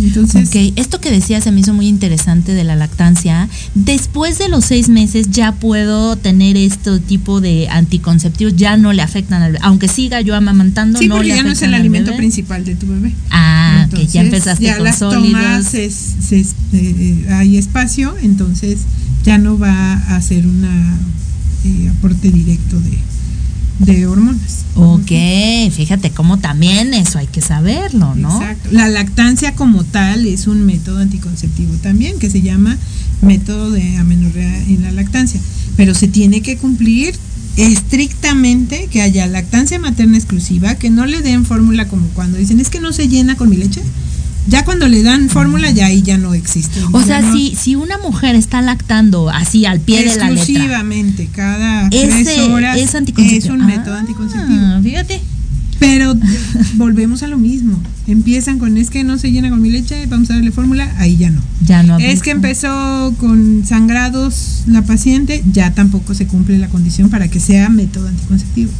Entonces, 0.00 0.48
Ok, 0.48 0.74
esto 0.76 1.00
que 1.00 1.10
decía 1.10 1.40
se 1.40 1.50
me 1.50 1.58
hizo 1.58 1.74
muy 1.74 1.88
interesante 1.88 2.54
de 2.54 2.62
la 2.62 2.76
lactancia. 2.76 3.48
Después 3.74 4.38
de 4.38 4.48
los 4.48 4.64
seis 4.64 4.88
meses 4.88 5.26
ya 5.32 5.50
puedo 5.50 6.14
tener 6.14 6.56
este 6.56 7.00
tipo 7.00 7.40
de 7.40 7.68
anticonceptivos, 7.68 8.54
ya 8.56 8.76
no 8.76 8.92
le 8.92 9.02
afectan 9.02 9.42
al 9.42 9.52
bebé. 9.54 9.64
Aunque 9.64 9.88
siga 9.88 10.20
yo 10.20 10.36
amamantando, 10.36 11.00
sí, 11.00 11.08
no 11.08 11.16
porque 11.16 11.30
le 11.30 11.36
ya 11.36 11.42
no 11.42 11.50
es 11.50 11.60
el 11.62 11.74
al 11.74 11.80
alimento 11.80 12.10
bebé. 12.12 12.18
principal 12.18 12.64
de 12.64 12.76
tu 12.76 12.86
bebé. 12.86 13.12
Ah, 13.32 13.88
que 13.90 14.06
ya 14.06 14.20
Entonces, 14.20 14.24
empezaste 14.26 14.64
ya 14.66 14.76
con 14.76 14.84
las 14.84 14.98
sólidos. 14.98 15.32
tomas, 15.32 15.66
se- 15.66 16.46
eh, 16.74 17.26
hay 17.30 17.56
espacio, 17.56 18.14
entonces 18.22 18.78
ya 19.24 19.36
no 19.38 19.58
va 19.58 19.94
a 19.94 20.22
ser 20.22 20.46
un 20.46 20.64
aporte 21.90 22.30
directo 22.30 22.78
de, 22.80 22.98
de 23.78 24.06
hormonas. 24.06 24.64
Ok, 24.74 25.10
fíjate 25.72 26.10
cómo 26.10 26.38
también 26.38 26.94
eso 26.94 27.18
hay 27.18 27.26
que 27.26 27.40
saberlo, 27.40 28.14
¿no? 28.14 28.40
Exacto. 28.40 28.68
La 28.72 28.88
lactancia 28.88 29.54
como 29.54 29.84
tal 29.84 30.26
es 30.26 30.46
un 30.46 30.64
método 30.66 30.98
anticonceptivo 30.98 31.74
también, 31.82 32.18
que 32.18 32.30
se 32.30 32.42
llama 32.42 32.76
método 33.22 33.70
de 33.70 33.96
amenorrea 33.96 34.64
en 34.64 34.82
la 34.82 34.92
lactancia, 34.92 35.40
pero 35.76 35.94
se 35.94 36.08
tiene 36.08 36.40
que 36.42 36.56
cumplir 36.56 37.14
estrictamente 37.56 38.88
que 38.90 39.02
haya 39.02 39.26
lactancia 39.26 39.78
materna 39.80 40.16
exclusiva, 40.16 40.76
que 40.76 40.90
no 40.90 41.06
le 41.06 41.22
den 41.22 41.44
fórmula 41.44 41.88
como 41.88 42.06
cuando 42.08 42.38
dicen, 42.38 42.60
es 42.60 42.70
que 42.70 42.80
no 42.80 42.92
se 42.92 43.08
llena 43.08 43.36
con 43.36 43.48
mi 43.48 43.56
leche. 43.56 43.82
Ya 44.48 44.64
cuando 44.64 44.88
le 44.88 45.02
dan 45.02 45.28
fórmula, 45.28 45.70
ya 45.70 45.86
ahí 45.86 46.02
ya 46.02 46.16
no 46.16 46.32
existe. 46.34 46.80
O 46.92 47.02
sea, 47.02 47.20
no- 47.20 47.32
si, 47.32 47.54
si 47.54 47.74
una 47.76 47.98
mujer 47.98 48.34
está 48.34 48.62
lactando 48.62 49.28
así 49.30 49.66
al 49.66 49.80
pie 49.80 49.98
de 49.98 50.04
la 50.06 50.12
letra, 50.12 50.28
exclusivamente 50.32 51.28
cada 51.34 51.88
Ese 51.88 52.24
tres 52.24 52.38
horas 52.48 52.78
es 52.78 52.94
anticonceptivo. 52.94 53.54
un 53.54 53.62
Ah, 53.62 53.66
método 53.66 53.94
anticonceptivo. 53.94 54.82
fíjate. 54.82 55.20
Pero 55.78 56.16
volvemos 56.74 57.22
a 57.22 57.28
lo 57.28 57.38
mismo. 57.38 57.78
Empiezan 58.08 58.58
con 58.58 58.76
es 58.78 58.90
que 58.90 59.04
no 59.04 59.16
se 59.18 59.30
llena 59.30 59.50
con 59.50 59.60
mi 59.62 59.70
leche, 59.70 60.06
vamos 60.06 60.28
a 60.30 60.34
darle 60.34 60.50
fórmula, 60.50 60.92
ahí 60.98 61.16
ya 61.18 61.30
no. 61.30 61.40
Ya 61.64 61.82
no 61.84 61.98
Es 61.98 62.20
que 62.22 62.30
empezó 62.30 63.14
con 63.18 63.64
sangrados 63.66 64.62
la 64.66 64.82
paciente, 64.82 65.44
ya 65.52 65.72
tampoco 65.74 66.14
se 66.14 66.26
cumple 66.26 66.58
la 66.58 66.68
condición 66.68 67.10
para 67.10 67.28
que 67.28 67.38
sea 67.38 67.68
método 67.68 68.08
anticonceptivo. 68.08 68.70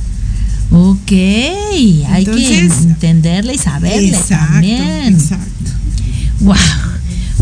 Ok, 0.70 1.12
hay 1.12 2.24
que 2.24 2.58
entenderle 2.60 3.54
y 3.54 3.58
saberle 3.58 4.08
exacto, 4.08 4.52
también. 4.52 5.14
exacto. 5.14 5.70
Wow. 6.40 6.56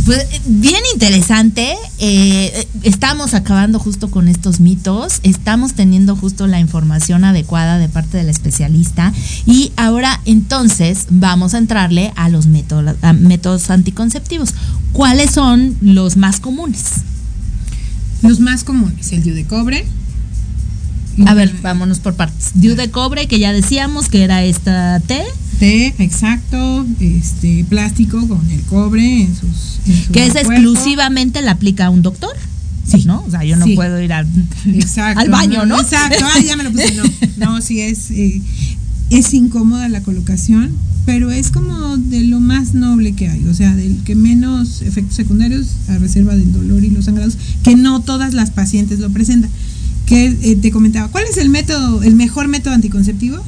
Pues 0.05 0.25
bien 0.47 0.81
interesante. 0.95 1.75
eh, 1.99 2.69
estamos 2.85 3.35
acabando 3.35 3.81
justo 3.81 4.09
con 4.09 4.29
estos 4.29 4.61
mitos. 4.61 5.19
Estamos 5.25 5.75
teniendo 5.75 6.15
justo 6.15 6.47
la 6.47 6.61
información 6.61 7.25
adecuada 7.25 7.79
de 7.79 7.89
parte 7.89 8.17
del 8.19 8.29
especialista. 8.29 9.13
Y 9.47 9.73
ahora 9.77 10.21
entonces 10.25 11.07
vamos 11.11 11.55
a 11.55 11.59
entrarle 11.59 12.13
a 12.15 12.29
los 12.29 12.47
métodos, 12.47 12.95
a 13.03 13.13
métodos 13.13 13.69
anticonceptivos. 13.71 14.55
¿Cuáles 14.93 15.33
son 15.33 15.77
los 15.81 16.17
más 16.17 16.39
comunes? 16.39 16.85
Los 18.23 18.39
más 18.39 18.63
comunes, 18.63 19.11
el 19.13 19.25
DIU 19.25 19.35
de 19.35 19.45
cobre, 19.45 19.87
A 21.25 21.35
ver, 21.35 21.55
vámonos 21.63 21.99
por 22.01 22.15
partes. 22.15 22.51
Diu 22.55 22.75
de 22.77 22.91
cobre, 22.91 23.27
que 23.27 23.39
ya 23.39 23.53
decíamos 23.53 24.09
que 24.09 24.23
era 24.23 24.45
esta 24.45 25.01
T. 25.01 25.23
T, 25.59 25.95
exacto, 25.99 26.85
este 27.01 27.65
plástico 27.69 28.27
con 28.29 28.51
el 28.51 28.61
cobre 28.63 29.23
en 29.23 29.35
sus. 29.35 29.79
en 29.87 30.05
su 30.05 30.13
Que 30.13 30.29
cuerpo. 30.31 30.53
exclusivamente 30.53 31.41
la 31.41 31.53
aplica 31.53 31.89
un 31.89 32.03
doctor. 32.03 32.37
Sí. 32.87 33.05
¿No? 33.07 33.25
O 33.27 33.31
sea, 33.31 33.43
yo 33.45 33.57
no 33.57 33.65
Sí. 33.65 33.75
puedo 33.75 34.01
ir 34.01 34.13
al, 34.13 34.27
Exacto, 34.67 35.21
al 35.21 35.29
baño, 35.31 35.65
¿no? 35.67 35.81
Exacto, 35.81 36.23
ah, 36.23 36.39
ya 36.41 36.57
me 36.57 36.65
lo 36.65 36.71
puse. 36.73 36.95
No, 36.95 37.05
no 37.55 37.61
sí 37.63 37.81
es, 37.81 38.11
eh, 38.11 38.41
es 39.11 39.33
incómoda 39.35 39.89
la 39.89 40.03
colocación, 40.03 40.71
pero 41.05 41.31
es 41.33 41.51
como 41.51 41.97
de 41.97 42.21
lo 42.25 42.39
más 42.41 42.75
noble 42.75 43.13
que 43.15 43.29
hay, 43.29 43.45
o 43.49 43.55
sea, 43.55 43.75
del 43.75 43.97
que 44.05 44.15
menos 44.15 44.83
efectos 44.83 45.17
secundarios 45.17 45.67
a 45.89 45.99
reserva 45.99 46.37
del 46.37 46.53
dolor 46.53 46.85
y 46.85 46.91
los 46.91 47.07
sangrados, 47.07 47.37
que 47.65 47.75
no 47.75 48.01
todas 48.03 48.35
las 48.35 48.51
pacientes 48.51 48.99
lo 49.01 49.11
presentan. 49.11 49.51
Que 50.07 50.27
eh, 50.27 50.57
te 50.57 50.71
comentaba, 50.71 51.09
¿cuál 51.09 51.25
es 51.29 51.37
el 51.37 51.49
método, 51.49 52.03
el 52.03 52.15
mejor 52.15 52.49
método 52.49 52.75
anticonceptivo? 52.75 53.43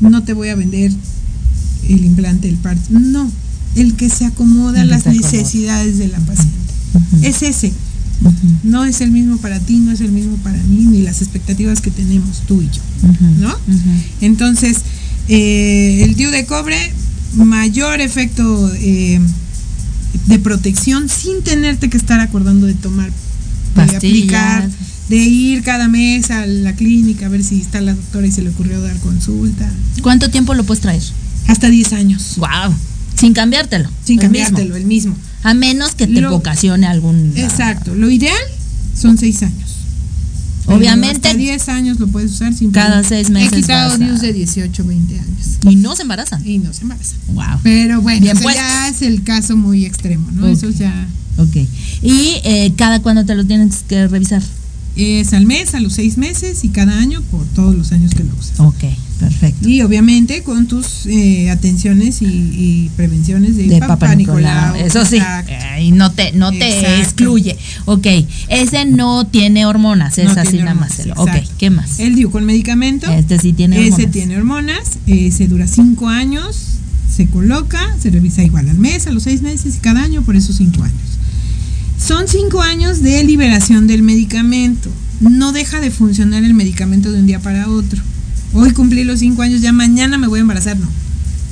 No 0.00 0.24
te 0.24 0.32
voy 0.32 0.48
a 0.48 0.56
vender 0.56 0.92
el 1.88 2.04
implante, 2.04 2.48
el 2.48 2.56
PART, 2.56 2.90
no, 2.90 3.30
el 3.76 3.94
que 3.94 4.08
se 4.08 4.24
acomoda 4.24 4.82
a 4.82 4.84
las 4.84 5.06
necesidades 5.06 5.98
de 5.98 6.08
la 6.08 6.18
paciente. 6.20 6.50
Es 7.22 7.42
ese. 7.42 7.72
No 8.62 8.84
es 8.84 9.00
el 9.00 9.10
mismo 9.10 9.36
para 9.38 9.58
ti, 9.60 9.78
no 9.78 9.92
es 9.92 10.00
el 10.00 10.10
mismo 10.10 10.36
para 10.38 10.56
mí, 10.64 10.86
ni 10.86 11.02
las 11.02 11.20
expectativas 11.20 11.80
que 11.80 11.90
tenemos 11.90 12.42
tú 12.46 12.62
y 12.62 12.66
yo, 12.66 12.82
¿no? 13.40 13.54
Entonces, 14.20 14.78
eh, 15.28 16.02
el 16.02 16.14
DIU 16.14 16.30
de 16.30 16.46
cobre, 16.46 16.78
mayor 17.36 18.00
efecto 18.00 18.72
eh, 18.76 19.20
de 20.26 20.38
protección 20.38 21.08
sin 21.08 21.42
tenerte 21.42 21.90
que 21.90 21.96
estar 21.96 22.20
acordando 22.20 22.66
de 22.66 22.74
tomar, 22.74 23.10
de 23.74 23.96
aplicar, 23.96 24.68
de 25.08 25.16
ir 25.16 25.62
cada 25.62 25.88
mes 25.88 26.30
a 26.30 26.46
la 26.46 26.74
clínica 26.74 27.26
a 27.26 27.28
ver 27.28 27.44
si 27.44 27.60
está 27.60 27.80
la 27.80 27.94
doctora 27.94 28.26
y 28.26 28.32
se 28.32 28.42
le 28.42 28.50
ocurrió 28.50 28.80
dar 28.80 28.96
consulta. 28.98 29.70
¿Cuánto 30.02 30.30
tiempo 30.30 30.54
lo 30.54 30.64
puedes 30.64 30.80
traer? 30.82 31.02
Hasta 31.46 31.68
10 31.68 31.92
años. 31.92 32.34
Wow. 32.36 32.74
Sin 33.18 33.34
cambiártelo. 33.34 33.88
Sin 34.04 34.20
el 34.20 34.30
mismo. 34.30 34.44
cambiártelo, 34.46 34.76
el 34.76 34.84
mismo. 34.86 35.14
A 35.42 35.52
menos 35.54 35.94
que 35.94 36.06
te 36.06 36.20
Lo- 36.22 36.34
ocasione 36.34 36.86
algún. 36.86 37.32
Exacto. 37.36 37.94
Lo 37.94 38.10
ideal 38.10 38.34
son 38.98 39.18
6 39.18 39.42
años. 39.42 39.70
Pero 40.64 40.78
Obviamente- 40.78 41.28
Hasta 41.28 41.38
10 41.38 41.68
años 41.68 42.00
lo 42.00 42.06
puedes 42.06 42.32
usar 42.32 42.54
sin 42.54 42.70
Cada 42.70 43.02
problema. 43.02 43.08
seis 43.10 43.28
meses 43.30 43.52
He 43.52 43.56
quitado 43.56 43.98
DIUs 43.98 44.22
de 44.22 44.32
18, 44.32 44.84
20 44.84 45.18
años. 45.20 45.58
Y 45.68 45.76
no 45.76 45.94
se 45.94 46.02
embarazan. 46.02 46.46
Y 46.46 46.58
no 46.58 46.72
se 46.72 46.82
embarazan. 46.82 47.18
Wow. 47.34 47.60
Pero 47.62 48.00
bueno, 48.00 48.20
Bien 48.22 48.32
eso 48.34 48.42
puestos. 48.42 48.64
ya 48.64 48.88
es 48.88 49.02
el 49.02 49.22
caso 49.22 49.56
muy 49.58 49.84
extremo, 49.84 50.30
¿no? 50.32 50.46
Ok. 50.46 50.52
Eso 50.54 50.70
ya 50.70 51.06
Ok. 51.36 51.56
¿Y 52.02 52.40
eh, 52.44 52.72
cada 52.76 53.02
cuándo 53.02 53.26
te 53.26 53.34
lo 53.34 53.44
tienes 53.44 53.82
que 53.88 54.06
revisar? 54.08 54.40
Es 54.96 55.32
al 55.32 55.46
mes, 55.46 55.74
a 55.74 55.80
los 55.80 55.94
seis 55.94 56.16
meses 56.18 56.64
y 56.64 56.68
cada 56.68 56.98
año 56.98 57.22
por 57.30 57.44
todos 57.48 57.74
los 57.74 57.92
años 57.92 58.12
que 58.14 58.22
lo 58.24 58.32
usas. 58.38 58.60
Ok, 58.60 58.84
perfecto. 59.18 59.68
Y 59.68 59.82
obviamente 59.82 60.42
con 60.42 60.66
tus 60.66 61.06
eh, 61.06 61.50
atenciones 61.50 62.22
y, 62.22 62.26
y 62.26 62.90
prevenciones 62.96 63.56
de, 63.56 63.64
de 63.64 63.78
Papá, 63.80 63.96
Papá 63.98 64.14
Nicolau. 64.14 64.72
Nicolau. 64.74 64.86
Eso 64.86 65.04
sí. 65.04 65.18
Y 65.80 65.90
no 65.92 66.12
te, 66.12 66.32
no 66.32 66.50
te 66.52 66.68
Exacto. 66.78 67.00
excluye. 67.02 67.56
Ok. 67.86 68.06
Ese 68.48 68.84
no 68.86 69.26
tiene 69.26 69.66
hormonas. 69.66 70.16
Es 70.18 70.34
No 70.34 70.40
así 70.40 70.58
nada 70.58 70.74
más. 70.74 70.92
Ok. 71.16 71.30
¿Qué 71.58 71.70
más? 71.70 71.98
El 71.98 72.14
DIU 72.14 72.30
con 72.30 72.44
medicamento. 72.44 73.10
Este 73.10 73.38
sí 73.38 73.52
tiene 73.52 73.76
Ese 73.80 73.92
hormonas. 73.92 74.12
tiene 74.12 74.36
hormonas, 74.36 74.80
ese 75.06 75.48
dura 75.48 75.66
cinco 75.66 76.08
años, 76.08 76.56
se 77.14 77.26
coloca, 77.26 77.80
se 78.00 78.10
revisa 78.10 78.42
igual 78.42 78.68
al 78.68 78.78
mes, 78.78 79.06
a 79.06 79.10
los 79.12 79.24
seis 79.24 79.42
meses 79.42 79.76
y 79.76 79.78
cada 79.78 80.02
año 80.02 80.22
por 80.22 80.36
esos 80.36 80.56
cinco 80.56 80.82
años. 80.82 80.94
Son 82.06 82.28
cinco 82.28 82.60
años 82.60 83.00
de 83.00 83.24
liberación 83.24 83.86
del 83.86 84.02
medicamento. 84.02 84.90
No 85.20 85.52
deja 85.52 85.80
de 85.80 85.90
funcionar 85.90 86.44
el 86.44 86.52
medicamento 86.52 87.10
de 87.10 87.20
un 87.20 87.26
día 87.26 87.40
para 87.40 87.70
otro. 87.70 88.02
Hoy 88.52 88.72
cumplí 88.72 89.04
los 89.04 89.20
cinco 89.20 89.40
años, 89.40 89.62
ya 89.62 89.72
mañana 89.72 90.18
me 90.18 90.26
voy 90.26 90.40
a 90.40 90.42
embarazar. 90.42 90.76
No. 90.76 90.86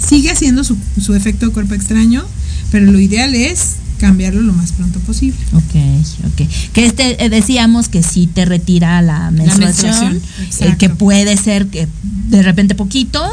Sigue 0.07 0.31
haciendo 0.31 0.63
su, 0.63 0.77
su 1.01 1.15
efecto 1.15 1.47
de 1.47 1.53
cuerpo 1.53 1.73
extraño, 1.73 2.23
pero 2.71 2.85
lo 2.85 3.01
ideal 3.01 3.35
es 3.35 3.77
cambiarlo 3.99 4.43
lo 4.43 4.53
más 4.53 4.73
pronto 4.73 5.01
posible. 5.01 5.39
Ok, 5.55 5.75
ok. 6.27 6.49
Que 6.75 6.85
este 6.85 7.25
eh, 7.25 7.31
decíamos 7.31 7.89
que 7.89 8.03
sí 8.03 8.27
te 8.27 8.45
retira 8.45 9.01
la 9.01 9.31
menstruación, 9.31 10.21
menstruación, 10.21 10.73
eh, 10.73 10.77
que 10.79 10.91
puede 10.91 11.39
ser 11.39 11.69
que 11.69 11.89
de 12.29 12.43
repente 12.43 12.75
poquito, 12.75 13.25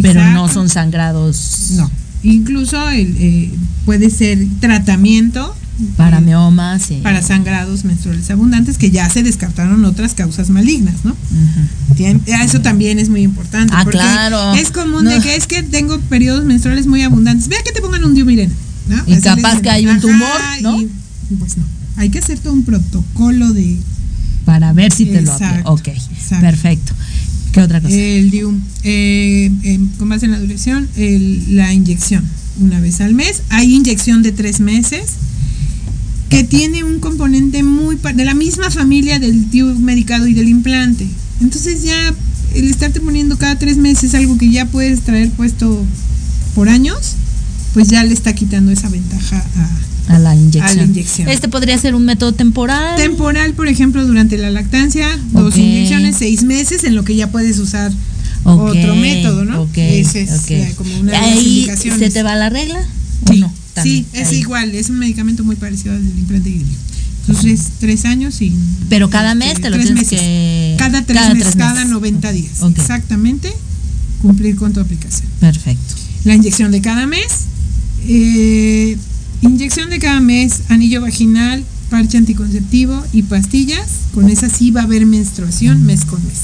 pero 0.00 0.24
no 0.32 0.48
son 0.48 0.70
sangrados 0.70 1.72
No. 1.72 1.90
Incluso 2.22 2.88
el, 2.88 3.14
eh, 3.18 3.50
puede 3.84 4.08
ser 4.08 4.38
tratamiento 4.60 5.54
para 5.96 6.18
eh, 6.18 6.22
miomas. 6.22 6.90
y- 6.90 6.96
para 7.00 7.22
sangrados 7.22 7.84
menstruales 7.84 8.30
abundantes 8.30 8.78
que 8.78 8.90
ya 8.90 9.08
se 9.10 9.22
descartaron 9.22 9.84
otras 9.84 10.14
causas 10.14 10.50
malignas, 10.50 10.96
¿no? 11.04 11.16
Eso 12.26 12.60
también 12.60 12.98
es 12.98 13.08
muy 13.08 13.22
importante. 13.22 13.72
Ah, 13.76 13.82
porque 13.84 13.98
claro. 13.98 14.54
Es 14.54 14.70
común 14.70 15.04
No. 15.04 15.10
de 15.10 15.20
que 15.20 15.36
es 15.36 15.46
que 15.46 15.62
tengo 15.62 15.98
periodos 16.02 16.44
menstruales 16.44 16.86
muy 16.86 17.02
abundantes. 17.02 17.48
Vea 17.48 17.62
que 17.62 17.72
te 17.72 17.80
pongan 17.80 18.04
un 18.04 18.14
diumirena. 18.14 18.52
¿no? 18.88 18.96
Y 19.06 19.12
Así 19.12 19.22
capaz 19.22 19.60
que 19.60 19.70
hay 19.70 19.86
un 19.86 20.00
tumor, 20.00 20.40
¿no? 20.62 20.80
y- 20.80 20.88
pues 21.38 21.56
no. 21.56 21.64
Hay 21.96 22.08
que 22.10 22.18
hacer 22.18 22.38
todo 22.38 22.52
un 22.52 22.62
protocolo 22.64 23.52
de 23.52 23.76
Para 24.44 24.72
ver 24.72 24.90
si 24.92 25.04
te 25.06 25.20
lo 25.22 25.30
Exacto, 25.32 25.70
aplica. 25.70 25.70
Ok, 25.70 25.88
exacto. 26.12 26.40
perfecto. 26.46 26.92
¿Qué 27.52 27.60
otra 27.60 27.80
cosa? 27.80 27.94
El 27.94 28.30
DIU, 28.30 28.58
eh, 28.84 29.50
eh, 29.62 29.80
con 29.98 30.08
base 30.08 30.26
en 30.26 30.32
la 30.32 30.40
duración, 30.40 30.88
el- 30.96 31.56
la 31.56 31.72
inyección, 31.72 32.24
una 32.60 32.80
vez 32.80 33.00
al 33.00 33.14
mes. 33.14 33.42
Hay 33.50 33.74
inyección 33.74 34.22
de 34.22 34.32
tres 34.32 34.58
meses 34.60 35.10
que 36.30 36.44
tiene 36.44 36.82
un 36.84 37.00
componente 37.00 37.62
muy 37.62 37.96
par- 37.96 38.14
de 38.14 38.24
la 38.24 38.34
misma 38.34 38.70
familia 38.70 39.18
del 39.18 39.50
DIU 39.50 39.78
medicado 39.78 40.26
y 40.26 40.32
del 40.34 40.48
implante. 40.48 41.06
Entonces 41.42 41.82
ya 41.82 42.14
el 42.54 42.70
estarte 42.70 43.00
poniendo 43.00 43.36
cada 43.36 43.58
tres 43.58 43.76
meses 43.76 44.14
algo 44.14 44.38
que 44.38 44.48
ya 44.50 44.64
puedes 44.66 45.00
traer 45.02 45.30
puesto 45.30 45.84
por 46.54 46.68
años, 46.68 47.14
pues 47.74 47.88
ya 47.88 48.02
le 48.04 48.14
está 48.14 48.32
quitando 48.34 48.72
esa 48.72 48.88
ventaja 48.88 49.44
a, 50.08 50.14
a 50.16 50.18
la 50.18 50.34
inyección. 50.34 50.64
a 50.64 50.74
la 50.74 50.82
inyección. 50.84 51.28
Este 51.28 51.48
podría 51.48 51.76
ser 51.78 51.94
un 51.94 52.04
método 52.04 52.32
temporal. 52.32 52.96
Temporal, 52.96 53.52
por 53.54 53.68
ejemplo, 53.68 54.06
durante 54.06 54.38
la 54.38 54.50
lactancia, 54.50 55.06
dos 55.32 55.56
inyecciones, 55.56 56.16
seis 56.16 56.42
meses, 56.42 56.84
en 56.84 56.94
lo 56.94 57.04
que 57.04 57.14
ya 57.16 57.30
puedes 57.30 57.58
usar 57.58 57.92
otro 58.44 58.96
método, 58.96 59.44
¿no? 59.44 59.62
ok, 59.62 59.76
Ese 59.78 60.22
es 60.22 60.74
como 60.74 60.92
una 61.00 61.12
de 61.12 61.18
las 61.18 61.26
Ahí 61.26 61.48
indicaciones. 61.60 61.98
se 61.98 62.10
te 62.10 62.22
va 62.22 62.34
la 62.36 62.48
regla 62.50 62.80
o 63.26 63.32
Sí, 63.32 63.40
no. 63.40 63.52
También, 63.74 64.04
sí, 64.12 64.18
es 64.18 64.28
ahí. 64.28 64.38
igual, 64.38 64.74
es 64.74 64.90
un 64.90 64.98
medicamento 64.98 65.44
muy 65.44 65.56
parecido 65.56 65.94
al 65.94 66.06
del 66.06 66.18
implante 66.18 66.50
guirio. 66.50 66.66
Entonces, 67.28 67.68
tres 67.78 68.04
años 68.04 68.40
y. 68.42 68.52
Pero 68.88 69.08
cada 69.10 69.34
mes 69.34 69.48
este, 69.50 69.62
te 69.62 69.70
lo 69.70 69.76
tienes 69.76 69.94
meses. 69.94 70.18
que. 70.20 70.74
Cada 70.78 71.02
tres 71.02 71.18
cada 71.18 71.34
meses, 71.34 71.52
tres 71.52 71.56
cada 71.56 71.74
meses. 71.74 71.90
90 71.90 72.32
días. 72.32 72.52
Exactamente, 72.76 73.52
cumplir 74.22 74.56
con 74.56 74.72
tu 74.72 74.80
aplicación. 74.80 75.28
Perfecto. 75.38 75.94
La 76.24 76.34
inyección 76.34 76.72
de 76.72 76.80
cada 76.80 77.06
mes. 77.06 77.46
eh, 78.08 78.96
inyección 79.42 79.90
de 79.90 79.98
cada 79.98 80.20
mes, 80.20 80.62
anillo 80.68 81.00
vaginal, 81.02 81.64
parche 81.90 82.18
anticonceptivo 82.18 83.02
y 83.12 83.22
pastillas. 83.22 83.86
Con 84.14 84.28
esa 84.28 84.48
sí 84.48 84.70
va 84.70 84.80
a 84.80 84.84
haber 84.84 85.06
menstruación 85.06 85.84
mes 85.84 86.04
con 86.04 86.22
mes. 86.26 86.38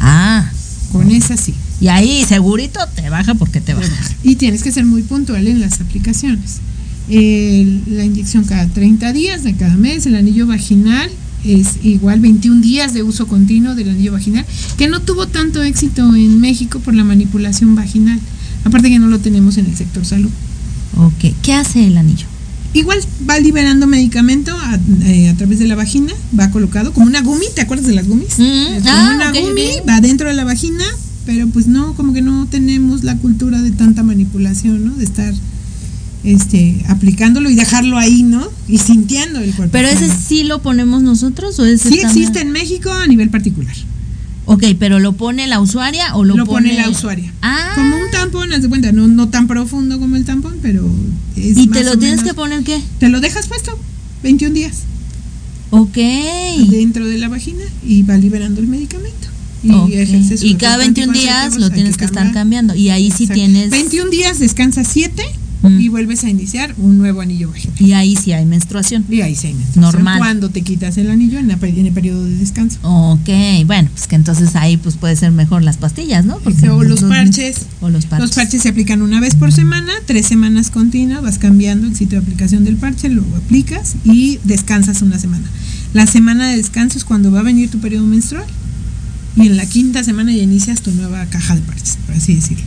Ah. 0.00 0.50
Con 0.92 1.10
esa 1.10 1.36
sí. 1.36 1.54
Y 1.80 1.88
ahí 1.88 2.24
segurito 2.28 2.80
te 2.94 3.08
baja 3.10 3.34
porque 3.34 3.60
te 3.60 3.74
baja. 3.74 3.88
Y 4.22 4.36
tienes 4.36 4.62
que 4.62 4.72
ser 4.72 4.84
muy 4.84 5.02
puntual 5.02 5.46
en 5.46 5.60
las 5.60 5.80
aplicaciones. 5.80 6.58
La 7.08 8.04
inyección 8.04 8.44
cada 8.44 8.66
30 8.66 9.12
días 9.12 9.42
de 9.42 9.54
cada 9.54 9.76
mes, 9.76 10.06
el 10.06 10.14
anillo 10.14 10.46
vaginal 10.46 11.10
es 11.44 11.84
igual 11.84 12.20
21 12.20 12.60
días 12.60 12.92
de 12.92 13.02
uso 13.02 13.26
continuo 13.26 13.74
del 13.74 13.90
anillo 13.90 14.12
vaginal, 14.12 14.44
que 14.76 14.88
no 14.88 15.00
tuvo 15.00 15.26
tanto 15.28 15.62
éxito 15.62 16.14
en 16.14 16.40
México 16.40 16.80
por 16.80 16.94
la 16.94 17.04
manipulación 17.04 17.74
vaginal. 17.74 18.18
Aparte 18.64 18.90
que 18.90 18.98
no 18.98 19.08
lo 19.08 19.20
tenemos 19.20 19.56
en 19.56 19.66
el 19.66 19.76
sector 19.76 20.04
salud. 20.04 20.30
Ok. 20.96 21.32
¿Qué 21.42 21.54
hace 21.54 21.86
el 21.86 21.96
anillo? 21.96 22.26
Igual 22.74 22.98
va 23.28 23.38
liberando 23.38 23.86
medicamento 23.86 24.54
a, 24.54 24.78
eh, 25.04 25.30
a 25.30 25.34
través 25.34 25.58
de 25.58 25.66
la 25.66 25.74
vagina, 25.74 26.12
va 26.38 26.50
colocado 26.50 26.92
como 26.92 27.06
una 27.06 27.22
gumi, 27.22 27.46
¿te 27.54 27.62
acuerdas 27.62 27.86
de 27.86 27.94
las 27.94 28.06
gumis? 28.06 28.38
Mm, 28.38 28.82
como 28.82 28.90
ah, 28.90 29.12
una 29.14 29.30
ok, 29.30 29.38
gumi, 29.40 29.68
va 29.88 30.00
dentro 30.02 30.28
de 30.28 30.34
la 30.34 30.44
vagina, 30.44 30.84
pero 31.24 31.48
pues 31.48 31.66
no, 31.66 31.94
como 31.94 32.12
que 32.12 32.20
no 32.20 32.46
tenemos 32.46 33.04
la 33.04 33.16
cultura 33.16 33.62
de 33.62 33.70
tanta 33.70 34.02
manipulación, 34.02 34.84
¿no? 34.84 34.94
De 34.94 35.04
estar 35.04 35.32
este 36.24 36.84
aplicándolo 36.88 37.48
y 37.50 37.54
dejarlo 37.54 37.98
ahí, 37.98 38.22
¿no? 38.22 38.46
Y 38.68 38.78
sintiendo 38.78 39.40
el 39.40 39.54
cuerpo. 39.54 39.72
¿Pero 39.72 39.88
ese 39.88 40.08
sí 40.08 40.44
lo 40.44 40.60
ponemos 40.62 41.02
nosotros 41.02 41.58
o 41.58 41.64
ese 41.64 41.88
sí 41.90 42.00
existe 42.00 42.40
en 42.40 42.50
México 42.50 42.90
a 42.92 43.06
nivel 43.06 43.30
particular. 43.30 43.74
Ok, 44.50 44.64
pero 44.78 44.98
¿lo 44.98 45.12
pone 45.12 45.46
la 45.46 45.60
usuaria 45.60 46.14
o 46.14 46.24
lo, 46.24 46.34
Lo, 46.36 46.46
pone, 46.46 46.72
la 46.72 46.88
usuaria. 46.88 47.32
Ah. 47.42 47.72
Como 47.74 47.96
un 47.96 48.10
tampón, 48.10 48.50
haz 48.52 48.62
de 48.62 48.68
cuenta, 48.70 48.92
no, 48.92 49.06
no 49.06 49.28
tan 49.28 49.46
profundo 49.46 49.98
como 49.98 50.16
el 50.16 50.24
tampón, 50.24 50.56
pero 50.62 50.88
es 51.36 51.56
¿Y 51.58 51.66
más 51.66 51.78
te 51.78 51.84
lo 51.84 51.92
o 51.92 51.98
tienes 51.98 52.20
menos- 52.20 52.30
que 52.30 52.34
poner 52.34 52.64
qué? 52.64 52.80
Te 52.98 53.10
lo 53.10 53.20
dejas 53.20 53.46
puesto 53.46 53.78
21 54.22 54.54
días. 54.54 54.84
Ok. 55.70 55.98
dentro 56.70 57.06
de 57.06 57.18
la 57.18 57.28
vagina 57.28 57.62
y 57.86 58.02
va 58.04 58.16
liberando 58.16 58.60
el 58.60 58.68
medicamento. 58.68 59.28
Y, 59.62 59.70
Ok. 59.70 59.90
ejerce 59.90 60.38
su 60.38 60.46
Y 60.46 60.54
cada 60.54 60.82
efecto 60.82 61.00
21 61.02 61.12
días 61.12 61.56
lo 61.58 61.70
tienes 61.70 61.96
que, 61.98 62.06
estar 62.06 62.32
cambiando. 62.32 62.74
Y 62.74 62.88
ahí 62.88 63.10
sí 63.10 63.24
Exacto. 63.24 63.34
tienes. 63.34 63.70
21 63.70 64.10
días, 64.10 64.38
descansa 64.38 64.82
7 64.82 65.22
y 65.64 65.88
vuelves 65.88 66.24
a 66.24 66.30
iniciar 66.30 66.74
un 66.78 66.98
nuevo 66.98 67.20
anillo 67.20 67.50
vaginal. 67.50 67.76
Y 67.80 67.92
ahí 67.92 68.16
sí 68.16 68.32
hay 68.32 68.46
menstruación. 68.46 69.04
Y 69.08 69.20
ahí 69.20 69.34
sí 69.34 69.48
hay 69.48 69.54
menstruación. 69.54 69.92
Normal. 69.92 70.18
Cuando 70.18 70.50
te 70.50 70.62
quitas 70.62 70.96
el 70.98 71.10
anillo 71.10 71.38
en, 71.38 71.48
la 71.48 71.58
en 71.60 71.86
el 71.86 71.92
periodo 71.92 72.24
de 72.24 72.36
descanso. 72.36 72.78
Ok, 72.82 73.28
bueno, 73.66 73.88
pues 73.92 74.06
que 74.06 74.16
entonces 74.16 74.56
ahí 74.56 74.76
pues 74.76 74.96
puede 74.96 75.16
ser 75.16 75.32
mejor 75.32 75.62
las 75.62 75.76
pastillas, 75.76 76.24
¿no? 76.24 76.38
Porque 76.38 76.70
o 76.70 76.82
los 76.82 77.02
parches. 77.02 77.66
O 77.80 77.88
los 77.88 78.06
parches. 78.06 78.28
Los 78.28 78.36
parches 78.36 78.62
se 78.62 78.68
aplican 78.68 79.02
una 79.02 79.20
vez 79.20 79.34
por 79.34 79.52
semana, 79.52 79.92
tres 80.06 80.26
semanas 80.26 80.70
continuas, 80.70 81.22
vas 81.22 81.38
cambiando 81.38 81.86
el 81.86 81.96
sitio 81.96 82.20
de 82.20 82.24
aplicación 82.24 82.64
del 82.64 82.76
parche, 82.76 83.08
lo 83.08 83.24
aplicas 83.36 83.96
y 84.04 84.38
descansas 84.44 85.02
una 85.02 85.18
semana. 85.18 85.44
La 85.94 86.06
semana 86.06 86.48
de 86.48 86.56
descanso 86.56 86.98
es 86.98 87.04
cuando 87.04 87.30
va 87.30 87.40
a 87.40 87.42
venir 87.42 87.70
tu 87.70 87.78
periodo 87.78 88.06
menstrual. 88.06 88.46
Y 89.40 89.46
en 89.46 89.56
la 89.56 89.66
quinta 89.66 90.02
semana 90.04 90.32
ya 90.32 90.42
inicias 90.42 90.82
tu 90.82 90.90
nueva 90.92 91.24
caja 91.26 91.54
de 91.54 91.60
parches, 91.62 91.96
por 92.06 92.14
así 92.16 92.34
decirlo. 92.34 92.64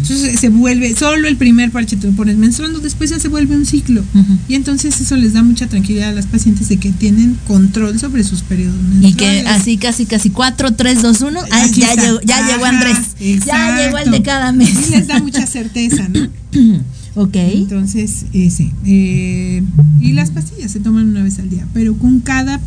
Entonces 0.00 0.40
se 0.40 0.48
vuelve, 0.48 0.94
solo 0.96 1.28
el 1.28 1.36
primer 1.36 1.70
parche 1.70 1.96
te 1.96 2.06
lo 2.06 2.12
pones 2.14 2.36
menstruando, 2.36 2.78
después 2.80 3.10
ya 3.10 3.18
se 3.18 3.28
vuelve 3.28 3.56
un 3.56 3.66
ciclo. 3.66 4.02
Y 4.48 4.54
entonces 4.54 5.00
eso 5.00 5.16
les 5.16 5.32
da 5.34 5.42
mucha 5.42 5.66
tranquilidad 5.66 6.10
a 6.10 6.12
las 6.12 6.26
pacientes 6.26 6.68
de 6.68 6.78
que 6.78 6.92
tienen 6.92 7.36
control 7.46 7.98
sobre 7.98 8.24
sus 8.24 8.42
periodos 8.42 8.76
Y 9.00 9.02
menstruales. 9.02 9.42
que 9.44 9.48
así, 9.50 9.76
casi, 9.76 10.06
casi 10.06 10.30
4, 10.30 10.74
3, 10.74 11.02
2, 11.02 11.20
1. 11.20 11.40
Ay, 11.50 11.68
Aquí 11.70 11.80
ya, 11.80 11.90
está. 11.90 12.02
llegó, 12.06 12.20
ya 12.22 12.46
llegó 12.46 12.64
Ajá, 12.64 12.74
Andrés. 12.76 12.98
Ya 13.46 13.76
llegó 13.76 13.98
el 13.98 14.10
de 14.10 14.22
cada 14.22 14.52
mes. 14.52 14.70
Y 14.88 14.90
les 14.92 15.06
da 15.06 15.18
mucha 15.20 15.46
certeza, 15.46 16.08
¿no? 16.08 16.28
ok. 17.16 17.34
Entonces, 17.36 18.26
ese. 18.32 18.70
eh, 18.86 19.62
y 20.00 20.12
las 20.12 20.30
pastillas 20.30 20.70
se 20.70 20.80
toman 20.80 21.08
una 21.08 21.22
vez 21.22 21.38
al 21.38 21.50
día, 21.50 21.66
pero 21.74 21.94
con 21.96 22.20
cada 22.20 22.60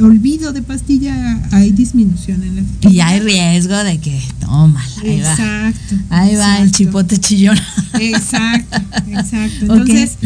olvido 0.00 0.52
de 0.52 0.62
pastilla 0.62 1.40
hay 1.52 1.70
disminución 1.70 2.42
en 2.42 2.56
la 2.56 2.90
Y 2.90 3.00
hay 3.00 3.20
riesgo 3.20 3.76
de 3.76 3.98
que, 3.98 4.20
tómala, 4.40 4.84
ahí 5.02 5.20
va. 5.20 5.32
Exacto. 5.32 5.96
Ahí 6.10 6.36
va 6.36 6.58
el 6.58 6.72
chipote 6.72 7.18
chillón. 7.18 7.58
Exacto, 8.00 8.76
exacto. 9.08 9.60
Entonces, 9.60 10.16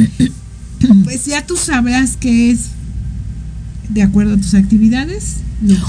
pues 1.04 1.26
ya 1.26 1.46
tú 1.46 1.56
sabrás 1.56 2.16
qué 2.16 2.50
es 2.50 2.70
de 3.88 4.02
acuerdo 4.02 4.34
a 4.34 4.36
tus 4.36 4.54
actividades. 4.54 5.36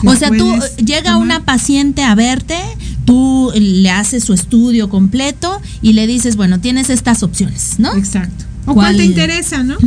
O 0.05 0.15
sea, 0.15 0.29
tú 0.29 0.51
llega 0.83 1.13
tomar. 1.13 1.21
una 1.21 1.45
paciente 1.45 2.03
a 2.03 2.15
verte, 2.15 2.57
tú 3.05 3.51
le 3.55 3.89
haces 3.91 4.23
su 4.23 4.33
estudio 4.33 4.89
completo 4.89 5.61
y 5.81 5.93
le 5.93 6.07
dices, 6.07 6.35
bueno, 6.35 6.59
tienes 6.59 6.89
estas 6.89 7.21
opciones, 7.23 7.75
¿no? 7.77 7.93
Exacto. 7.95 8.45
O 8.65 8.73
cuál 8.73 8.97
te 8.97 9.05
interesa, 9.05 9.63
¿no? 9.63 9.77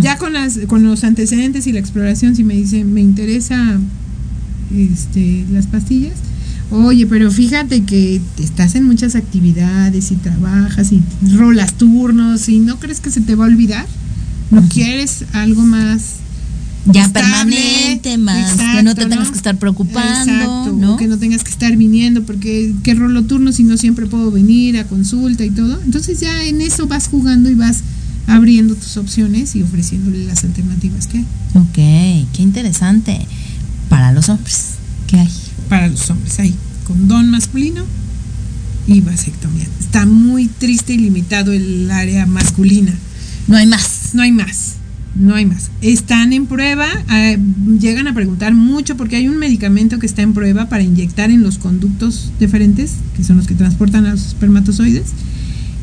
Ya 0.00 0.18
con 0.18 0.32
las 0.32 0.58
con 0.68 0.84
los 0.84 1.02
antecedentes 1.02 1.66
y 1.66 1.72
la 1.72 1.80
exploración, 1.80 2.36
si 2.36 2.44
me 2.44 2.54
dice, 2.54 2.84
me 2.84 3.00
interesa 3.00 3.78
este 4.74 5.44
las 5.52 5.66
pastillas. 5.66 6.14
Oye, 6.70 7.06
pero 7.06 7.30
fíjate 7.30 7.82
que 7.82 8.20
estás 8.38 8.74
en 8.74 8.84
muchas 8.84 9.14
actividades 9.14 10.10
y 10.10 10.16
trabajas 10.16 10.92
y 10.92 11.02
rolas 11.36 11.74
turnos 11.74 12.48
y 12.48 12.58
no 12.58 12.78
crees 12.78 13.00
que 13.00 13.10
se 13.10 13.20
te 13.20 13.34
va 13.34 13.44
a 13.44 13.48
olvidar. 13.48 13.86
¿No 14.50 14.62
quieres 14.68 15.24
algo 15.32 15.62
más 15.62 16.16
Ya 16.86 17.04
estable? 17.04 17.56
permanente, 17.56 18.18
más 18.18 18.52
que 18.54 18.82
no 18.82 18.90
Exacto, 18.90 18.94
te 18.94 19.06
tengas 19.06 19.30
que 19.30 19.36
estar 19.36 19.58
preocupando, 19.58 20.32
Exacto, 20.32 20.96
que 20.98 21.06
no 21.08 21.18
tengas 21.18 21.42
que 21.44 21.50
estar 21.50 21.76
viniendo 21.76 22.22
porque 22.22 22.72
qué 22.82 22.94
rolo 22.94 23.22
turno 23.24 23.52
si 23.52 23.62
no 23.64 23.76
siempre 23.76 24.06
puedo 24.06 24.30
venir 24.30 24.78
a 24.78 24.84
consulta 24.84 25.44
y 25.44 25.50
todo. 25.50 25.80
Entonces 25.84 26.20
ya 26.20 26.44
en 26.44 26.60
eso 26.60 26.86
vas 26.86 27.08
jugando 27.08 27.50
y 27.50 27.54
vas 27.54 27.82
abriendo 28.26 28.74
tus 28.74 28.96
opciones 28.96 29.54
y 29.56 29.62
ofreciéndole 29.62 30.24
las 30.24 30.44
alternativas 30.44 31.06
que 31.06 31.18
hay. 31.18 31.26
Ok, 31.54 32.28
qué 32.32 32.42
interesante. 32.42 33.26
Para 33.88 34.12
los 34.12 34.28
hombres, 34.28 34.74
¿qué 35.06 35.18
hay? 35.18 35.28
Para 35.68 35.88
los 35.88 36.08
hombres 36.10 36.38
hay 36.40 36.54
condón 36.84 37.30
masculino 37.30 37.84
y 38.86 39.00
vasectomía. 39.00 39.66
Está 39.80 40.06
muy 40.06 40.46
triste 40.46 40.94
y 40.94 40.98
limitado 40.98 41.52
el 41.52 41.90
área 41.90 42.26
masculina. 42.26 42.94
No 43.46 43.56
hay 43.56 43.66
más. 43.66 44.10
No 44.14 44.22
hay 44.22 44.32
más. 44.32 44.74
No 45.14 45.34
hay 45.34 45.46
más. 45.46 45.70
Están 45.80 46.32
en 46.32 46.46
prueba, 46.46 46.88
eh, 47.12 47.38
llegan 47.78 48.08
a 48.08 48.14
preguntar 48.14 48.52
mucho 48.52 48.96
porque 48.96 49.16
hay 49.16 49.28
un 49.28 49.38
medicamento 49.38 50.00
que 50.00 50.06
está 50.06 50.22
en 50.22 50.34
prueba 50.34 50.68
para 50.68 50.82
inyectar 50.82 51.30
en 51.30 51.42
los 51.44 51.58
conductos 51.58 52.32
deferentes, 52.40 52.94
que 53.16 53.22
son 53.22 53.36
los 53.36 53.46
que 53.46 53.54
transportan 53.54 54.06
a 54.06 54.10
los 54.10 54.26
espermatozoides. 54.26 55.04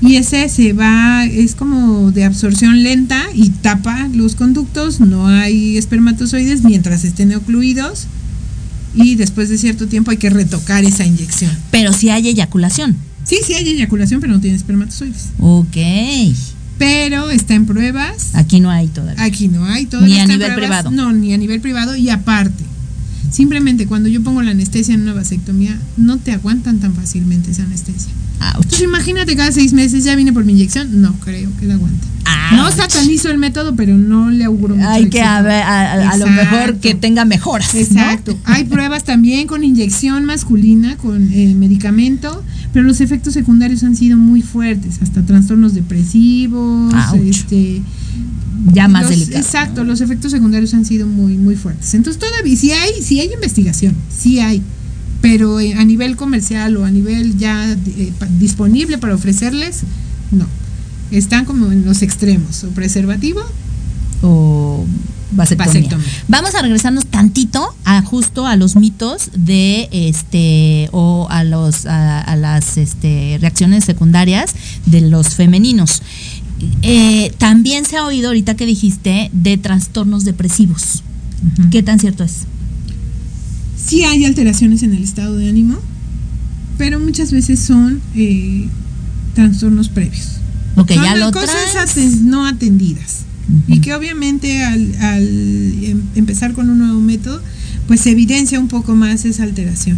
Y 0.02 0.15
ese 0.15 0.49
se 0.49 0.73
va, 0.73 1.26
es 1.26 1.53
como 1.53 2.11
de 2.11 2.26
absorción 2.26 2.82
lenta 2.82 3.23
y 3.36 3.49
tapa 3.49 4.10
los 4.14 4.36
conductos, 4.36 4.99
no 4.99 5.28
hay 5.28 5.78
espermatozoides 5.78 6.64
mientras 6.64 7.03
estén 7.03 7.34
ocluidos 7.36 8.07
y 8.95 9.15
después 9.15 9.49
de 9.49 9.57
cierto 9.57 9.88
tiempo 9.88 10.11
hay 10.11 10.18
que 10.18 10.30
retocar 10.30 10.84
esa 10.84 11.06
inyección. 11.06 11.52
Pero 11.69 11.94
si 11.94 12.10
hay 12.10 12.28
eyaculación. 12.28 12.95
Sí, 13.23 13.38
sí 13.45 13.53
hay 13.53 13.68
eyaculación, 13.69 14.22
pero 14.22 14.34
no 14.34 14.41
tiene 14.41 14.57
espermatozoides. 14.57 15.30
Ok. 15.40 15.78
Pero 16.80 17.30
está 17.30 17.53
en 17.53 17.68
pruebas. 17.68 18.32
Aquí 18.34 18.60
no 18.60 18.72
hay 18.72 18.88
todavía. 18.88 19.23
Aquí 19.23 19.48
no 19.48 19.65
hay 19.65 19.86
todavía. 19.86 20.15
Ni 20.15 20.19
a 20.22 20.26
nivel 20.26 20.53
pruebas. 20.53 20.82
privado. 20.82 20.91
No, 20.91 21.14
ni 21.14 21.34
a 21.34 21.38
nivel 21.38 21.61
privado 21.61 21.95
y 21.95 22.10
aparte. 22.10 22.64
Simplemente 23.32 23.86
cuando 23.86 24.10
yo 24.10 24.23
pongo 24.23 24.41
la 24.41 24.52
anestesia 24.52 24.95
en 24.95 25.03
una 25.03 25.14
vasectomía, 25.14 25.80
no 25.95 26.18
te 26.18 26.32
aguantan 26.32 26.80
tan 26.80 26.95
fácilmente 26.95 27.52
esa 27.52 27.64
anestesia. 27.64 28.11
Entonces 28.55 28.81
imagínate 28.81 29.35
cada 29.35 29.51
seis 29.51 29.73
meses 29.73 30.03
ya 30.03 30.15
vine 30.15 30.34
por 30.34 30.43
mi 30.45 30.53
inyección. 30.53 31.01
No 31.01 31.13
creo 31.19 31.49
que 31.59 31.65
la 31.65 31.76
aguante. 31.76 32.07
No 32.55 32.69
satanizo 32.72 33.30
el 33.30 33.38
método, 33.38 33.76
pero 33.76 33.97
no 33.97 34.30
le 34.30 34.43
auguro 34.43 34.76
mucho 34.76 34.89
Hay 34.89 35.09
que 35.09 35.22
a, 35.22 35.41
ver, 35.41 35.63
a- 35.63 35.93
a- 35.93 36.09
a 36.11 36.18
lo 36.18 36.27
mejor 36.27 36.77
que 36.77 36.95
tenga 36.95 37.23
mejoras. 37.26 37.73
¿no? 37.73 37.80
Exacto. 37.80 38.38
Hay 38.45 38.65
pruebas 38.65 39.03
también 39.03 39.47
con 39.47 39.63
inyección 39.63 40.26
masculina, 40.26 40.97
con 40.97 41.31
eh, 41.31 41.53
medicamento, 41.55 42.43
pero 42.73 42.85
los 42.85 42.99
efectos 43.01 43.34
secundarios 43.34 43.84
han 43.84 43.95
sido 43.95 44.18
muy 44.18 44.41
fuertes, 44.41 44.99
hasta 45.01 45.22
trastornos 45.26 45.73
depresivos, 45.73 46.93
Ouch. 46.93 47.22
este 47.26 47.81
Ya 48.73 48.88
más 48.88 49.03
los- 49.03 49.11
delicado. 49.11 49.38
Exacto, 49.39 49.84
los 49.84 50.01
efectos 50.01 50.31
secundarios 50.31 50.73
han 50.73 50.85
sido 50.85 51.07
muy 51.07 51.38
muy 51.38 51.55
fuertes. 51.55 51.93
Entonces 51.93 52.19
todavía 52.19 52.55
sí 52.55 52.72
hay, 52.72 53.01
sí 53.01 53.19
hay 53.19 53.30
investigación, 53.34 53.95
sí 54.15 54.39
hay, 54.39 54.61
pero 55.22 55.60
eh, 55.60 55.76
a 55.76 55.85
nivel 55.85 56.15
comercial 56.15 56.76
o 56.77 56.85
a 56.85 56.91
nivel 56.91 57.38
ya 57.38 57.72
eh, 57.72 58.11
disponible 58.39 58.98
para 58.98 59.15
ofrecerles, 59.15 59.81
no. 60.31 60.45
Están 61.11 61.45
como 61.45 61.72
en 61.72 61.85
los 61.85 62.02
extremos, 62.02 62.64
o 62.64 62.69
preservativo 62.69 63.41
o 64.22 64.85
vasectomía. 65.31 65.73
Vasectomía. 65.73 66.07
Vamos 66.27 66.56
a 66.56 66.61
regresarnos 66.61 67.06
tantito 67.06 67.76
a 67.85 68.02
justo 68.02 68.48
a 68.48 68.56
los 68.56 68.76
mitos 68.76 69.30
de 69.35 69.89
este 69.91 70.89
o 70.91 71.27
a 71.30 71.43
los 71.43 71.85
a, 71.85 72.22
a 72.22 72.35
las 72.35 72.77
este, 72.77 73.38
reacciones 73.41 73.84
secundarias 73.85 74.53
de 74.85 75.02
los 75.02 75.35
femeninos. 75.35 76.02
Eh, 76.81 77.34
también 77.38 77.85
se 77.85 77.98
ha 77.98 78.06
oído 78.06 78.27
ahorita 78.27 78.56
que 78.56 78.65
dijiste 78.65 79.30
de 79.34 79.57
trastornos 79.57 80.26
depresivos. 80.26 81.03
¿Qué 81.72 81.81
tan 81.81 81.99
cierto 81.99 82.23
es? 82.23 82.45
Sí 83.87 84.03
hay 84.03 84.25
alteraciones 84.25 84.83
en 84.83 84.93
el 84.93 85.03
estado 85.03 85.35
de 85.37 85.49
ánimo, 85.49 85.77
pero 86.77 86.99
muchas 86.99 87.31
veces 87.31 87.59
son 87.59 88.01
eh, 88.15 88.67
trastornos 89.35 89.89
previos. 89.89 90.37
Ok, 90.75 90.93
Son 90.93 91.03
ya 91.03 91.15
lo 91.15 91.31
cosas 91.31 91.75
aten- 91.75 92.21
no 92.21 92.45
atendidas. 92.47 93.19
Y 93.67 93.79
que 93.79 93.93
obviamente 93.93 94.63
al, 94.63 94.95
al 95.01 95.23
em- 95.83 96.01
empezar 96.15 96.53
con 96.53 96.69
un 96.69 96.77
nuevo 96.79 96.99
método, 97.01 97.41
pues 97.87 97.99
se 98.01 98.11
evidencia 98.11 98.59
un 98.59 98.67
poco 98.69 98.95
más 98.95 99.25
esa 99.25 99.43
alteración. 99.43 99.97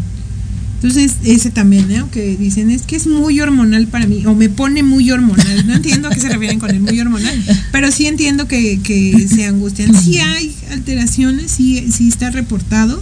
Entonces, 0.76 1.14
ese 1.24 1.50
también, 1.52 1.88
¿no? 1.96 2.10
Que 2.12 2.36
dicen, 2.36 2.70
es 2.72 2.82
que 2.82 2.96
es 2.98 3.08
muy 3.08 3.40
hormonal 3.40 3.88
para 3.88 4.06
mí, 4.08 4.26
o 4.26 4.34
me 4.36 4.50
pone 4.50 4.84
muy 4.84 5.10
hormonal. 5.12 5.66
No 5.68 5.76
entiendo 5.76 6.08
a 6.10 6.12
qué 6.12 6.20
se 6.20 6.28
refieren 6.30 6.60
con 6.60 6.72
el 6.72 6.82
muy 6.82 7.00
hormonal, 7.00 7.42
pero 7.72 7.90
sí 7.92 8.08
entiendo 8.08 8.48
que, 8.48 8.80
que 8.84 9.28
se 9.30 9.46
angustian. 9.46 9.94
Sí 10.02 10.18
hay 10.18 10.54
alteraciones, 10.72 11.52
sí, 11.52 11.86
sí 11.92 12.10
está 12.10 12.32
reportado, 12.32 13.02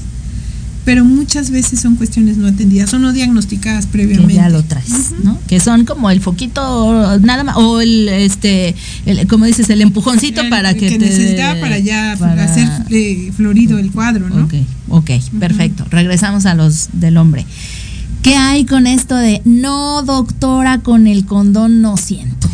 pero 0.83 1.05
muchas 1.05 1.51
veces 1.51 1.79
son 1.79 1.95
cuestiones 1.95 2.37
no 2.37 2.47
atendidas 2.47 2.93
o 2.93 2.99
no 2.99 3.13
diagnosticadas 3.13 3.85
previamente. 3.85 4.27
que 4.33 4.39
ya 4.39 4.49
lo 4.49 4.63
traes, 4.63 5.11
¿no? 5.23 5.37
Que 5.47 5.59
son 5.59 5.85
como 5.85 6.09
el 6.09 6.21
foquito 6.21 7.19
nada 7.19 7.43
más 7.43 7.57
o 7.57 7.81
el 7.81 8.09
este 8.09 8.73
el, 9.05 9.27
como 9.27 9.45
dices 9.45 9.69
el 9.69 9.81
empujoncito 9.81 10.41
El- 10.41 10.49
para 10.49 10.73
que, 10.73 10.87
que 10.89 10.97
te 10.97 11.05
necesitaba 11.05 11.59
para 11.59 11.77
ya 11.79 12.15
para- 12.19 12.43
hacer 12.43 12.67
eh, 12.89 13.31
florido 13.35 13.77
el 13.77 13.91
cuadro, 13.91 14.27
¿no? 14.29 14.45
Ok, 14.45 14.53
ok, 14.89 15.11
perfecto. 15.39 15.85
Regresamos 15.91 16.45
a 16.45 16.55
los 16.55 16.89
del 16.93 17.17
hombre. 17.17 17.45
¿Qué 18.23 18.35
hay 18.35 18.65
con 18.65 18.85
esto 18.87 19.15
de 19.15 19.41
no, 19.45 20.03
doctora, 20.03 20.79
con 20.79 21.07
el 21.07 21.25
condón 21.25 21.81
no 21.81 21.97
siento? 21.97 22.49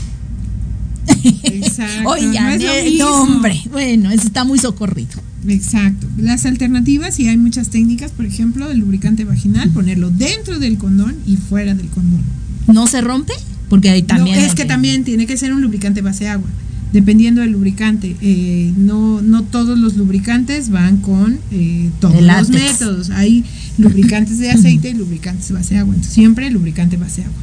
Exacto. 1.23 2.03
Oye, 2.09 2.39
no 2.39 2.49
es 2.49 2.63
lo 2.63 2.71
eh, 2.71 2.83
mismo. 2.89 3.05
no, 3.05 3.21
hombre, 3.21 3.61
bueno, 3.71 4.11
eso 4.11 4.27
está 4.27 4.43
muy 4.43 4.59
socorrido. 4.59 5.21
Exacto. 5.47 6.07
Las 6.17 6.45
alternativas, 6.45 7.19
y 7.19 7.27
hay 7.27 7.37
muchas 7.37 7.69
técnicas, 7.69 8.11
por 8.11 8.25
ejemplo, 8.25 8.69
el 8.69 8.79
lubricante 8.79 9.23
vaginal, 9.23 9.69
ponerlo 9.69 10.09
dentro 10.09 10.59
del 10.59 10.77
condón 10.77 11.15
y 11.25 11.37
fuera 11.37 11.73
del 11.73 11.87
condón. 11.87 12.21
¿No 12.67 12.87
se 12.87 13.01
rompe? 13.01 13.33
Porque 13.69 13.89
ahí 13.89 14.03
también. 14.03 14.39
No, 14.39 14.45
es 14.45 14.55
que 14.55 14.65
también 14.65 15.03
tiene 15.03 15.25
que 15.25 15.37
ser 15.37 15.53
un 15.53 15.61
lubricante 15.61 16.01
base 16.01 16.27
agua. 16.27 16.47
Dependiendo 16.93 17.41
del 17.41 17.51
lubricante, 17.51 18.15
eh, 18.21 18.73
no, 18.77 19.21
no 19.21 19.43
todos 19.43 19.77
los 19.77 19.97
lubricantes 19.97 20.69
van 20.69 20.97
con 20.97 21.37
eh, 21.51 21.89
todos 21.99 22.21
los 22.21 22.49
métodos. 22.49 23.09
Hay 23.09 23.43
lubricantes 23.77 24.39
de 24.39 24.51
aceite 24.51 24.89
y 24.89 24.93
lubricantes 24.93 25.51
base 25.51 25.77
agua. 25.77 25.93
Entonces, 25.93 26.13
siempre 26.13 26.49
lubricante 26.49 26.97
base 26.97 27.23
agua. 27.23 27.35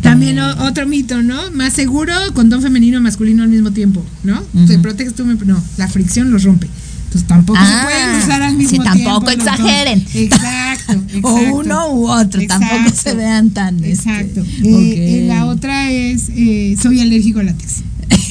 También 0.00 0.38
otro 0.38 0.86
mito, 0.86 1.22
¿no? 1.22 1.50
Más 1.50 1.74
seguro, 1.74 2.12
condón 2.32 2.62
femenino 2.62 3.00
masculino 3.00 3.42
al 3.42 3.48
mismo 3.50 3.72
tiempo, 3.72 4.04
¿no? 4.22 4.42
Te 4.66 4.78
proteges 4.78 5.14
tú, 5.14 5.24
no, 5.24 5.62
la 5.76 5.88
fricción 5.88 6.30
los 6.30 6.44
rompe. 6.44 6.68
Entonces 7.14 7.28
tampoco 7.28 7.58
Ah, 7.62 7.78
se 7.78 7.84
pueden 7.84 8.22
usar 8.22 8.42
al 8.42 8.54
mismo 8.56 8.70
sí, 8.70 8.90
tiempo. 8.90 9.04
tampoco 9.04 9.26
dos. 9.26 9.34
exageren. 9.34 10.04
Exacto, 10.14 10.92
exacto. 10.92 11.18
O 11.28 11.34
uno 11.58 11.88
u 11.92 12.08
otro, 12.10 12.42
tampoco 12.48 12.90
se 12.92 13.14
vean 13.14 13.50
tan. 13.50 13.76
este, 13.84 13.90
Exacto. 13.92 14.40
Eh, 14.40 14.64
eh, 14.64 15.24
la 15.28 15.46
otra 15.46 15.92
es, 15.92 16.28
eh, 16.30 16.76
soy 16.82 17.00
alérgico 17.00 17.38
al 17.38 17.46
látex. 17.46 17.82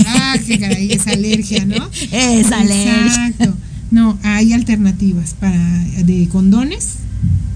Ah, 0.06 0.36
qué 0.46 0.60
caray, 0.60 0.92
es 0.92 1.08
alergia, 1.08 1.66
¿no? 1.66 1.90
Es 2.12 2.52
alergia. 2.52 3.06
Exacto. 3.08 3.54
No, 3.92 4.18
hay 4.24 4.52
alternativas 4.52 5.34
para 5.40 5.58
de 6.04 6.28
condones. 6.30 6.96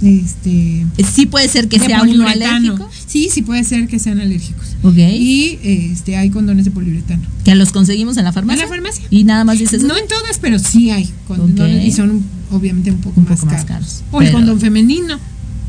Este, 0.01 0.85
Sí 1.11 1.25
puede 1.25 1.47
ser 1.47 1.67
que 1.67 1.79
sea 1.79 2.03
uno 2.03 2.27
alérgico. 2.27 2.89
Sí, 3.07 3.29
sí 3.31 3.41
puede 3.41 3.63
ser 3.63 3.87
que 3.87 3.99
sean 3.99 4.19
alérgicos. 4.19 4.75
Ok. 4.83 4.97
Y 4.97 5.59
este, 5.63 6.17
hay 6.17 6.29
condones 6.29 6.65
de 6.65 6.71
poliuretano. 6.71 7.23
Que 7.43 7.55
los 7.55 7.71
conseguimos 7.71 8.17
en 8.17 8.25
la 8.25 8.33
farmacia. 8.33 8.63
En 8.63 8.69
la 8.69 8.75
farmacia. 8.75 9.05
Y 9.09 9.23
nada 9.23 9.43
más 9.43 9.57
dices. 9.59 9.83
No 9.83 9.97
en 9.97 10.07
todas, 10.07 10.39
pero 10.39 10.59
sí 10.59 10.91
hay 10.91 11.09
condones 11.27 11.85
y 11.85 11.91
son 11.91 12.23
obviamente 12.51 12.91
un 12.91 12.99
poco, 12.99 13.19
Un 13.19 13.27
más, 13.27 13.39
poco 13.39 13.51
más 13.51 13.65
caros. 13.65 14.01
caros, 14.01 14.03
O 14.11 14.21
el 14.21 14.31
condón 14.31 14.59
femenino. 14.59 15.19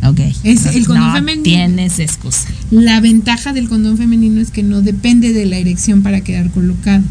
Ok. 0.05 0.21
Es 0.45 0.67
el 0.67 0.87
condón 0.87 1.09
no 1.09 1.15
femenino. 1.15 1.43
Tienes 1.43 1.99
excusa. 1.99 2.49
La 2.71 3.01
ventaja 3.01 3.53
del 3.53 3.69
condón 3.69 3.97
femenino 3.97 4.41
es 4.41 4.51
que 4.51 4.63
no 4.63 4.83
depende 4.83 5.33
de 5.33 5.47
la 5.47 5.57
erección 5.57 6.03
para 6.03 6.21
quedar 6.21 6.51
colocado. 6.51 7.03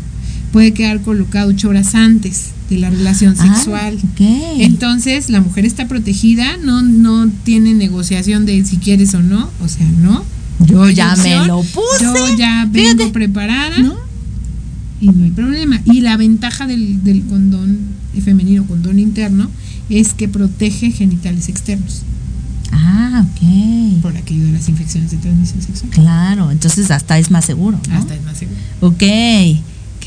Puede 0.58 0.74
quedar 0.74 1.02
colocado 1.02 1.50
ocho 1.50 1.70
horas 1.70 1.94
antes 1.94 2.46
de 2.68 2.78
la 2.80 2.90
relación 2.90 3.36
Ah, 3.38 3.54
sexual. 3.54 4.00
Entonces 4.58 5.30
la 5.30 5.40
mujer 5.40 5.66
está 5.66 5.88
protegida, 5.88 6.58
no, 6.58 6.82
no 6.82 7.30
tiene 7.44 7.76
negociación 7.76 8.48
de 8.48 8.66
si 8.66 8.78
quieres 8.78 9.14
o 9.14 9.22
no, 9.22 9.52
o 9.64 9.68
sea, 9.68 9.86
no. 10.02 10.24
Yo 10.66 10.90
ya 10.90 11.16
me 11.16 11.46
lo 11.46 11.62
puse. 11.62 12.02
Yo 12.02 12.36
ya 12.36 12.68
vengo 12.72 13.12
preparada 13.12 13.78
y 15.00 15.06
no 15.12 15.24
hay 15.26 15.30
problema. 15.30 15.80
Y 15.86 16.02
la 16.02 16.18
ventaja 16.18 16.66
del, 16.66 17.04
del 17.04 17.22
condón 17.28 17.78
femenino, 18.26 18.66
condón 18.66 18.98
interno, 18.98 19.52
es 19.92 20.16
que 20.16 20.28
protege 20.28 20.90
genitales 20.90 21.50
externos 21.50 22.02
Ah, 22.72 23.24
ok. 23.30 24.02
por 24.02 24.18
aquello 24.18 24.46
de 24.46 24.54
las 24.54 24.68
infecciones 24.70 25.12
de 25.12 25.18
transmisión 25.18 25.62
sexual. 25.62 25.92
Claro, 25.92 26.50
entonces 26.50 26.90
hasta 26.90 27.20
es 27.20 27.30
más 27.30 27.46
seguro. 27.46 27.80
¿no? 27.88 27.96
Hasta 27.96 28.16
es 28.16 28.24
más 28.24 28.40
seguro. 28.40 28.58
Ok. 28.82 29.04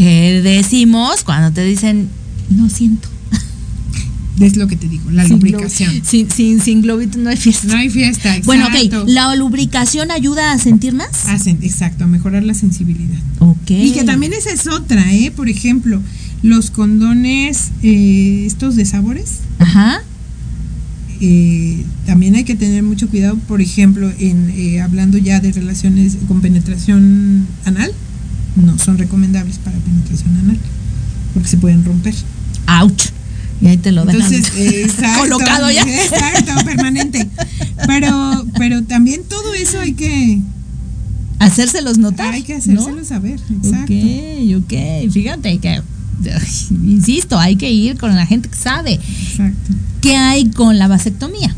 ¿Qué 0.01 0.41
decimos 0.41 1.25
cuando 1.25 1.53
te 1.53 1.63
dicen 1.63 2.09
no 2.49 2.71
siento? 2.71 3.07
Es 4.41 4.57
lo 4.57 4.67
que 4.67 4.75
te 4.77 4.89
digo, 4.89 5.11
la 5.11 5.25
Sin 5.25 5.33
lubricación. 5.33 6.03
Sin, 6.03 6.31
sin, 6.31 6.59
sin 6.63 6.81
globito 6.81 7.19
no 7.19 7.29
hay 7.29 7.37
fiesta. 7.37 7.67
No 7.69 7.77
hay 7.77 7.91
fiesta, 7.91 8.35
exacto. 8.35 8.47
Bueno, 8.47 8.69
ok. 8.69 9.07
¿La 9.09 9.37
lubricación 9.37 10.11
ayuda 10.11 10.53
a 10.53 10.59
sentir 10.59 10.95
más? 10.95 11.27
Hacen, 11.27 11.59
exacto, 11.61 12.05
a 12.05 12.07
mejorar 12.07 12.45
la 12.45 12.55
sensibilidad. 12.55 13.19
Ok. 13.41 13.71
Y 13.73 13.93
que 13.93 14.05
también 14.05 14.33
esa 14.33 14.49
es 14.49 14.67
otra, 14.69 15.13
¿eh? 15.13 15.31
Por 15.37 15.51
ejemplo, 15.51 16.01
los 16.43 16.71
condones, 16.71 17.69
eh, 17.83 18.45
estos 18.47 18.77
de 18.77 18.87
sabores, 18.87 19.41
Ajá. 19.59 20.01
eh, 21.21 21.85
también 22.07 22.37
hay 22.37 22.45
que 22.45 22.55
tener 22.55 22.83
mucho 22.83 23.11
cuidado, 23.11 23.37
por 23.47 23.61
ejemplo, 23.61 24.11
en 24.19 24.49
eh, 24.57 24.81
hablando 24.81 25.19
ya 25.19 25.41
de 25.41 25.53
relaciones 25.53 26.17
con 26.27 26.41
penetración 26.41 27.47
anal, 27.67 27.93
no 28.57 28.79
son 28.79 28.99
recomendables 28.99 29.59
para 29.59 29.77
penetración 29.79 30.37
anal, 30.39 30.59
porque 31.35 31.49
se 31.49 31.57
pueden 31.57 31.85
romper. 31.85 32.15
Ouch. 32.67 33.11
Y 33.61 33.67
ahí 33.67 33.77
te 33.77 33.93
lo 33.93 34.05
dejan 34.05 34.23
Entonces, 34.23 34.53
exacto, 34.57 35.21
colocado 35.21 35.71
ya. 35.71 35.83
Exacto, 35.83 36.53
permanente. 36.65 37.29
Pero, 37.87 38.47
pero 38.57 38.83
también 38.85 39.23
todo 39.29 39.53
eso 39.55 39.81
hay 39.81 39.93
que, 39.93 40.41
Hacérselos 41.39 41.99
notar. 41.99 42.33
hay 42.33 42.43
que 42.43 42.55
hacérselo 42.55 43.05
saber. 43.05 43.41
Exacto. 43.51 43.93
Ok, 43.93 44.63
ok. 44.65 45.11
Fíjate 45.13 45.59
que, 45.59 45.83
insisto, 46.71 47.39
hay 47.39 47.57
que 47.57 47.71
ir 47.71 47.99
con 47.99 48.15
la 48.15 48.27
gente 48.27 48.49
que 48.49 48.57
sabe. 48.57 48.95
Exacto. 48.95 49.73
¿Qué 50.01 50.17
hay 50.17 50.51
con 50.51 50.79
la 50.79 50.89
vasectomía? 50.89 51.55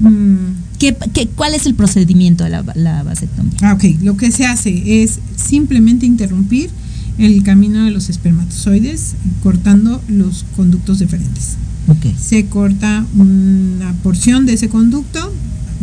Mm, 0.00 0.63
¿Qué, 0.78 0.96
qué, 1.12 1.28
cuál 1.28 1.54
es 1.54 1.66
el 1.66 1.74
procedimiento 1.74 2.44
de 2.44 2.50
la, 2.50 2.64
la 2.74 3.02
vasectomía? 3.02 3.54
Ah, 3.62 3.74
ok. 3.74 4.02
Lo 4.02 4.16
que 4.16 4.32
se 4.32 4.46
hace 4.46 5.02
es 5.02 5.20
simplemente 5.36 6.06
interrumpir 6.06 6.70
el 7.18 7.42
camino 7.42 7.84
de 7.84 7.90
los 7.90 8.10
espermatozoides 8.10 9.14
cortando 9.42 10.02
los 10.08 10.44
conductos 10.56 10.98
deferentes. 10.98 11.56
Ok. 11.88 12.06
Se 12.18 12.46
corta 12.46 13.06
una 13.16 13.92
porción 14.02 14.46
de 14.46 14.54
ese 14.54 14.68
conducto, 14.68 15.32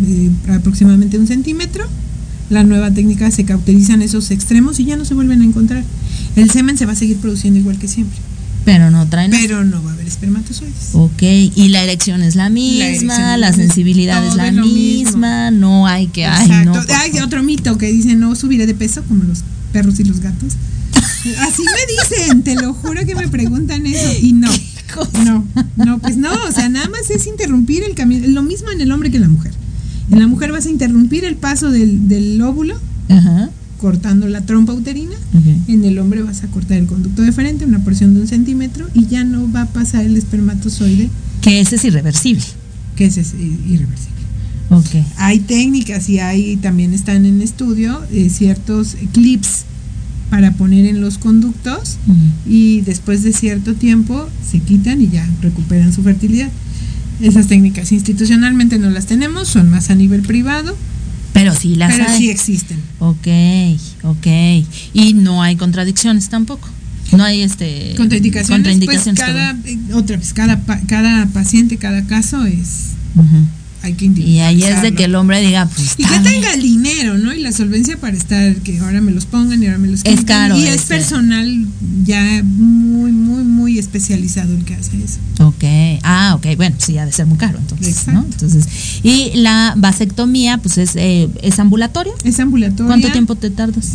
eh, 0.06 0.30
aproximadamente 0.50 1.18
un 1.18 1.28
centímetro. 1.28 1.86
La 2.50 2.64
nueva 2.64 2.92
técnica 2.92 3.32
se 3.32 3.46
cauterizan 3.46 4.02
esos 4.02 4.30
extremos 4.32 4.80
y 4.80 4.86
ya 4.86 4.98
no 4.98 5.06
se 5.06 5.14
vuelven 5.14 5.42
a 5.42 5.46
encontrar. 5.46 5.84
El 6.36 6.50
semen 6.50 6.78
se 6.78 6.86
va 6.86 6.94
a 6.94 6.96
seguir 6.96 7.18
produciendo 7.18 7.60
igual 7.60 7.78
que 7.78 7.88
siempre, 7.88 8.18
Pero 8.64 8.92
no 8.92 9.08
traen. 9.08 9.32
pero 9.32 9.64
no 9.64 9.84
va 9.84 9.92
a 9.92 9.94
haber 9.94 10.08
espermatozoides. 10.08 10.90
Ok, 10.94 11.22
y 11.24 11.70
la 11.70 11.84
erección 11.84 12.22
es 12.22 12.36
la 12.36 12.50
misma, 12.50 13.38
la, 13.38 13.54
sensibilidad 13.54 14.26
es 14.26 14.36
la 14.36 14.52
mismo. 14.52 14.66
misma, 14.66 15.52
no 15.52 15.88
hay 15.88 16.08
que, 16.08 16.26
ay, 16.26 16.46
Exacto. 16.46 16.84
no. 16.88 16.96
Hay 16.98 17.20
otro 17.20 17.42
mito 17.44 17.78
que 17.78 17.92
dice 17.92 18.16
no 18.16 18.36
subiré 18.36 18.68
de 18.68 18.76
peso 18.76 19.04
como 19.08 19.24
los 19.24 19.44
perros 19.74 20.00
y 20.00 20.04
los 20.04 20.20
gatos. 20.20 20.54
Así 21.40 21.64
me 21.64 22.18
dicen, 22.18 22.44
te 22.44 22.56
lo 22.56 22.74
juro 22.74 23.06
que 23.06 23.16
me 23.16 23.28
preguntan 23.28 23.86
eso 23.86 24.12
y 24.22 24.34
no. 24.34 24.52
No, 25.24 25.48
no, 25.78 26.00
pues 26.00 26.18
no, 26.18 26.30
o 26.34 26.52
sea, 26.52 26.68
nada 26.68 26.90
más 26.90 27.10
es 27.10 27.26
interrumpir 27.26 27.82
el 27.84 27.96
camino, 27.96 28.28
lo 28.28 28.44
mismo 28.44 28.72
en 28.72 28.82
el 28.82 28.92
hombre 28.92 29.10
que 29.10 29.16
en 29.16 29.24
la 29.24 29.30
mujer. 29.30 29.54
En 30.12 30.20
la 30.20 30.28
mujer 30.28 30.52
vas 30.52 30.66
a 30.66 30.70
interrumpir 30.70 31.24
el 31.24 31.38
paso 31.38 31.72
del, 31.72 32.10
del 32.10 32.42
óvulo 32.42 32.76
Ajá. 33.08 33.50
Cortando 33.82 34.28
la 34.30 34.42
trompa 34.46 34.74
uterina, 34.74 35.16
ok. 35.34 35.70
en 35.70 35.84
el 35.84 35.98
hombre 36.00 36.22
vas 36.22 36.44
a 36.44 36.48
cortar 36.48 36.78
el 36.78 36.86
conducto 36.86 37.24
deferente, 37.24 37.66
una 37.66 37.84
porción 37.84 38.14
de 38.14 38.22
un 38.22 38.28
centímetro 38.28 38.88
y 38.94 39.08
ya 39.08 39.24
no 39.24 39.52
va 39.52 39.64
a 39.64 39.66
pasar 39.66 40.06
el 40.06 40.16
espermatozoide, 40.16 41.10
Que 41.42 41.60
ese 41.60 41.76
es 41.78 41.84
irreversible. 41.86 42.44
que 42.96 43.06
ese 43.06 43.22
es 43.22 43.34
irreversible. 43.34 44.12
Ok. 44.70 44.86
Hay 45.18 45.40
técnicas 45.40 46.08
y 46.10 46.20
hay 46.20 46.56
también 46.58 46.94
están 46.94 47.26
en 47.26 47.42
estudio 47.42 48.00
eh, 48.12 48.30
ciertos 48.30 48.96
clips 49.12 49.64
para 50.30 50.54
poner 50.54 50.86
en 50.86 51.02
los 51.02 51.18
conductos 51.18 51.98
y 52.48 52.80
después 52.82 53.24
de 53.24 53.34
cierto 53.34 53.74
tiempo 53.74 54.30
se 54.50 54.60
quitan 54.60 55.02
y 55.02 55.10
ya 55.10 55.28
recuperan 55.42 55.92
su 55.92 56.04
fertilidad. 56.04 56.50
Esas 57.20 57.48
técnicas 57.48 57.92
institucionalmente 57.92 58.80
no 58.80 58.90
las 58.90 59.08
tenemos, 59.08 59.48
son 59.50 59.70
más 59.70 59.90
a 59.90 59.96
nivel 59.96 60.22
privado, 60.22 60.76
Pero 61.34 61.56
sí 61.56 61.76
las 61.76 61.94
pero 61.94 62.10
hay. 62.10 62.18
sí 62.18 62.30
existen. 62.30 62.78
Ok, 63.00 63.28
ok. 64.04 64.28
Y 64.94 65.14
no 65.14 65.42
hay 65.42 65.56
contradicciones 65.56 66.30
tampoco. 66.30 66.68
No 67.12 67.24
hay 67.24 67.42
este 67.42 67.94
Contraindicaciones, 67.98 68.58
contraindicaciones, 68.58 69.22
pues 69.22 69.34
cada, 69.34 69.52
eh, 69.66 69.94
otra 69.94 70.18
vez, 70.18 70.34
cada, 70.34 70.62
cada 70.88 71.26
paciente, 71.28 71.78
cada 71.78 72.06
caso 72.06 72.46
es, 72.46 72.92
Ujú. 73.16 73.46
Hay 73.84 73.94
que 73.94 74.06
Y 74.06 74.40
ahí 74.40 74.64
es 74.64 74.82
de 74.82 74.94
que 74.94 75.06
el 75.06 75.16
hombre 75.16 75.42
diga, 75.42 75.66
pues 75.66 75.96
Y 75.98 76.04
que 76.04 76.20
tenga 76.20 76.54
el 76.54 76.62
dinero, 76.62 77.18
¿no? 77.18 77.34
Y 77.34 77.40
la 77.40 77.52
solvencia 77.52 77.98
para 77.98 78.16
estar, 78.16 78.56
que 78.58 78.80
ahora 78.80 79.02
me 79.02 79.12
los 79.12 79.26
pongan 79.26 79.62
y 79.62 79.66
ahora 79.66 79.80
me 79.80 79.88
los 79.88 80.02
Es 80.04 80.24
caro 80.24 80.58
Y 80.58 80.68
es 80.68 80.84
personal 80.84 81.66
ya 82.04 82.42
muy, 82.44 83.12
muy, 83.12 83.44
muy 83.44 83.80
especializado 83.80 84.54
el 84.54 84.64
que 84.66 84.76
hace 84.76 84.98
eso. 85.04 85.20
Ok, 85.44 85.64
ah, 86.04 86.36
ok, 86.36 86.58
bueno, 86.58 86.76
sí, 86.80 86.98
ha 86.98 87.06
de 87.06 87.12
ser 87.12 87.26
muy 87.26 87.38
caro 87.38 87.58
entonces, 87.58 87.88
Exacto. 87.88 88.12
¿no? 88.12 88.26
Entonces, 88.26 88.66
y 89.04 89.32
la 89.36 89.74
vasectomía, 89.78 90.58
pues 90.60 90.78
es, 90.78 90.96
eh, 90.96 91.30
es 91.42 91.60
ambulatorio. 91.60 92.14
Es 92.24 92.40
ambulatorio. 92.40 92.88
¿Cuánto 92.88 93.12
tiempo 93.12 93.36
te 93.36 93.50
tardas? 93.50 93.94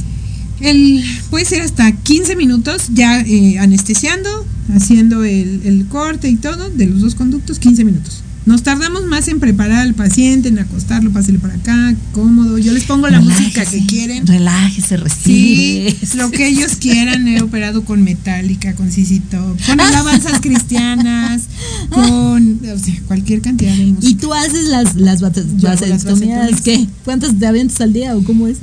El, 0.61 1.05
puede 1.31 1.45
ser 1.45 1.63
hasta 1.63 1.93
15 1.93 2.35
minutos 2.35 2.89
ya 2.93 3.21
eh, 3.21 3.59
anestesiando, 3.59 4.47
haciendo 4.75 5.23
el, 5.23 5.61
el 5.65 5.87
corte 5.87 6.29
y 6.29 6.37
todo 6.37 6.71
de 6.71 6.87
los 6.87 7.03
dos 7.03 7.15
conductos, 7.15 7.59
15 7.59 7.85
minutos. 7.85 8.23
Nos 8.47 8.63
tardamos 8.63 9.05
más 9.07 9.27
en 9.27 9.41
preparar 9.41 9.81
al 9.81 9.95
paciente, 9.95 10.49
en 10.49 10.61
acostarlo, 10.61 11.11
pásele 11.11 11.41
para 11.41 11.55
acá, 11.55 11.97
cómodo. 12.13 12.59
Yo 12.59 12.73
les 12.73 12.85
pongo 12.85 13.09
la 13.09 13.21
música 13.21 13.65
que 13.65 13.85
quieren. 13.87 14.25
Relájese, 14.25 14.97
Sí, 15.25 15.85
respire. 15.89 15.97
lo 16.17 16.31
que 16.31 16.47
ellos 16.47 16.77
quieran. 16.77 17.27
He 17.27 17.43
operado 17.43 17.85
con 17.85 18.05
Metallica, 18.05 18.75
con 18.77 18.93
CC 18.93 19.21
Top, 19.31 19.59
con 19.67 19.81
alabanzas 19.81 20.41
cristianas, 20.41 21.43
con 21.91 22.61
o 22.73 22.79
sea, 22.79 22.95
cualquier 23.09 23.41
cantidad 23.41 23.75
de 23.75 23.87
música. 23.87 24.09
¿Y 24.09 24.15
tú 24.15 24.33
haces 24.33 24.69
las, 24.69 24.95
las 24.95 25.21
vasectomías. 25.21 26.61
¿Qué? 26.63 26.87
¿Cuántas 27.05 27.37
te 27.37 27.47
avientas 27.47 27.81
al 27.81 27.93
día 27.93 28.17
o 28.17 28.23
cómo 28.23 28.47
es? 28.47 28.59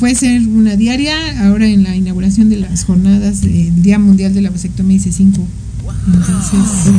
Puede 0.00 0.16
ser 0.16 0.42
una 0.48 0.74
diaria. 0.74 1.14
Ahora 1.46 1.66
en 1.68 1.84
la 1.84 1.94
inauguración 1.94 2.50
de 2.50 2.56
las 2.56 2.84
jornadas 2.84 3.42
del 3.42 3.82
Día 3.82 4.00
Mundial 4.00 4.34
de 4.34 4.42
la 4.42 4.50
Vasectomía 4.50 4.96
hice 4.96 5.12
cinco. 5.12 5.46
Entonces. 6.06 6.98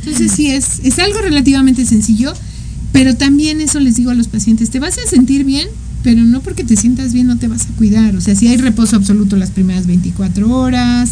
Entonces 0.00 0.32
sí, 0.32 0.50
es, 0.50 0.80
es 0.84 0.98
algo 0.98 1.20
relativamente 1.20 1.84
sencillo, 1.84 2.32
pero 2.92 3.14
también 3.14 3.60
eso 3.60 3.80
les 3.80 3.96
digo 3.96 4.10
a 4.10 4.14
los 4.14 4.28
pacientes, 4.28 4.70
te 4.70 4.80
vas 4.80 4.96
a 4.98 5.08
sentir 5.08 5.44
bien, 5.44 5.68
pero 6.02 6.22
no 6.22 6.40
porque 6.40 6.64
te 6.64 6.76
sientas 6.76 7.12
bien 7.12 7.26
no 7.26 7.36
te 7.36 7.48
vas 7.48 7.66
a 7.66 7.76
cuidar. 7.76 8.16
O 8.16 8.20
sea, 8.20 8.34
si 8.34 8.48
hay 8.48 8.56
reposo 8.56 8.96
absoluto 8.96 9.36
las 9.36 9.50
primeras 9.50 9.86
24 9.86 10.50
horas, 10.50 11.10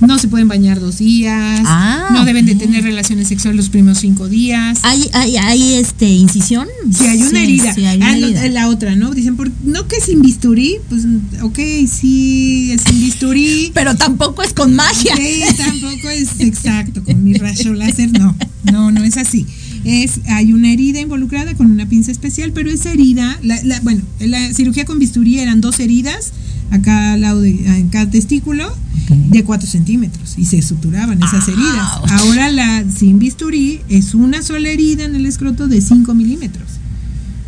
no 0.00 0.18
se 0.18 0.28
pueden 0.28 0.48
bañar 0.48 0.80
dos 0.80 0.98
días, 0.98 1.60
Ah, 1.64 2.08
no 2.12 2.24
deben 2.24 2.44
de 2.46 2.54
tener 2.54 2.82
relaciones 2.84 3.28
sexuales 3.28 3.56
los 3.56 3.68
primeros 3.70 3.98
cinco 3.98 4.28
días. 4.28 4.78
¿Hay, 4.82 5.08
hay, 5.12 5.36
hay 5.36 5.74
este 5.74 6.08
incisión? 6.08 6.66
Si 6.92 7.06
hay 7.06 7.22
una 7.22 7.30
Sí, 7.30 7.36
herida. 7.44 7.74
sí 7.74 7.84
hay 7.86 7.96
una 7.96 8.06
Ah, 8.08 8.16
herida. 8.16 8.48
la 8.48 8.68
otra, 8.68 8.96
¿no? 8.96 9.12
Dicen, 9.14 9.36
por, 9.36 9.50
no 9.64 9.86
que 9.88 10.00
sin 10.00 10.20
bisturí, 10.20 10.76
pues, 10.88 11.04
ok, 11.42 11.58
sí, 11.90 12.72
es 12.72 12.82
sin 12.82 13.00
bisturí. 13.00 13.70
Pero 13.74 13.94
tampoco 13.96 14.42
es 14.42 14.52
con 14.52 14.74
magia. 14.74 15.16
Sí, 15.16 15.40
tampoco 15.56 16.10
es 16.10 16.28
exacto, 16.40 17.02
con 17.02 17.22
mi 17.24 17.34
rayo 17.34 17.72
láser, 17.72 18.10
no, 18.12 18.36
no, 18.70 18.90
no 18.90 19.04
es 19.04 19.16
así. 19.16 19.46
Es, 19.84 20.20
hay 20.28 20.52
una 20.52 20.72
herida 20.72 21.00
involucrada 21.00 21.54
con 21.54 21.70
una 21.70 21.86
pinza 21.86 22.10
especial, 22.10 22.52
pero 22.52 22.70
esa 22.70 22.90
herida, 22.92 23.38
la, 23.42 23.62
la- 23.64 23.80
bueno, 23.80 24.02
en 24.20 24.30
la 24.30 24.52
cirugía 24.54 24.84
con 24.86 24.98
bisturí 24.98 25.38
eran 25.38 25.60
dos 25.60 25.78
heridas, 25.80 26.32
acá 26.70 27.12
al 27.12 27.20
lado 27.20 27.40
de, 27.42 27.50
en 27.50 27.88
cada 27.90 28.10
testículo, 28.10 28.74
de 29.08 29.44
4 29.44 29.68
centímetros, 29.68 30.34
y 30.38 30.46
se 30.46 30.62
suturaban 30.62 31.22
esas 31.22 31.46
heridas. 31.48 31.88
Ahora 32.10 32.50
la 32.50 32.84
sin 32.90 33.18
bisturí 33.18 33.80
es 33.88 34.14
una 34.14 34.42
sola 34.42 34.68
herida 34.68 35.04
en 35.04 35.14
el 35.14 35.26
escroto 35.26 35.68
de 35.68 35.80
5 35.80 36.14
milímetros. 36.14 36.68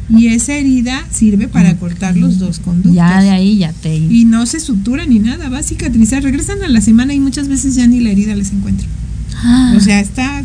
Y 0.08 0.28
esa 0.28 0.54
herida 0.54 1.04
sirve 1.10 1.48
para 1.48 1.76
cortar 1.78 2.16
los 2.16 2.38
dos 2.38 2.60
conductos. 2.60 2.94
Ya 2.94 3.20
de 3.20 3.30
ahí 3.30 3.58
ya 3.58 3.72
te. 3.72 3.96
Y 3.96 4.24
no 4.24 4.46
se 4.46 4.60
sutura 4.60 5.04
ni 5.04 5.18
nada, 5.18 5.48
va 5.48 5.58
a 5.58 5.62
cicatrizar. 5.64 6.22
Regresan 6.22 6.62
a 6.62 6.68
la 6.68 6.80
semana 6.80 7.12
y 7.12 7.18
muchas 7.18 7.48
veces 7.48 7.74
ya 7.74 7.86
ni 7.88 7.98
la 8.00 8.10
herida 8.10 8.36
les 8.36 8.52
encuentra. 8.52 8.86
Ah. 9.34 9.74
O 9.76 9.80
sea, 9.80 9.98
está. 10.00 10.44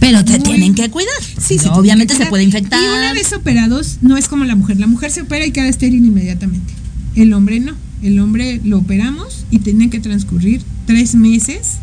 Pero 0.00 0.24
te 0.24 0.38
muy- 0.38 0.42
tienen 0.42 0.74
que 0.74 0.88
cuidar. 0.90 1.12
Sí, 1.38 1.58
se 1.58 1.68
obviamente 1.68 2.14
se 2.16 2.26
puede 2.26 2.44
infectar. 2.44 2.80
Y 2.80 2.84
una 2.86 3.12
vez 3.12 3.32
operados, 3.34 3.98
no 4.00 4.16
es 4.16 4.26
como 4.28 4.44
la 4.44 4.56
mujer. 4.56 4.80
La 4.80 4.86
mujer 4.86 5.10
se 5.10 5.20
opera 5.22 5.44
y 5.44 5.50
queda 5.52 5.68
estéril 5.68 6.04
inmediatamente. 6.06 6.72
El 7.14 7.34
hombre 7.34 7.60
no. 7.60 7.74
El 8.02 8.18
hombre 8.20 8.60
lo 8.64 8.78
operamos 8.78 9.44
y 9.50 9.58
tiene 9.60 9.90
que 9.90 10.00
transcurrir 10.00 10.62
tres 10.86 11.14
meses 11.14 11.74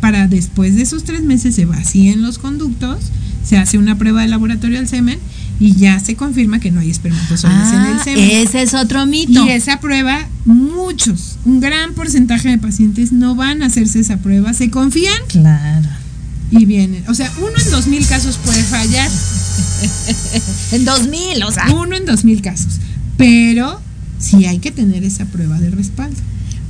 para 0.00 0.26
después 0.26 0.74
de 0.76 0.82
esos 0.82 1.04
tres 1.04 1.22
meses 1.22 1.54
se 1.54 1.64
vacíen 1.64 2.20
los 2.22 2.38
conductos, 2.38 2.98
se 3.44 3.56
hace 3.56 3.78
una 3.78 3.96
prueba 3.96 4.22
de 4.22 4.28
laboratorio 4.28 4.78
al 4.78 4.88
semen 4.88 5.18
y 5.60 5.74
ya 5.76 5.98
se 6.00 6.16
confirma 6.16 6.58
que 6.58 6.70
no 6.70 6.80
hay 6.80 6.90
espermatozoides 6.90 7.72
en 7.72 7.80
el 7.80 7.94
Ah, 7.98 8.00
semen. 8.04 8.30
ese 8.30 8.62
es 8.62 8.74
otro 8.74 9.06
mito. 9.06 9.46
Y 9.46 9.50
esa 9.50 9.80
prueba, 9.80 10.26
muchos, 10.44 11.36
un 11.44 11.60
gran 11.60 11.94
porcentaje 11.94 12.48
de 12.50 12.58
pacientes 12.58 13.12
no 13.12 13.34
van 13.34 13.62
a 13.62 13.66
hacerse 13.66 14.00
esa 14.00 14.18
prueba, 14.18 14.52
se 14.52 14.68
confían 14.70 15.14
Claro. 15.28 15.88
y 16.50 16.64
vienen. 16.66 17.04
O 17.08 17.14
sea, 17.14 17.30
uno 17.38 17.52
en 17.64 17.70
dos 17.70 17.86
mil 17.86 18.04
casos 18.06 18.38
puede 18.44 18.62
fallar. 18.64 19.10
en 20.72 20.84
dos 20.84 21.08
mil, 21.08 21.42
o 21.44 21.50
sea. 21.52 21.70
Uno 21.74 21.96
en 21.96 22.04
dos 22.04 22.24
mil 22.24 22.42
casos. 22.42 22.80
Pero 23.16 23.80
sí 24.24 24.46
hay 24.46 24.58
que 24.58 24.70
tener 24.70 25.04
esa 25.04 25.26
prueba 25.26 25.60
de 25.60 25.70
respaldo. 25.70 26.16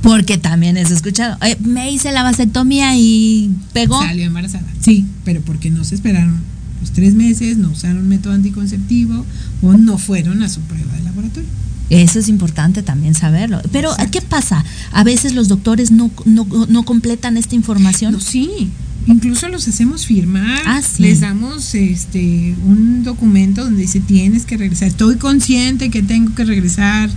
Porque 0.01 0.37
también 0.37 0.77
es 0.77 0.91
escuchado. 0.91 1.37
Eh, 1.41 1.57
me 1.63 1.91
hice 1.91 2.11
la 2.11 2.21
vasectomía 2.21 2.95
y 2.95 3.49
pegó. 3.73 3.99
Salió 4.01 4.25
embarazada. 4.25 4.67
Sí, 4.79 5.05
pero 5.23 5.41
porque 5.41 5.71
no 5.71 5.83
se 5.83 5.95
esperaron 5.95 6.35
los 6.79 6.91
tres 6.91 7.15
meses, 7.15 7.57
no 7.57 7.69
usaron 7.71 8.07
método 8.07 8.33
anticonceptivo 8.33 9.25
o 9.63 9.73
no 9.73 9.97
fueron 9.97 10.43
a 10.43 10.49
su 10.49 10.61
prueba 10.61 10.93
de 10.93 11.03
laboratorio. 11.03 11.49
Eso 11.89 12.19
es 12.19 12.29
importante 12.29 12.83
también 12.83 13.15
saberlo. 13.15 13.61
Pero, 13.71 13.91
¿qué 14.11 14.21
pasa? 14.21 14.63
A 14.91 15.03
veces 15.03 15.33
los 15.33 15.47
doctores 15.47 15.91
no, 15.91 16.11
no, 16.25 16.47
no 16.67 16.83
completan 16.83 17.37
esta 17.37 17.55
información. 17.55 18.13
No, 18.13 18.19
sí, 18.19 18.69
incluso 19.07 19.49
los 19.49 19.67
hacemos 19.67 20.05
firmar. 20.05 20.61
Ah, 20.65 20.81
sí. 20.81 21.03
Les 21.03 21.21
damos 21.21 21.75
este 21.75 22.55
un 22.65 23.03
documento 23.03 23.63
donde 23.63 23.81
dice 23.81 23.99
tienes 23.99 24.45
que 24.45 24.57
regresar. 24.57 24.87
Estoy 24.87 25.15
consciente 25.15 25.89
que 25.89 26.01
tengo 26.01 26.33
que 26.33 26.45
regresar. 26.45 27.09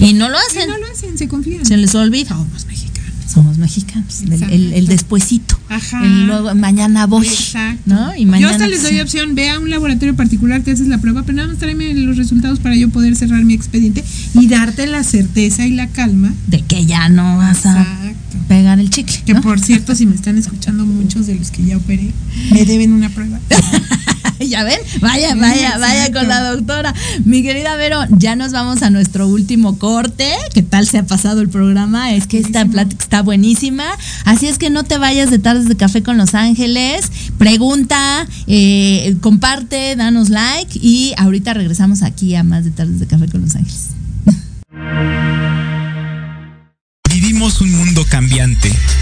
Y 0.00 0.12
no 0.14 0.28
lo 0.28 0.36
hacen. 0.38 0.64
Y 0.68 0.72
no 0.72 0.78
lo 0.78 0.86
hacen, 0.92 1.16
se 1.18 1.28
confían. 1.28 1.64
Se 1.64 1.76
les 1.76 1.94
olvida. 1.94 2.28
Somos 2.30 2.66
mexicanos. 2.66 3.12
Somos 3.32 3.58
mexicanos. 3.58 4.22
El, 4.22 4.42
el, 4.42 4.72
el 4.74 4.86
despuesito. 4.86 5.58
Ajá. 5.68 6.04
El 6.04 6.26
luego, 6.26 6.54
mañana 6.54 7.06
voy. 7.06 7.26
Exacto. 7.26 7.82
¿No? 7.86 8.14
Y 8.16 8.24
yo 8.24 8.30
mañana. 8.30 8.52
hasta 8.52 8.66
les 8.68 8.82
doy 8.82 9.00
opción, 9.00 9.34
ve 9.34 9.50
a 9.50 9.58
un 9.58 9.70
laboratorio 9.70 10.14
particular, 10.14 10.62
te 10.62 10.70
haces 10.72 10.86
la 10.88 10.98
prueba, 10.98 11.22
pero 11.22 11.36
nada 11.36 11.48
más 11.48 11.58
tráeme 11.58 11.92
los 11.94 12.16
resultados 12.16 12.60
para 12.60 12.76
yo 12.76 12.90
poder 12.90 13.16
cerrar 13.16 13.44
mi 13.44 13.54
expediente 13.54 14.04
y 14.34 14.46
darte 14.46 14.86
la 14.86 15.02
certeza 15.02 15.66
y 15.66 15.70
la 15.70 15.88
calma 15.88 16.32
de 16.46 16.60
que 16.62 16.84
ya 16.86 17.08
no 17.08 17.36
vas 17.38 17.66
a 17.66 17.80
Exacto. 17.80 18.38
pegar 18.46 18.78
el 18.78 18.90
chicle. 18.90 19.16
Que 19.26 19.34
por 19.36 19.58
cierto, 19.58 19.94
si 19.94 20.06
me 20.06 20.14
están 20.14 20.38
escuchando 20.38 20.84
muchos 20.86 21.26
de 21.26 21.34
los 21.34 21.50
que 21.50 21.64
ya 21.64 21.76
operé, 21.76 22.12
me 22.52 22.64
deben 22.64 22.92
una 22.92 23.08
prueba. 23.08 23.40
ya 24.40 24.64
ven, 24.64 24.78
vaya, 25.00 25.34
vaya, 25.34 25.78
vaya 25.78 26.12
con 26.12 26.28
la 26.28 26.52
doctora. 26.52 26.94
Mi 27.24 27.42
querida 27.42 27.76
Vero, 27.76 28.00
ya 28.10 28.36
nos 28.36 28.52
vamos 28.52 28.82
a 28.82 28.90
nuestro 28.90 29.28
último 29.28 29.78
corte. 29.78 30.32
¿Qué 30.52 30.62
tal 30.62 30.86
se 30.86 30.98
ha 30.98 31.06
pasado 31.06 31.40
el 31.40 31.48
programa? 31.48 32.12
Es 32.12 32.26
que 32.26 32.38
esta 32.38 32.64
plática 32.64 33.02
está 33.02 33.22
buenísima. 33.22 33.84
Así 34.24 34.46
es 34.46 34.58
que 34.58 34.70
no 34.70 34.84
te 34.84 34.98
vayas 34.98 35.30
de 35.30 35.38
tardes 35.38 35.68
de 35.68 35.76
café 35.76 36.02
con 36.02 36.16
Los 36.16 36.34
Ángeles. 36.34 37.10
Pregunta, 37.38 38.26
eh, 38.46 39.16
comparte, 39.20 39.96
danos 39.96 40.30
like 40.30 40.78
y 40.80 41.14
ahorita 41.16 41.54
regresamos 41.54 42.02
aquí 42.02 42.34
a 42.34 42.42
más 42.42 42.64
de 42.64 42.70
tardes 42.70 43.00
de 43.00 43.06
café 43.06 43.28
con 43.28 43.42
Los 43.42 43.54
Ángeles. 43.54 43.90
Vivimos 47.08 47.60
un 47.60 47.72
mundo 47.72 47.93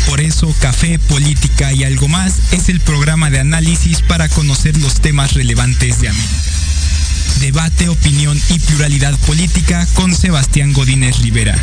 Por 0.07 0.23
eso 0.23 0.55
Café, 0.61 0.99
Política 0.99 1.71
y 1.73 1.85
algo 1.85 2.09
más 2.09 2.33
es 2.53 2.71
el 2.71 2.81
programa 2.81 3.29
de 3.29 3.41
análisis 3.41 4.01
para 4.01 4.27
conocer 4.31 4.75
los 4.79 5.03
temas 5.03 5.35
relevantes 5.35 6.01
de 6.01 6.09
América. 6.09 6.43
Debate, 7.41 7.89
opinión 7.91 8.41
y 8.49 8.59
pluralidad 8.59 9.19
política 9.27 9.87
con 9.95 10.15
Sebastián 10.15 10.73
Godínez 10.73 11.19
Rivera. 11.19 11.61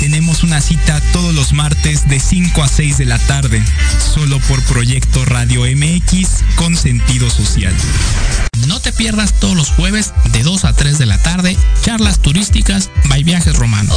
Tenemos 0.00 0.44
una 0.44 0.60
cita 0.60 1.00
todos 1.12 1.34
los 1.34 1.52
martes 1.52 2.08
de 2.08 2.20
5 2.20 2.62
a 2.62 2.68
6 2.68 2.98
de 2.98 3.04
la 3.04 3.18
tarde, 3.18 3.62
solo 4.14 4.38
por 4.40 4.62
Proyecto 4.62 5.24
Radio 5.24 5.62
MX 5.62 6.44
con 6.54 6.76
sentido 6.76 7.28
social. 7.30 7.74
No 8.68 8.80
te 8.80 8.92
pierdas 8.92 9.32
todos 9.40 9.56
los 9.56 9.70
jueves 9.70 10.12
de 10.32 10.42
2 10.44 10.64
a 10.64 10.72
3 10.72 10.98
de 10.98 11.06
la 11.06 11.18
tarde, 11.18 11.56
charlas 11.82 12.20
turísticas 12.20 12.90
by 13.08 13.24
Viajes 13.24 13.56
Romanos. 13.56 13.96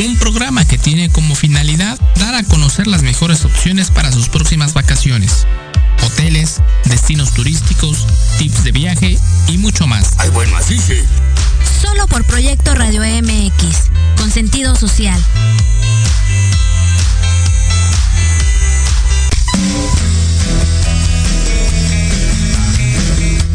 Un 0.00 0.16
programa 0.16 0.66
que 0.66 0.78
tiene 0.78 1.10
como 1.10 1.36
finalidad 1.36 1.98
dar 2.16 2.34
a 2.34 2.42
conocer 2.42 2.88
las 2.88 3.02
mejores 3.02 3.44
opciones 3.44 3.90
para 3.90 4.10
sus 4.10 4.28
próximas 4.28 4.74
vacaciones. 4.74 5.46
Hoteles, 6.02 6.60
destinos 6.86 7.32
turísticos, 7.32 8.06
tips 8.38 8.64
de 8.64 8.72
viaje 8.72 9.18
y 9.46 9.58
mucho 9.58 9.86
más. 9.86 10.14
Ay, 10.18 10.30
bueno, 10.30 10.56
así 10.56 10.78
sí. 10.78 10.96
Solo 11.84 12.06
por 12.06 12.24
Proyecto 12.24 12.74
Radio 12.74 13.02
MX, 13.02 13.90
con 14.16 14.30
sentido 14.30 14.74
social. 14.74 15.22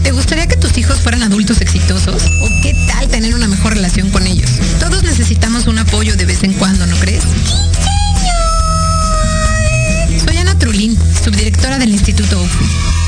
¿Te 0.04 0.12
gustaría 0.12 0.46
que 0.46 0.58
tus 0.58 0.78
hijos 0.78 1.00
fueran 1.00 1.24
adultos 1.24 1.60
exitosos? 1.62 2.22
¿O 2.44 2.50
qué 2.62 2.76
tal 2.88 3.08
tener 3.08 3.34
una 3.34 3.48
mejor 3.48 3.74
relación 3.74 4.12
con 4.12 4.28
ellos? 4.28 4.52
Todos 4.80 5.02
necesitamos 5.02 5.66
un 5.66 5.80
apoyo 5.80 6.16
de 6.16 6.26
vez 6.26 6.44
en 6.44 6.54
cuando, 6.54 6.86
¿no 6.86 6.96
crees? 6.98 7.24
Soy 10.24 10.38
Ana 10.38 10.58
Trulín, 10.60 10.96
subdirectora 11.24 11.80
del 11.80 11.90
Instituto 11.90 12.40
OFU. 12.40 12.99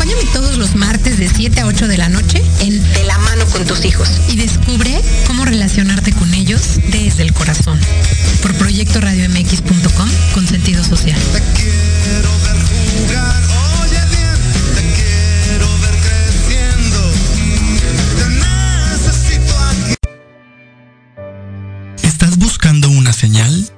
Acompáñame 0.00 0.32
todos 0.32 0.56
los 0.56 0.76
martes 0.76 1.18
de 1.18 1.28
7 1.28 1.60
a 1.60 1.66
8 1.66 1.86
de 1.86 1.98
la 1.98 2.08
noche 2.08 2.42
en 2.60 2.82
De 2.94 3.04
la 3.04 3.18
mano 3.18 3.44
con 3.52 3.66
tus 3.66 3.84
hijos 3.84 4.08
y 4.28 4.36
descubre 4.36 4.98
cómo 5.26 5.44
relacionarte 5.44 6.14
con 6.14 6.32
ellos 6.32 6.80
desde 6.90 7.22
el 7.22 7.34
corazón. 7.34 7.78
Por 8.40 8.54
proyectoradiomx.com 8.54 10.08
con 10.32 10.46
sentido 10.48 10.82
social. 10.84 11.20
¿Estás 22.02 22.38
buscando 22.38 22.88
una 22.88 23.12
señal? 23.12 23.70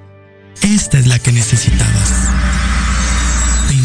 Esta 0.61 1.01
es 1.01 1.09
la 1.09 1.19
que 1.19 1.33
necesitabas. 1.33 2.72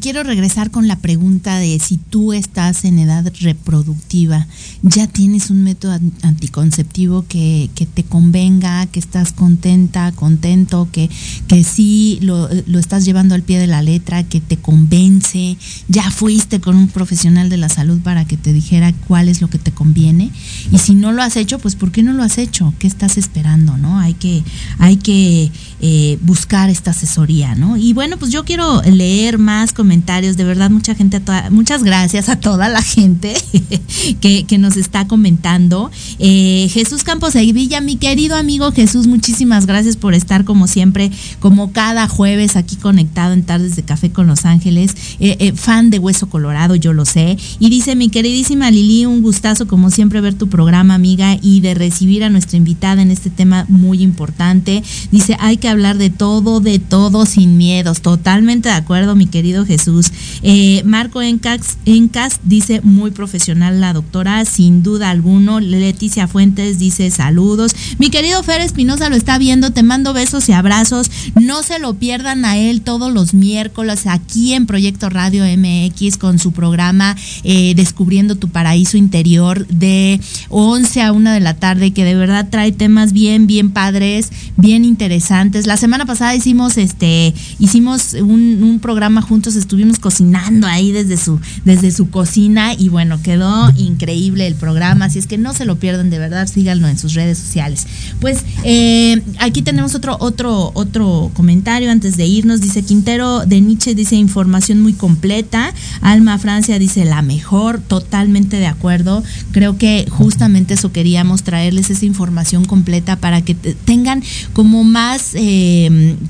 Quiero 0.00 0.22
regresar 0.22 0.70
con 0.70 0.88
la 0.88 0.96
pregunta 0.96 1.58
de 1.58 1.78
si 1.78 1.96
tú 1.96 2.32
estás 2.32 2.84
en 2.84 2.98
edad 2.98 3.30
reproductiva, 3.40 4.46
ya 4.82 5.06
tienes 5.06 5.50
un 5.50 5.62
método 5.62 5.98
anticonceptivo 6.22 7.24
que, 7.28 7.70
te 7.94 8.02
convenga, 8.02 8.86
que 8.86 8.98
estás 8.98 9.32
contenta, 9.32 10.12
contento, 10.12 10.88
que, 10.90 11.10
que 11.48 11.62
sí 11.64 12.18
lo, 12.22 12.48
lo 12.66 12.78
estás 12.78 13.04
llevando 13.04 13.34
al 13.34 13.42
pie 13.42 13.58
de 13.58 13.66
la 13.66 13.82
letra, 13.82 14.24
que 14.24 14.40
te 14.40 14.56
convence, 14.56 15.56
ya 15.88 16.10
fuiste 16.10 16.60
con 16.60 16.76
un 16.76 16.88
profesional 16.88 17.48
de 17.48 17.58
la 17.58 17.68
salud 17.68 18.00
para 18.00 18.24
que 18.24 18.36
te 18.36 18.52
dijera 18.52 18.92
cuál 19.06 19.28
es 19.28 19.40
lo 19.40 19.48
que 19.48 19.58
te 19.58 19.70
conviene. 19.70 20.30
Y 20.72 20.78
si 20.78 20.94
no 20.94 21.12
lo 21.12 21.22
has 21.22 21.36
hecho, 21.36 21.58
pues 21.58 21.76
¿por 21.76 21.92
qué 21.92 22.02
no 22.02 22.12
lo 22.12 22.22
has 22.22 22.38
hecho? 22.38 22.74
¿Qué 22.78 22.86
estás 22.86 23.18
esperando? 23.18 23.76
¿No? 23.76 23.98
Hay 23.98 24.14
que, 24.14 24.42
hay 24.78 24.96
que 24.96 25.50
eh, 25.82 26.18
buscar 26.22 26.70
esta 26.70 26.90
asesoría, 26.90 27.54
¿no? 27.54 27.76
Y 27.76 27.92
bueno, 27.92 28.18
pues 28.18 28.30
yo 28.30 28.44
quiero 28.44 28.82
leer 28.82 29.38
más 29.38 29.72
comentarios, 29.72 30.36
de 30.36 30.44
verdad, 30.44 30.70
mucha 30.70 30.94
gente, 30.94 31.22
muchas 31.50 31.82
gracias 31.82 32.28
a 32.28 32.36
toda 32.36 32.68
la 32.68 32.82
gente 32.82 33.34
que, 34.20 34.58
nos 34.58 34.76
está 34.76 35.06
comentando. 35.06 35.90
Eh, 36.18 36.68
Jesús 36.70 37.02
Campos 37.02 37.32
Villa, 37.34 37.80
mi 37.80 37.96
querido 37.96 38.36
amigo 38.36 38.72
Jesús, 38.72 39.06
muchísimas 39.06 39.64
gracias 39.64 39.96
por 39.96 40.12
estar 40.12 40.44
como 40.44 40.66
siempre, 40.66 41.10
como 41.38 41.72
cada 41.72 42.08
jueves 42.08 42.56
aquí 42.56 42.76
conectado 42.76 43.32
en 43.32 43.42
Tardes 43.42 43.74
de 43.74 43.82
Café 43.82 44.10
con 44.10 44.26
Los 44.26 44.44
Ángeles, 44.44 44.94
eh, 45.18 45.52
fan 45.56 45.88
de 45.88 45.98
Hueso 45.98 46.28
Colorado, 46.28 46.74
yo 46.74 46.92
lo 46.92 47.06
sé. 47.06 47.38
Y 47.58 47.70
dice 47.70 47.96
mi 47.96 48.10
queridísima 48.10 48.70
Lili, 48.70 49.06
un 49.06 49.22
gustazo 49.22 49.66
como 49.66 49.90
siempre 49.90 50.20
ver 50.20 50.34
tu 50.34 50.48
programa, 50.48 50.94
amiga, 50.94 51.38
y 51.40 51.62
de 51.62 51.72
recibir 51.72 52.22
a 52.22 52.28
nuestra 52.28 52.58
invitada 52.58 53.00
en 53.00 53.10
este 53.10 53.30
tema 53.30 53.64
muy 53.68 54.02
importante. 54.02 54.82
Dice, 55.10 55.36
hay 55.40 55.56
que 55.56 55.69
hablar 55.70 55.98
de 55.98 56.10
todo, 56.10 56.60
de 56.60 56.78
todo 56.78 57.26
sin 57.26 57.56
miedos. 57.56 58.00
Totalmente 58.00 58.68
de 58.68 58.74
acuerdo, 58.74 59.14
mi 59.16 59.26
querido 59.26 59.64
Jesús. 59.64 60.12
Eh, 60.42 60.82
Marco 60.84 61.22
Encas, 61.22 61.78
Encas 61.86 62.40
dice, 62.44 62.80
muy 62.82 63.10
profesional 63.10 63.80
la 63.80 63.92
doctora, 63.92 64.44
sin 64.44 64.82
duda 64.82 65.10
alguno. 65.10 65.60
Leticia 65.60 66.28
Fuentes 66.28 66.78
dice, 66.78 67.10
saludos. 67.10 67.74
Mi 67.98 68.10
querido 68.10 68.42
Fer 68.42 68.60
Espinosa 68.60 69.08
lo 69.08 69.16
está 69.16 69.38
viendo, 69.38 69.70
te 69.72 69.82
mando 69.82 70.12
besos 70.12 70.48
y 70.48 70.52
abrazos. 70.52 71.10
No 71.40 71.62
se 71.62 71.78
lo 71.78 71.94
pierdan 71.94 72.44
a 72.44 72.56
él 72.58 72.82
todos 72.82 73.12
los 73.12 73.34
miércoles 73.34 74.06
aquí 74.06 74.54
en 74.54 74.66
Proyecto 74.66 75.08
Radio 75.08 75.44
MX 75.44 76.16
con 76.18 76.38
su 76.38 76.52
programa 76.52 77.16
eh, 77.44 77.74
Descubriendo 77.74 78.36
tu 78.36 78.48
Paraíso 78.48 78.96
Interior 78.96 79.66
de 79.68 80.20
11 80.48 81.02
a 81.02 81.12
1 81.12 81.32
de 81.32 81.40
la 81.40 81.54
tarde, 81.54 81.92
que 81.92 82.04
de 82.04 82.14
verdad 82.14 82.48
trae 82.50 82.72
temas 82.72 83.12
bien, 83.12 83.46
bien 83.46 83.70
padres, 83.70 84.30
bien 84.56 84.84
interesantes. 84.84 85.59
La 85.66 85.76
semana 85.76 86.06
pasada 86.06 86.34
hicimos 86.34 86.76
este, 86.76 87.34
hicimos 87.58 88.14
un, 88.14 88.62
un 88.62 88.78
programa 88.80 89.22
juntos, 89.22 89.56
estuvimos 89.56 89.98
cocinando 89.98 90.66
ahí 90.66 90.92
desde 90.92 91.16
su, 91.16 91.40
desde 91.64 91.90
su 91.90 92.10
cocina 92.10 92.74
y 92.74 92.88
bueno, 92.88 93.20
quedó 93.22 93.70
increíble 93.76 94.46
el 94.46 94.54
programa, 94.54 95.06
así 95.06 95.18
es 95.18 95.26
que 95.26 95.38
no 95.38 95.52
se 95.54 95.64
lo 95.64 95.76
pierdan 95.78 96.10
de 96.10 96.18
verdad, 96.18 96.46
síganlo 96.46 96.88
en 96.88 96.98
sus 96.98 97.14
redes 97.14 97.38
sociales. 97.38 97.86
Pues 98.20 98.44
eh, 98.64 99.22
aquí 99.38 99.62
tenemos 99.62 99.94
otro, 99.94 100.16
otro, 100.20 100.72
otro 100.74 101.30
comentario 101.34 101.90
antes 101.90 102.16
de 102.16 102.26
irnos, 102.26 102.60
dice 102.60 102.82
Quintero 102.82 103.46
de 103.46 103.60
Nietzsche, 103.60 103.94
dice 103.94 104.16
información 104.16 104.82
muy 104.82 104.92
completa, 104.92 105.72
Alma 106.00 106.38
Francia 106.38 106.78
dice 106.78 107.04
la 107.04 107.22
mejor, 107.22 107.80
totalmente 107.80 108.56
de 108.58 108.66
acuerdo, 108.66 109.22
creo 109.52 109.78
que 109.78 110.06
justamente 110.10 110.74
eso 110.74 110.92
queríamos 110.92 111.42
traerles 111.42 111.90
esa 111.90 112.06
información 112.06 112.64
completa 112.64 113.16
para 113.16 113.42
que 113.42 113.54
tengan 113.54 114.22
como 114.52 114.84
más, 114.84 115.34
eh, 115.34 115.49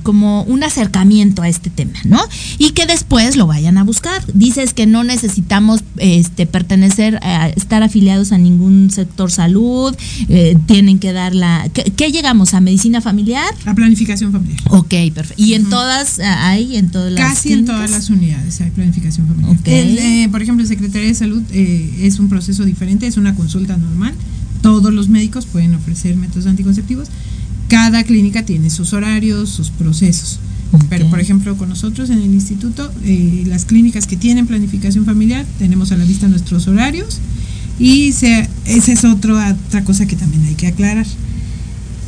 como 0.03 0.43
un 0.45 0.63
acercamiento 0.63 1.43
a 1.43 1.49
este 1.49 1.71
tema, 1.71 1.99
¿no? 2.05 2.21
Y 2.59 2.71
que 2.71 2.87
después 2.87 3.37
lo 3.37 3.47
vayan 3.47 3.79
a 3.79 3.85
buscar. 3.85 4.23
Dices 4.35 4.75
que 4.75 4.87
no 4.87 5.05
necesitamos 5.05 5.83
este, 5.97 6.47
pertenecer, 6.47 7.19
a 7.23 7.49
estar 7.49 7.83
afiliados 7.83 8.33
a 8.33 8.39
ningún 8.39 8.91
sector 8.91 9.31
salud, 9.31 9.95
eh, 10.29 10.57
tienen 10.67 10.99
que 10.99 11.13
dar 11.13 11.35
la... 11.35 11.69
¿qué, 11.73 12.13
llegamos? 12.13 12.55
¿A 12.55 12.61
medicina 12.61 13.01
familiar? 13.01 13.53
A 13.65 13.75
planificación 13.75 14.33
familiar. 14.33 14.61
Ok, 14.69 14.95
perfecto. 15.15 15.43
¿Y 15.43 15.55
en 15.55 15.69
todas 15.69 16.19
hay? 16.21 16.77
¿En 16.77 16.91
todas 16.91 17.13
las 17.13 17.21
Casi 17.21 17.53
en 17.53 17.65
todas 17.65 17.91
las 17.91 18.11
unidades 18.11 18.61
hay 18.61 18.71
planificación 18.71 19.27
familiar. 19.27 19.57
Eh, 19.65 20.29
por 20.31 20.43
ejemplo, 20.43 20.63
el 20.63 20.69
Secretaría 20.69 21.09
de 21.09 21.15
Salud 21.15 21.43
es 21.53 22.19
un 22.19 22.29
proceso 22.29 22.65
diferente, 22.65 23.07
es 23.07 23.17
una 23.17 23.35
consulta 23.35 23.77
normal 23.77 24.15
todos 24.63 24.93
los 24.93 25.09
médicos 25.09 25.47
pueden 25.47 25.75
ofrecer 25.75 26.17
métodos 26.17 26.47
anticonceptivos. 26.47 27.09
Cada 27.71 28.03
clínica 28.03 28.45
tiene 28.45 28.69
sus 28.69 28.93
horarios, 28.93 29.49
sus 29.49 29.71
procesos. 29.71 30.41
Pero, 30.89 31.09
por 31.09 31.21
ejemplo, 31.21 31.57
con 31.57 31.69
nosotros 31.69 32.11
en 32.11 32.19
el 32.19 32.35
instituto, 32.35 32.93
eh, 33.05 33.45
las 33.47 33.65
clínicas 33.65 34.07
que 34.07 34.17
tienen 34.17 34.47
planificación 34.47 35.05
familiar, 35.05 35.47
tenemos 35.59 35.93
a 35.93 35.97
la 35.97 36.05
vista 36.05 36.29
nuestros 36.29 36.67
horarios 36.69 37.21
y 37.79 38.09
esa 38.09 38.49
es 38.67 39.05
otra 39.05 39.57
cosa 39.85 40.07
que 40.07 40.17
también 40.17 40.45
hay 40.45 40.55
que 40.55 40.67
aclarar. 40.67 41.07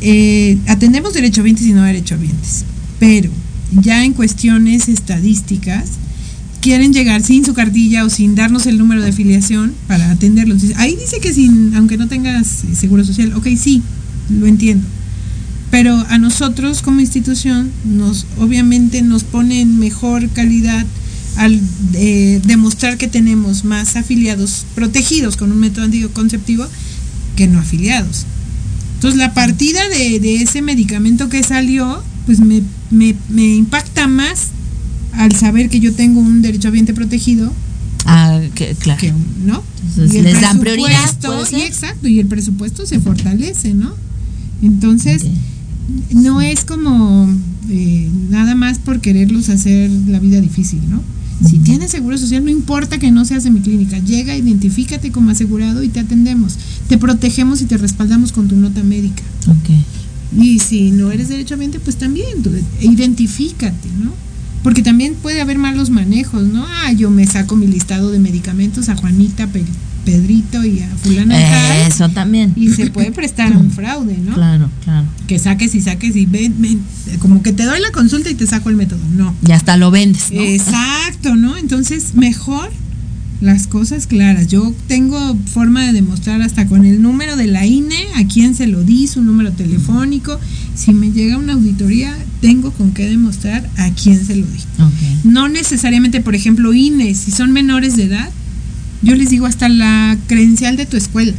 Eh, 0.00 0.58
atendemos 0.66 1.14
derechohabientes 1.14 1.64
y 1.66 1.72
no 1.72 1.82
derechohabientes, 1.82 2.64
pero 2.98 3.30
ya 3.80 4.04
en 4.04 4.14
cuestiones 4.14 4.88
estadísticas, 4.88 5.90
quieren 6.60 6.92
llegar 6.92 7.22
sin 7.22 7.44
su 7.44 7.54
cartilla 7.54 8.04
o 8.04 8.10
sin 8.10 8.34
darnos 8.34 8.66
el 8.66 8.78
número 8.78 9.02
de 9.02 9.10
afiliación 9.10 9.74
para 9.88 10.10
atenderlos. 10.10 10.62
Ahí 10.76 10.96
dice 10.96 11.18
que 11.20 11.32
sin, 11.32 11.74
aunque 11.74 11.96
no 11.96 12.08
tengas 12.08 12.64
eh, 12.64 12.74
seguro 12.74 13.04
social, 13.04 13.32
ok, 13.34 13.48
sí, 13.56 13.82
lo 14.28 14.46
entiendo. 14.46 14.86
Pero 15.72 15.96
a 16.10 16.18
nosotros 16.18 16.82
como 16.82 17.00
institución 17.00 17.72
nos 17.86 18.26
obviamente 18.38 19.00
nos 19.00 19.24
pone 19.24 19.62
en 19.62 19.78
mejor 19.78 20.28
calidad 20.28 20.84
al 21.36 21.58
eh, 21.94 22.42
demostrar 22.44 22.98
que 22.98 23.08
tenemos 23.08 23.64
más 23.64 23.96
afiliados 23.96 24.66
protegidos 24.74 25.38
con 25.38 25.50
un 25.50 25.58
método 25.58 25.86
anticonceptivo 25.86 26.66
que 27.36 27.46
no 27.46 27.58
afiliados. 27.58 28.26
Entonces 28.96 29.18
la 29.18 29.32
partida 29.32 29.80
de, 29.88 30.42
ese 30.42 30.60
medicamento 30.60 31.30
que 31.30 31.42
salió, 31.42 32.04
pues 32.26 32.40
me, 32.40 32.62
me, 32.90 33.16
me 33.30 33.54
impacta 33.54 34.06
más 34.08 34.48
al 35.14 35.34
saber 35.34 35.70
que 35.70 35.80
yo 35.80 35.94
tengo 35.94 36.20
un 36.20 36.42
derecho 36.42 36.68
ambiente 36.68 36.92
protegido. 36.92 37.50
Ah, 38.04 38.38
claro. 38.78 39.00
¿No? 39.46 39.62
Entonces, 39.88 40.22
les 40.22 40.38
dan 40.38 40.60
prioridad. 40.60 40.90
Y 41.50 41.62
exacto, 41.62 42.08
y 42.08 42.20
el 42.20 42.26
presupuesto 42.26 42.84
se 42.84 43.00
fortalece, 43.00 43.72
¿no? 43.72 43.94
Entonces, 44.62 45.24
no 46.14 46.40
es 46.40 46.64
como 46.64 47.28
eh, 47.70 48.08
nada 48.30 48.54
más 48.54 48.78
por 48.78 49.00
quererlos 49.00 49.48
hacer 49.48 49.90
la 49.90 50.18
vida 50.18 50.40
difícil, 50.40 50.80
¿no? 50.88 51.00
Si 51.48 51.58
tienes 51.58 51.90
seguro 51.90 52.16
social, 52.18 52.44
no 52.44 52.50
importa 52.50 52.98
que 52.98 53.10
no 53.10 53.24
seas 53.24 53.42
de 53.42 53.50
mi 53.50 53.60
clínica, 53.60 53.98
llega, 53.98 54.36
identifícate 54.36 55.10
como 55.10 55.30
asegurado 55.30 55.82
y 55.82 55.88
te 55.88 55.98
atendemos. 55.98 56.56
Te 56.88 56.98
protegemos 56.98 57.60
y 57.62 57.64
te 57.64 57.76
respaldamos 57.78 58.30
con 58.30 58.46
tu 58.46 58.56
nota 58.56 58.84
médica. 58.84 59.22
Ok. 59.48 60.40
Y 60.40 60.60
si 60.60 60.92
no 60.92 61.10
eres 61.10 61.28
derechamente, 61.28 61.80
pues 61.80 61.96
también, 61.96 62.42
identifícate, 62.80 63.88
¿no? 64.02 64.12
Porque 64.62 64.82
también 64.82 65.14
puede 65.14 65.40
haber 65.40 65.58
malos 65.58 65.90
manejos, 65.90 66.44
¿no? 66.44 66.64
Ah, 66.64 66.92
yo 66.92 67.10
me 67.10 67.26
saco 67.26 67.56
mi 67.56 67.66
listado 67.66 68.12
de 68.12 68.20
medicamentos 68.20 68.88
a 68.88 68.94
Juanita, 68.94 69.48
Pedrito 70.04 70.64
y 70.64 70.80
a 70.80 70.88
fulano. 70.96 71.34
Eso 71.86 72.08
también. 72.08 72.52
Y 72.56 72.70
se 72.70 72.90
puede 72.90 73.12
prestar 73.12 73.52
a 73.52 73.58
un 73.58 73.70
fraude, 73.70 74.18
¿no? 74.18 74.34
Claro, 74.34 74.68
claro. 74.84 75.06
Que 75.26 75.38
saques 75.38 75.74
y 75.74 75.80
saques 75.80 76.16
y 76.16 76.26
ven, 76.26 76.54
ven, 76.58 76.80
como 77.20 77.42
que 77.42 77.52
te 77.52 77.64
doy 77.64 77.80
la 77.80 77.90
consulta 77.92 78.30
y 78.30 78.34
te 78.34 78.46
saco 78.46 78.70
el 78.70 78.76
método. 78.76 79.00
No. 79.16 79.34
Y 79.46 79.52
hasta 79.52 79.76
lo 79.76 79.90
vendes. 79.90 80.30
¿no? 80.32 80.40
Exacto, 80.40 81.36
¿no? 81.36 81.56
Entonces, 81.56 82.14
mejor 82.14 82.70
las 83.42 83.66
cosas 83.66 84.06
claras. 84.06 84.46
Yo 84.46 84.72
tengo 84.86 85.36
forma 85.52 85.84
de 85.84 85.92
demostrar 85.92 86.40
hasta 86.42 86.66
con 86.66 86.86
el 86.86 87.02
número 87.02 87.36
de 87.36 87.48
la 87.48 87.66
INE, 87.66 88.06
a 88.16 88.26
quién 88.26 88.54
se 88.54 88.66
lo 88.66 88.82
di, 88.84 89.06
su 89.08 89.20
número 89.20 89.52
telefónico. 89.52 90.38
Si 90.74 90.94
me 90.94 91.10
llega 91.10 91.36
una 91.36 91.54
auditoría, 91.54 92.16
tengo 92.40 92.70
con 92.70 92.92
qué 92.92 93.08
demostrar 93.08 93.68
a 93.76 93.90
quién 93.90 94.24
se 94.24 94.36
lo 94.36 94.46
di. 94.46 94.60
No 95.24 95.48
necesariamente, 95.48 96.20
por 96.20 96.34
ejemplo, 96.34 96.72
INE, 96.72 97.14
si 97.14 97.30
son 97.30 97.52
menores 97.52 97.96
de 97.96 98.04
edad, 98.04 98.30
yo 99.02 99.14
les 99.14 99.30
digo 99.30 99.46
hasta 99.46 99.68
la 99.68 100.16
credencial 100.26 100.76
de 100.76 100.86
tu 100.86 100.96
escuela. 100.96 101.34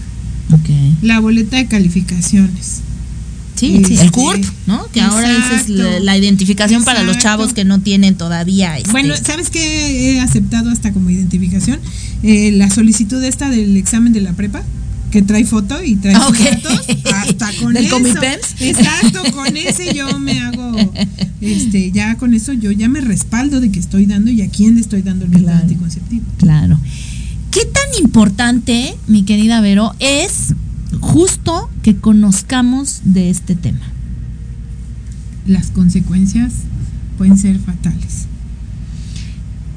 La 1.01 1.19
boleta 1.19 1.57
de 1.57 1.65
calificaciones. 1.65 2.81
Sí, 3.55 3.81
sí, 3.87 3.97
el 3.97 4.11
CURP, 4.11 4.43
¿no? 4.67 4.85
Que 4.91 5.01
ahora 5.01 5.55
es 5.55 5.69
la, 5.69 6.17
identificación 6.17 6.83
para 6.83 7.03
los 7.03 7.17
chavos 7.17 7.53
que 7.53 7.63
no 7.65 7.79
tienen 7.79 8.15
todavía. 8.15 8.77
Este 8.77 8.91
bueno, 8.91 9.15
¿sabes 9.15 9.49
qué 9.49 10.15
he 10.15 10.19
aceptado 10.19 10.69
hasta 10.69 10.91
como 10.91 11.09
identificación? 11.09 11.79
Eh, 12.23 12.51
la 12.51 12.69
solicitud 12.69 13.23
esta 13.23 13.49
del 13.49 13.77
examen 13.77 14.11
de 14.11 14.21
la 14.21 14.33
prepa 14.33 14.63
que 15.11 15.21
trae 15.21 15.45
foto 15.45 15.81
y 15.83 15.95
trae 15.95 16.15
ah, 16.15 16.21
fotos, 16.21 16.87
hasta 17.13 17.53
con 17.61 17.77
eso. 17.77 18.01
Exacto, 18.59 19.21
con 19.31 19.55
ese 19.55 19.93
yo 19.93 20.17
me 20.19 20.39
hago, 20.39 20.93
este, 21.39 21.91
ya 21.91 22.15
con 22.15 22.33
eso 22.33 22.51
yo 22.53 22.71
ya 22.71 22.89
me 22.89 22.99
respaldo 22.99 23.61
de 23.61 23.71
que 23.71 23.79
estoy 23.79 24.07
dando 24.07 24.31
y 24.31 24.41
a 24.41 24.49
quién 24.49 24.75
le 24.75 24.81
estoy 24.81 25.03
dando 25.03 25.25
el 25.25 25.31
método 25.31 25.51
anticonceptivo. 25.51 26.23
Claro. 26.37 26.79
¿Qué 27.53 27.65
tan 27.65 28.03
importante, 28.03 28.95
mi 29.05 29.23
querida 29.25 29.61
Vero, 29.61 29.93
es 29.99 30.55
justo 30.99 31.69
que 31.83 31.95
conozcamos 31.95 33.01
de 33.03 33.29
este 33.29 33.53
tema. 33.53 33.85
Las 35.45 35.69
consecuencias 35.69 36.53
pueden 37.15 37.37
ser 37.37 37.59
fatales. 37.59 38.25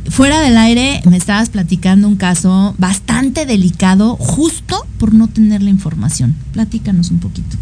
Fuera 0.09 0.40
del 0.40 0.57
aire 0.57 1.03
me 1.05 1.19
estabas 1.19 1.51
platicando 1.51 2.09
un 2.09 2.16
caso 2.16 2.74
bastante 2.78 3.44
delicado 3.44 4.16
justo 4.16 4.86
por 4.98 5.12
no 5.12 5.28
tener 5.28 5.62
la 5.62 5.69
información. 5.69 6.35
Platícanos 6.53 7.11
un 7.11 7.19
poquito. 7.19 7.59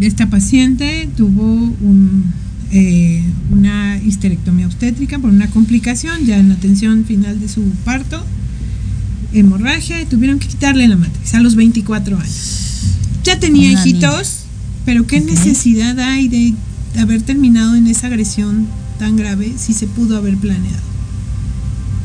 Esta 0.00 0.28
paciente 0.28 1.08
tuvo 1.16 1.44
un, 1.44 2.24
eh, 2.72 3.22
una 3.52 3.98
histerectomía 3.98 4.66
obstétrica 4.66 5.20
por 5.20 5.30
una 5.30 5.48
complicación 5.48 6.24
ya 6.24 6.38
en 6.38 6.48
la 6.48 6.54
atención 6.54 7.04
final 7.04 7.38
de 7.38 7.48
su 7.48 7.62
parto, 7.84 8.24
hemorragia 9.32 10.00
y 10.00 10.06
tuvieron 10.06 10.38
que 10.38 10.48
quitarle 10.48 10.88
la 10.88 10.96
matriz 10.96 11.34
a 11.34 11.40
los 11.40 11.54
24 11.54 12.16
años. 12.18 12.58
Ya 13.24 13.38
tenía 13.38 13.70
Una 13.72 13.80
hijitos, 13.86 14.40
pero 14.84 15.06
qué 15.06 15.20
necesidad 15.20 15.98
hay 16.00 16.28
de 16.28 16.54
haber 16.98 17.22
terminado 17.22 17.74
en 17.74 17.86
esa 17.86 18.06
agresión 18.06 18.66
tan 18.98 19.16
grave 19.16 19.52
si 19.58 19.74
se 19.74 19.86
pudo 19.86 20.16
haber 20.16 20.36
planeado. 20.36 20.88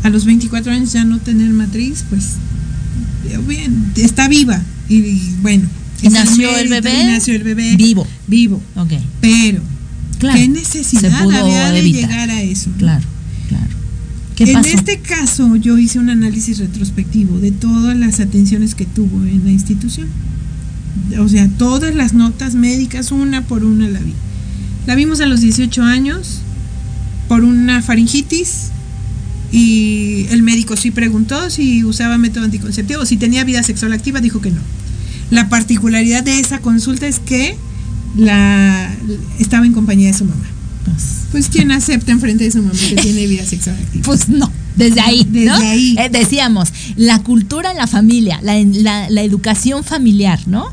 A 0.03 0.09
los 0.09 0.25
24 0.25 0.71
años 0.73 0.91
ya 0.91 1.05
no 1.05 1.19
tener 1.19 1.49
matriz, 1.51 2.03
pues 2.09 2.23
eh, 3.29 3.39
bien, 3.47 3.91
está 3.95 4.27
viva 4.27 4.61
y, 4.89 4.95
y 4.97 5.35
bueno. 5.41 5.67
¿Y 6.01 6.07
es 6.07 6.13
nació 6.13 6.49
el 6.57 6.67
mérito, 6.69 6.89
bebé? 6.89 7.03
y 7.03 7.07
nació 7.07 7.35
el 7.35 7.43
bebé 7.43 7.75
Vivo. 7.77 8.05
Vivo. 8.27 8.61
Ok. 8.75 8.91
Pero, 9.21 9.61
Claro, 10.19 10.37
¿qué 10.39 10.47
necesidad 10.49 11.13
había 11.21 11.71
de 11.71 11.79
evitar. 11.79 12.01
llegar 12.09 12.29
a 12.29 12.41
eso? 12.41 12.69
Claro, 12.77 13.05
claro. 13.47 13.69
¿Qué 14.35 14.45
en 14.45 14.53
pasó? 14.53 14.69
este 14.69 14.99
caso, 14.99 15.55
yo 15.55 15.77
hice 15.77 15.99
un 15.99 16.10
análisis 16.10 16.57
retrospectivo 16.57 17.39
de 17.39 17.51
todas 17.51 17.95
las 17.95 18.19
atenciones 18.19 18.76
que 18.76 18.85
tuvo 18.85 19.23
en 19.26 19.43
la 19.43 19.51
institución. 19.51 20.07
O 21.19 21.27
sea, 21.27 21.47
todas 21.57 21.95
las 21.95 22.14
notas 22.14 22.55
médicas, 22.55 23.11
una 23.11 23.45
por 23.45 23.64
una 23.64 23.88
la 23.89 23.99
vi. 23.99 24.14
La 24.88 24.95
vimos 24.95 25.22
a 25.22 25.26
los 25.26 25.41
18 25.41 25.84
años 25.84 26.39
por 27.27 27.43
una 27.43 27.81
faringitis 27.81 28.69
y 29.51 30.26
el 30.31 30.43
médico 30.43 30.76
sí 30.76 30.91
preguntó 30.91 31.49
si 31.49 31.84
usaba 31.84 32.18
método 32.18 32.45
anticonceptivo, 32.45 33.05
si 33.05 33.18
tenía 33.18 33.43
vida 33.43 33.64
sexual 33.64 33.93
activa, 33.93 34.19
dijo 34.19 34.41
que 34.41 34.51
no. 34.51 34.61
La 35.30 35.47
particularidad 35.49 36.23
de 36.23 36.39
esa 36.39 36.60
consulta 36.60 37.07
es 37.07 37.19
que 37.19 37.55
la 38.18 38.93
estaba 39.39 39.65
en 39.65 39.73
compañía 39.73 40.07
de 40.11 40.18
su 40.18 40.26
mamá. 40.26 40.45
Pues 41.31 41.47
quien 41.49 41.72
acepta 41.72 42.11
enfrente 42.11 42.43
de 42.43 42.51
su 42.51 42.60
mamá 42.61 42.73
que 42.89 42.95
tiene 42.95 43.26
vida 43.27 43.45
sexual 43.45 43.76
activa. 43.81 44.03
Pues 44.05 44.30
no, 44.30 44.51
desde 44.76 45.01
ahí, 45.01 45.23
Desde 45.30 45.45
¿no? 45.47 45.55
ahí. 45.55 45.95
Eh, 45.97 46.10
decíamos, 46.11 46.72
la 46.95 47.19
cultura 47.23 47.72
en 47.72 47.77
la 47.77 47.88
familia, 47.88 48.39
la, 48.43 48.61
la- 48.64 49.10
la 49.10 49.22
educación 49.23 49.84
familiar, 49.84 50.39
¿no? 50.47 50.65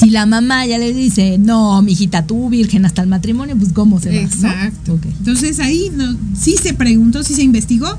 Si 0.00 0.10
la 0.10 0.26
mamá 0.26 0.64
ya 0.66 0.78
le 0.78 0.92
dice, 0.92 1.38
no, 1.38 1.80
mijita, 1.82 2.26
tú 2.26 2.48
virgen 2.50 2.84
hasta 2.86 3.02
el 3.02 3.08
matrimonio, 3.08 3.56
pues 3.56 3.72
cómo 3.72 4.00
se 4.00 4.08
va, 4.10 4.14
¿no? 4.14 4.20
Exacto. 4.22 4.94
Ok. 4.94 5.06
Entonces 5.18 5.58
ahí 5.60 5.90
no, 5.96 6.16
sí 6.38 6.56
se 6.62 6.72
preguntó, 6.74 7.22
sí 7.24 7.34
se 7.34 7.42
investigó, 7.42 7.98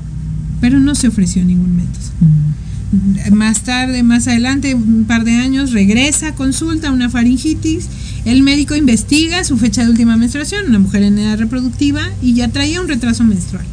pero 0.60 0.80
no 0.80 0.94
se 0.94 1.08
ofreció 1.08 1.44
ningún 1.44 1.76
método. 1.76 1.92
Mm. 2.20 3.34
Más 3.34 3.62
tarde, 3.62 4.02
más 4.04 4.28
adelante, 4.28 4.74
un 4.74 5.04
par 5.04 5.24
de 5.24 5.32
años, 5.32 5.72
regresa 5.72 6.34
consulta, 6.34 6.92
una 6.92 7.10
faringitis. 7.10 7.86
El 8.24 8.42
médico 8.42 8.74
investiga 8.74 9.44
su 9.44 9.56
fecha 9.58 9.82
de 9.84 9.90
última 9.90 10.16
menstruación, 10.16 10.66
una 10.68 10.78
mujer 10.78 11.02
en 11.02 11.18
edad 11.18 11.38
reproductiva, 11.38 12.02
y 12.22 12.34
ya 12.34 12.48
traía 12.48 12.80
un 12.80 12.88
retraso 12.88 13.22
menstrual. 13.24 13.64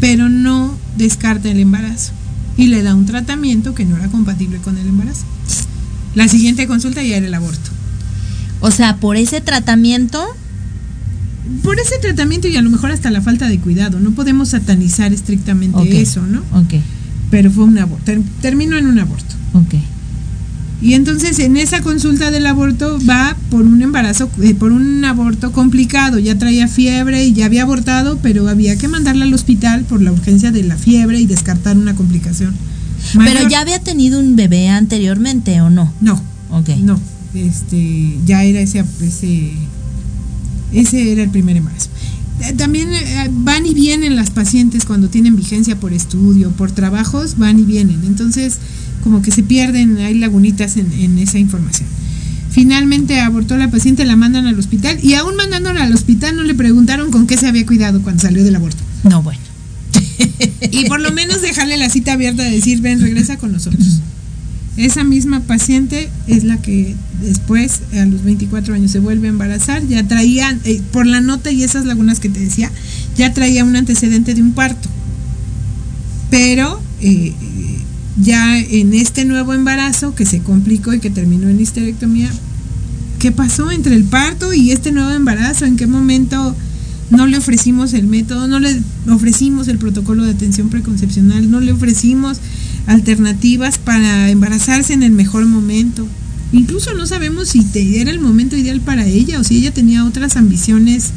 Pero 0.00 0.28
no 0.28 0.76
descarta 0.98 1.50
el 1.50 1.58
embarazo 1.60 2.12
y 2.56 2.66
le 2.66 2.82
da 2.82 2.94
un 2.94 3.06
tratamiento 3.06 3.74
que 3.74 3.84
no 3.86 3.96
era 3.96 4.08
compatible 4.08 4.58
con 4.58 4.76
el 4.76 4.86
embarazo. 4.86 5.24
La 6.14 6.28
siguiente 6.28 6.66
consulta 6.66 7.02
ya 7.02 7.16
era 7.16 7.26
el 7.26 7.34
aborto. 7.34 7.70
O 8.60 8.70
sea, 8.70 8.96
por 8.96 9.16
ese 9.16 9.40
tratamiento, 9.40 10.22
Por 11.62 11.80
ese 11.80 11.98
tratamiento 11.98 12.46
y 12.48 12.56
a 12.56 12.62
lo 12.62 12.70
mejor 12.70 12.90
hasta 12.92 13.10
la 13.10 13.20
falta 13.20 13.48
de 13.48 13.58
cuidado, 13.58 13.98
no 14.00 14.12
podemos 14.12 14.50
satanizar 14.50 15.12
estrictamente 15.12 16.00
eso, 16.00 16.20
¿no? 16.22 16.40
ok, 16.52 16.74
Pero 17.30 17.50
fue 17.50 17.64
un 17.64 17.78
aborto, 17.78 18.04
ter- 18.04 18.22
terminó 18.40 18.76
en 18.76 18.86
un 18.86 18.98
aborto. 18.98 19.34
ok. 19.54 19.74
Y 20.82 20.94
entonces 20.94 21.38
en 21.38 21.56
esa 21.56 21.80
consulta 21.80 22.32
del 22.32 22.44
aborto 22.44 22.98
va 23.08 23.36
por 23.50 23.62
un 23.62 23.82
embarazo, 23.82 24.28
eh, 24.42 24.54
por 24.54 24.72
un 24.72 25.04
aborto 25.04 25.52
complicado. 25.52 26.18
Ya 26.18 26.36
traía 26.36 26.66
fiebre 26.66 27.24
y 27.24 27.32
ya 27.32 27.46
había 27.46 27.62
abortado, 27.62 28.18
pero 28.20 28.48
había 28.48 28.76
que 28.76 28.88
mandarla 28.88 29.24
al 29.24 29.32
hospital 29.32 29.84
por 29.84 30.02
la 30.02 30.10
urgencia 30.10 30.50
de 30.50 30.64
la 30.64 30.76
fiebre 30.76 31.20
y 31.20 31.26
descartar 31.26 31.76
una 31.78 31.94
complicación. 31.94 32.54
Pero 33.16 33.48
ya 33.48 33.60
había 33.60 33.78
tenido 33.78 34.18
un 34.18 34.34
bebé 34.36 34.68
anteriormente, 34.68 35.60
¿o 35.60 35.70
no? 35.70 35.92
No, 36.00 36.20
Ok. 36.50 36.70
no. 36.82 36.98
Este, 37.34 38.18
ya 38.26 38.42
era 38.44 38.60
ese, 38.60 38.84
ese, 39.00 39.52
ese 40.72 41.12
era 41.12 41.22
el 41.22 41.30
primer 41.30 41.56
embarazo. 41.56 41.88
Eh, 42.40 42.52
También 42.54 42.92
eh, 42.92 43.28
van 43.30 43.64
y 43.66 43.72
vienen 43.74 44.16
las 44.16 44.30
pacientes 44.30 44.84
cuando 44.84 45.08
tienen 45.08 45.36
vigencia 45.36 45.78
por 45.78 45.92
estudio, 45.92 46.50
por 46.50 46.72
trabajos, 46.72 47.38
van 47.38 47.58
y 47.58 47.62
vienen. 47.62 48.00
Entonces, 48.04 48.58
como 49.02 49.22
que 49.22 49.30
se 49.30 49.42
pierden, 49.42 49.98
hay 49.98 50.14
lagunitas 50.14 50.76
en, 50.76 50.92
en 50.92 51.18
esa 51.18 51.38
información. 51.38 51.88
Finalmente 52.50 53.20
abortó 53.20 53.56
la 53.56 53.70
paciente, 53.70 54.04
la 54.04 54.14
mandan 54.14 54.46
al 54.46 54.58
hospital 54.58 54.98
y 55.02 55.14
aún 55.14 55.36
mandándola 55.36 55.84
al 55.84 55.92
hospital 55.94 56.36
no 56.36 56.42
le 56.42 56.54
preguntaron 56.54 57.10
con 57.10 57.26
qué 57.26 57.38
se 57.38 57.46
había 57.46 57.64
cuidado 57.64 58.02
cuando 58.02 58.22
salió 58.22 58.44
del 58.44 58.56
aborto. 58.56 58.82
No, 59.04 59.22
bueno. 59.22 59.40
Y 60.70 60.86
por 60.86 61.00
lo 61.00 61.12
menos 61.12 61.42
dejarle 61.42 61.76
la 61.76 61.88
cita 61.88 62.12
abierta 62.12 62.42
de 62.42 62.50
decir, 62.50 62.80
ven, 62.80 63.00
regresa 63.00 63.36
con 63.36 63.52
nosotros. 63.52 64.00
Esa 64.76 65.04
misma 65.04 65.40
paciente 65.40 66.08
es 66.26 66.44
la 66.44 66.56
que 66.56 66.94
después, 67.20 67.80
a 67.92 68.06
los 68.06 68.22
24 68.24 68.74
años, 68.74 68.90
se 68.90 69.00
vuelve 69.00 69.28
a 69.28 69.30
embarazar. 69.30 69.86
Ya 69.86 70.06
traía, 70.06 70.58
eh, 70.64 70.80
por 70.92 71.06
la 71.06 71.20
nota 71.20 71.50
y 71.50 71.62
esas 71.62 71.84
lagunas 71.84 72.20
que 72.20 72.30
te 72.30 72.40
decía, 72.40 72.70
ya 73.16 73.34
traía 73.34 73.64
un 73.64 73.76
antecedente 73.76 74.34
de 74.34 74.42
un 74.42 74.52
parto. 74.52 74.88
Pero 76.30 76.80
eh, 77.02 77.34
ya 78.20 78.58
en 78.58 78.94
este 78.94 79.24
nuevo 79.24 79.54
embarazo 79.54 80.14
que 80.14 80.26
se 80.26 80.40
complicó 80.40 80.92
y 80.92 81.00
que 81.00 81.10
terminó 81.10 81.48
en 81.48 81.60
histerectomía, 81.60 82.30
¿qué 83.18 83.32
pasó 83.32 83.70
entre 83.70 83.94
el 83.94 84.04
parto 84.04 84.52
y 84.52 84.72
este 84.72 84.92
nuevo 84.92 85.10
embarazo? 85.10 85.64
¿En 85.64 85.76
qué 85.76 85.86
momento 85.86 86.54
no 87.10 87.26
le 87.26 87.38
ofrecimos 87.38 87.92
el 87.94 88.06
método, 88.06 88.48
no 88.48 88.58
le 88.58 88.80
ofrecimos 89.10 89.68
el 89.68 89.78
protocolo 89.78 90.24
de 90.24 90.32
atención 90.32 90.68
preconcepcional, 90.68 91.50
no 91.50 91.60
le 91.60 91.72
ofrecimos 91.72 92.38
alternativas 92.86 93.78
para 93.78 94.30
embarazarse 94.30 94.92
en 94.92 95.02
el 95.02 95.12
mejor 95.12 95.46
momento? 95.46 96.06
Incluso 96.52 96.92
no 96.94 97.06
sabemos 97.06 97.48
si 97.48 97.66
era 97.96 98.10
el 98.10 98.20
momento 98.20 98.56
ideal 98.56 98.80
para 98.80 99.06
ella 99.06 99.40
o 99.40 99.44
si 99.44 99.56
ella 99.56 99.72
tenía 99.72 100.04
otras 100.04 100.36
ambiciones 100.36 101.12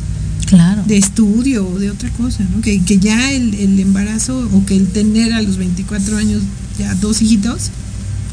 Claro. 0.45 0.83
de 0.85 0.97
estudio 0.97 1.67
o 1.67 1.79
de 1.79 1.89
otra 1.91 2.09
cosa, 2.11 2.43
¿no? 2.43 2.61
Que, 2.61 2.81
que 2.83 2.99
ya 2.99 3.31
el, 3.31 3.53
el 3.55 3.79
embarazo 3.79 4.47
o 4.53 4.65
que 4.65 4.75
el 4.75 4.87
tener 4.87 5.33
a 5.33 5.41
los 5.41 5.57
24 5.57 6.17
años 6.17 6.41
ya 6.77 6.93
dos 6.95 7.21
hijitos 7.21 7.71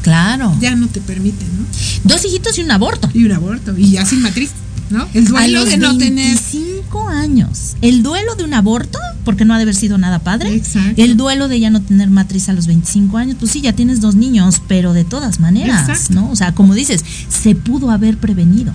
Claro. 0.03 0.55
ya 0.59 0.75
no 0.75 0.87
te 0.87 0.99
permite, 1.01 1.45
¿no? 1.45 1.65
Dos 2.03 2.25
hijitos 2.25 2.57
y 2.57 2.63
un 2.63 2.71
aborto. 2.71 3.09
Y 3.13 3.23
un 3.23 3.31
aborto, 3.31 3.75
y 3.77 3.91
ya 3.91 4.05
sin 4.05 4.21
matriz, 4.21 4.51
¿no? 4.89 5.07
El 5.13 5.25
a 5.27 5.29
duelo 5.29 5.59
los 5.61 5.69
de 5.69 5.77
no 5.77 5.97
tener 5.97 6.35
25 6.35 7.07
años. 7.07 7.75
El 7.81 8.03
duelo 8.03 8.35
de 8.35 8.43
un 8.43 8.53
aborto, 8.53 8.99
porque 9.23 9.45
no 9.45 9.53
ha 9.53 9.57
de 9.57 9.63
haber 9.63 9.75
sido 9.75 9.97
nada 9.97 10.19
padre. 10.19 10.53
Exacto. 10.53 11.01
El 11.01 11.15
duelo 11.15 11.47
de 11.47 11.59
ya 11.61 11.69
no 11.69 11.81
tener 11.81 12.09
matriz 12.09 12.49
a 12.49 12.53
los 12.53 12.67
25 12.67 13.17
años, 13.17 13.37
pues 13.39 13.51
sí, 13.51 13.61
ya 13.61 13.73
tienes 13.73 14.01
dos 14.01 14.15
niños, 14.15 14.61
pero 14.67 14.91
de 14.91 15.05
todas 15.05 15.39
maneras, 15.39 15.87
Exacto. 15.87 16.13
¿no? 16.15 16.29
O 16.29 16.35
sea, 16.35 16.53
como 16.53 16.75
dices, 16.75 17.03
se 17.29 17.55
pudo 17.55 17.89
haber 17.89 18.17
prevenido. 18.17 18.73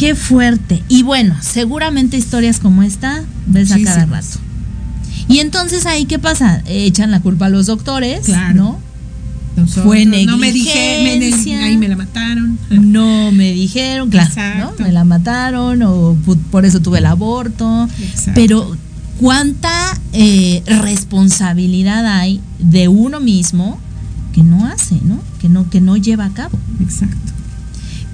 Qué 0.00 0.14
fuerte. 0.14 0.82
Y 0.88 1.02
bueno, 1.02 1.36
seguramente 1.42 2.16
historias 2.16 2.58
como 2.58 2.82
esta 2.82 3.22
ves 3.46 3.70
a 3.70 3.78
cada 3.82 4.06
rato. 4.06 4.38
Y 5.28 5.40
entonces 5.40 5.84
ahí, 5.84 6.06
¿qué 6.06 6.18
pasa? 6.18 6.62
Echan 6.66 7.10
la 7.10 7.20
culpa 7.20 7.46
a 7.46 7.48
los 7.50 7.66
doctores, 7.66 8.20
Claro. 8.24 8.54
¿no? 8.54 8.78
Nosotros, 9.56 9.84
Fue 9.84 10.06
no 10.06 10.38
me 10.38 10.52
dije, 10.52 11.02
me- 11.04 11.18
negligencia. 11.18 11.64
ahí 11.64 11.76
me 11.76 11.86
la 11.88 11.96
mataron. 11.96 12.58
No 12.70 13.30
me 13.30 13.52
dijeron, 13.52 14.08
claro, 14.08 14.28
Exacto. 14.30 14.74
¿no? 14.78 14.84
Me 14.86 14.90
la 14.92 15.04
mataron 15.04 15.82
o 15.82 16.16
por 16.50 16.64
eso 16.64 16.80
tuve 16.80 16.98
el 16.98 17.04
aborto. 17.06 17.86
Exacto. 18.00 18.32
Pero 18.34 18.74
cuánta 19.18 20.00
eh, 20.14 20.62
responsabilidad 20.64 22.06
hay 22.06 22.40
de 22.58 22.88
uno 22.88 23.20
mismo 23.20 23.78
que 24.32 24.42
no 24.42 24.64
hace, 24.66 24.94
¿no? 25.04 25.20
Que 25.40 25.50
no 25.50 25.68
que 25.68 25.82
no 25.82 25.96
lleva 25.98 26.24
a 26.24 26.30
cabo. 26.30 26.58
Exacto. 26.80 27.32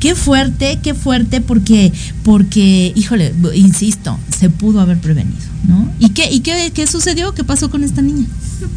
Qué 0.01 0.15
fuerte, 0.15 0.79
qué 0.83 0.95
fuerte 0.95 1.41
porque 1.41 1.93
porque 2.23 2.93
híjole, 2.95 3.35
insisto, 3.55 4.19
se 4.37 4.51
pudo 4.51 4.81
haber 4.81 4.99
prevenido, 4.99 5.37
¿no? 5.67 5.91
¿Y 5.99 6.11
qué 6.11 6.31
y 6.31 6.41
qué, 6.41 6.71
qué 6.75 6.87
sucedió? 6.87 7.33
¿Qué 7.33 7.45
pasó 7.45 7.71
con 7.71 7.83
esta 7.83 8.03
niña? 8.03 8.27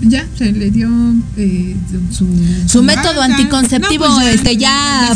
Ya, 0.01 0.25
se 0.37 0.51
le 0.51 0.71
dio 0.71 0.89
eh, 1.37 1.75
su, 2.11 2.27
Su 2.67 2.83
método 2.83 3.21
anticonceptivo 3.21 4.07
No, 4.07 4.15
pues 4.15 4.35
este 4.35 4.57
ya 4.57 5.15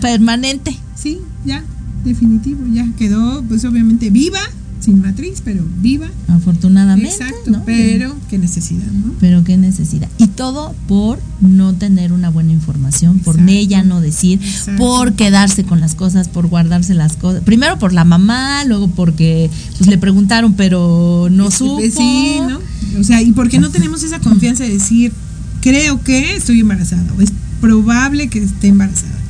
permanente. 0.00 0.76
Sí, 0.94 1.20
ya, 1.44 1.64
definitivo, 2.04 2.64
ya 2.72 2.86
quedó, 2.98 3.42
pues 3.48 3.64
obviamente 3.64 4.10
viva, 4.10 4.40
sin 4.82 5.00
matriz, 5.00 5.42
pero 5.44 5.64
viva. 5.80 6.08
Afortunadamente. 6.28 7.10
Exacto, 7.10 7.52
¿no? 7.52 7.62
pero 7.64 8.14
qué 8.28 8.38
necesidad, 8.38 8.90
¿no? 8.90 9.14
Pero 9.20 9.44
qué 9.44 9.56
necesidad. 9.56 10.08
Y 10.18 10.26
todo 10.26 10.74
por 10.88 11.20
no 11.40 11.74
tener 11.74 12.12
una 12.12 12.30
buena 12.30 12.52
información, 12.52 13.20
por 13.20 13.38
ella 13.48 13.82
no 13.82 14.00
decir, 14.00 14.40
por 14.76 15.14
quedarse 15.14 15.64
con 15.64 15.80
las 15.80 15.94
cosas, 15.94 16.28
por 16.28 16.48
guardarse 16.48 16.94
las 16.94 17.16
cosas. 17.16 17.42
Primero 17.44 17.78
por 17.78 17.92
la 17.92 18.04
mamá, 18.04 18.64
luego 18.64 18.88
porque 18.88 19.50
pues, 19.78 19.88
le 19.88 19.98
preguntaron, 19.98 20.54
pero 20.54 21.28
no 21.30 21.50
supo. 21.50 21.80
Sí, 21.80 22.38
¿no? 22.48 22.58
O 22.98 23.04
sea, 23.04 23.22
¿y 23.22 23.32
por 23.32 23.48
qué 23.48 23.58
no 23.58 23.70
tenemos 23.70 24.02
esa 24.02 24.18
confianza 24.18 24.64
de 24.64 24.70
decir, 24.70 25.12
creo 25.60 26.02
que 26.02 26.36
estoy 26.36 26.60
embarazada 26.60 27.06
o 27.16 27.22
es 27.22 27.32
probable 27.60 28.28
que 28.28 28.40
esté 28.40 28.68
embarazada? 28.68 29.21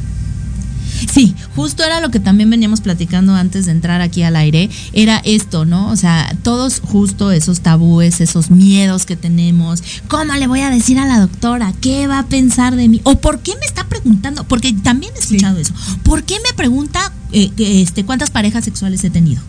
Sí, 1.12 1.34
justo 1.54 1.84
era 1.84 2.00
lo 2.00 2.10
que 2.10 2.20
también 2.20 2.50
veníamos 2.50 2.80
platicando 2.80 3.34
antes 3.34 3.66
de 3.66 3.72
entrar 3.72 4.00
aquí 4.00 4.22
al 4.22 4.36
aire, 4.36 4.70
era 4.92 5.18
esto, 5.24 5.64
¿no? 5.64 5.90
O 5.90 5.96
sea, 5.96 6.34
todos 6.42 6.80
justo 6.80 7.32
esos 7.32 7.60
tabúes, 7.60 8.20
esos 8.20 8.50
miedos 8.50 9.06
que 9.06 9.16
tenemos, 9.16 9.82
¿cómo 10.08 10.34
le 10.34 10.46
voy 10.46 10.60
a 10.60 10.70
decir 10.70 10.98
a 10.98 11.06
la 11.06 11.18
doctora? 11.18 11.72
¿Qué 11.80 12.06
va 12.06 12.20
a 12.20 12.26
pensar 12.26 12.76
de 12.76 12.88
mí? 12.88 13.00
¿O 13.04 13.16
por 13.16 13.40
qué 13.40 13.52
me 13.58 13.66
está 13.66 13.84
preguntando? 13.88 14.44
Porque 14.44 14.72
también 14.72 15.12
he 15.16 15.18
escuchado 15.18 15.58
eso. 15.58 15.74
¿Por 16.02 16.24
qué 16.24 16.36
me 16.46 16.54
pregunta 16.54 17.12
eh, 17.32 17.50
este, 17.58 18.04
cuántas 18.04 18.30
parejas 18.30 18.64
sexuales 18.64 19.02
he 19.04 19.10
tenido? 19.10 19.42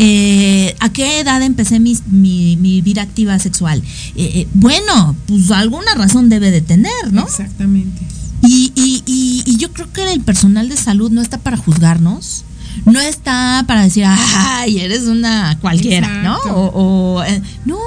Eh, 0.00 0.76
¿A 0.78 0.90
qué 0.90 1.18
edad 1.18 1.42
empecé 1.42 1.80
mi, 1.80 1.98
mi, 2.06 2.80
vida 2.82 3.02
activa 3.02 3.36
sexual? 3.40 3.82
Eh, 4.14 4.30
eh, 4.34 4.48
bueno, 4.54 5.16
pues 5.26 5.50
alguna 5.50 5.92
razón 5.96 6.28
debe 6.28 6.52
de 6.52 6.60
tener, 6.60 7.12
¿no? 7.12 7.22
Exactamente. 7.22 8.00
Y, 8.42 8.72
y, 8.74 9.02
y, 9.44 9.56
yo 9.56 9.72
creo 9.72 9.92
que 9.92 10.12
el 10.12 10.20
personal 10.20 10.68
de 10.68 10.76
salud 10.76 11.10
no 11.10 11.20
está 11.20 11.38
para 11.38 11.56
juzgarnos, 11.56 12.44
no 12.84 13.00
está 13.00 13.64
para 13.66 13.82
decir, 13.82 14.04
ay, 14.06 14.78
eres 14.78 15.02
una 15.04 15.58
cualquiera, 15.60 16.22
¿no? 16.22 16.38
O, 16.54 17.22
no, 17.64 17.78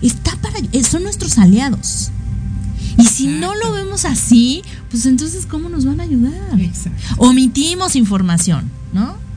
está 0.00 0.36
para, 0.36 0.60
son 0.88 1.02
nuestros 1.02 1.38
aliados. 1.38 2.10
Y 2.96 3.04
si 3.04 3.26
no 3.26 3.54
lo 3.54 3.72
vemos 3.72 4.04
así, 4.04 4.62
pues 4.90 5.06
entonces, 5.06 5.46
¿cómo 5.46 5.68
nos 5.68 5.84
van 5.84 6.00
a 6.00 6.04
ayudar? 6.04 6.60
Exacto. 6.60 7.00
Omitimos 7.18 7.96
información, 7.96 8.70
¿no? 8.92 9.28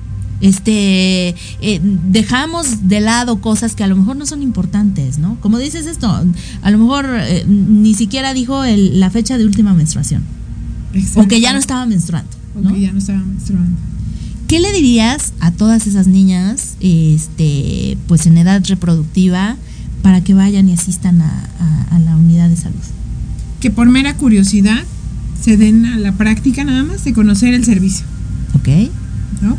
este 0.42 1.36
eh, 1.62 1.80
dejamos 1.82 2.88
de 2.88 3.00
lado 3.00 3.40
cosas 3.42 3.76
que 3.76 3.84
a 3.84 3.88
lo 3.88 3.96
mejor 3.96 4.16
no 4.16 4.26
son 4.26 4.42
importantes, 4.42 5.20
¿no? 5.20 5.38
Como 5.40 5.60
dices 5.60 5.86
esto, 5.86 6.08
a 6.62 6.72
lo 6.72 6.78
mejor 6.78 7.06
eh, 7.12 7.46
ni 7.48 7.94
siquiera 7.94 8.34
dijo 8.34 8.64
la 8.66 9.10
fecha 9.10 9.38
de 9.38 9.46
última 9.46 9.74
menstruación. 9.74 10.24
O 11.16 11.28
que 11.28 11.42
ya 11.42 11.54
no 11.54 11.60
estaba 11.60 11.86
menstruando. 11.86 12.30
O 12.56 12.74
que 12.74 12.82
ya 12.82 12.92
no 12.92 13.00
estaba 13.00 13.20
menstruando. 13.20 13.78
¿Qué 14.48 14.60
le 14.60 14.72
dirías 14.74 15.34
a 15.40 15.52
todas 15.52 15.88
esas 15.88 16.08
niñas, 16.08 16.76
este, 16.82 17.98
pues 18.08 18.26
en 18.26 18.38
edad 18.38 18.62
reproductiva, 18.68 19.56
para 20.02 20.22
que 20.22 20.34
vayan 20.34 20.68
y 20.68 20.74
asistan 20.74 21.22
a, 21.22 21.48
a 21.92 22.00
la 22.00 22.18
unidad 22.18 22.50
de 22.50 22.58
salud? 22.58 22.76
Que 23.62 23.72
por 23.72 23.90
mera 23.90 24.18
curiosidad 24.18 24.84
se 25.42 25.58
den 25.58 25.86
a 25.86 25.98
la 25.98 26.14
práctica 26.14 26.64
nada 26.64 26.84
más 26.84 27.04
de 27.04 27.14
conocer 27.14 27.54
el 27.54 27.66
servicio. 27.66 28.06
Ok. 28.56 28.68
¿No? 29.42 29.58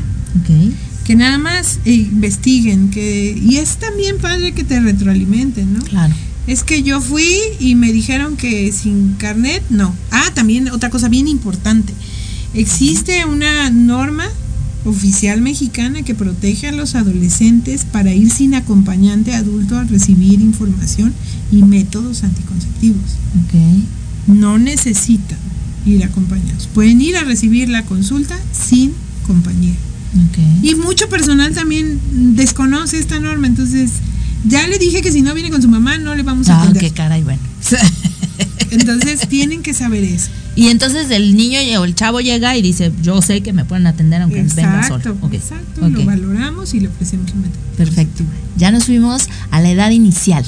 Que 1.05 1.17
nada 1.17 1.39
más 1.39 1.81
investiguen, 1.85 2.91
que 2.91 3.37
y 3.37 3.57
es 3.57 3.79
también 3.79 4.19
padre 4.19 4.53
que 4.53 4.63
te 4.63 4.79
retroalimenten, 4.81 5.75
¿no? 5.75 5.81
Claro. 5.81 6.15
Es 6.47 6.65
que 6.65 6.83
yo 6.83 7.01
fui 7.01 7.29
y 7.61 7.75
me 7.75 7.93
dijeron 7.93 8.37
que 8.37 8.73
sin 8.73 9.15
carnet, 9.15 9.63
no. 9.71 9.95
Ah, 10.11 10.31
también 10.35 10.69
otra 10.71 10.91
cosa 10.91 11.09
bien 11.09 11.29
importante. 11.29 11.93
Existe 12.55 13.25
una 13.25 13.71
norma 13.71 14.27
oficial 14.85 15.41
mexicana 15.41 16.03
que 16.03 16.15
protege 16.15 16.69
a 16.69 16.73
los 16.73 16.97
adolescentes 16.97 17.85
para 17.85 18.13
ir 18.13 18.31
sin 18.31 18.55
acompañante 18.55 19.35
adulto 19.35 19.79
a 19.79 19.85
recibir 19.85 20.41
información 20.41 21.13
y 21.53 21.63
métodos 21.63 22.25
anticonceptivos. 22.25 23.17
Okay. 23.47 23.85
No 24.27 24.59
necesitan 24.59 25.39
ir 25.87 26.05
acompañados. 26.05 26.69
Pueden 26.75 27.01
ir 27.01 27.17
a 27.17 27.25
recibir 27.25 27.69
la 27.69 27.85
consulta 27.85 28.37
sin 28.53 28.93
compañía. 29.27 29.75
Y 30.63 30.75
mucho 30.75 31.09
personal 31.09 31.55
también 31.55 31.99
desconoce 32.37 32.99
esta 32.99 33.19
norma, 33.19 33.47
entonces 33.47 33.93
ya 34.45 34.67
le 34.67 34.79
dije 34.79 35.03
que 35.03 35.13
si 35.13 35.23
no 35.23 35.35
viene 35.35 35.51
con 35.51 35.63
su 35.63 35.69
mamá 35.69 35.99
no 35.99 36.15
le 36.15 36.23
vamos 36.23 36.49
a 36.49 36.57
ah, 36.57 36.63
atender. 36.63 36.83
qué 36.83 36.91
caray, 36.91 37.23
bueno. 37.23 37.41
entonces 38.71 39.29
tienen 39.29 39.63
que 39.63 39.75
saber 39.75 40.05
eso. 40.05 40.31
Y 40.55 40.69
entonces 40.69 41.11
el 41.11 41.37
niño 41.37 41.59
o 41.81 41.85
el 41.85 41.95
chavo 41.95 42.21
llega 42.21 42.57
y 42.57 42.63
dice, 42.63 42.93
yo 43.03 43.23
sé 43.23 43.43
que 43.43 43.53
me 43.53 43.65
pueden 43.65 43.87
atender 43.87 44.23
aunque 44.23 44.43
venga 44.43 44.87
solo. 44.87 45.03
Exacto, 45.33 45.89
lo 45.89 46.05
valoramos 46.05 46.75
y 46.75 46.81
le 46.81 46.89
ofrecemos 46.89 47.33
un 47.33 47.43
método. 47.43 47.61
Perfecto. 47.77 48.25
Ya 48.57 48.71
nos 48.71 48.85
fuimos 48.85 49.29
a 49.51 49.61
la 49.61 49.71
edad 49.71 49.91
inicial. 49.91 50.45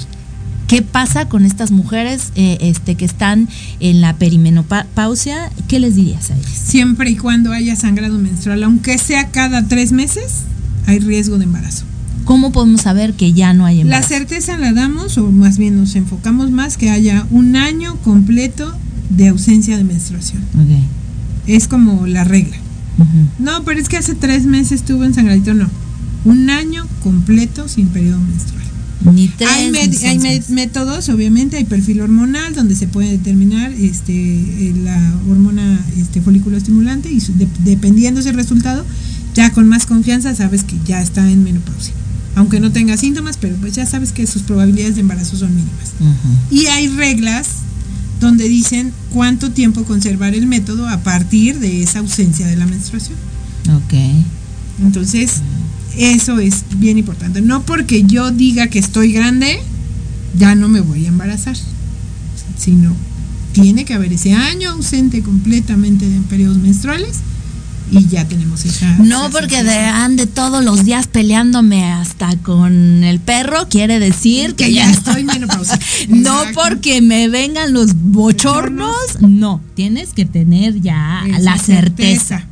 ¿Qué 0.66 0.82
pasa 0.82 1.28
con 1.28 1.44
estas 1.44 1.70
mujeres 1.70 2.32
eh, 2.36 2.58
este, 2.60 2.94
que 2.96 3.04
están 3.04 3.48
en 3.80 4.00
la 4.00 4.16
perimenopausia? 4.16 5.50
¿Qué 5.68 5.78
les 5.78 5.94
dirías 5.94 6.30
a 6.30 6.36
ellas? 6.36 6.50
Siempre 6.50 7.10
y 7.10 7.16
cuando 7.16 7.52
haya 7.52 7.76
sangrado 7.76 8.18
menstrual, 8.18 8.62
aunque 8.64 8.98
sea 8.98 9.30
cada 9.30 9.68
tres 9.68 9.92
meses, 9.92 10.44
hay 10.86 10.98
riesgo 10.98 11.38
de 11.38 11.44
embarazo. 11.44 11.84
¿Cómo 12.24 12.52
podemos 12.52 12.82
saber 12.82 13.14
que 13.14 13.32
ya 13.32 13.52
no 13.52 13.66
hay 13.66 13.80
embarazo? 13.80 14.02
La 14.02 14.18
certeza 14.18 14.56
la 14.56 14.72
damos, 14.72 15.18
o 15.18 15.30
más 15.30 15.58
bien 15.58 15.76
nos 15.76 15.94
enfocamos 15.96 16.50
más, 16.50 16.76
que 16.76 16.90
haya 16.90 17.26
un 17.30 17.56
año 17.56 17.96
completo 18.02 18.74
de 19.10 19.28
ausencia 19.28 19.76
de 19.76 19.84
menstruación. 19.84 20.42
Es 21.46 21.68
como 21.68 22.06
la 22.06 22.24
regla. 22.24 22.56
No, 23.38 23.64
pero 23.64 23.80
es 23.80 23.88
que 23.88 23.96
hace 23.96 24.14
tres 24.14 24.46
meses 24.46 24.82
tuvo 24.82 25.04
ensangradito, 25.04 25.52
no. 25.54 25.68
Un 26.24 26.48
año 26.48 26.86
completo 27.02 27.68
sin 27.68 27.88
periodo 27.88 28.18
menstrual 28.18 28.64
hay, 29.46 30.40
métodos, 30.48 31.08
obviamente, 31.08 31.56
hay 31.56 31.64
perfil 31.64 32.00
hormonal 32.00 32.54
donde 32.54 32.74
se 32.74 32.86
puede 32.86 33.10
determinar 33.10 33.72
este, 33.72 34.12
eh, 34.14 34.74
la 34.82 35.14
hormona 35.28 35.78
este, 35.98 36.20
folículo 36.20 36.56
estimulante 36.56 37.10
y 37.10 37.20
dependiendo 37.64 38.20
ese 38.20 38.32
resultado, 38.32 38.84
ya 39.34 39.52
con 39.52 39.68
más 39.68 39.86
confianza 39.86 40.34
sabes 40.34 40.64
que 40.64 40.76
ya 40.86 41.02
está 41.02 41.30
en 41.30 41.44
menopausia. 41.44 41.94
Aunque 42.36 42.60
no 42.60 42.72
tenga 42.72 42.96
síntomas, 42.96 43.36
pero 43.36 43.56
pues 43.56 43.74
ya 43.74 43.86
sabes 43.86 44.12
que 44.12 44.26
sus 44.26 44.42
probabilidades 44.42 44.96
de 44.96 45.02
embarazo 45.02 45.36
son 45.36 45.54
mínimas. 45.54 45.92
Y 46.50 46.66
hay 46.66 46.88
reglas 46.88 47.48
donde 48.20 48.48
dicen 48.48 48.92
cuánto 49.12 49.50
tiempo 49.50 49.84
conservar 49.84 50.34
el 50.34 50.46
método 50.46 50.88
a 50.88 51.02
partir 51.02 51.60
de 51.60 51.82
esa 51.82 52.00
ausencia 52.00 52.46
de 52.46 52.56
la 52.56 52.66
menstruación. 52.66 53.16
Ok. 53.76 53.94
Entonces, 54.82 55.42
eso 55.96 56.38
es 56.38 56.64
bien 56.78 56.98
importante. 56.98 57.40
No 57.40 57.62
porque 57.62 58.04
yo 58.04 58.30
diga 58.30 58.66
que 58.66 58.78
estoy 58.78 59.12
grande, 59.12 59.58
ya 60.36 60.54
no 60.54 60.68
me 60.68 60.80
voy 60.80 61.04
a 61.04 61.08
embarazar, 61.08 61.56
sino 62.58 62.94
tiene 63.52 63.84
que 63.84 63.94
haber 63.94 64.12
ese 64.12 64.34
año 64.34 64.70
ausente 64.70 65.22
completamente 65.22 66.08
de 66.08 66.20
periodos 66.22 66.58
menstruales 66.58 67.18
y 67.90 68.06
ya 68.08 68.26
tenemos 68.26 68.64
esa. 68.64 68.96
No 68.98 69.30
porque 69.30 69.62
de, 69.62 69.76
ande 69.76 70.26
todos 70.26 70.64
los 70.64 70.84
días 70.84 71.06
peleándome 71.06 71.84
hasta 71.84 72.36
con 72.38 73.04
el 73.04 73.20
perro, 73.20 73.68
quiere 73.68 73.98
decir 73.98 74.54
que, 74.54 74.72
ya, 74.72 74.90
estoy 74.90 75.24
menopausia. 75.24 75.78
no 76.08 76.42
porque 76.54 77.02
me 77.02 77.28
vengan 77.28 77.72
los 77.72 77.94
bochornos, 77.94 79.20
no, 79.20 79.60
tienes 79.74 80.12
que 80.12 80.24
tener 80.24 80.80
ya 80.80 81.22
la 81.40 81.58
certeza. 81.58 82.46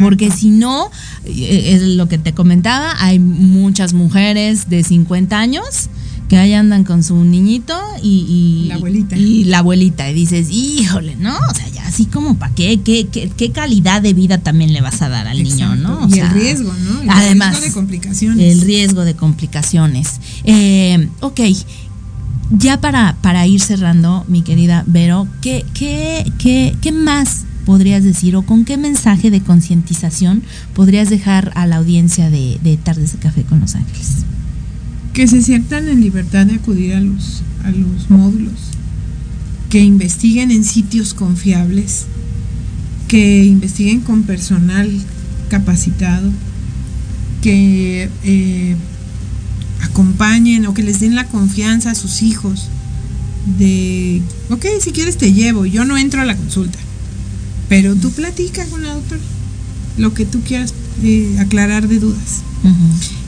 Porque 0.00 0.30
si 0.30 0.48
no, 0.48 0.90
eh, 1.26 1.74
es 1.74 1.82
lo 1.82 2.08
que 2.08 2.16
te 2.16 2.32
comentaba, 2.32 2.94
hay 2.98 3.18
muchas 3.18 3.92
mujeres 3.92 4.70
de 4.70 4.82
50 4.82 5.38
años 5.38 5.90
que 6.28 6.36
ahí 6.36 6.52
andan 6.52 6.84
con 6.84 7.02
su 7.02 7.16
niñito 7.24 7.74
y, 8.02 8.66
la 8.68 8.74
abuelita. 8.76 9.16
Y 9.16 9.44
la 9.44 9.58
abuelita. 9.58 10.10
Y 10.10 10.14
dices, 10.14 10.48
híjole, 10.50 11.16
¿no? 11.16 11.36
O 11.36 11.54
sea, 11.54 11.68
ya 11.68 11.86
así 11.86 12.06
como 12.06 12.38
para 12.38 12.54
qué, 12.54 12.80
qué, 12.82 13.08
qué, 13.08 13.50
calidad 13.50 14.02
de 14.02 14.12
vida 14.12 14.38
también 14.38 14.72
le 14.72 14.80
vas 14.80 15.00
a 15.02 15.08
dar 15.08 15.26
al 15.26 15.42
niño, 15.42 15.74
¿no? 15.76 16.06
y 16.08 16.18
el 16.18 16.30
riesgo, 16.30 16.72
¿no? 16.72 17.02
El 17.02 17.10
además, 17.10 17.52
riesgo 17.52 17.66
de 17.66 17.72
complicaciones. 17.72 18.52
El 18.52 18.60
riesgo 18.60 19.04
de 19.04 19.14
complicaciones. 19.14 20.20
Eh, 20.44 21.08
ok. 21.20 21.40
Ya 22.50 22.80
para, 22.80 23.16
para 23.20 23.46
ir 23.46 23.60
cerrando, 23.60 24.24
mi 24.28 24.42
querida 24.42 24.84
Vero, 24.86 25.28
¿qué, 25.42 25.66
qué, 25.74 26.30
qué, 26.38 26.74
qué 26.80 26.92
más 26.92 27.44
podrías 27.68 28.02
decir 28.02 28.34
o 28.34 28.40
con 28.40 28.64
qué 28.64 28.78
mensaje 28.78 29.30
de 29.30 29.42
concientización 29.42 30.42
podrías 30.72 31.10
dejar 31.10 31.52
a 31.54 31.66
la 31.66 31.76
audiencia 31.76 32.30
de, 32.30 32.78
Tardes 32.82 33.12
de 33.12 33.18
Café 33.18 33.42
con 33.42 33.60
Los 33.60 33.74
Ángeles? 33.74 34.24
Que 35.18 35.26
se 35.26 35.42
sientan 35.42 35.88
en 35.88 36.00
libertad 36.00 36.46
de 36.46 36.54
acudir 36.54 36.94
a 36.94 37.00
los, 37.00 37.42
a 37.64 37.72
los 37.72 38.08
módulos, 38.08 38.52
que 39.68 39.80
investiguen 39.80 40.52
en 40.52 40.62
sitios 40.62 41.12
confiables, 41.12 42.04
que 43.08 43.44
investiguen 43.44 43.98
con 43.98 44.22
personal 44.22 44.88
capacitado, 45.48 46.30
que 47.42 48.08
eh, 48.22 48.76
acompañen 49.82 50.64
o 50.66 50.72
que 50.72 50.84
les 50.84 51.00
den 51.00 51.16
la 51.16 51.26
confianza 51.26 51.90
a 51.90 51.94
sus 51.96 52.22
hijos 52.22 52.68
de, 53.58 54.22
ok, 54.50 54.66
si 54.80 54.92
quieres 54.92 55.16
te 55.16 55.32
llevo, 55.32 55.66
yo 55.66 55.84
no 55.84 55.98
entro 55.98 56.20
a 56.20 56.26
la 56.26 56.36
consulta, 56.36 56.78
pero 57.68 57.96
tú 57.96 58.12
platica 58.12 58.64
con 58.66 58.84
la 58.84 58.94
doctora 58.94 59.22
lo 59.96 60.14
que 60.14 60.24
tú 60.24 60.42
quieras 60.42 60.74
eh, 61.02 61.38
aclarar 61.40 61.88
de 61.88 61.98
dudas. 61.98 62.44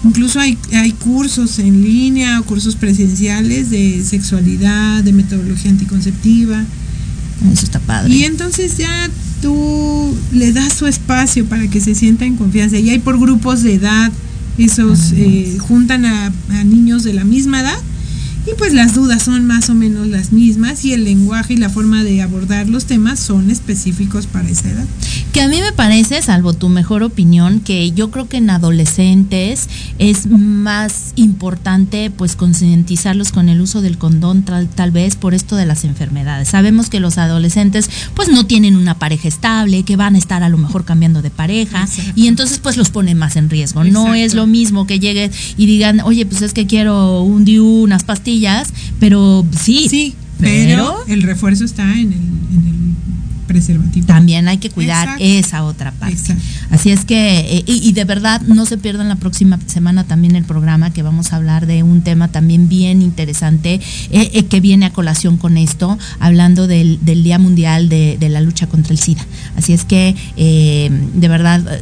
Incluso 0.04 0.40
hay, 0.40 0.56
hay 0.72 0.92
cursos 0.92 1.58
en 1.58 1.82
línea 1.82 2.40
o 2.40 2.44
cursos 2.44 2.74
presenciales 2.74 3.70
de 3.70 4.02
sexualidad, 4.04 5.04
de 5.04 5.12
metodología 5.12 5.70
anticonceptiva. 5.70 6.64
Eso 7.52 7.64
está 7.64 7.80
padre. 7.80 8.14
Y 8.14 8.24
entonces 8.24 8.78
ya 8.78 9.10
tú 9.42 10.16
le 10.32 10.52
das 10.52 10.72
su 10.72 10.86
espacio 10.86 11.44
para 11.46 11.68
que 11.68 11.80
se 11.80 11.94
sienta 11.94 12.24
en 12.24 12.36
confianza. 12.36 12.78
Y 12.78 12.90
hay 12.90 12.98
por 12.98 13.18
grupos 13.18 13.62
de 13.62 13.74
edad, 13.74 14.10
esos 14.56 15.12
eh, 15.12 15.56
juntan 15.58 16.04
a, 16.06 16.32
a 16.50 16.64
niños 16.64 17.02
de 17.02 17.12
la 17.12 17.24
misma 17.24 17.60
edad 17.60 17.78
y 18.46 18.54
pues 18.56 18.72
las 18.72 18.94
dudas 18.94 19.22
son 19.22 19.46
más 19.46 19.68
o 19.68 19.74
menos 19.74 20.06
las 20.06 20.32
mismas 20.32 20.84
y 20.84 20.92
el 20.92 21.04
lenguaje 21.04 21.54
y 21.54 21.56
la 21.56 21.68
forma 21.68 22.02
de 22.02 22.22
abordar 22.22 22.68
los 22.68 22.86
temas 22.86 23.20
son 23.20 23.50
específicos 23.50 24.26
para 24.26 24.48
esa 24.48 24.70
edad. 24.70 24.86
Que 25.32 25.42
a 25.42 25.48
mí 25.48 25.60
me 25.60 25.72
parece, 25.72 26.20
salvo 26.22 26.54
tu 26.54 26.68
mejor 26.68 27.02
opinión, 27.02 27.60
que 27.60 27.92
yo 27.92 28.10
creo 28.10 28.28
que 28.28 28.38
en 28.38 28.50
adolescentes 28.50 29.68
es 29.98 30.26
más 30.26 31.12
importante 31.16 32.10
pues 32.10 32.34
concientizarlos 32.34 33.30
con 33.30 33.48
el 33.48 33.60
uso 33.60 33.82
del 33.82 33.98
condón 33.98 34.42
tal, 34.42 34.68
tal 34.68 34.90
vez 34.90 35.16
por 35.16 35.34
esto 35.34 35.56
de 35.56 35.66
las 35.66 35.84
enfermedades. 35.84 36.48
Sabemos 36.48 36.88
que 36.88 36.98
los 36.98 37.18
adolescentes 37.18 37.90
pues 38.14 38.28
no 38.28 38.46
tienen 38.46 38.76
una 38.76 38.98
pareja 38.98 39.28
estable, 39.28 39.84
que 39.84 39.96
van 39.96 40.14
a 40.14 40.18
estar 40.18 40.42
a 40.42 40.48
lo 40.48 40.58
mejor 40.58 40.84
cambiando 40.84 41.22
de 41.22 41.30
pareja 41.30 41.86
y 42.16 42.26
entonces 42.26 42.58
pues 42.58 42.76
los 42.76 42.90
pone 42.90 43.14
más 43.14 43.36
en 43.36 43.50
riesgo. 43.50 43.84
No 43.84 44.14
es 44.14 44.34
lo 44.34 44.46
mismo 44.46 44.86
que 44.86 44.98
lleguen 44.98 45.30
y 45.56 45.66
digan, 45.66 46.00
oye 46.00 46.26
pues 46.26 46.42
es 46.42 46.52
que 46.52 46.66
quiero 46.66 47.22
un 47.22 47.44
DIU, 47.44 47.82
unas 47.82 48.04
pastillas, 48.04 48.29
pero 48.98 49.44
sí. 49.58 49.88
Sí, 49.88 50.14
pero, 50.38 51.04
el 51.06 51.22
refuerzo 51.22 51.64
está 51.64 51.82
en 51.82 52.12
el, 52.12 52.18
en 52.18 52.66
el 52.66 53.09
preservativo. 53.50 54.06
También 54.06 54.46
hay 54.48 54.58
que 54.58 54.70
cuidar 54.70 55.06
Exacto. 55.18 55.24
esa 55.24 55.64
otra 55.64 55.90
parte. 55.92 56.36
Así 56.70 56.90
es 56.90 57.04
que, 57.04 57.40
eh, 57.58 57.64
y, 57.66 57.88
y 57.88 57.92
de 57.92 58.04
verdad, 58.04 58.40
no 58.42 58.64
se 58.64 58.78
pierdan 58.78 59.08
la 59.08 59.16
próxima 59.16 59.58
semana 59.66 60.04
también 60.04 60.36
el 60.36 60.44
programa 60.44 60.92
que 60.92 61.02
vamos 61.02 61.32
a 61.32 61.36
hablar 61.36 61.66
de 61.66 61.82
un 61.82 62.02
tema 62.02 62.28
también 62.28 62.68
bien 62.68 63.02
interesante 63.02 63.74
eh, 63.74 64.30
eh, 64.34 64.44
que 64.44 64.60
viene 64.60 64.86
a 64.86 64.92
colación 64.92 65.36
con 65.36 65.56
esto, 65.56 65.98
hablando 66.20 66.66
del, 66.68 66.98
del 67.02 67.24
Día 67.24 67.38
Mundial 67.40 67.88
de, 67.88 68.16
de 68.20 68.28
la 68.28 68.40
Lucha 68.40 68.68
contra 68.68 68.92
el 68.92 68.98
SIDA. 69.00 69.26
Así 69.56 69.72
es 69.72 69.84
que, 69.84 70.14
eh, 70.36 70.90
de 71.14 71.28
verdad, 71.28 71.80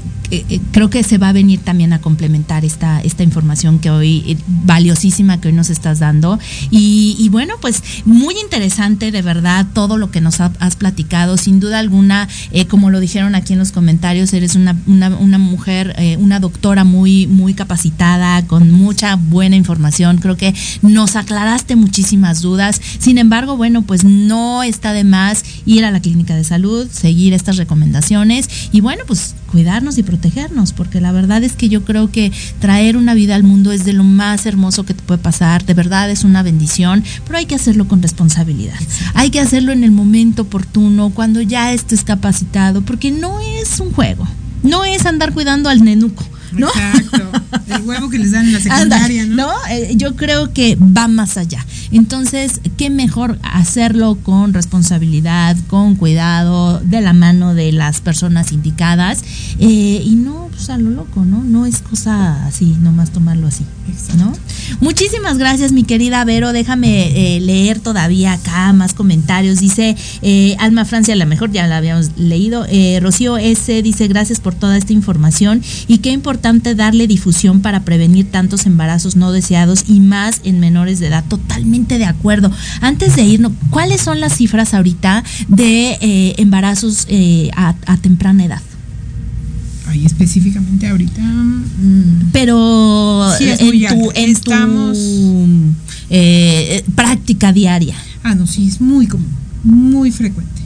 creo 0.72 0.90
que 0.90 1.02
se 1.02 1.16
va 1.18 1.28
a 1.30 1.32
venir 1.32 1.60
también 1.60 1.92
a 1.92 2.00
complementar 2.00 2.64
esta, 2.64 3.00
esta 3.02 3.22
información 3.22 3.78
que 3.78 3.90
hoy, 3.90 4.36
valiosísima 4.64 5.40
que 5.40 5.48
hoy 5.48 5.54
nos 5.54 5.70
estás 5.70 5.98
dando. 5.98 6.38
Y, 6.70 7.16
y 7.18 7.28
bueno, 7.30 7.54
pues 7.60 7.82
muy 8.04 8.34
interesante, 8.42 9.10
de 9.10 9.22
verdad, 9.22 9.66
todo 9.72 9.96
lo 9.96 10.10
que 10.10 10.20
nos 10.20 10.40
ha- 10.40 10.52
has 10.60 10.76
platicado. 10.76 11.36
Sin 11.36 11.57
duda 11.60 11.78
alguna, 11.78 12.28
eh, 12.52 12.66
como 12.66 12.90
lo 12.90 13.00
dijeron 13.00 13.34
aquí 13.34 13.52
en 13.52 13.58
los 13.58 13.72
comentarios, 13.72 14.32
eres 14.32 14.56
una, 14.56 14.76
una, 14.86 15.38
mujer, 15.38 15.94
eh, 15.98 16.16
una 16.18 16.40
doctora 16.40 16.84
muy, 16.84 17.26
muy 17.26 17.54
capacitada, 17.54 18.44
con 18.46 18.70
mucha 18.70 19.16
buena 19.16 19.56
información. 19.56 20.18
Creo 20.18 20.36
que 20.36 20.54
nos 20.82 21.16
aclaraste 21.16 21.76
muchísimas 21.76 22.40
dudas. 22.40 22.80
Sin 22.98 23.18
embargo, 23.18 23.56
bueno, 23.56 23.82
pues 23.82 24.04
no 24.04 24.62
está 24.62 24.92
de 24.92 25.04
más 25.04 25.44
ir 25.66 25.84
a 25.84 25.90
la 25.90 26.00
clínica 26.00 26.36
de 26.36 26.44
salud, 26.44 26.88
seguir 26.90 27.32
estas 27.32 27.56
recomendaciones 27.56 28.48
y 28.72 28.80
bueno, 28.80 29.02
pues 29.06 29.34
cuidarnos 29.50 29.98
y 29.98 30.02
protegernos, 30.02 30.72
porque 30.72 31.00
la 31.00 31.12
verdad 31.12 31.42
es 31.42 31.54
que 31.54 31.68
yo 31.68 31.84
creo 31.84 32.10
que 32.12 32.30
traer 32.60 32.96
una 32.96 33.14
vida 33.14 33.34
al 33.34 33.42
mundo 33.42 33.72
es 33.72 33.84
de 33.84 33.92
lo 33.92 34.04
más 34.04 34.46
hermoso 34.46 34.84
que 34.84 34.94
te 34.94 35.02
puede 35.02 35.18
pasar, 35.20 35.64
de 35.64 35.74
verdad 35.74 36.10
es 36.10 36.24
una 36.24 36.42
bendición, 36.42 37.02
pero 37.26 37.38
hay 37.38 37.46
que 37.46 37.54
hacerlo 37.54 37.88
con 37.88 38.02
responsabilidad. 38.02 38.78
Hay 39.14 39.30
que 39.30 39.40
hacerlo 39.40 39.72
en 39.72 39.84
el 39.84 39.90
momento 39.90 40.42
oportuno, 40.42 41.10
cuando 41.10 41.37
ya 41.40 41.72
estés 41.72 42.04
capacitado, 42.04 42.82
porque 42.82 43.10
no 43.10 43.40
es 43.40 43.80
un 43.80 43.92
juego, 43.92 44.26
no 44.62 44.84
es 44.84 45.06
andar 45.06 45.32
cuidando 45.32 45.68
al 45.68 45.84
nenuco. 45.84 46.24
¿No? 46.52 46.68
Exacto. 46.68 47.30
El 47.68 47.82
huevo 47.82 48.08
que 48.08 48.18
les 48.18 48.32
dan 48.32 48.46
en 48.46 48.54
la 48.54 48.60
secundaria, 48.60 49.22
Anda, 49.22 49.36
¿no? 49.36 49.52
Eh, 49.70 49.92
yo 49.96 50.16
creo 50.16 50.52
que 50.52 50.76
va 50.76 51.08
más 51.08 51.36
allá. 51.36 51.64
Entonces, 51.90 52.60
qué 52.76 52.90
mejor 52.90 53.38
hacerlo 53.42 54.18
con 54.22 54.54
responsabilidad, 54.54 55.56
con 55.68 55.94
cuidado, 55.94 56.80
de 56.80 57.00
la 57.00 57.12
mano 57.12 57.54
de 57.54 57.72
las 57.72 58.00
personas 58.00 58.52
indicadas 58.52 59.22
eh, 59.58 60.02
y 60.04 60.16
no 60.16 60.48
pues, 60.50 60.70
a 60.70 60.78
lo 60.78 60.90
loco, 60.90 61.24
¿no? 61.24 61.44
No 61.44 61.66
es 61.66 61.80
cosa 61.80 62.46
así, 62.46 62.76
nomás 62.80 63.10
tomarlo 63.10 63.46
así, 63.46 63.64
¿no? 64.18 64.32
Muchísimas 64.80 65.38
gracias, 65.38 65.72
mi 65.72 65.84
querida 65.84 66.24
Vero. 66.24 66.52
Déjame 66.52 67.36
eh, 67.36 67.40
leer 67.40 67.80
todavía 67.80 68.34
acá 68.34 68.72
más 68.72 68.94
comentarios. 68.94 69.60
Dice 69.60 69.96
Alma 70.58 70.84
Francia, 70.84 71.14
la 71.16 71.26
mejor, 71.26 71.52
ya 71.52 71.66
la 71.66 71.78
habíamos 71.78 72.12
leído. 72.16 72.66
Rocío 73.00 73.36
S. 73.36 73.82
dice 73.82 74.08
gracias 74.08 74.40
por 74.40 74.54
toda 74.54 74.76
esta 74.76 74.92
información 74.92 75.62
y 75.86 75.98
qué 75.98 76.10
importante 76.10 76.37
darle 76.42 77.06
difusión 77.06 77.60
para 77.60 77.84
prevenir 77.84 78.30
tantos 78.30 78.66
embarazos 78.66 79.16
no 79.16 79.32
deseados 79.32 79.84
y 79.88 80.00
más 80.00 80.40
en 80.44 80.60
menores 80.60 80.98
de 81.00 81.08
edad. 81.08 81.24
Totalmente 81.28 81.98
de 81.98 82.04
acuerdo. 82.06 82.50
Antes 82.80 83.16
de 83.16 83.24
irnos, 83.24 83.52
¿cuáles 83.70 84.00
son 84.00 84.20
las 84.20 84.36
cifras 84.36 84.74
ahorita 84.74 85.24
de 85.48 85.98
eh, 86.00 86.34
embarazos 86.38 87.06
eh, 87.08 87.50
a, 87.56 87.74
a 87.86 87.96
temprana 87.96 88.44
edad? 88.44 88.62
Ahí 89.86 90.04
específicamente 90.04 90.86
ahorita. 90.86 91.20
mm, 91.22 92.30
Pero 92.32 93.30
Sí, 93.38 93.44
es 93.48 93.60
en, 93.60 93.70
tu, 93.88 94.10
en 94.14 94.30
Estamos- 94.30 94.98
tu 94.98 95.46
eh, 96.10 96.84
práctica 96.94 97.52
diaria. 97.52 97.94
Ah, 98.22 98.34
no, 98.34 98.46
sí, 98.46 98.68
es 98.68 98.80
muy 98.80 99.06
común, 99.06 99.28
muy 99.64 100.10
frecuente, 100.10 100.60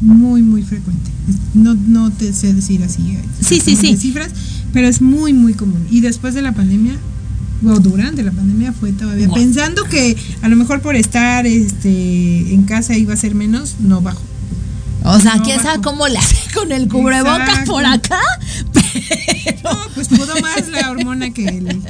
muy, 0.00 0.42
muy 0.42 0.62
frecuente. 0.62 1.10
No, 1.54 1.74
no 1.74 2.10
te 2.10 2.32
sé 2.32 2.54
decir 2.54 2.82
así. 2.84 3.18
Sí, 3.40 3.60
sí, 3.60 3.76
sí. 3.76 3.96
Cifras, 3.96 4.30
pero 4.72 4.88
es 4.88 5.00
muy, 5.00 5.32
muy 5.32 5.54
común. 5.54 5.86
Y 5.90 6.00
después 6.00 6.34
de 6.34 6.42
la 6.42 6.52
pandemia, 6.52 6.94
o 7.66 7.80
durante 7.80 8.22
la 8.22 8.32
pandemia 8.32 8.72
fue 8.72 8.92
todavía. 8.92 9.28
Pensando 9.28 9.84
que 9.84 10.16
a 10.42 10.48
lo 10.48 10.56
mejor 10.56 10.80
por 10.80 10.96
estar 10.96 11.46
este, 11.46 12.54
en 12.54 12.62
casa 12.64 12.96
iba 12.96 13.14
a 13.14 13.16
ser 13.16 13.34
menos, 13.34 13.76
no 13.80 14.00
bajo. 14.00 14.22
O 15.04 15.18
sea, 15.20 15.36
No, 15.36 15.42
¿quién 15.42 15.60
sabe 15.62 15.80
cómo 15.82 16.06
le 16.06 16.18
hace 16.18 16.36
con 16.54 16.72
el 16.72 16.88
cubrebocas 16.88 17.40
Exacto. 17.40 17.72
por 17.72 17.84
acá? 17.84 18.20
No, 19.64 19.70
pues 19.94 20.08
pudo 20.08 20.34
más 20.40 20.68
la 20.68 20.90
hormona 20.90 21.30
que 21.30 21.46
el, 21.46 21.82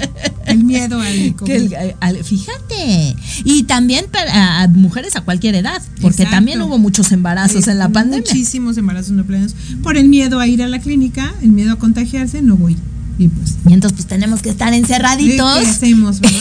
el 0.47 0.65
miedo 0.65 1.01
al. 1.01 1.35
Que 1.45 1.57
el- 1.57 1.75
al- 2.01 2.25
fíjate. 2.25 3.15
Y 3.45 3.65
también 3.65 4.07
para 4.11 4.63
a 4.63 4.69
mujeres 4.69 5.15
a 5.17 5.21
cualquier 5.21 5.55
edad, 5.55 5.81
porque 6.01 6.23
Exacto. 6.23 6.31
también 6.37 6.61
hubo 6.63 6.79
muchos 6.79 7.13
embarazos 7.13 7.69
Eh, 7.69 7.73
en 7.73 7.79
la 7.79 7.89
pandemia. 7.91 8.25
Muchísimos 8.27 8.77
embarazos 8.79 9.13
no 9.13 9.25
planeados. 9.25 9.55
Por 9.83 9.97
el 9.97 10.09
miedo 10.09 10.41
a 10.41 10.47
ir 10.47 10.63
a 10.63 10.69
la 10.69 10.79
clínica, 10.81 11.35
el 11.43 11.51
miedo 11.53 11.73
a 11.75 11.77
contagiarse, 11.79 12.43
no 12.43 12.57
voy. 12.57 12.77
Y 13.19 13.29
pues. 13.29 13.57
Y 13.69 13.73
entonces 13.75 13.97
pues 13.97 14.07
tenemos 14.07 14.43
que 14.43 14.51
estar 14.51 14.73
encerraditos. 14.73 15.61
¿Qué 15.61 15.67
hacemos, 15.67 16.21
verdad? 16.21 16.39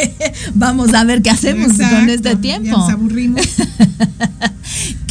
Vamos 0.54 0.94
a 0.94 1.04
ver 1.04 1.20
qué 1.22 1.30
hacemos 1.30 1.72
con 1.72 1.80
Exacto, 1.82 2.12
este 2.12 2.28
ya 2.30 2.40
tiempo. 2.40 2.78
nos 2.78 2.88
aburrimos. 2.90 3.42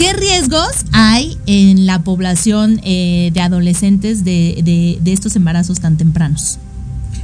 ¿Qué 0.02 0.14
riesgos 0.14 0.68
hay 0.94 1.38
en 1.45 1.86
la 1.86 2.02
población 2.03 2.82
eh, 2.84 3.30
de 3.36 3.40
adolescentes 3.40 4.23
de, 4.23 4.99
de- 4.99 5.14
estos 5.14 5.36
embarazos 5.36 5.80
tan 5.80 5.95
tempranos? 5.95 6.57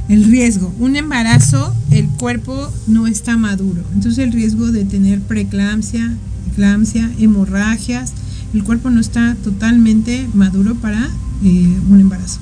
El 0.08 0.22
riesgo. 0.22 0.72
Un 0.78 0.94
embarazo, 0.94 1.74
el 1.90 2.06
cuerpo 2.06 2.72
no 2.86 3.08
está 3.08 3.36
maduro. 3.36 3.82
Entonces 3.94 4.24
el 4.24 4.30
riesgo 4.30 4.70
de 4.70 4.84
tener 4.84 5.20
preeclampsia, 5.20 6.14
eclampsia, 6.52 7.10
hemorragias, 7.18 8.12
el 8.54 8.62
cuerpo 8.62 8.90
no 8.90 9.00
está 9.00 9.36
totalmente 9.42 10.28
maduro 10.32 10.76
para 10.76 11.04
eh, 11.44 11.78
un 11.90 11.98
embarazo. 12.00 12.38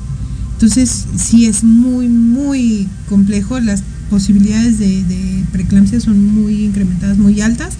Entonces 0.52 1.06
sí 1.16 1.46
es 1.46 1.64
muy, 1.64 2.08
muy 2.10 2.86
complejo. 3.08 3.58
Las 3.58 3.82
posibilidades 4.10 4.78
de, 4.78 5.02
de 5.02 5.44
preeclampsia 5.50 5.98
son 5.98 6.22
muy 6.22 6.66
incrementadas, 6.66 7.16
muy 7.16 7.40
altas 7.40 7.72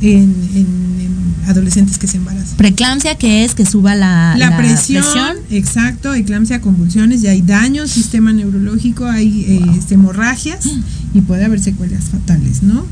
en, 0.00 0.34
en- 0.54 0.98
en 1.00 1.18
adolescentes 1.48 1.96
que 1.98 2.06
se 2.06 2.18
embarazan. 2.18 2.56
Preeclampsia, 2.56 3.14
que 3.16 3.44
es 3.44 3.54
que 3.54 3.64
suba 3.64 3.94
la, 3.94 4.34
La, 4.36 4.56
presión, 4.58 5.04
exacto, 5.50 6.12
eclampsia, 6.14 6.60
convulsiones, 6.60 7.22
ya 7.22 7.30
hay 7.30 7.40
daño, 7.42 7.86
sistema 7.86 8.32
neurológico, 8.32 9.06
hay 9.06 9.44
eh, 9.48 9.60
este, 9.78 9.94
hemorragias 9.94 10.60
y 11.14 11.20
puede 11.22 11.44
haber 11.44 11.60
secuelas 11.60 12.04
fatales, 12.04 12.62
¿no? 12.62 12.84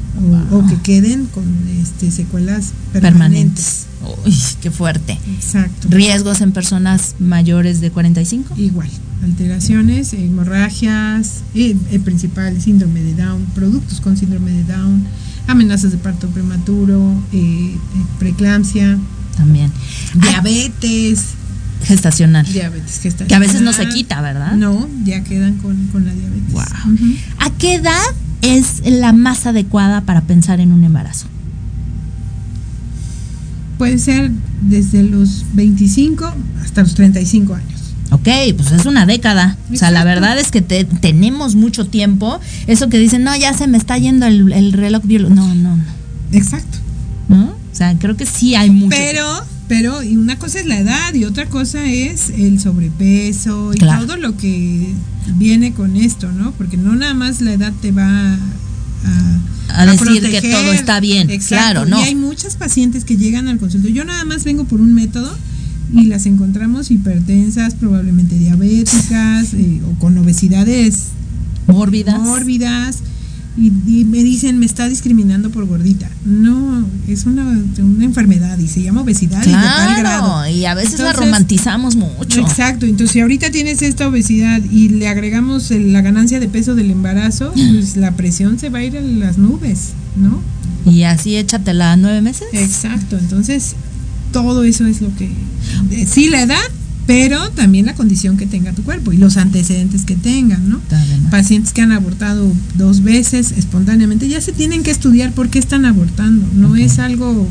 O, 0.51 0.57
o 0.57 0.67
que 0.67 0.77
queden 0.81 1.27
con 1.27 1.45
este, 1.83 2.11
secuelas 2.11 2.73
permanentes. 2.95 3.87
permanentes. 4.03 4.25
Uy, 4.25 4.35
qué 4.63 4.71
fuerte. 4.71 5.19
Exacto. 5.37 5.89
¿Riesgos 5.91 6.41
en 6.41 6.53
personas 6.53 7.17
mayores 7.19 7.81
de 7.81 7.91
45? 7.91 8.55
Igual, 8.57 8.89
alteraciones, 9.23 10.13
hemorragias, 10.15 11.43
eh, 11.55 11.77
el 11.91 12.01
principal 12.01 12.61
síndrome 12.63 13.03
de 13.03 13.15
Down, 13.15 13.45
productos 13.55 14.01
con 14.01 14.17
síndrome 14.17 14.53
de 14.53 14.65
Down, 14.65 15.05
amenazas 15.47 15.93
de 15.93 15.99
parto 15.99 16.29
prematuro, 16.29 17.13
eh, 17.33 17.39
eh, 17.75 17.79
preeclampsia, 18.19 18.99
También. 19.37 19.71
diabetes. 20.15 21.35
Gestacional. 21.85 22.47
Diabetes 22.47 23.01
gestacional. 23.01 23.29
Que 23.29 23.35
a 23.35 23.39
veces 23.39 23.61
no 23.61 23.73
se 23.73 23.89
quita, 23.89 24.21
¿verdad? 24.23 24.53
No, 24.53 24.89
ya 25.05 25.23
quedan 25.23 25.57
con, 25.59 25.77
con 25.89 26.05
la 26.05 26.13
diabetes. 26.13 26.55
Ujú. 26.55 27.15
¿A 27.39 27.51
qué 27.51 27.75
edad 27.75 28.03
es 28.43 28.83
la 28.85 29.13
más 29.13 29.47
adecuada 29.47 30.01
para 30.01 30.23
pensar 30.23 30.61
en 30.61 30.73
un 30.73 30.85
embarazo? 30.85 31.27
Puede 33.79 33.99
ser 33.99 34.31
desde 34.63 35.03
los 35.03 35.45
25 35.53 36.33
hasta 36.63 36.83
los 36.83 36.95
35 36.95 37.55
años. 37.55 37.76
Ok, 38.11 38.29
pues 38.57 38.73
es 38.73 38.87
una 38.87 39.07
década. 39.07 39.57
O 39.73 39.77
sea, 39.77 39.91
la 39.91 40.05
verdad 40.05 40.39
es 40.39 40.51
que 40.51 40.63
tenemos 40.63 41.55
mucho 41.55 41.87
tiempo. 41.87 42.41
Eso 42.67 42.89
que 42.89 42.99
dicen, 42.99 43.25
no, 43.25 43.37
ya 43.37 43.53
se 43.53 43.67
me 43.67 43.79
está 43.79 43.99
yendo 43.99 44.27
el, 44.27 44.73
reloj 44.73 45.03
biológico. 45.05 45.41
No, 45.41 45.55
no, 45.55 45.77
no. 45.77 45.85
Exacto. 46.33 46.79
¿No? 47.29 47.47
O 47.47 47.75
sea, 47.77 47.97
creo 47.99 48.17
que 48.17 48.27
sí 48.27 48.55
hay 48.55 48.71
mucho. 48.71 48.97
Pero, 48.97 49.27
pero, 49.69 50.03
y 50.03 50.17
una 50.17 50.39
cosa 50.39 50.61
es 50.61 50.67
la 50.67 50.79
edad 50.79 51.15
y 51.15 51.25
otra 51.25 51.47
cosa 51.47 51.85
es 51.85 52.31
el 52.31 52.61
sobrepeso 52.61 53.73
y 53.75 53.79
todo 53.79 54.17
lo 54.17 54.37
que 54.37 54.95
viene 55.35 55.73
con 55.73 55.97
esto, 55.97 56.31
¿no? 56.31 56.53
Porque 56.53 56.77
no 56.77 56.95
nada 56.95 57.15
más 57.15 57.41
la 57.41 57.53
edad 57.53 57.73
te 57.83 57.91
va 57.91 58.07
a, 58.09 59.83
a, 59.83 59.87
decir 59.87 60.23
que 60.31 60.51
todo 60.51 60.73
está 60.73 61.01
bien. 61.01 61.29
Claro, 61.49 61.85
¿no? 61.87 61.99
Y 62.01 62.05
hay 62.05 62.15
muchas 62.15 62.57
pacientes 62.57 63.05
que 63.05 63.17
llegan 63.17 63.49
al 63.49 63.59
consultorio. 63.59 63.97
Yo 63.97 64.05
nada 64.05 64.25
más 64.25 64.45
vengo 64.45 64.65
por 64.65 64.81
un 64.81 64.95
método 64.95 65.37
y 65.93 66.05
las 66.07 66.27
encontramos 66.27 66.91
hipertensas, 66.91 67.75
probablemente 67.75 68.37
diabéticas 68.37 69.55
eh, 69.55 69.81
o 69.87 69.99
con 69.99 70.19
obesidades 70.19 71.09
mórbidas. 71.67 72.21
mórbidas 72.21 73.03
y, 73.59 74.05
me 74.05 74.23
dicen, 74.23 74.59
me 74.59 74.67
está 74.67 74.87
discriminando 74.87 75.51
por 75.51 75.65
gordita. 75.67 76.11
No, 76.27 76.87
es 77.09 77.25
una, 77.25 77.59
una 77.79 78.05
enfermedad 78.05 78.59
y 78.59 78.69
se 78.69 78.83
llama 78.83 79.01
obesidad 79.01 79.43
y 79.45 79.49
de 79.49 79.53
tal 79.53 79.97
grado. 79.99 80.47
Y 80.49 80.67
a 80.67 80.75
veces 80.75 81.01
la 81.01 81.15
romantizamos 81.15 81.97
mucho. 81.97 82.41
Exacto, 82.41 82.85
entonces 82.85 83.13
si 83.13 83.21
ahorita 83.21 83.51
tienes 83.51 83.81
esta 83.81 84.09
obesidad 84.09 84.63
y 84.71 84.91
le 84.91 85.09
agregamos 85.09 85.71
la 85.71 86.03
ganancia 86.03 86.39
de 86.39 86.49
peso 86.49 86.75
del 86.75 86.91
embarazo, 86.91 87.53
pues 87.55 87.97
la 87.97 88.13
presión 88.13 88.59
se 88.59 88.69
va 88.69 88.81
a 88.81 88.85
ir 88.85 88.99
a 88.99 89.01
las 89.01 89.39
nubes, 89.39 89.93
¿no? 90.17 90.43
Y 90.85 91.05
así 91.05 91.37
échatela 91.37 91.97
nueve 91.97 92.21
meses. 92.21 92.47
Exacto, 92.53 93.19
entonces 93.19 93.75
todo 94.33 94.65
eso 94.65 94.87
es 94.87 95.01
lo 95.01 95.15
que... 95.17 95.31
Sí, 96.07 96.29
la 96.29 96.43
edad, 96.43 96.63
pero 97.07 97.51
también 97.51 97.87
la 97.87 97.95
condición 97.95 98.37
que 98.37 98.47
tenga 98.47 98.73
tu 98.73 98.83
cuerpo 98.83 99.13
y 99.13 99.17
los 99.17 99.37
antecedentes 99.37 100.05
que 100.05 100.17
tengan, 100.17 100.69
¿no? 100.69 100.81
Pacientes 101.31 101.73
que 101.73 101.83
han 101.83 101.93
abortado 101.93 102.53
dos 102.75 103.03
veces 103.03 103.53
espontáneamente 103.53 104.29
ya 104.29 104.41
se 104.41 104.53
tienen 104.53 104.83
que 104.83 104.91
estudiar 104.91 105.33
por 105.33 105.49
qué 105.49 105.59
están 105.59 105.85
abortando, 105.85 106.47
no 106.55 106.77
es 106.77 106.99
algo 106.99 107.49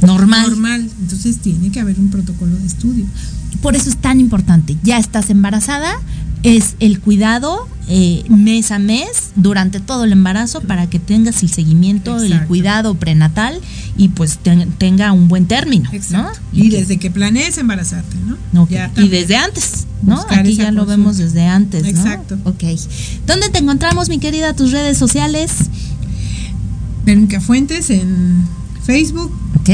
normal. 0.00 0.48
normal, 0.48 0.88
entonces 1.00 1.38
tiene 1.38 1.70
que 1.70 1.80
haber 1.80 1.98
un 1.98 2.10
protocolo 2.10 2.56
de 2.56 2.66
estudio. 2.66 3.04
Por 3.62 3.76
eso 3.76 3.90
es 3.90 3.96
tan 3.96 4.20
importante, 4.20 4.76
ya 4.82 4.98
estás 4.98 5.30
embarazada, 5.30 5.98
es 6.42 6.76
el 6.80 7.00
cuidado 7.00 7.68
eh, 7.88 8.24
mes 8.28 8.70
a 8.70 8.78
mes 8.78 9.32
durante 9.36 9.80
todo 9.80 10.04
el 10.04 10.12
embarazo 10.12 10.60
para 10.60 10.88
que 10.88 10.98
tengas 10.98 11.42
el 11.42 11.50
seguimiento, 11.50 12.22
el 12.22 12.46
cuidado 12.46 12.94
prenatal 12.94 13.60
y 13.96 14.08
pues 14.08 14.38
tenga 14.78 15.12
un 15.12 15.28
buen 15.28 15.46
término. 15.46 15.90
Y, 16.52 16.70
desde 16.70 16.98
que 16.98 17.10
planees 17.10 17.58
embarazarte, 17.58 18.16
¿no? 18.52 18.68
y 18.96 19.08
desde 19.08 19.36
antes, 19.36 19.86
¿no? 20.02 20.24
Aquí 20.30 20.54
ya 20.54 20.70
lo 20.70 20.86
vemos 20.86 21.16
desde 21.16 21.46
antes. 21.46 21.84
Exacto. 21.84 22.38
Ok. 22.44 22.64
¿Dónde 23.26 23.48
te 23.50 23.58
encontramos, 23.58 24.08
mi 24.08 24.18
querida, 24.18 24.54
tus 24.54 24.72
redes 24.72 24.96
sociales? 24.96 25.52
Verónica 27.04 27.40
Fuentes 27.40 27.90
en 27.90 28.46
Facebook. 28.84 29.32
Ok. 29.60 29.70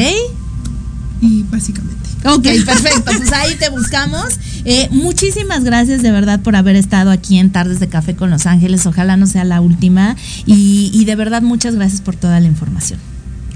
Y 1.21 1.43
básicamente. 1.45 1.96
Ok, 2.27 2.43
perfecto. 2.67 3.13
Pues 3.17 3.33
ahí 3.33 3.55
te 3.57 3.69
buscamos. 3.71 4.39
Eh, 4.65 4.89
muchísimas 4.91 5.65
gracias 5.65 6.03
de 6.03 6.11
verdad 6.11 6.41
por 6.41 6.57
haber 6.57 6.77
estado 6.77 7.11
aquí 7.11 7.39
en 7.39 7.51
Tardes 7.51 7.81
de 7.81 7.89
Café 7.89 8.17
con 8.17 8.31
Los 8.31 8.47
Ángeles. 8.47 8.87
Ojalá 8.87 9.17
no 9.17 9.27
sea 9.27 9.45
la 9.45 9.61
última. 9.61 10.17
Y, 10.45 11.05
de 11.05 11.15
verdad 11.15 11.43
muchas 11.43 11.77
gracias 11.77 12.01
por 12.01 12.17
toda 12.17 12.41
la 12.41 12.49
información. 12.49 12.99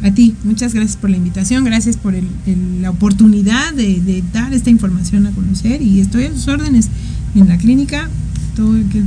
A 0.02 0.12
ti, 0.12 0.34
muchas 0.44 0.72
gracias 0.72 0.96
por 0.96 1.10
la 1.10 1.16
invitación, 1.16 1.64
gracias 1.64 1.96
por 1.96 2.14
la 2.80 2.90
oportunidad 2.90 3.74
de, 3.74 4.22
dar 4.32 4.54
esta 4.54 4.70
información 4.70 5.26
a 5.26 5.30
conocer 5.32 5.82
y 5.82 6.00
estoy 6.00 6.24
a 6.24 6.32
sus 6.32 6.48
órdenes 6.48 6.88
en 7.34 7.48
la 7.48 7.58
clínica. 7.58 8.08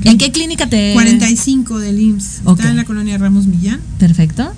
¿En 0.04 0.18
qué 0.18 0.32
clínica 0.32 0.68
te...? 0.68 0.94
45 0.94 1.80
del 1.80 2.00
IMSS, 2.00 2.42
está 2.48 2.70
en 2.70 2.76
la 2.76 2.86
colonia 2.86 3.18
Ramos 3.18 3.46
Millán. 3.46 3.80
Perfecto. 4.00 4.52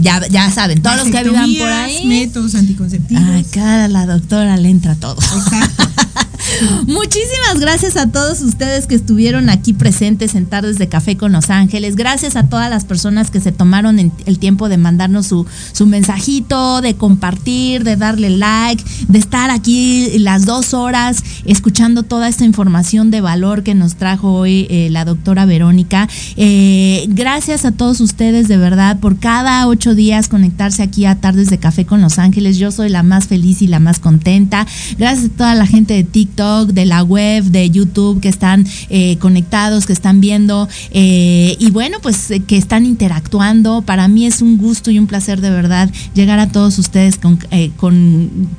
Ya, 0.00 0.26
ya 0.28 0.50
saben, 0.50 0.82
todos 0.82 0.96
los 0.98 1.08
que 1.08 1.24
vivan 1.24 1.54
por 1.54 1.68
ahí. 1.68 2.06
métodos 2.06 2.54
anticonceptivos. 2.54 3.22
Cada 3.50 3.88
la 3.88 4.06
doctora 4.06 4.56
le 4.56 4.70
entra 4.70 4.94
todo. 4.94 5.16
Exacto. 5.20 5.84
Muchísimas 6.86 7.60
gracias 7.60 7.96
a 7.96 8.10
todos 8.10 8.40
ustedes 8.40 8.86
que 8.86 8.94
estuvieron 8.94 9.50
aquí 9.50 9.72
presentes 9.72 10.34
en 10.34 10.46
Tardes 10.46 10.78
de 10.78 10.88
Café 10.88 11.16
con 11.16 11.32
Los 11.32 11.50
Ángeles. 11.50 11.96
Gracias 11.96 12.36
a 12.36 12.48
todas 12.48 12.70
las 12.70 12.84
personas 12.84 13.30
que 13.30 13.40
se 13.40 13.52
tomaron 13.52 13.98
el 13.98 14.38
tiempo 14.38 14.68
de 14.68 14.76
mandarnos 14.76 15.26
su, 15.26 15.46
su 15.72 15.86
mensajito, 15.86 16.80
de 16.80 16.94
compartir, 16.94 17.84
de 17.84 17.96
darle 17.96 18.30
like, 18.30 18.82
de 19.08 19.18
estar 19.18 19.50
aquí 19.50 20.18
las 20.18 20.46
dos 20.46 20.74
horas 20.74 21.22
escuchando 21.44 22.02
toda 22.02 22.28
esta 22.28 22.44
información 22.44 23.10
de 23.10 23.20
valor 23.20 23.62
que 23.62 23.74
nos 23.74 23.96
trajo 23.96 24.32
hoy 24.32 24.66
eh, 24.70 24.88
la 24.90 25.04
doctora 25.04 25.44
Verónica. 25.44 26.08
Eh, 26.36 27.06
gracias 27.08 27.64
a 27.64 27.72
todos 27.72 28.00
ustedes 28.00 28.48
de 28.48 28.56
verdad 28.56 28.98
por 29.00 29.18
cada 29.18 29.66
ocho 29.66 29.94
días 29.94 30.28
conectarse 30.28 30.82
aquí 30.82 31.04
a 31.04 31.16
Tardes 31.16 31.50
de 31.50 31.58
Café 31.58 31.84
con 31.84 32.00
Los 32.00 32.18
Ángeles. 32.18 32.58
Yo 32.58 32.70
soy 32.70 32.88
la 32.88 33.02
más 33.02 33.26
feliz 33.26 33.62
y 33.62 33.66
la 33.66 33.80
más 33.80 33.98
contenta. 33.98 34.66
Gracias 34.98 35.26
a 35.26 35.36
toda 35.36 35.54
la 35.54 35.66
gente 35.66 35.94
de 35.94 36.04
TikTok 36.04 36.37
de 36.38 36.86
la 36.86 37.02
web, 37.02 37.42
de 37.42 37.68
YouTube 37.68 38.20
que 38.20 38.28
están 38.28 38.64
eh, 38.90 39.16
conectados, 39.18 39.86
que 39.86 39.92
están 39.92 40.20
viendo 40.20 40.68
eh, 40.92 41.56
y 41.58 41.70
bueno, 41.72 41.98
pues 42.00 42.30
eh, 42.30 42.40
que 42.40 42.56
están 42.56 42.86
interactuando. 42.86 43.82
Para 43.82 44.06
mí 44.06 44.24
es 44.24 44.40
un 44.40 44.56
gusto 44.56 44.92
y 44.92 45.00
un 45.00 45.08
placer 45.08 45.40
de 45.40 45.50
verdad 45.50 45.90
llegar 46.14 46.38
a 46.38 46.46
todos 46.52 46.78
ustedes 46.78 47.18
con, 47.18 47.38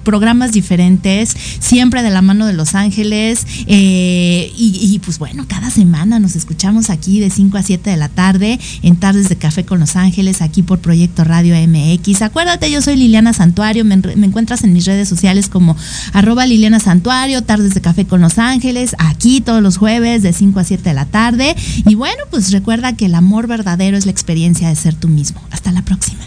programas 0.03 0.51
diferentes, 0.51 1.37
siempre 1.59 2.03
de 2.03 2.09
la 2.09 2.21
mano 2.21 2.47
de 2.47 2.53
Los 2.53 2.75
Ángeles 2.75 3.45
y, 3.65 4.99
pues 5.05 5.17
bueno, 5.17 5.45
cada 5.47 5.69
semana 5.69 6.19
nos 6.19 6.35
escuchamos 6.35 6.89
aquí 6.89 7.21
de 7.21 7.29
5 7.29 7.57
a 7.57 7.63
7 7.63 7.89
de 7.89 7.97
la 7.97 8.09
tarde 8.09 8.59
en 8.81 8.97
Tardes 8.97 9.29
de 9.29 9.37
Café 9.37 9.63
con 9.63 9.79
Los 9.79 9.95
Ángeles, 9.95 10.41
aquí 10.41 10.63
por 10.63 10.79
Proyecto 10.79 11.23
Radio 11.23 11.55
MX. 11.55 12.23
Acuérdate, 12.23 12.69
yo 12.69 12.81
soy 12.81 12.97
Liliana 12.97 13.31
Santuario, 13.31 13.85
me, 13.85 13.95
encuentras 13.95 14.65
en 14.65 14.73
mis 14.73 14.85
redes 14.85 15.07
sociales 15.07 15.47
como 15.47 15.77
arroba 16.11 16.45
Liliana 16.45 16.81
Santuario, 16.81 17.43
De 17.73 17.81
Café 17.81 18.05
con 18.05 18.21
Los 18.21 18.39
Ángeles, 18.39 18.95
aquí 18.97 19.41
todos 19.41 19.61
los 19.61 19.77
jueves 19.77 20.23
de 20.23 20.33
5 20.33 20.59
a 20.59 20.63
7 20.63 20.83
de 20.83 20.93
la 20.93 21.05
tarde. 21.05 21.55
Y 21.85 21.95
bueno, 21.95 22.23
pues 22.31 22.51
recuerda 22.51 22.95
que 22.95 23.05
el 23.05 23.15
amor 23.15 23.47
verdadero 23.47 23.97
es 23.97 24.05
la 24.05 24.11
experiencia 24.11 24.69
de 24.69 24.75
ser 24.75 24.95
tú 24.95 25.07
mismo. 25.07 25.41
Hasta 25.51 25.71
la 25.71 25.81
próxima. 25.81 26.19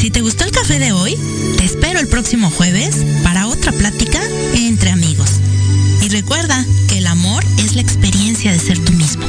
Si 0.00 0.10
te 0.10 0.22
gustó 0.22 0.44
el 0.44 0.50
café 0.50 0.78
de 0.78 0.92
hoy, 0.92 1.14
te 1.58 1.64
espero 1.64 2.00
el 2.00 2.08
próximo 2.08 2.50
jueves 2.50 3.04
para 3.22 3.46
otra 3.46 3.70
plática 3.70 4.20
entre 4.56 4.90
amigos. 4.90 5.28
Y 6.02 6.08
recuerda 6.08 6.64
que 6.88 6.98
el 6.98 7.06
amor 7.06 7.44
es 7.58 7.74
la 7.74 7.82
experiencia 7.82 8.50
de 8.50 8.58
ser 8.58 8.78
tú 8.78 8.92
mismo. 8.94 9.26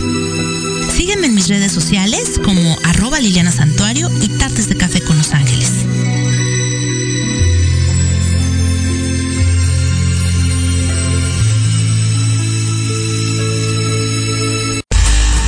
Sígueme 0.89 1.27
en 1.27 1.35
mis 1.35 1.49
redes 1.49 1.73
sociales 1.73 2.30
arroba 2.83 3.19
Liliana 3.19 3.51
Santuario 3.51 4.09
y 4.21 4.29
Tartes 4.29 4.67
de 4.69 4.77
Café 4.77 5.01
con 5.01 5.17
Los 5.17 5.33
Ángeles. 5.33 5.71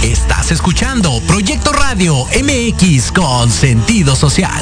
Estás 0.03 0.51
escuchando 0.51 1.21
Proyecto 1.27 1.71
Radio 1.71 2.25
MX 2.25 3.11
con 3.11 3.49
sentido 3.49 4.15
social. 4.15 4.61